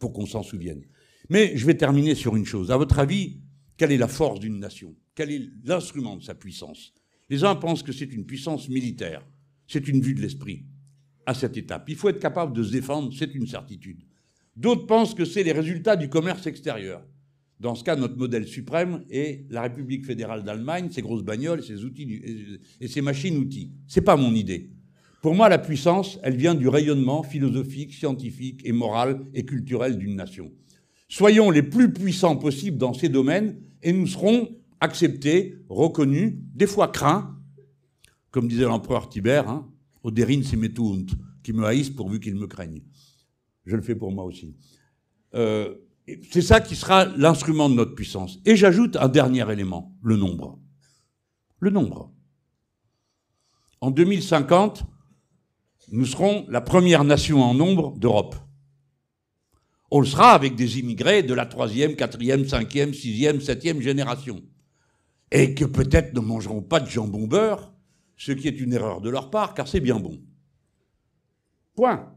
pour 0.00 0.12
qu'on 0.12 0.26
s'en 0.26 0.42
souvienne. 0.42 0.82
Mais 1.28 1.56
je 1.56 1.64
vais 1.64 1.76
terminer 1.76 2.16
sur 2.16 2.34
une 2.34 2.44
chose. 2.44 2.72
À 2.72 2.76
votre 2.76 2.98
avis, 2.98 3.40
quelle 3.76 3.92
est 3.92 3.98
la 3.98 4.08
force 4.08 4.40
d'une 4.40 4.58
nation? 4.58 4.96
Quel 5.14 5.30
est 5.30 5.48
l'instrument 5.64 6.16
de 6.16 6.24
sa 6.24 6.34
puissance? 6.34 6.92
Les 7.30 7.44
uns 7.44 7.54
pensent 7.54 7.84
que 7.84 7.92
c'est 7.92 8.12
une 8.12 8.26
puissance 8.26 8.68
militaire. 8.68 9.24
C'est 9.68 9.86
une 9.86 10.00
vue 10.00 10.14
de 10.14 10.20
l'esprit 10.20 10.64
à 11.24 11.34
cette 11.34 11.56
étape. 11.56 11.88
Il 11.88 11.96
faut 11.96 12.08
être 12.08 12.20
capable 12.20 12.52
de 12.52 12.62
se 12.62 12.72
défendre, 12.72 13.12
c'est 13.16 13.34
une 13.34 13.46
certitude. 13.46 14.02
D'autres 14.56 14.86
pensent 14.86 15.14
que 15.14 15.24
c'est 15.24 15.42
les 15.42 15.52
résultats 15.52 15.96
du 15.96 16.08
commerce 16.08 16.46
extérieur. 16.46 17.04
Dans 17.60 17.74
ce 17.74 17.84
cas, 17.84 17.96
notre 17.96 18.16
modèle 18.16 18.46
suprême 18.46 19.04
est 19.10 19.46
la 19.50 19.62
République 19.62 20.04
fédérale 20.04 20.42
d'Allemagne, 20.42 20.88
ses 20.90 21.02
grosses 21.02 21.22
bagnoles 21.22 21.62
ses 21.62 21.84
outils 21.84 22.58
et 22.80 22.88
ses 22.88 23.00
machines-outils. 23.00 23.70
C'est 23.86 24.02
pas 24.02 24.16
mon 24.16 24.34
idée. 24.34 24.70
Pour 25.22 25.34
moi, 25.34 25.48
la 25.48 25.58
puissance, 25.58 26.18
elle 26.22 26.36
vient 26.36 26.54
du 26.54 26.68
rayonnement 26.68 27.22
philosophique, 27.22 27.94
scientifique 27.94 28.60
et 28.64 28.72
moral 28.72 29.24
et 29.32 29.44
culturel 29.44 29.96
d'une 29.96 30.16
nation. 30.16 30.52
Soyons 31.08 31.50
les 31.50 31.62
plus 31.62 31.92
puissants 31.92 32.36
possibles 32.36 32.76
dans 32.76 32.92
ces 32.92 33.08
domaines 33.08 33.58
et 33.82 33.92
nous 33.92 34.06
serons 34.06 34.48
acceptés, 34.80 35.56
reconnus, 35.68 36.34
des 36.54 36.66
fois 36.66 36.88
craints, 36.88 37.38
comme 38.30 38.48
disait 38.48 38.64
l'empereur 38.64 39.08
Tibère, 39.08 39.48
hein, 39.48 39.70
Oderin 40.02 40.42
semetunt, 40.42 41.06
qui 41.42 41.52
me 41.52 41.64
haïssent 41.64 41.90
pourvu 41.90 42.20
qu'ils 42.20 42.34
me 42.34 42.46
craignent. 42.46 42.82
Je 43.64 43.76
le 43.76 43.82
fais 43.82 43.94
pour 43.94 44.12
moi 44.12 44.24
aussi. 44.24 44.54
Euh, 45.34 45.74
c'est 46.30 46.42
ça 46.42 46.60
qui 46.60 46.76
sera 46.76 47.06
l'instrument 47.06 47.70
de 47.70 47.74
notre 47.74 47.94
puissance. 47.94 48.38
Et 48.44 48.56
j'ajoute 48.56 48.96
un 48.96 49.08
dernier 49.08 49.50
élément, 49.50 49.96
le 50.02 50.16
nombre. 50.16 50.58
Le 51.60 51.70
nombre. 51.70 52.12
En 53.80 53.90
2050, 53.90 54.84
nous 55.92 56.06
serons 56.06 56.46
la 56.48 56.60
première 56.60 57.04
nation 57.04 57.42
en 57.42 57.54
nombre 57.54 57.96
d'Europe. 57.98 58.36
On 59.90 60.00
le 60.00 60.06
sera 60.06 60.32
avec 60.32 60.56
des 60.56 60.78
immigrés 60.78 61.22
de 61.22 61.34
la 61.34 61.46
troisième, 61.46 61.96
quatrième, 61.96 62.46
cinquième, 62.46 62.92
sixième, 62.94 63.40
septième 63.40 63.80
génération. 63.80 64.42
et 65.30 65.54
que 65.54 65.64
peut-être 65.64 66.14
ne 66.14 66.20
mangeront 66.20 66.62
pas 66.62 66.78
de 66.78 66.88
jambon 66.88 67.26
beurre, 67.26 67.74
ce 68.16 68.30
qui 68.30 68.46
est 68.46 68.60
une 68.60 68.72
erreur 68.72 69.00
de 69.00 69.10
leur 69.10 69.30
part, 69.30 69.54
car 69.54 69.66
c'est 69.66 69.80
bien 69.80 69.98
bon. 69.98 70.22
Point. 71.74 72.14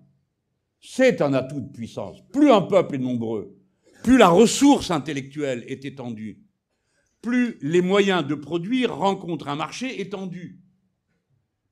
C'est 0.80 1.22
un 1.22 1.34
atout 1.34 1.62
de 1.62 1.72
puissance. 1.72 2.22
Plus 2.32 2.52
un 2.52 2.62
peuple 2.62 2.96
est 2.96 3.00
nombreux, 3.00 3.57
plus 4.08 4.18
la 4.18 4.30
ressource 4.30 4.90
intellectuelle 4.90 5.66
est 5.68 5.84
étendue, 5.84 6.40
plus 7.22 7.58
les 7.62 7.82
moyens 7.82 8.26
de 8.26 8.36
produire 8.36 8.96
rencontrent 8.96 9.50
un 9.50 9.58
marché 9.58 10.00
étendu. 10.00 10.62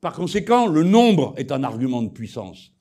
Par 0.01 0.11
conséquent, 0.11 0.67
le 0.67 0.83
nombre 0.83 1.33
est 1.37 1.53
un 1.53 1.63
argument 1.63 2.01
de 2.01 2.09
puissance. 2.09 2.73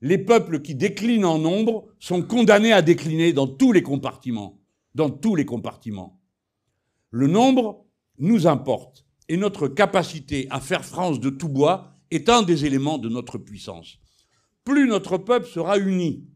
Les 0.00 0.18
peuples 0.18 0.60
qui 0.60 0.74
déclinent 0.74 1.24
en 1.24 1.38
nombre 1.38 1.86
sont 2.00 2.20
condamnés 2.20 2.72
à 2.72 2.82
décliner 2.82 3.32
dans 3.32 3.46
tous 3.46 3.70
les 3.70 3.84
compartiments. 3.84 4.60
Dans 4.96 5.10
tous 5.10 5.36
les 5.36 5.44
compartiments. 5.44 6.20
Le 7.12 7.28
nombre 7.28 7.86
nous 8.18 8.48
importe 8.48 9.06
et 9.28 9.36
notre 9.36 9.68
capacité 9.68 10.48
à 10.50 10.58
faire 10.58 10.84
France 10.84 11.20
de 11.20 11.30
tout 11.30 11.48
bois 11.48 11.92
est 12.10 12.28
un 12.28 12.42
des 12.42 12.64
éléments 12.64 12.98
de 12.98 13.08
notre 13.08 13.38
puissance. 13.38 14.00
Plus 14.64 14.88
notre 14.88 15.16
peuple 15.16 15.46
sera 15.46 15.78
uni 15.78 16.26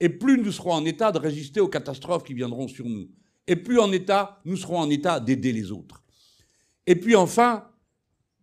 et 0.00 0.08
plus 0.08 0.38
nous 0.38 0.52
serons 0.52 0.72
en 0.72 0.84
état 0.84 1.12
de 1.12 1.18
résister 1.18 1.60
aux 1.60 1.68
catastrophes 1.68 2.24
qui 2.24 2.34
viendront 2.34 2.68
sur 2.68 2.86
nous 2.86 3.08
et 3.50 3.56
plus 3.56 3.80
en 3.80 3.90
état, 3.90 4.40
nous 4.44 4.56
serons 4.56 4.78
en 4.78 4.88
état 4.90 5.18
d'aider 5.18 5.52
les 5.52 5.72
autres. 5.72 6.04
Et 6.86 6.94
puis 6.94 7.16
enfin, 7.16 7.68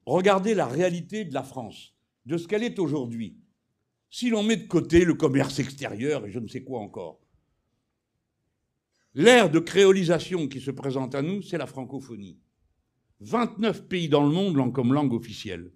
regardez 0.06 0.54
la 0.54 0.68
réalité 0.68 1.24
de 1.24 1.34
la 1.34 1.44
France, 1.44 1.94
de 2.26 2.38
ce 2.38 2.46
qu'elle 2.46 2.64
est 2.64 2.78
aujourd'hui. 2.78 3.38
Si 4.10 4.30
l'on 4.30 4.44
met 4.44 4.58
de 4.58 4.68
côté 4.68 5.06
le 5.06 5.14
commerce 5.14 5.60
extérieur 5.60 6.26
et 6.26 6.32
je 6.32 6.40
ne 6.40 6.48
sais 6.50 6.64
quoi 6.64 6.82
encore, 6.82 7.22
l'ère 9.14 9.50
de 9.50 9.60
créolisation 9.60 10.50
qui 10.50 10.60
se 10.60 10.72
présente 10.72 11.16
à 11.16 11.22
nous, 11.22 11.42
c'est 11.42 11.58
la 11.58 11.68
francophonie. 11.68 12.38
29 13.22 13.88
pays 13.88 14.10
dans 14.10 14.24
le 14.24 14.34
monde 14.34 14.58
l'ont 14.58 14.72
comme 14.72 14.94
langue 14.94 15.14
officielle. 15.14 15.72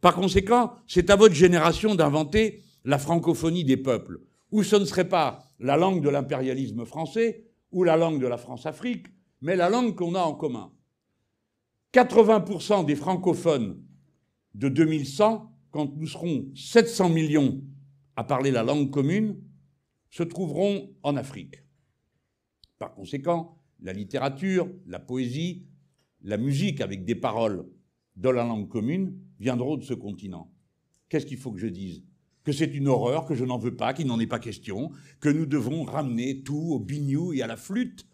Par 0.00 0.14
conséquent, 0.14 0.76
c'est 0.86 1.10
à 1.10 1.16
votre 1.16 1.34
génération 1.34 1.96
d'inventer 1.96 2.62
la 2.84 2.98
francophonie 2.98 3.64
des 3.64 3.76
peuples, 3.76 4.20
où 4.50 4.62
ce 4.62 4.76
ne 4.76 4.84
serait 4.84 5.08
pas 5.08 5.50
la 5.58 5.76
langue 5.76 6.02
de 6.02 6.08
l'impérialisme 6.08 6.84
français 6.84 7.46
ou 7.72 7.84
la 7.84 7.96
langue 7.96 8.20
de 8.20 8.26
la 8.26 8.36
France-Afrique, 8.36 9.06
mais 9.40 9.56
la 9.56 9.70
langue 9.70 9.94
qu'on 9.94 10.14
a 10.14 10.22
en 10.22 10.34
commun. 10.34 10.72
80% 11.92 12.84
des 12.84 12.96
francophones 12.96 13.82
de 14.54 14.68
2100, 14.68 15.52
quand 15.70 15.96
nous 15.96 16.06
serons 16.06 16.46
700 16.54 17.08
millions 17.10 17.62
à 18.16 18.24
parler 18.24 18.50
la 18.50 18.62
langue 18.62 18.90
commune, 18.90 19.40
se 20.10 20.22
trouveront 20.22 20.92
en 21.02 21.16
Afrique. 21.16 21.62
Par 22.78 22.94
conséquent, 22.94 23.58
la 23.80 23.92
littérature, 23.92 24.68
la 24.86 24.98
poésie, 24.98 25.66
la 26.22 26.36
musique 26.36 26.80
avec 26.80 27.04
des 27.04 27.14
paroles 27.14 27.66
dans 28.16 28.32
la 28.32 28.44
langue 28.44 28.68
commune 28.68 29.18
viendront 29.38 29.76
de 29.76 29.84
ce 29.84 29.94
continent. 29.94 30.52
Qu'est-ce 31.08 31.26
qu'il 31.26 31.38
faut 31.38 31.52
que 31.52 31.58
je 31.58 31.66
dise? 31.66 32.04
Que 32.44 32.52
c'est 32.52 32.74
une 32.74 32.88
horreur, 32.88 33.26
que 33.26 33.34
je 33.34 33.44
n'en 33.44 33.58
veux 33.58 33.74
pas, 33.74 33.92
qu'il 33.92 34.06
n'en 34.06 34.18
est 34.18 34.26
pas 34.26 34.38
question, 34.38 34.90
que 35.20 35.28
nous 35.28 35.46
devons 35.46 35.84
ramener 35.84 36.42
tout 36.42 36.70
au 36.72 36.78
biniou 36.78 37.32
et 37.32 37.42
à 37.42 37.46
la 37.46 37.56
flûte 37.56 38.06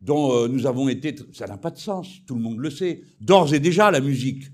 dont 0.00 0.32
euh, 0.32 0.48
nous 0.48 0.66
avons 0.66 0.88
été... 0.88 1.14
Ça 1.32 1.46
n'a 1.46 1.58
pas 1.58 1.70
de 1.70 1.78
sens, 1.78 2.20
tout 2.26 2.34
le 2.34 2.40
monde 2.40 2.58
le 2.58 2.70
sait. 2.70 3.02
D'ores 3.20 3.54
et 3.54 3.60
déjà, 3.60 3.90
la 3.90 4.00
musique 4.00 4.44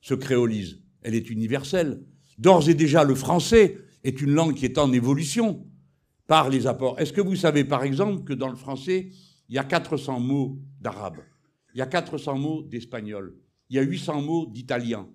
se 0.00 0.14
créolise, 0.14 0.80
elle 1.02 1.14
est 1.14 1.30
universelle. 1.30 2.02
D'ores 2.38 2.68
et 2.68 2.74
déjà, 2.74 3.04
le 3.04 3.14
français 3.14 3.78
est 4.04 4.20
une 4.20 4.32
langue 4.32 4.54
qui 4.54 4.64
est 4.64 4.78
en 4.78 4.92
évolution 4.92 5.66
par 6.26 6.50
les 6.50 6.66
apports. 6.66 6.98
Est-ce 7.00 7.12
que 7.12 7.20
vous 7.20 7.36
savez, 7.36 7.64
par 7.64 7.84
exemple, 7.84 8.24
que 8.24 8.32
dans 8.32 8.48
le 8.48 8.56
français, 8.56 9.10
il 9.48 9.54
y 9.54 9.58
a 9.58 9.64
400 9.64 10.20
mots 10.20 10.58
d'arabe 10.80 11.18
il 11.76 11.80
y 11.80 11.82
a 11.82 11.86
400 11.86 12.38
mots 12.38 12.62
d'espagnol, 12.62 13.36
il 13.68 13.76
y 13.76 13.78
a 13.78 13.82
800 13.82 14.22
mots 14.22 14.46
d'italien. 14.46 15.06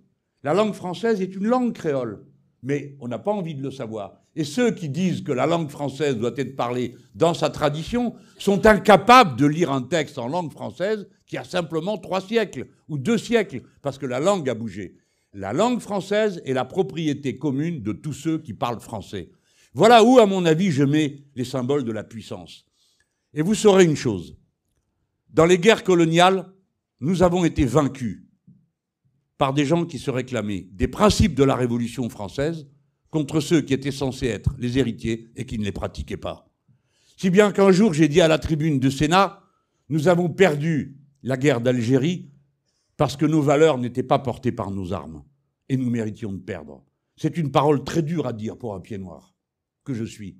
La 0.43 0.53
langue 0.53 0.73
française 0.73 1.19
est 1.19 1.35
une 1.35 1.47
langue 1.47 1.73
créole, 1.73 2.23
mais 2.63 2.95
on 2.99 3.07
n'a 3.07 3.19
pas 3.19 3.31
envie 3.31 3.55
de 3.55 3.63
le 3.63 3.71
savoir. 3.71 4.13
Et 4.35 4.43
ceux 4.43 4.71
qui 4.71 4.87
disent 4.87 5.21
que 5.21 5.31
la 5.31 5.45
langue 5.45 5.69
française 5.69 6.17
doit 6.17 6.33
être 6.37 6.55
parlée 6.55 6.95
dans 7.15 7.33
sa 7.33 7.49
tradition 7.49 8.15
sont 8.37 8.65
incapables 8.65 9.37
de 9.37 9.45
lire 9.45 9.71
un 9.71 9.81
texte 9.81 10.17
en 10.17 10.27
langue 10.27 10.51
française 10.51 11.07
qui 11.25 11.37
a 11.37 11.43
simplement 11.43 11.97
trois 11.97 12.21
siècles 12.21 12.67
ou 12.87 12.97
deux 12.97 13.17
siècles, 13.17 13.61
parce 13.81 13.97
que 13.97 14.05
la 14.05 14.19
langue 14.19 14.49
a 14.49 14.53
bougé. 14.53 14.95
La 15.33 15.53
langue 15.53 15.79
française 15.79 16.41
est 16.45 16.53
la 16.53 16.65
propriété 16.65 17.37
commune 17.37 17.81
de 17.81 17.93
tous 17.93 18.13
ceux 18.13 18.37
qui 18.37 18.53
parlent 18.53 18.81
français. 18.81 19.31
Voilà 19.73 20.03
où, 20.03 20.19
à 20.19 20.25
mon 20.25 20.45
avis, 20.45 20.71
je 20.71 20.83
mets 20.83 21.23
les 21.35 21.45
symboles 21.45 21.85
de 21.85 21.91
la 21.91 22.03
puissance. 22.03 22.65
Et 23.33 23.41
vous 23.41 23.55
saurez 23.55 23.85
une 23.85 23.95
chose, 23.95 24.37
dans 25.29 25.45
les 25.45 25.57
guerres 25.57 25.85
coloniales, 25.85 26.51
nous 26.99 27.23
avons 27.23 27.45
été 27.45 27.63
vaincus 27.63 28.23
par 29.41 29.55
des 29.55 29.65
gens 29.65 29.87
qui 29.87 29.97
se 29.97 30.11
réclamaient 30.11 30.67
des 30.71 30.87
principes 30.87 31.33
de 31.33 31.43
la 31.43 31.55
Révolution 31.55 32.07
française 32.11 32.67
contre 33.09 33.39
ceux 33.39 33.61
qui 33.61 33.73
étaient 33.73 33.89
censés 33.89 34.27
être 34.27 34.53
les 34.59 34.77
héritiers 34.77 35.31
et 35.35 35.47
qui 35.47 35.57
ne 35.57 35.63
les 35.63 35.71
pratiquaient 35.71 36.15
pas. 36.15 36.47
Si 37.17 37.31
bien 37.31 37.51
qu'un 37.51 37.71
jour 37.71 37.91
j'ai 37.91 38.07
dit 38.07 38.21
à 38.21 38.27
la 38.27 38.37
tribune 38.37 38.79
de 38.79 38.91
Sénat, 38.91 39.41
nous 39.89 40.07
avons 40.07 40.29
perdu 40.29 40.95
la 41.23 41.37
guerre 41.37 41.59
d'Algérie 41.59 42.29
parce 42.97 43.17
que 43.17 43.25
nos 43.25 43.41
valeurs 43.41 43.79
n'étaient 43.79 44.03
pas 44.03 44.19
portées 44.19 44.51
par 44.51 44.69
nos 44.69 44.93
armes 44.93 45.23
et 45.69 45.75
nous 45.75 45.89
méritions 45.89 46.33
de 46.33 46.37
perdre. 46.37 46.85
C'est 47.15 47.35
une 47.35 47.49
parole 47.49 47.83
très 47.83 48.03
dure 48.03 48.27
à 48.27 48.33
dire 48.33 48.59
pour 48.59 48.75
un 48.75 48.79
pied 48.79 48.99
noir 48.99 49.33
que 49.83 49.95
je 49.95 50.03
suis. 50.03 50.37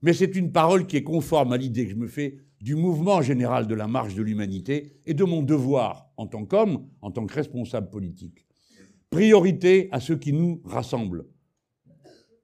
Mais 0.00 0.12
c'est 0.12 0.36
une 0.36 0.52
parole 0.52 0.86
qui 0.86 0.96
est 0.96 1.02
conforme 1.02 1.52
à 1.52 1.56
l'idée 1.56 1.86
que 1.86 1.90
je 1.90 1.96
me 1.96 2.06
fais 2.06 2.38
du 2.60 2.74
mouvement 2.74 3.22
général 3.22 3.66
de 3.66 3.74
la 3.74 3.86
marche 3.86 4.14
de 4.14 4.22
l'humanité 4.22 5.00
et 5.06 5.14
de 5.14 5.24
mon 5.24 5.42
devoir 5.42 6.10
en 6.16 6.26
tant 6.26 6.44
qu'homme, 6.44 6.86
en 7.02 7.10
tant 7.10 7.26
que 7.26 7.34
responsable 7.34 7.90
politique. 7.90 8.46
Priorité 9.10 9.88
à 9.92 10.00
ce 10.00 10.12
qui 10.12 10.32
nous 10.32 10.60
rassemble. 10.64 11.26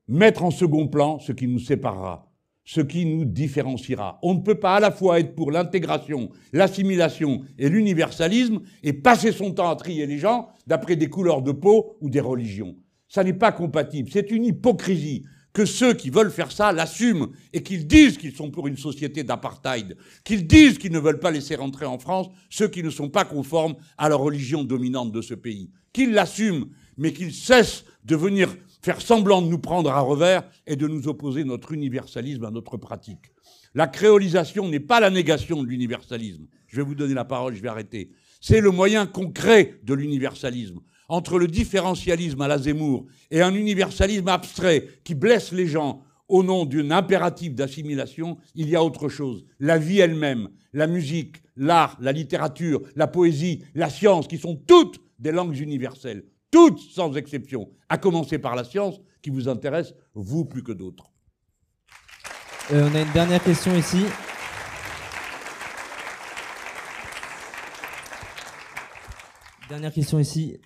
Mettre 0.07 0.45
en 0.45 0.51
second 0.51 0.89
plan 0.89 1.19
ce 1.19 1.33
qui 1.33 1.49
nous 1.49 1.59
séparera, 1.59 2.31
ce 2.65 2.81
qui 2.81 3.05
nous 3.07 3.25
différenciera. 3.25 4.19
On 4.23 4.35
ne 4.35 4.41
peut 4.41 4.59
pas 4.59 4.77
à 4.77 4.81
la 4.81 4.91
fois 4.91 5.19
être 5.19 5.35
pour 5.35 5.51
l'intégration, 5.51 6.31
l'assimilation 6.53 7.43
et 7.59 7.69
l'universalisme 7.69 8.63
et 8.83 8.93
passer 8.93 9.33
son 9.33 9.53
temps 9.53 9.71
à 9.71 9.77
trier 9.77 10.07
les 10.07 10.19
gens 10.19 10.49
d'après 10.67 10.97
des 10.97 11.09
couleurs 11.09 11.43
de 11.43 11.53
peau 11.53 11.97
ou 12.01 12.09
des 12.09 12.21
religions. 12.21 12.77
Ça 13.09 13.25
n'est 13.25 13.33
pas 13.33 13.53
compatible. 13.53 14.09
C'est 14.13 14.31
une 14.31 14.45
hypocrisie 14.45 15.25
que 15.55 15.65
ceux 15.65 15.95
qui 15.95 16.11
veulent 16.11 16.33
faire 16.33 16.53
ça 16.53 16.73
l'assument 16.73 17.29
et 17.53 17.63
qu'ils 17.63 17.87
disent 17.87 18.19
qu'ils 18.19 18.35
sont 18.35 18.51
pour 18.51 18.67
une 18.67 18.77
société 18.77 19.23
d'apartheid, 19.23 19.97
qu'ils 20.25 20.47
disent 20.47 20.79
qu'ils 20.79 20.93
ne 20.93 20.99
veulent 20.99 21.21
pas 21.21 21.31
laisser 21.31 21.55
rentrer 21.55 21.87
en 21.87 21.99
France 21.99 22.27
ceux 22.51 22.69
qui 22.69 22.83
ne 22.83 22.91
sont 22.91 23.09
pas 23.09 23.25
conformes 23.25 23.77
à 23.97 24.09
la 24.09 24.17
religion 24.17 24.65
dominante 24.65 25.13
de 25.13 25.23
ce 25.23 25.33
pays. 25.33 25.71
Qu'ils 25.93 26.13
l'assument, 26.13 26.67
mais 26.99 27.13
qu'ils 27.13 27.33
cessent 27.33 27.85
de 28.05 28.17
venir 28.17 28.55
faire 28.83 29.01
semblant 29.01 29.41
de 29.41 29.47
nous 29.47 29.61
prendre 29.61 29.91
à 29.91 30.01
revers 30.01 30.43
et 30.67 30.77
de 30.77 30.89
nous 30.89 31.07
opposer 31.09 31.45
notre 31.45 31.73
universalisme 31.73 32.45
à 32.45 32.51
notre 32.51 32.77
pratique. 32.77 33.33
La 33.75 33.87
créolisation 33.87 34.69
n'est 34.69 34.81
pas 34.81 35.01
la 35.01 35.11
négation 35.11 35.63
de 35.63 35.69
l'universalisme. 35.69 36.47
Je 36.67 36.77
vais 36.77 36.83
vous 36.83 36.95
donner 36.97 37.15
la 37.15 37.25
parole, 37.25 37.55
je 37.55 37.63
vais 37.63 37.69
arrêter. 37.69 38.11
C'est 38.41 38.61
le 38.61 38.73
moyen 38.73 39.07
concret 39.07 39.79
de 39.85 39.95
l'universalisme 39.95 40.81
entre 41.15 41.39
le 41.39 41.47
différentialisme 41.47 42.41
à 42.41 42.49
la 42.49 42.59
Zemmour 42.59 43.07
et 43.31 43.41
un 43.41 43.55
universalisme 43.55 44.27
abstrait 44.27 44.89
qui 45.05 45.15
blesse 45.15 45.53
les 45.53 45.69
gens 45.69 46.03
au 46.29 46.43
nom 46.43 46.65
d'un 46.65 46.91
impératif 46.91 47.55
d'assimilation, 47.55 48.37
il 48.57 48.69
y 48.69 48.75
a 48.75 48.83
autre 48.83 49.09
chose. 49.09 49.45
La 49.61 49.79
vie 49.79 50.01
elle-même, 50.01 50.49
la 50.73 50.89
musique, 50.89 51.37
l'art, 51.57 51.97
la 52.01 52.11
littérature, 52.11 52.83
la 52.97 53.07
poésie, 53.07 53.63
la 53.77 53.91
science, 53.91 54.27
qui 54.27 54.39
sont 54.39 54.57
toutes 54.57 55.01
des 55.21 55.31
langues 55.31 55.57
universelles, 55.57 56.25
toutes 56.51 56.81
sans 56.81 57.15
exception, 57.17 57.71
à 57.89 57.97
commencer 57.97 58.39
par 58.39 58.57
la 58.57 58.65
science 58.65 59.01
qui 59.23 59.31
vous 59.31 59.49
intéresse, 59.49 59.95
vous 60.15 60.45
plus 60.45 60.65
que 60.65 60.73
d'autres. 60.73 61.13
Euh, 62.73 62.89
on 62.91 62.95
a 62.95 63.03
une 63.03 63.13
dernière 63.13 63.43
question 63.45 63.77
ici. 63.77 64.05
Dernière 69.69 69.93
question 69.93 70.19
ici. 70.19 70.59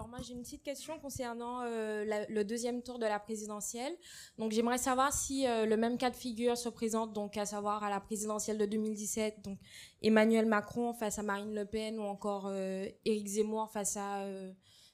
Alors 0.00 0.08
moi 0.08 0.20
j'ai 0.22 0.32
une 0.32 0.40
petite 0.40 0.62
question 0.62 0.98
concernant 0.98 1.60
euh, 1.60 2.06
le 2.30 2.42
deuxième 2.42 2.80
tour 2.82 2.98
de 2.98 3.04
la 3.04 3.18
présidentielle. 3.18 3.92
Donc 4.38 4.50
j'aimerais 4.50 4.78
savoir 4.78 5.12
si 5.12 5.46
euh, 5.46 5.66
le 5.66 5.76
même 5.76 5.98
cas 5.98 6.08
de 6.08 6.16
figure 6.16 6.56
se 6.56 6.70
présente, 6.70 7.12
donc 7.12 7.36
à 7.36 7.44
savoir 7.44 7.84
à 7.84 7.90
la 7.90 8.00
présidentielle 8.00 8.56
de 8.56 8.64
2017, 8.64 9.44
donc 9.44 9.58
Emmanuel 10.00 10.46
Macron 10.46 10.94
face 10.94 11.18
à 11.18 11.22
Marine 11.22 11.54
Le 11.54 11.66
Pen 11.66 11.98
ou 11.98 12.04
encore 12.04 12.46
euh, 12.46 12.86
Éric 13.04 13.26
Zemmour 13.26 13.70
face 13.70 13.98
à 13.98 14.24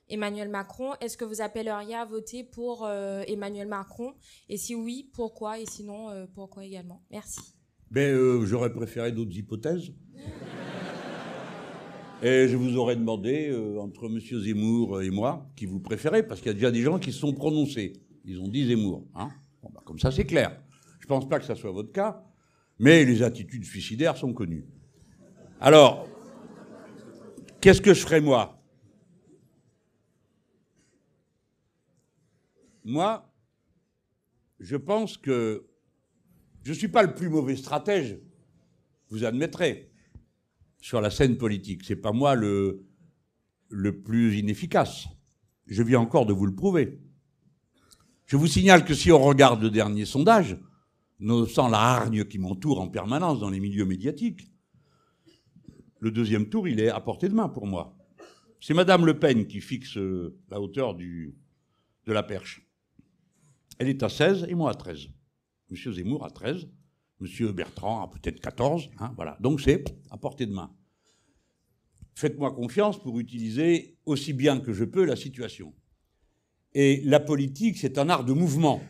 Emmanuel 0.08 0.48
Macron. 0.48 0.94
Est-ce 1.00 1.16
que 1.16 1.24
vous 1.24 1.40
appelleriez 1.40 1.94
à 1.94 2.04
voter 2.04 2.42
pour 2.42 2.88
Emmanuel 2.88 3.68
Macron? 3.68 4.12
Et 4.48 4.56
si 4.56 4.74
oui, 4.74 5.08
pourquoi? 5.14 5.60
Et 5.60 5.66
sinon, 5.66 6.26
pourquoi 6.34 6.64
également? 6.64 7.04
Merci. 7.12 7.54
Ben, 7.92 8.44
j'aurais 8.44 8.72
préféré 8.72 9.12
d'autres 9.12 9.36
hypothèses. 9.36 9.92
Et 12.22 12.48
je 12.48 12.56
vous 12.56 12.76
aurais 12.76 12.97
demandé, 12.97 13.51
euh, 13.51 13.78
entre 13.78 14.06
M. 14.06 14.18
Zemmour 14.18 15.02
et 15.02 15.10
moi, 15.10 15.47
qui 15.55 15.66
vous 15.66 15.80
préférez, 15.80 16.26
parce 16.26 16.40
qu'il 16.40 16.48
y 16.48 16.51
a 16.51 16.55
déjà 16.55 16.70
des 16.70 16.80
gens 16.80 16.98
qui 16.98 17.12
se 17.12 17.18
sont 17.18 17.34
prononcés. 17.34 17.93
Ils 18.24 18.40
ont 18.40 18.48
dit 18.48 18.66
Zemmour. 18.66 19.06
Hein 19.14 19.30
bah, 19.62 19.82
comme 19.84 19.98
ça, 19.98 20.10
c'est 20.10 20.24
clair. 20.24 20.59
Je 20.98 21.05
ne 21.05 21.09
pense 21.09 21.28
pas 21.28 21.38
que 21.38 21.44
ça 21.44 21.55
soit 21.55 21.70
votre 21.70 21.93
cas, 21.93 22.24
mais 22.78 23.05
les 23.05 23.22
attitudes 23.22 23.64
suicidaires 23.64 24.16
sont 24.16 24.32
connues. 24.32 24.66
Alors, 25.60 26.09
qu'est-ce 27.60 27.82
que 27.82 27.93
je 27.93 28.01
ferais 28.01 28.22
moi? 28.22 28.62
Moi, 32.82 33.30
je 34.59 34.76
pense 34.76 35.18
que 35.18 35.66
je 36.62 36.70
ne 36.70 36.76
suis 36.76 36.88
pas 36.88 37.02
le 37.02 37.14
plus 37.14 37.28
mauvais 37.28 37.56
stratège, 37.56 38.18
vous 39.10 39.24
admettrez, 39.24 39.85
sur 40.80 41.00
la 41.00 41.10
scène 41.10 41.36
politique. 41.36 41.84
Ce 41.84 41.92
n'est 41.92 42.00
pas 42.00 42.12
moi 42.12 42.34
le, 42.34 42.84
plus 44.04 44.38
inefficace. 44.38 45.08
Je 45.66 45.82
viens 45.82 46.00
encore 46.00 46.26
de 46.26 46.32
vous 46.32 46.46
le 46.46 46.54
prouver. 46.54 47.00
Je 48.26 48.36
vous 48.36 48.46
signale 48.46 48.84
que 48.84 48.94
si 48.94 49.10
on 49.12 49.22
regarde 49.22 49.62
le 49.62 49.70
dernier 49.70 50.04
sondage, 50.04 50.56
nonobstant 51.20 51.68
la 51.68 51.78
hargne 51.78 52.24
qui 52.24 52.38
m'entoure 52.38 52.80
en 52.80 52.88
permanence 52.88 53.40
dans 53.40 53.50
les 53.50 53.60
milieux 53.60 53.84
médiatiques, 53.84 54.50
le 56.00 56.10
deuxième 56.10 56.48
tour, 56.48 56.68
il 56.68 56.80
est 56.80 56.88
à 56.88 57.00
portée 57.00 57.28
de 57.28 57.34
main 57.34 57.48
pour 57.48 57.66
moi. 57.66 57.96
C'est 58.60 58.74
Madame 58.74 59.06
Le 59.06 59.18
Pen 59.18 59.46
qui 59.46 59.60
fixe 59.60 59.96
euh, 59.96 60.36
la 60.50 60.60
hauteur 60.60 60.94
de 60.94 61.32
la 62.06 62.22
perche. 62.22 62.66
Elle 63.78 63.88
est 63.88 64.02
à 64.02 64.08
16 64.08 64.46
et 64.48 64.54
moi 64.54 64.70
à 64.70 64.74
13. 64.74 65.08
Monsieur 65.70 65.92
Zemmour 65.92 66.24
à 66.24 66.30
13, 66.30 66.68
Monsieur 67.20 67.52
Bertrand 67.52 68.02
à 68.02 68.09
peut-être 68.09 68.40
14. 68.40 68.90
Hein, 68.98 69.12
voilà. 69.16 69.36
Donc 69.40 69.60
c'est 69.60 69.84
à 70.10 70.18
portée 70.18 70.47
de 70.47 70.52
main. 70.52 70.70
Faites-moi 72.14 72.52
confiance 72.55 72.98
pour 72.98 73.18
utiliser 73.18 73.98
aussi 74.06 74.32
bien 74.32 74.60
que 74.60 74.72
je 74.72 74.84
peux 74.84 75.05
la 75.05 75.16
situation. 75.16 75.74
Et 76.72 77.01
la 77.05 77.20
politique, 77.20 77.78
c'est 77.78 77.98
un 77.98 78.09
art 78.09 78.24
de 78.24 78.32
mouvement, 78.32 78.82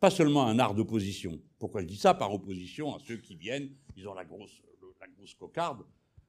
pas 0.00 0.10
seulement 0.10 0.46
un 0.46 0.58
art 0.58 0.74
d'opposition. 0.74 1.40
Pourquoi 1.58 1.82
je 1.82 1.86
dis 1.86 1.96
ça? 1.96 2.14
Par 2.14 2.32
opposition 2.32 2.94
à 2.94 2.98
ceux 2.98 3.16
qui 3.16 3.36
viennent, 3.36 3.70
ils 3.96 4.06
ont 4.08 4.14
la 4.14 4.24
grosse, 4.24 4.62
la 5.00 5.06
grosse 5.08 5.34
cocarde. 5.34 5.84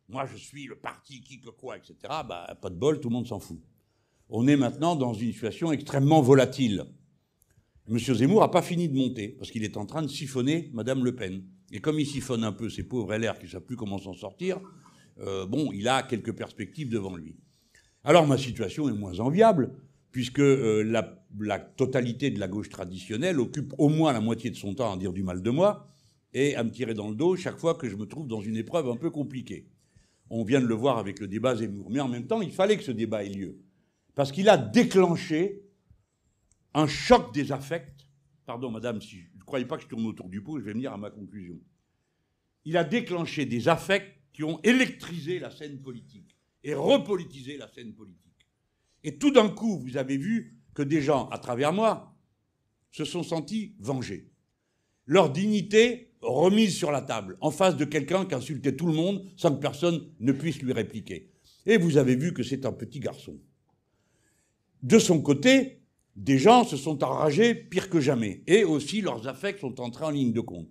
Moi, 0.08 0.26
je 0.26 0.38
suis 0.38 0.66
le 0.66 0.76
parti 0.76 1.22
qui 1.22 1.40
que 1.40 1.50
quoi, 1.50 1.78
etc. 1.78 1.96
Bah, 2.02 2.58
pas 2.62 2.70
de 2.70 2.76
bol, 2.76 3.00
tout 3.00 3.10
le 3.10 3.14
monde 3.14 3.28
s'en 3.28 3.40
fout. 3.40 3.62
On 4.30 4.48
est 4.48 4.58
maintenant 4.58 4.96
dans 4.96 5.14
une 5.14 5.32
situation 5.32 5.72
extrêmement 5.72 6.22
volatile. 6.22 6.86
M. 7.88 8.00
Zemmour 8.00 8.42
n'a 8.42 8.48
pas 8.48 8.64
fini 8.64 8.90
de 8.90 8.96
monter, 8.96 9.30
parce 9.30 9.52
qu'il 9.52 9.64
est 9.64 9.78
en 9.78 9.86
train 9.86 10.02
de 10.02 10.08
siphonner 10.08 10.72
Mme 10.74 11.04
Le 11.04 11.16
Pen. 11.16 11.44
Et 11.72 11.80
comme 11.80 12.00
il 12.00 12.06
siphonne 12.08 12.44
un 12.44 12.52
peu 12.52 12.70
ces 12.70 12.84
pauvres 12.84 13.16
LR 13.16 13.38
qui 13.38 13.46
ne 13.46 13.52
savent 13.52 13.66
plus 13.66 13.76
comment 13.76 14.00
s'en 14.00 14.14
sortir, 14.14 14.60
euh, 15.20 15.46
bon, 15.46 15.72
il 15.72 15.88
a 15.88 16.02
quelques 16.02 16.34
perspectives 16.34 16.90
devant 16.90 17.16
lui. 17.16 17.36
Alors 18.04 18.26
ma 18.28 18.38
situation 18.38 18.90
est 18.90 18.94
moins 18.94 19.20
enviable, 19.20 19.72
puisque 20.12 20.40
euh, 20.40 20.84
la, 20.84 21.24
la, 21.40 21.60
totalité 21.60 22.32
de 22.32 22.40
la 22.40 22.48
gauche 22.48 22.70
traditionnelle 22.70 23.40
occupe 23.40 23.74
au 23.78 23.90
moins 23.90 24.14
la 24.14 24.22
moitié 24.22 24.50
de 24.50 24.56
son 24.56 24.74
temps 24.74 24.94
à 24.94 24.98
dire 24.98 25.14
du 25.14 25.24
mal 25.24 25.42
de 25.42 25.50
moi 25.50 25.88
et 26.34 26.56
à 26.56 26.64
me 26.64 26.72
tirer 26.72 26.94
dans 26.94 27.10
le 27.10 27.16
dos 27.16 27.36
chaque 27.36 27.58
fois 27.58 27.76
que 27.76 27.88
je 27.88 27.96
me 27.96 28.06
trouve 28.06 28.28
dans 28.28 28.42
une 28.42 28.58
épreuve 28.58 28.90
un 28.90 28.96
peu 28.96 29.10
compliquée. 29.12 29.68
On 30.30 30.44
vient 30.44 30.62
de 30.62 30.66
le 30.66 30.74
voir 30.74 30.98
avec 30.98 31.20
le 31.20 31.28
débat 31.28 31.56
Zemmour. 31.56 31.90
Mais 31.92 32.00
en 32.00 32.08
même 32.08 32.26
temps, 32.26 32.42
il 32.42 32.52
fallait 32.52 32.78
que 32.78 32.84
ce 32.84 32.92
débat 32.92 33.24
ait 33.24 33.30
lieu. 33.30 33.60
Parce 34.16 34.32
qu'il 34.32 34.50
a 34.50 34.58
déclenché 34.58 35.65
un 36.76 36.88
choc 36.88 37.34
des 37.34 37.52
affects. 37.52 38.06
Pardon, 38.46 38.70
madame, 38.70 39.02
si 39.02 39.22
je 39.22 39.38
ne 39.38 39.44
croyais 39.44 39.66
pas 39.66 39.78
que 39.78 39.84
je 39.84 39.88
tourne 39.88 40.06
autour 40.06 40.30
du 40.30 40.44
pot, 40.44 40.60
je 40.60 40.66
vais 40.66 40.74
venir 40.74 40.94
à 40.94 40.98
ma 40.98 41.10
conclusion. 41.10 41.60
Il 42.66 42.78
a 42.78 42.84
déclenché 42.84 43.46
des 43.46 43.68
affects 43.70 44.14
qui 44.34 44.44
ont 44.44 44.60
électrisé 44.62 45.40
la 45.40 45.50
scène 45.50 45.82
politique 45.82 46.38
et 46.64 46.74
repolitisé 46.74 47.58
la 47.58 47.72
scène 47.72 47.94
politique. 47.94 48.22
Et 49.04 49.18
tout 49.18 49.32
d'un 49.32 49.50
coup, 49.50 49.80
vous 49.80 49.98
avez 49.98 50.18
vu 50.18 50.60
que 50.74 50.84
des 50.84 51.02
gens, 51.02 51.30
à 51.30 51.40
travers 51.40 51.72
moi, 51.72 52.14
se 52.92 53.06
sont 53.06 53.24
sentis 53.24 53.76
vengés. 53.80 54.30
Leur 55.06 55.30
dignité 55.30 56.12
remise 56.22 56.76
sur 56.76 56.92
la 56.92 57.02
table, 57.02 57.38
en 57.40 57.52
face 57.52 57.78
de 57.78 57.86
quelqu'un 57.86 58.26
qui 58.26 58.36
insultait 58.36 58.76
tout 58.76 58.88
le 58.88 58.94
monde 58.94 59.24
sans 59.38 59.56
que 59.56 59.62
personne 59.62 60.12
ne 60.20 60.32
puisse 60.34 60.62
lui 60.62 60.74
répliquer. 60.74 61.32
Et 61.66 61.78
vous 61.78 61.98
avez 61.98 62.16
vu 62.16 62.34
que 62.34 62.44
c'est 62.44 62.66
un 62.66 62.74
petit 62.74 63.00
garçon. 63.00 63.40
De 64.82 65.00
son 65.00 65.22
côté, 65.22 65.85
des 66.16 66.38
gens 66.38 66.64
se 66.64 66.78
sont 66.78 67.04
enragés 67.04 67.54
pire 67.54 67.90
que 67.90 68.00
jamais, 68.00 68.42
et 68.48 68.64
aussi 68.64 69.02
leurs 69.02 69.28
affects 69.28 69.60
sont 69.60 69.82
entrés 69.82 70.06
en 70.06 70.12
ligne 70.12 70.34
de 70.34 70.42
compte. 70.42 70.70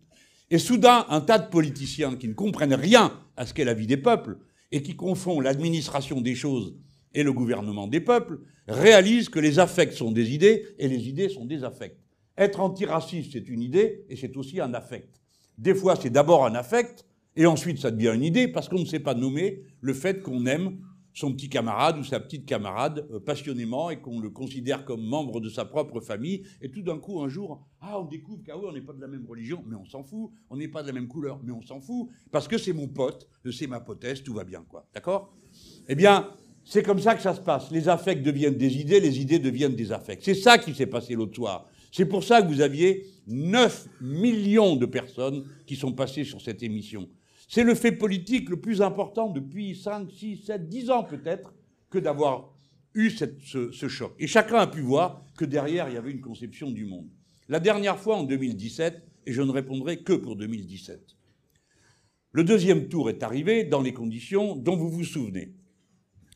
Et 0.50 0.58
soudain, 0.58 1.06
un 1.08 1.20
tas 1.20 1.38
de 1.38 1.48
politiciens 1.48 2.16
qui 2.16 2.28
ne 2.28 2.34
comprennent 2.34 2.74
rien 2.74 3.12
à 3.36 3.46
ce 3.46 3.52
qu'est 3.52 3.64
la 3.64 3.74
vie 3.74 3.86
des 3.86 3.96
peuples, 3.96 4.38
et 4.72 4.82
qui 4.82 4.96
confondent 4.96 5.44
l'administration 5.44 6.20
des 6.20 6.34
choses 6.34 6.74
et 7.12 7.22
le 7.22 7.32
gouvernement 7.32 7.86
des 7.86 8.00
peuples, 8.00 8.40
réalisent 8.66 9.28
que 9.28 9.38
les 9.38 9.58
affects 9.58 9.92
sont 9.92 10.10
des 10.10 10.34
idées, 10.34 10.66
et 10.78 10.88
les 10.88 11.08
idées 11.08 11.28
sont 11.28 11.44
des 11.44 11.62
affects. 11.62 11.98
Être 12.36 12.60
antiraciste, 12.60 13.32
c'est 13.32 13.48
une 13.48 13.62
idée, 13.62 14.04
et 14.08 14.16
c'est 14.16 14.36
aussi 14.36 14.60
un 14.60 14.74
affect. 14.74 15.20
Des 15.58 15.74
fois, 15.74 15.94
c'est 15.94 16.10
d'abord 16.10 16.44
un 16.44 16.54
affect, 16.54 17.04
et 17.36 17.46
ensuite 17.46 17.78
ça 17.78 17.90
devient 17.90 18.12
une 18.14 18.24
idée, 18.24 18.48
parce 18.48 18.68
qu'on 18.68 18.80
ne 18.80 18.84
sait 18.84 19.00
pas 19.00 19.14
nommer 19.14 19.62
le 19.80 19.94
fait 19.94 20.22
qu'on 20.22 20.46
aime 20.46 20.78
son 21.14 21.32
petit 21.32 21.48
camarade 21.48 21.96
ou 21.96 22.04
sa 22.04 22.20
petite 22.20 22.44
camarade 22.44 23.06
euh, 23.12 23.20
passionnément 23.20 23.88
et 23.88 24.00
qu'on 24.00 24.20
le 24.20 24.30
considère 24.30 24.84
comme 24.84 25.02
membre 25.02 25.40
de 25.40 25.48
sa 25.48 25.64
propre 25.64 26.00
famille. 26.00 26.42
Et 26.60 26.70
tout 26.70 26.82
d'un 26.82 26.98
coup, 26.98 27.22
un 27.22 27.28
jour, 27.28 27.64
ah, 27.80 28.00
on 28.00 28.04
découvre 28.04 28.42
qu'ah 28.42 28.58
oui, 28.58 28.66
on 28.68 28.72
n'est 28.72 28.82
pas 28.82 28.92
de 28.92 29.00
la 29.00 29.06
même 29.06 29.24
religion, 29.26 29.62
mais 29.66 29.76
on 29.76 29.86
s'en 29.86 30.02
fout. 30.02 30.30
On 30.50 30.56
n'est 30.56 30.68
pas 30.68 30.82
de 30.82 30.88
la 30.88 30.92
même 30.92 31.08
couleur, 31.08 31.40
mais 31.42 31.52
on 31.52 31.62
s'en 31.62 31.80
fout. 31.80 32.08
Parce 32.30 32.48
que 32.48 32.58
c'est 32.58 32.72
mon 32.72 32.88
pote, 32.88 33.28
c'est 33.52 33.68
ma 33.68 33.80
potesse, 33.80 34.22
tout 34.22 34.34
va 34.34 34.44
bien, 34.44 34.64
quoi. 34.68 34.86
D'accord? 34.92 35.32
Eh 35.88 35.94
bien, 35.94 36.30
c'est 36.64 36.82
comme 36.82 36.98
ça 36.98 37.14
que 37.14 37.22
ça 37.22 37.34
se 37.34 37.40
passe. 37.40 37.70
Les 37.70 37.88
affects 37.88 38.22
deviennent 38.22 38.56
des 38.56 38.78
idées, 38.78 38.98
les 38.98 39.20
idées 39.20 39.38
deviennent 39.38 39.76
des 39.76 39.92
affects. 39.92 40.22
C'est 40.22 40.34
ça 40.34 40.58
qui 40.58 40.74
s'est 40.74 40.86
passé 40.86 41.14
l'autre 41.14 41.36
soir. 41.36 41.68
C'est 41.92 42.06
pour 42.06 42.24
ça 42.24 42.42
que 42.42 42.48
vous 42.48 42.60
aviez 42.60 43.06
9 43.28 43.88
millions 44.00 44.74
de 44.74 44.86
personnes 44.86 45.44
qui 45.64 45.76
sont 45.76 45.92
passées 45.92 46.24
sur 46.24 46.40
cette 46.40 46.62
émission. 46.62 47.08
C'est 47.54 47.62
le 47.62 47.76
fait 47.76 47.92
politique 47.92 48.48
le 48.50 48.60
plus 48.60 48.82
important 48.82 49.30
depuis 49.30 49.76
5, 49.76 50.10
6, 50.10 50.38
7, 50.38 50.68
10 50.68 50.90
ans 50.90 51.04
peut-être 51.04 51.54
que 51.88 52.00
d'avoir 52.00 52.52
eu 52.94 53.10
ce, 53.10 53.86
choc. 53.86 54.12
Et 54.18 54.26
chacun 54.26 54.56
a 54.56 54.66
pu 54.66 54.80
voir 54.80 55.22
que 55.36 55.44
derrière, 55.44 55.88
il 55.88 55.94
y 55.94 55.96
avait 55.96 56.10
une 56.10 56.20
conception 56.20 56.72
du 56.72 56.84
monde. 56.84 57.06
La 57.48 57.60
dernière 57.60 57.96
fois, 57.96 58.16
en 58.16 58.24
2017, 58.24 59.00
et 59.26 59.32
je 59.32 59.40
ne 59.40 59.52
répondrai 59.52 59.98
que 59.98 60.14
pour 60.14 60.34
2017. 60.34 61.16
Le 62.32 62.42
deuxième 62.42 62.88
tour 62.88 63.08
est 63.08 63.22
arrivé 63.22 63.62
dans 63.62 63.82
les 63.82 63.92
conditions 63.92 64.56
dont 64.56 64.74
vous 64.74 64.90
vous 64.90 65.04
souvenez. 65.04 65.54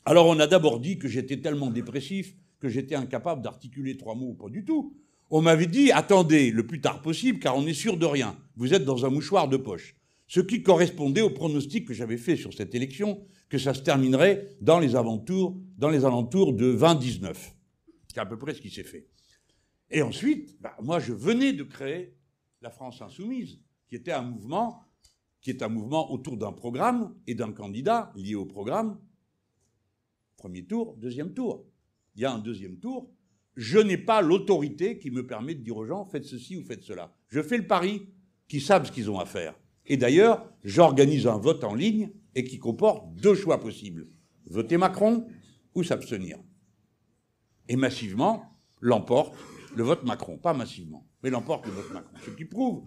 Alors 0.05 0.29
on 0.29 0.39
a 0.39 0.47
d'abord 0.47 0.79
dit 0.79 1.01
que 1.01 1.09
j'étais 1.09 1.41
tellement 1.41 1.73
dépressif 1.73 2.37
que 2.61 2.69
j'étais 2.69 2.95
incapable 2.95 3.43
d'articuler 3.43 3.97
trois 3.97 4.15
mots, 4.15 4.35
pas 4.35 4.51
du 4.51 4.65
tout. 4.65 4.95
On 5.31 5.43
m'avait 5.43 5.67
dit, 5.67 5.91
attendez 5.91 6.53
le 6.53 6.65
plus 6.65 6.81
tard 6.81 7.03
possible, 7.03 7.41
car 7.41 7.57
on 7.57 7.63
n'est 7.63 7.75
sûr 7.75 7.97
de 7.97 8.07
rien. 8.07 8.39
Vous 8.55 8.73
êtes 8.73 8.85
dans 8.85 9.05
un 9.05 9.11
mouchoir 9.11 9.49
de 9.49 9.57
poche 9.57 9.98
ce 10.29 10.41
qui 10.41 10.63
correspondait 10.63 11.23
au 11.23 11.31
pronostic 11.31 11.89
que 11.89 11.95
j'avais 11.95 12.19
fait 12.19 12.37
sur 12.37 12.53
cette 12.53 12.75
élection, 12.75 13.27
que 13.49 13.59
ça 13.59 13.73
se 13.73 13.81
terminerait 13.83 14.57
dans 14.61 14.79
les 14.79 14.95
alentours, 14.95 15.59
dans 15.79 15.89
les 15.89 16.05
alentours 16.05 16.53
de 16.53 16.73
2019. 16.73 17.57
C'est 18.09 18.21
à 18.21 18.27
peu 18.27 18.37
près 18.37 18.55
ce 18.55 18.61
qui 18.61 18.71
s'est 18.71 18.85
fait. 18.85 19.09
Et 19.91 20.03
ensuite, 20.03 20.61
bah, 20.61 20.77
moi, 20.83 21.01
je 21.01 21.15
venais 21.15 21.55
de 21.55 21.63
créer 21.65 22.15
la 22.61 22.71
France 22.71 23.01
insoumise, 23.01 23.59
qui 23.89 23.97
était 23.97 24.13
un 24.13 24.23
mouvement, 24.23 24.85
qui 25.41 25.49
est 25.49 25.63
un 25.63 25.69
mouvement 25.69 26.13
autour 26.13 26.37
d'un 26.37 26.53
programme 26.53 27.15
et 27.27 27.35
d'un 27.35 27.53
candidat 27.53 28.13
lié 28.15 28.35
au 28.35 28.45
programme. 28.45 29.01
Premier 30.37 30.67
tour, 30.67 30.95
deuxième 30.99 31.33
tour. 31.33 31.65
Il 32.17 32.23
y 32.23 32.25
a 32.27 32.33
un 32.33 32.39
deuxième 32.39 32.79
tour. 32.79 33.11
Je 33.57 33.79
n'ai 33.79 33.97
pas 33.97 34.21
l'autorité 34.21 34.99
qui 34.99 35.11
me 35.11 35.27
permet 35.27 35.55
de 35.55 35.63
dire 35.63 35.77
aux 35.77 35.87
gens 35.87 36.05
faites 36.05 36.25
ceci 36.25 36.57
ou 36.57 36.63
faites 36.63 36.83
cela. 36.83 37.15
Je 37.29 37.43
fais 37.43 37.57
le 37.57 37.67
pari 37.67 38.09
qu'ils 38.47 38.63
savent 38.63 38.87
ce 38.87 38.93
qu'ils 38.93 39.11
ont 39.11 39.19
à 39.19 39.27
faire. 39.27 39.59
Et 39.89 39.97
d'ailleurs, 39.97 40.47
j'organise 40.63 41.27
un 41.27 41.39
vote 41.39 41.65
en 41.65 41.75
ligne 41.75 42.11
et 42.35 42.45
qui 42.45 42.59
comporte 42.59 43.15
deux 43.17 43.35
choix 43.35 43.59
possibles. 43.59 44.07
Voter 44.47 44.77
Macron 44.77 45.27
ou 45.75 45.83
s'abstenir. 45.83 46.39
Et 47.69 47.77
massivement, 47.77 48.45
l'emporte 48.81 49.35
le 49.75 49.83
vote 49.83 50.05
Macron. 50.05 50.37
Pas 50.37 50.53
massivement, 50.53 51.07
mais 51.23 51.31
l'emporte 51.31 51.67
le 51.67 51.73
vote 51.73 51.93
Macron. 51.93 52.17
Ce 52.25 52.31
qui 52.31 52.45
prouve 52.45 52.83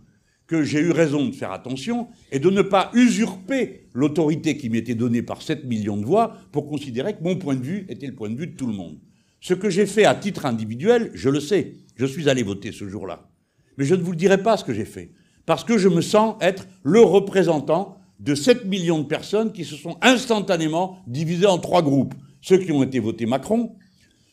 que 0.46 0.64
j'ai 0.64 0.80
eu 0.80 0.92
raison 0.92 1.28
de 1.28 1.32
faire 1.34 1.52
attention 1.52 2.10
et 2.32 2.40
de 2.40 2.50
ne 2.50 2.62
pas 2.62 2.92
usurper 2.94 3.88
l'autorité 3.94 4.58
qui 4.58 4.70
m'était 4.70 4.96
donnée 4.96 5.24
par 5.24 5.42
7 5.42 5.66
millions 5.66 5.98
de 5.98 6.06
voix 6.06 6.36
pour 6.52 6.68
considérer 6.68 7.16
que 7.16 7.24
mon 7.24 7.38
point 7.38 7.56
de 7.56 7.64
vue 7.64 7.86
était 7.90 8.08
le 8.08 8.16
point 8.16 8.30
de 8.30 8.36
vue 8.36 8.48
de 8.48 8.56
tout 8.56 8.68
le 8.68 8.74
monde. 8.74 9.00
Ce 9.40 9.54
que 9.54 9.70
j'ai 9.70 9.86
fait 9.86 10.06
à 10.06 10.14
titre 10.14 10.46
individuel, 10.46 11.10
je 11.14 11.30
le 11.30 11.40
sais. 11.40 11.78
Je 11.96 12.06
suis 12.06 12.30
allé 12.30 12.44
voter 12.44 12.72
ce 12.72 12.88
jour-là. 12.88 13.32
Mais 13.78 13.86
je 13.86 13.96
ne 13.96 14.04
vous 14.04 14.12
le 14.12 14.18
dirai 14.18 14.44
pas 14.44 14.58
ce 14.58 14.64
que 14.64 14.74
j'ai 14.74 14.86
fait 14.86 15.12
parce 15.52 15.66
que 15.66 15.78
je 15.78 15.90
me 15.90 16.00
sens 16.00 16.36
être 16.40 16.66
le 16.82 17.02
représentant 17.02 17.98
de 18.22 18.36
7 18.36 18.68
millions 18.68 19.00
de 19.00 19.06
personnes 19.06 19.52
qui 19.52 19.66
se 19.66 19.76
sont 19.76 19.98
instantanément 20.02 21.00
divisées 21.08 21.46
en 21.46 21.58
trois 21.58 21.82
groupes. 21.82 22.14
Ceux 22.40 22.58
qui 22.58 22.72
ont 22.72 22.84
été 22.84 23.00
votés 23.00 23.26
Macron, 23.26 23.76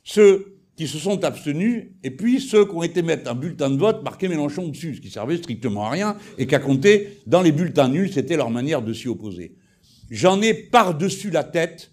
ceux 0.04 0.60
qui 0.76 0.86
se 0.86 0.96
sont 0.96 1.24
abstenus, 1.24 1.86
et 2.04 2.12
puis 2.12 2.40
ceux 2.40 2.66
qui 2.66 2.70
ont 2.70 2.84
été 2.84 3.02
mettre 3.02 3.28
un 3.28 3.34
bulletin 3.34 3.68
de 3.68 3.76
vote 3.76 4.04
marqué 4.04 4.28
Mélenchon 4.28 4.68
dessus, 4.68 4.94
ce 4.94 5.00
qui 5.00 5.10
servait 5.10 5.38
strictement 5.38 5.86
à 5.86 5.90
rien, 5.90 6.16
et 6.38 6.46
qu'à 6.46 6.60
compter, 6.60 7.18
dans 7.26 7.42
les 7.42 7.50
bulletins 7.50 7.88
nuls, 7.88 8.12
c'était 8.12 8.36
leur 8.36 8.50
manière 8.50 8.82
de 8.82 8.92
s'y 8.92 9.08
opposer. 9.08 9.56
J'en 10.10 10.40
ai 10.40 10.54
par-dessus 10.54 11.30
la 11.30 11.42
tête 11.42 11.90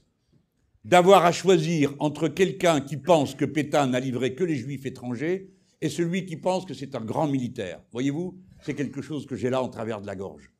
d'avoir 0.83 1.25
à 1.25 1.31
choisir 1.31 1.95
entre 1.97 2.27
quelqu'un 2.27 2.79
qui 2.79 2.97
pense 2.97 3.33
que 3.33 3.45
Pétain 3.45 3.87
n'a 3.87 3.99
livré 3.99 4.35
que 4.35 4.43
les 4.43 4.55
juifs 4.55 4.85
étrangers 4.85 5.49
et 5.81 5.89
celui 5.89 6.27
qui 6.27 6.37
pense 6.37 6.63
que 6.65 6.75
c'est 6.75 6.93
un 6.93 7.01
grand 7.01 7.27
militaire. 7.27 7.81
Voyez-vous 7.91 8.37
c'est 8.65 8.73
quelque 8.73 9.03
chose 9.03 9.27
que 9.27 9.35
j'ai 9.35 9.51
là 9.51 9.61
en 9.61 9.69
travers 9.69 10.01
de 10.01 10.07
la 10.07 10.15
gorge. 10.15 10.51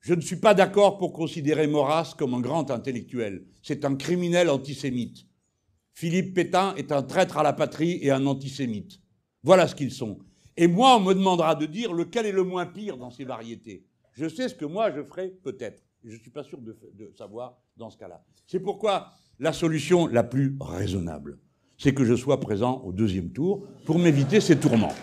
Je 0.00 0.12
ne 0.12 0.20
suis 0.20 0.36
pas 0.36 0.54
d'accord 0.54 0.98
pour 0.98 1.12
considérer 1.12 1.68
Maurras 1.68 2.14
comme 2.18 2.34
un 2.34 2.40
grand 2.40 2.68
intellectuel. 2.72 3.44
C'est 3.62 3.84
un 3.84 3.94
criminel 3.94 4.50
antisémite. 4.50 5.24
Philippe 5.92 6.34
Pétain 6.34 6.74
est 6.74 6.90
un 6.90 7.02
traître 7.02 7.38
à 7.38 7.44
la 7.44 7.52
patrie 7.52 8.00
et 8.02 8.10
un 8.10 8.26
antisémite. 8.26 9.00
Voilà 9.44 9.68
ce 9.68 9.76
qu'ils 9.76 9.92
sont. 9.92 10.18
Et 10.56 10.66
moi, 10.66 10.96
on 10.96 11.00
me 11.00 11.14
demandera 11.14 11.54
de 11.54 11.66
dire 11.66 11.92
lequel 11.92 12.26
est 12.26 12.32
le 12.32 12.42
moins 12.42 12.66
pire 12.66 12.96
dans 12.96 13.10
ces 13.10 13.24
variétés. 13.24 13.84
Je 14.12 14.28
sais 14.28 14.48
ce 14.48 14.54
que 14.56 14.64
moi 14.64 14.90
je 14.90 15.04
ferai 15.04 15.28
peut-être. 15.28 15.84
Je 16.02 16.16
ne 16.16 16.20
suis 16.20 16.30
pas 16.30 16.42
sûr 16.42 16.60
de, 16.60 16.76
de 16.94 17.12
savoir 17.16 17.56
dans 17.76 17.90
ce 17.90 17.96
cas-là. 17.98 18.24
C'est 18.48 18.60
pourquoi 18.60 19.12
la 19.38 19.52
solution 19.52 20.08
la 20.08 20.24
plus 20.24 20.56
raisonnable, 20.60 21.38
c'est 21.78 21.94
que 21.94 22.04
je 22.04 22.16
sois 22.16 22.40
présent 22.40 22.82
au 22.84 22.92
deuxième 22.92 23.30
tour 23.30 23.64
pour 23.84 23.98
m'éviter 23.98 24.40
ces 24.40 24.58
tourments. 24.58 24.94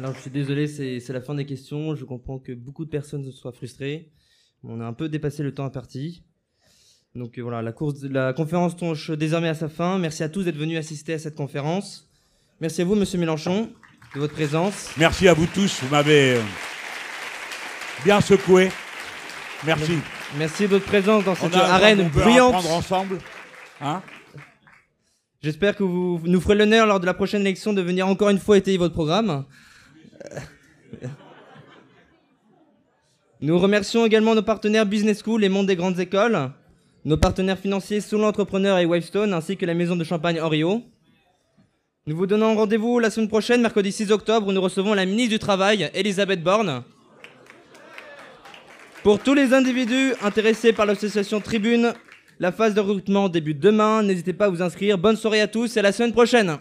Alors 0.00 0.14
je 0.14 0.20
suis 0.22 0.30
désolé, 0.30 0.66
c'est 0.66 1.12
la 1.12 1.20
fin 1.20 1.34
des 1.34 1.44
questions. 1.44 1.94
Je 1.94 2.06
comprends 2.06 2.38
que 2.38 2.52
beaucoup 2.52 2.86
de 2.86 2.90
personnes 2.90 3.30
soient 3.32 3.52
frustrées. 3.52 4.08
On 4.64 4.80
a 4.80 4.84
un 4.86 4.94
peu 4.94 5.10
dépassé 5.10 5.42
le 5.42 5.52
temps 5.52 5.66
imparti. 5.66 6.24
Donc 7.14 7.36
euh, 7.36 7.42
voilà, 7.42 7.60
la, 7.60 7.72
course, 7.72 8.02
la 8.04 8.32
conférence 8.32 8.74
touche 8.76 9.10
désormais 9.10 9.48
à 9.50 9.54
sa 9.54 9.68
fin. 9.68 9.98
Merci 9.98 10.22
à 10.22 10.30
tous 10.30 10.44
d'être 10.44 10.56
venus 10.56 10.78
assister 10.78 11.12
à 11.12 11.18
cette 11.18 11.34
conférence. 11.34 12.08
Merci 12.62 12.80
à 12.80 12.86
vous, 12.86 12.94
Monsieur 12.94 13.18
Mélenchon, 13.18 13.68
de 14.14 14.20
votre 14.20 14.32
présence. 14.32 14.88
Merci 14.96 15.28
à 15.28 15.34
vous 15.34 15.44
tous, 15.44 15.82
vous 15.82 15.90
m'avez 15.90 16.36
euh, 16.36 16.42
bien 18.02 18.22
secoué. 18.22 18.70
Merci. 19.66 19.98
Merci 20.38 20.62
de 20.62 20.68
votre 20.68 20.86
présence 20.86 21.24
dans 21.24 21.34
cette 21.34 21.54
arène 21.54 22.00
on 22.00 22.08
peut 22.08 22.22
ensemble. 22.40 23.18
Hein? 23.82 24.00
J'espère 25.42 25.76
que 25.76 25.82
vous 25.82 26.22
nous 26.24 26.40
ferez 26.40 26.54
l'honneur 26.54 26.86
lors 26.86 27.00
de 27.00 27.06
la 27.06 27.12
prochaine 27.12 27.42
élection 27.42 27.74
de 27.74 27.82
venir 27.82 28.08
encore 28.08 28.30
une 28.30 28.38
fois 28.38 28.56
étayer 28.56 28.78
votre 28.78 28.94
programme. 28.94 29.44
Euh, 30.24 31.06
Nous 33.42 33.58
remercions 33.58 34.04
également 34.04 34.34
nos 34.34 34.42
partenaires 34.42 34.84
Business 34.84 35.22
School 35.24 35.44
et 35.44 35.48
Monde 35.48 35.66
des 35.66 35.76
Grandes 35.76 35.98
Écoles, 35.98 36.50
nos 37.06 37.16
partenaires 37.16 37.58
financiers 37.58 38.02
Solo 38.02 38.24
Entrepreneur 38.24 38.78
et 38.78 38.84
Wavestone, 38.84 39.32
ainsi 39.32 39.56
que 39.56 39.64
la 39.64 39.72
maison 39.72 39.96
de 39.96 40.04
champagne 40.04 40.40
Orio. 40.40 40.82
Nous 42.06 42.16
vous 42.16 42.26
donnons 42.26 42.54
rendez-vous 42.54 42.98
la 42.98 43.08
semaine 43.08 43.28
prochaine, 43.28 43.62
mercredi 43.62 43.92
6 43.92 44.10
octobre, 44.12 44.48
où 44.48 44.52
nous 44.52 44.60
recevons 44.60 44.92
la 44.92 45.06
ministre 45.06 45.30
du 45.30 45.38
Travail, 45.38 45.90
Elisabeth 45.94 46.42
Borne. 46.42 46.82
Pour 49.02 49.18
tous 49.20 49.32
les 49.32 49.54
individus 49.54 50.12
intéressés 50.22 50.74
par 50.74 50.84
l'association 50.84 51.40
Tribune, 51.40 51.94
la 52.38 52.52
phase 52.52 52.74
de 52.74 52.80
recrutement 52.80 53.30
débute 53.30 53.60
demain. 53.60 54.02
N'hésitez 54.02 54.34
pas 54.34 54.46
à 54.46 54.48
vous 54.50 54.60
inscrire. 54.60 54.98
Bonne 54.98 55.16
soirée 55.16 55.40
à 55.40 55.46
tous 55.46 55.76
et 55.76 55.80
à 55.80 55.82
la 55.82 55.92
semaine 55.92 56.12
prochaine. 56.12 56.58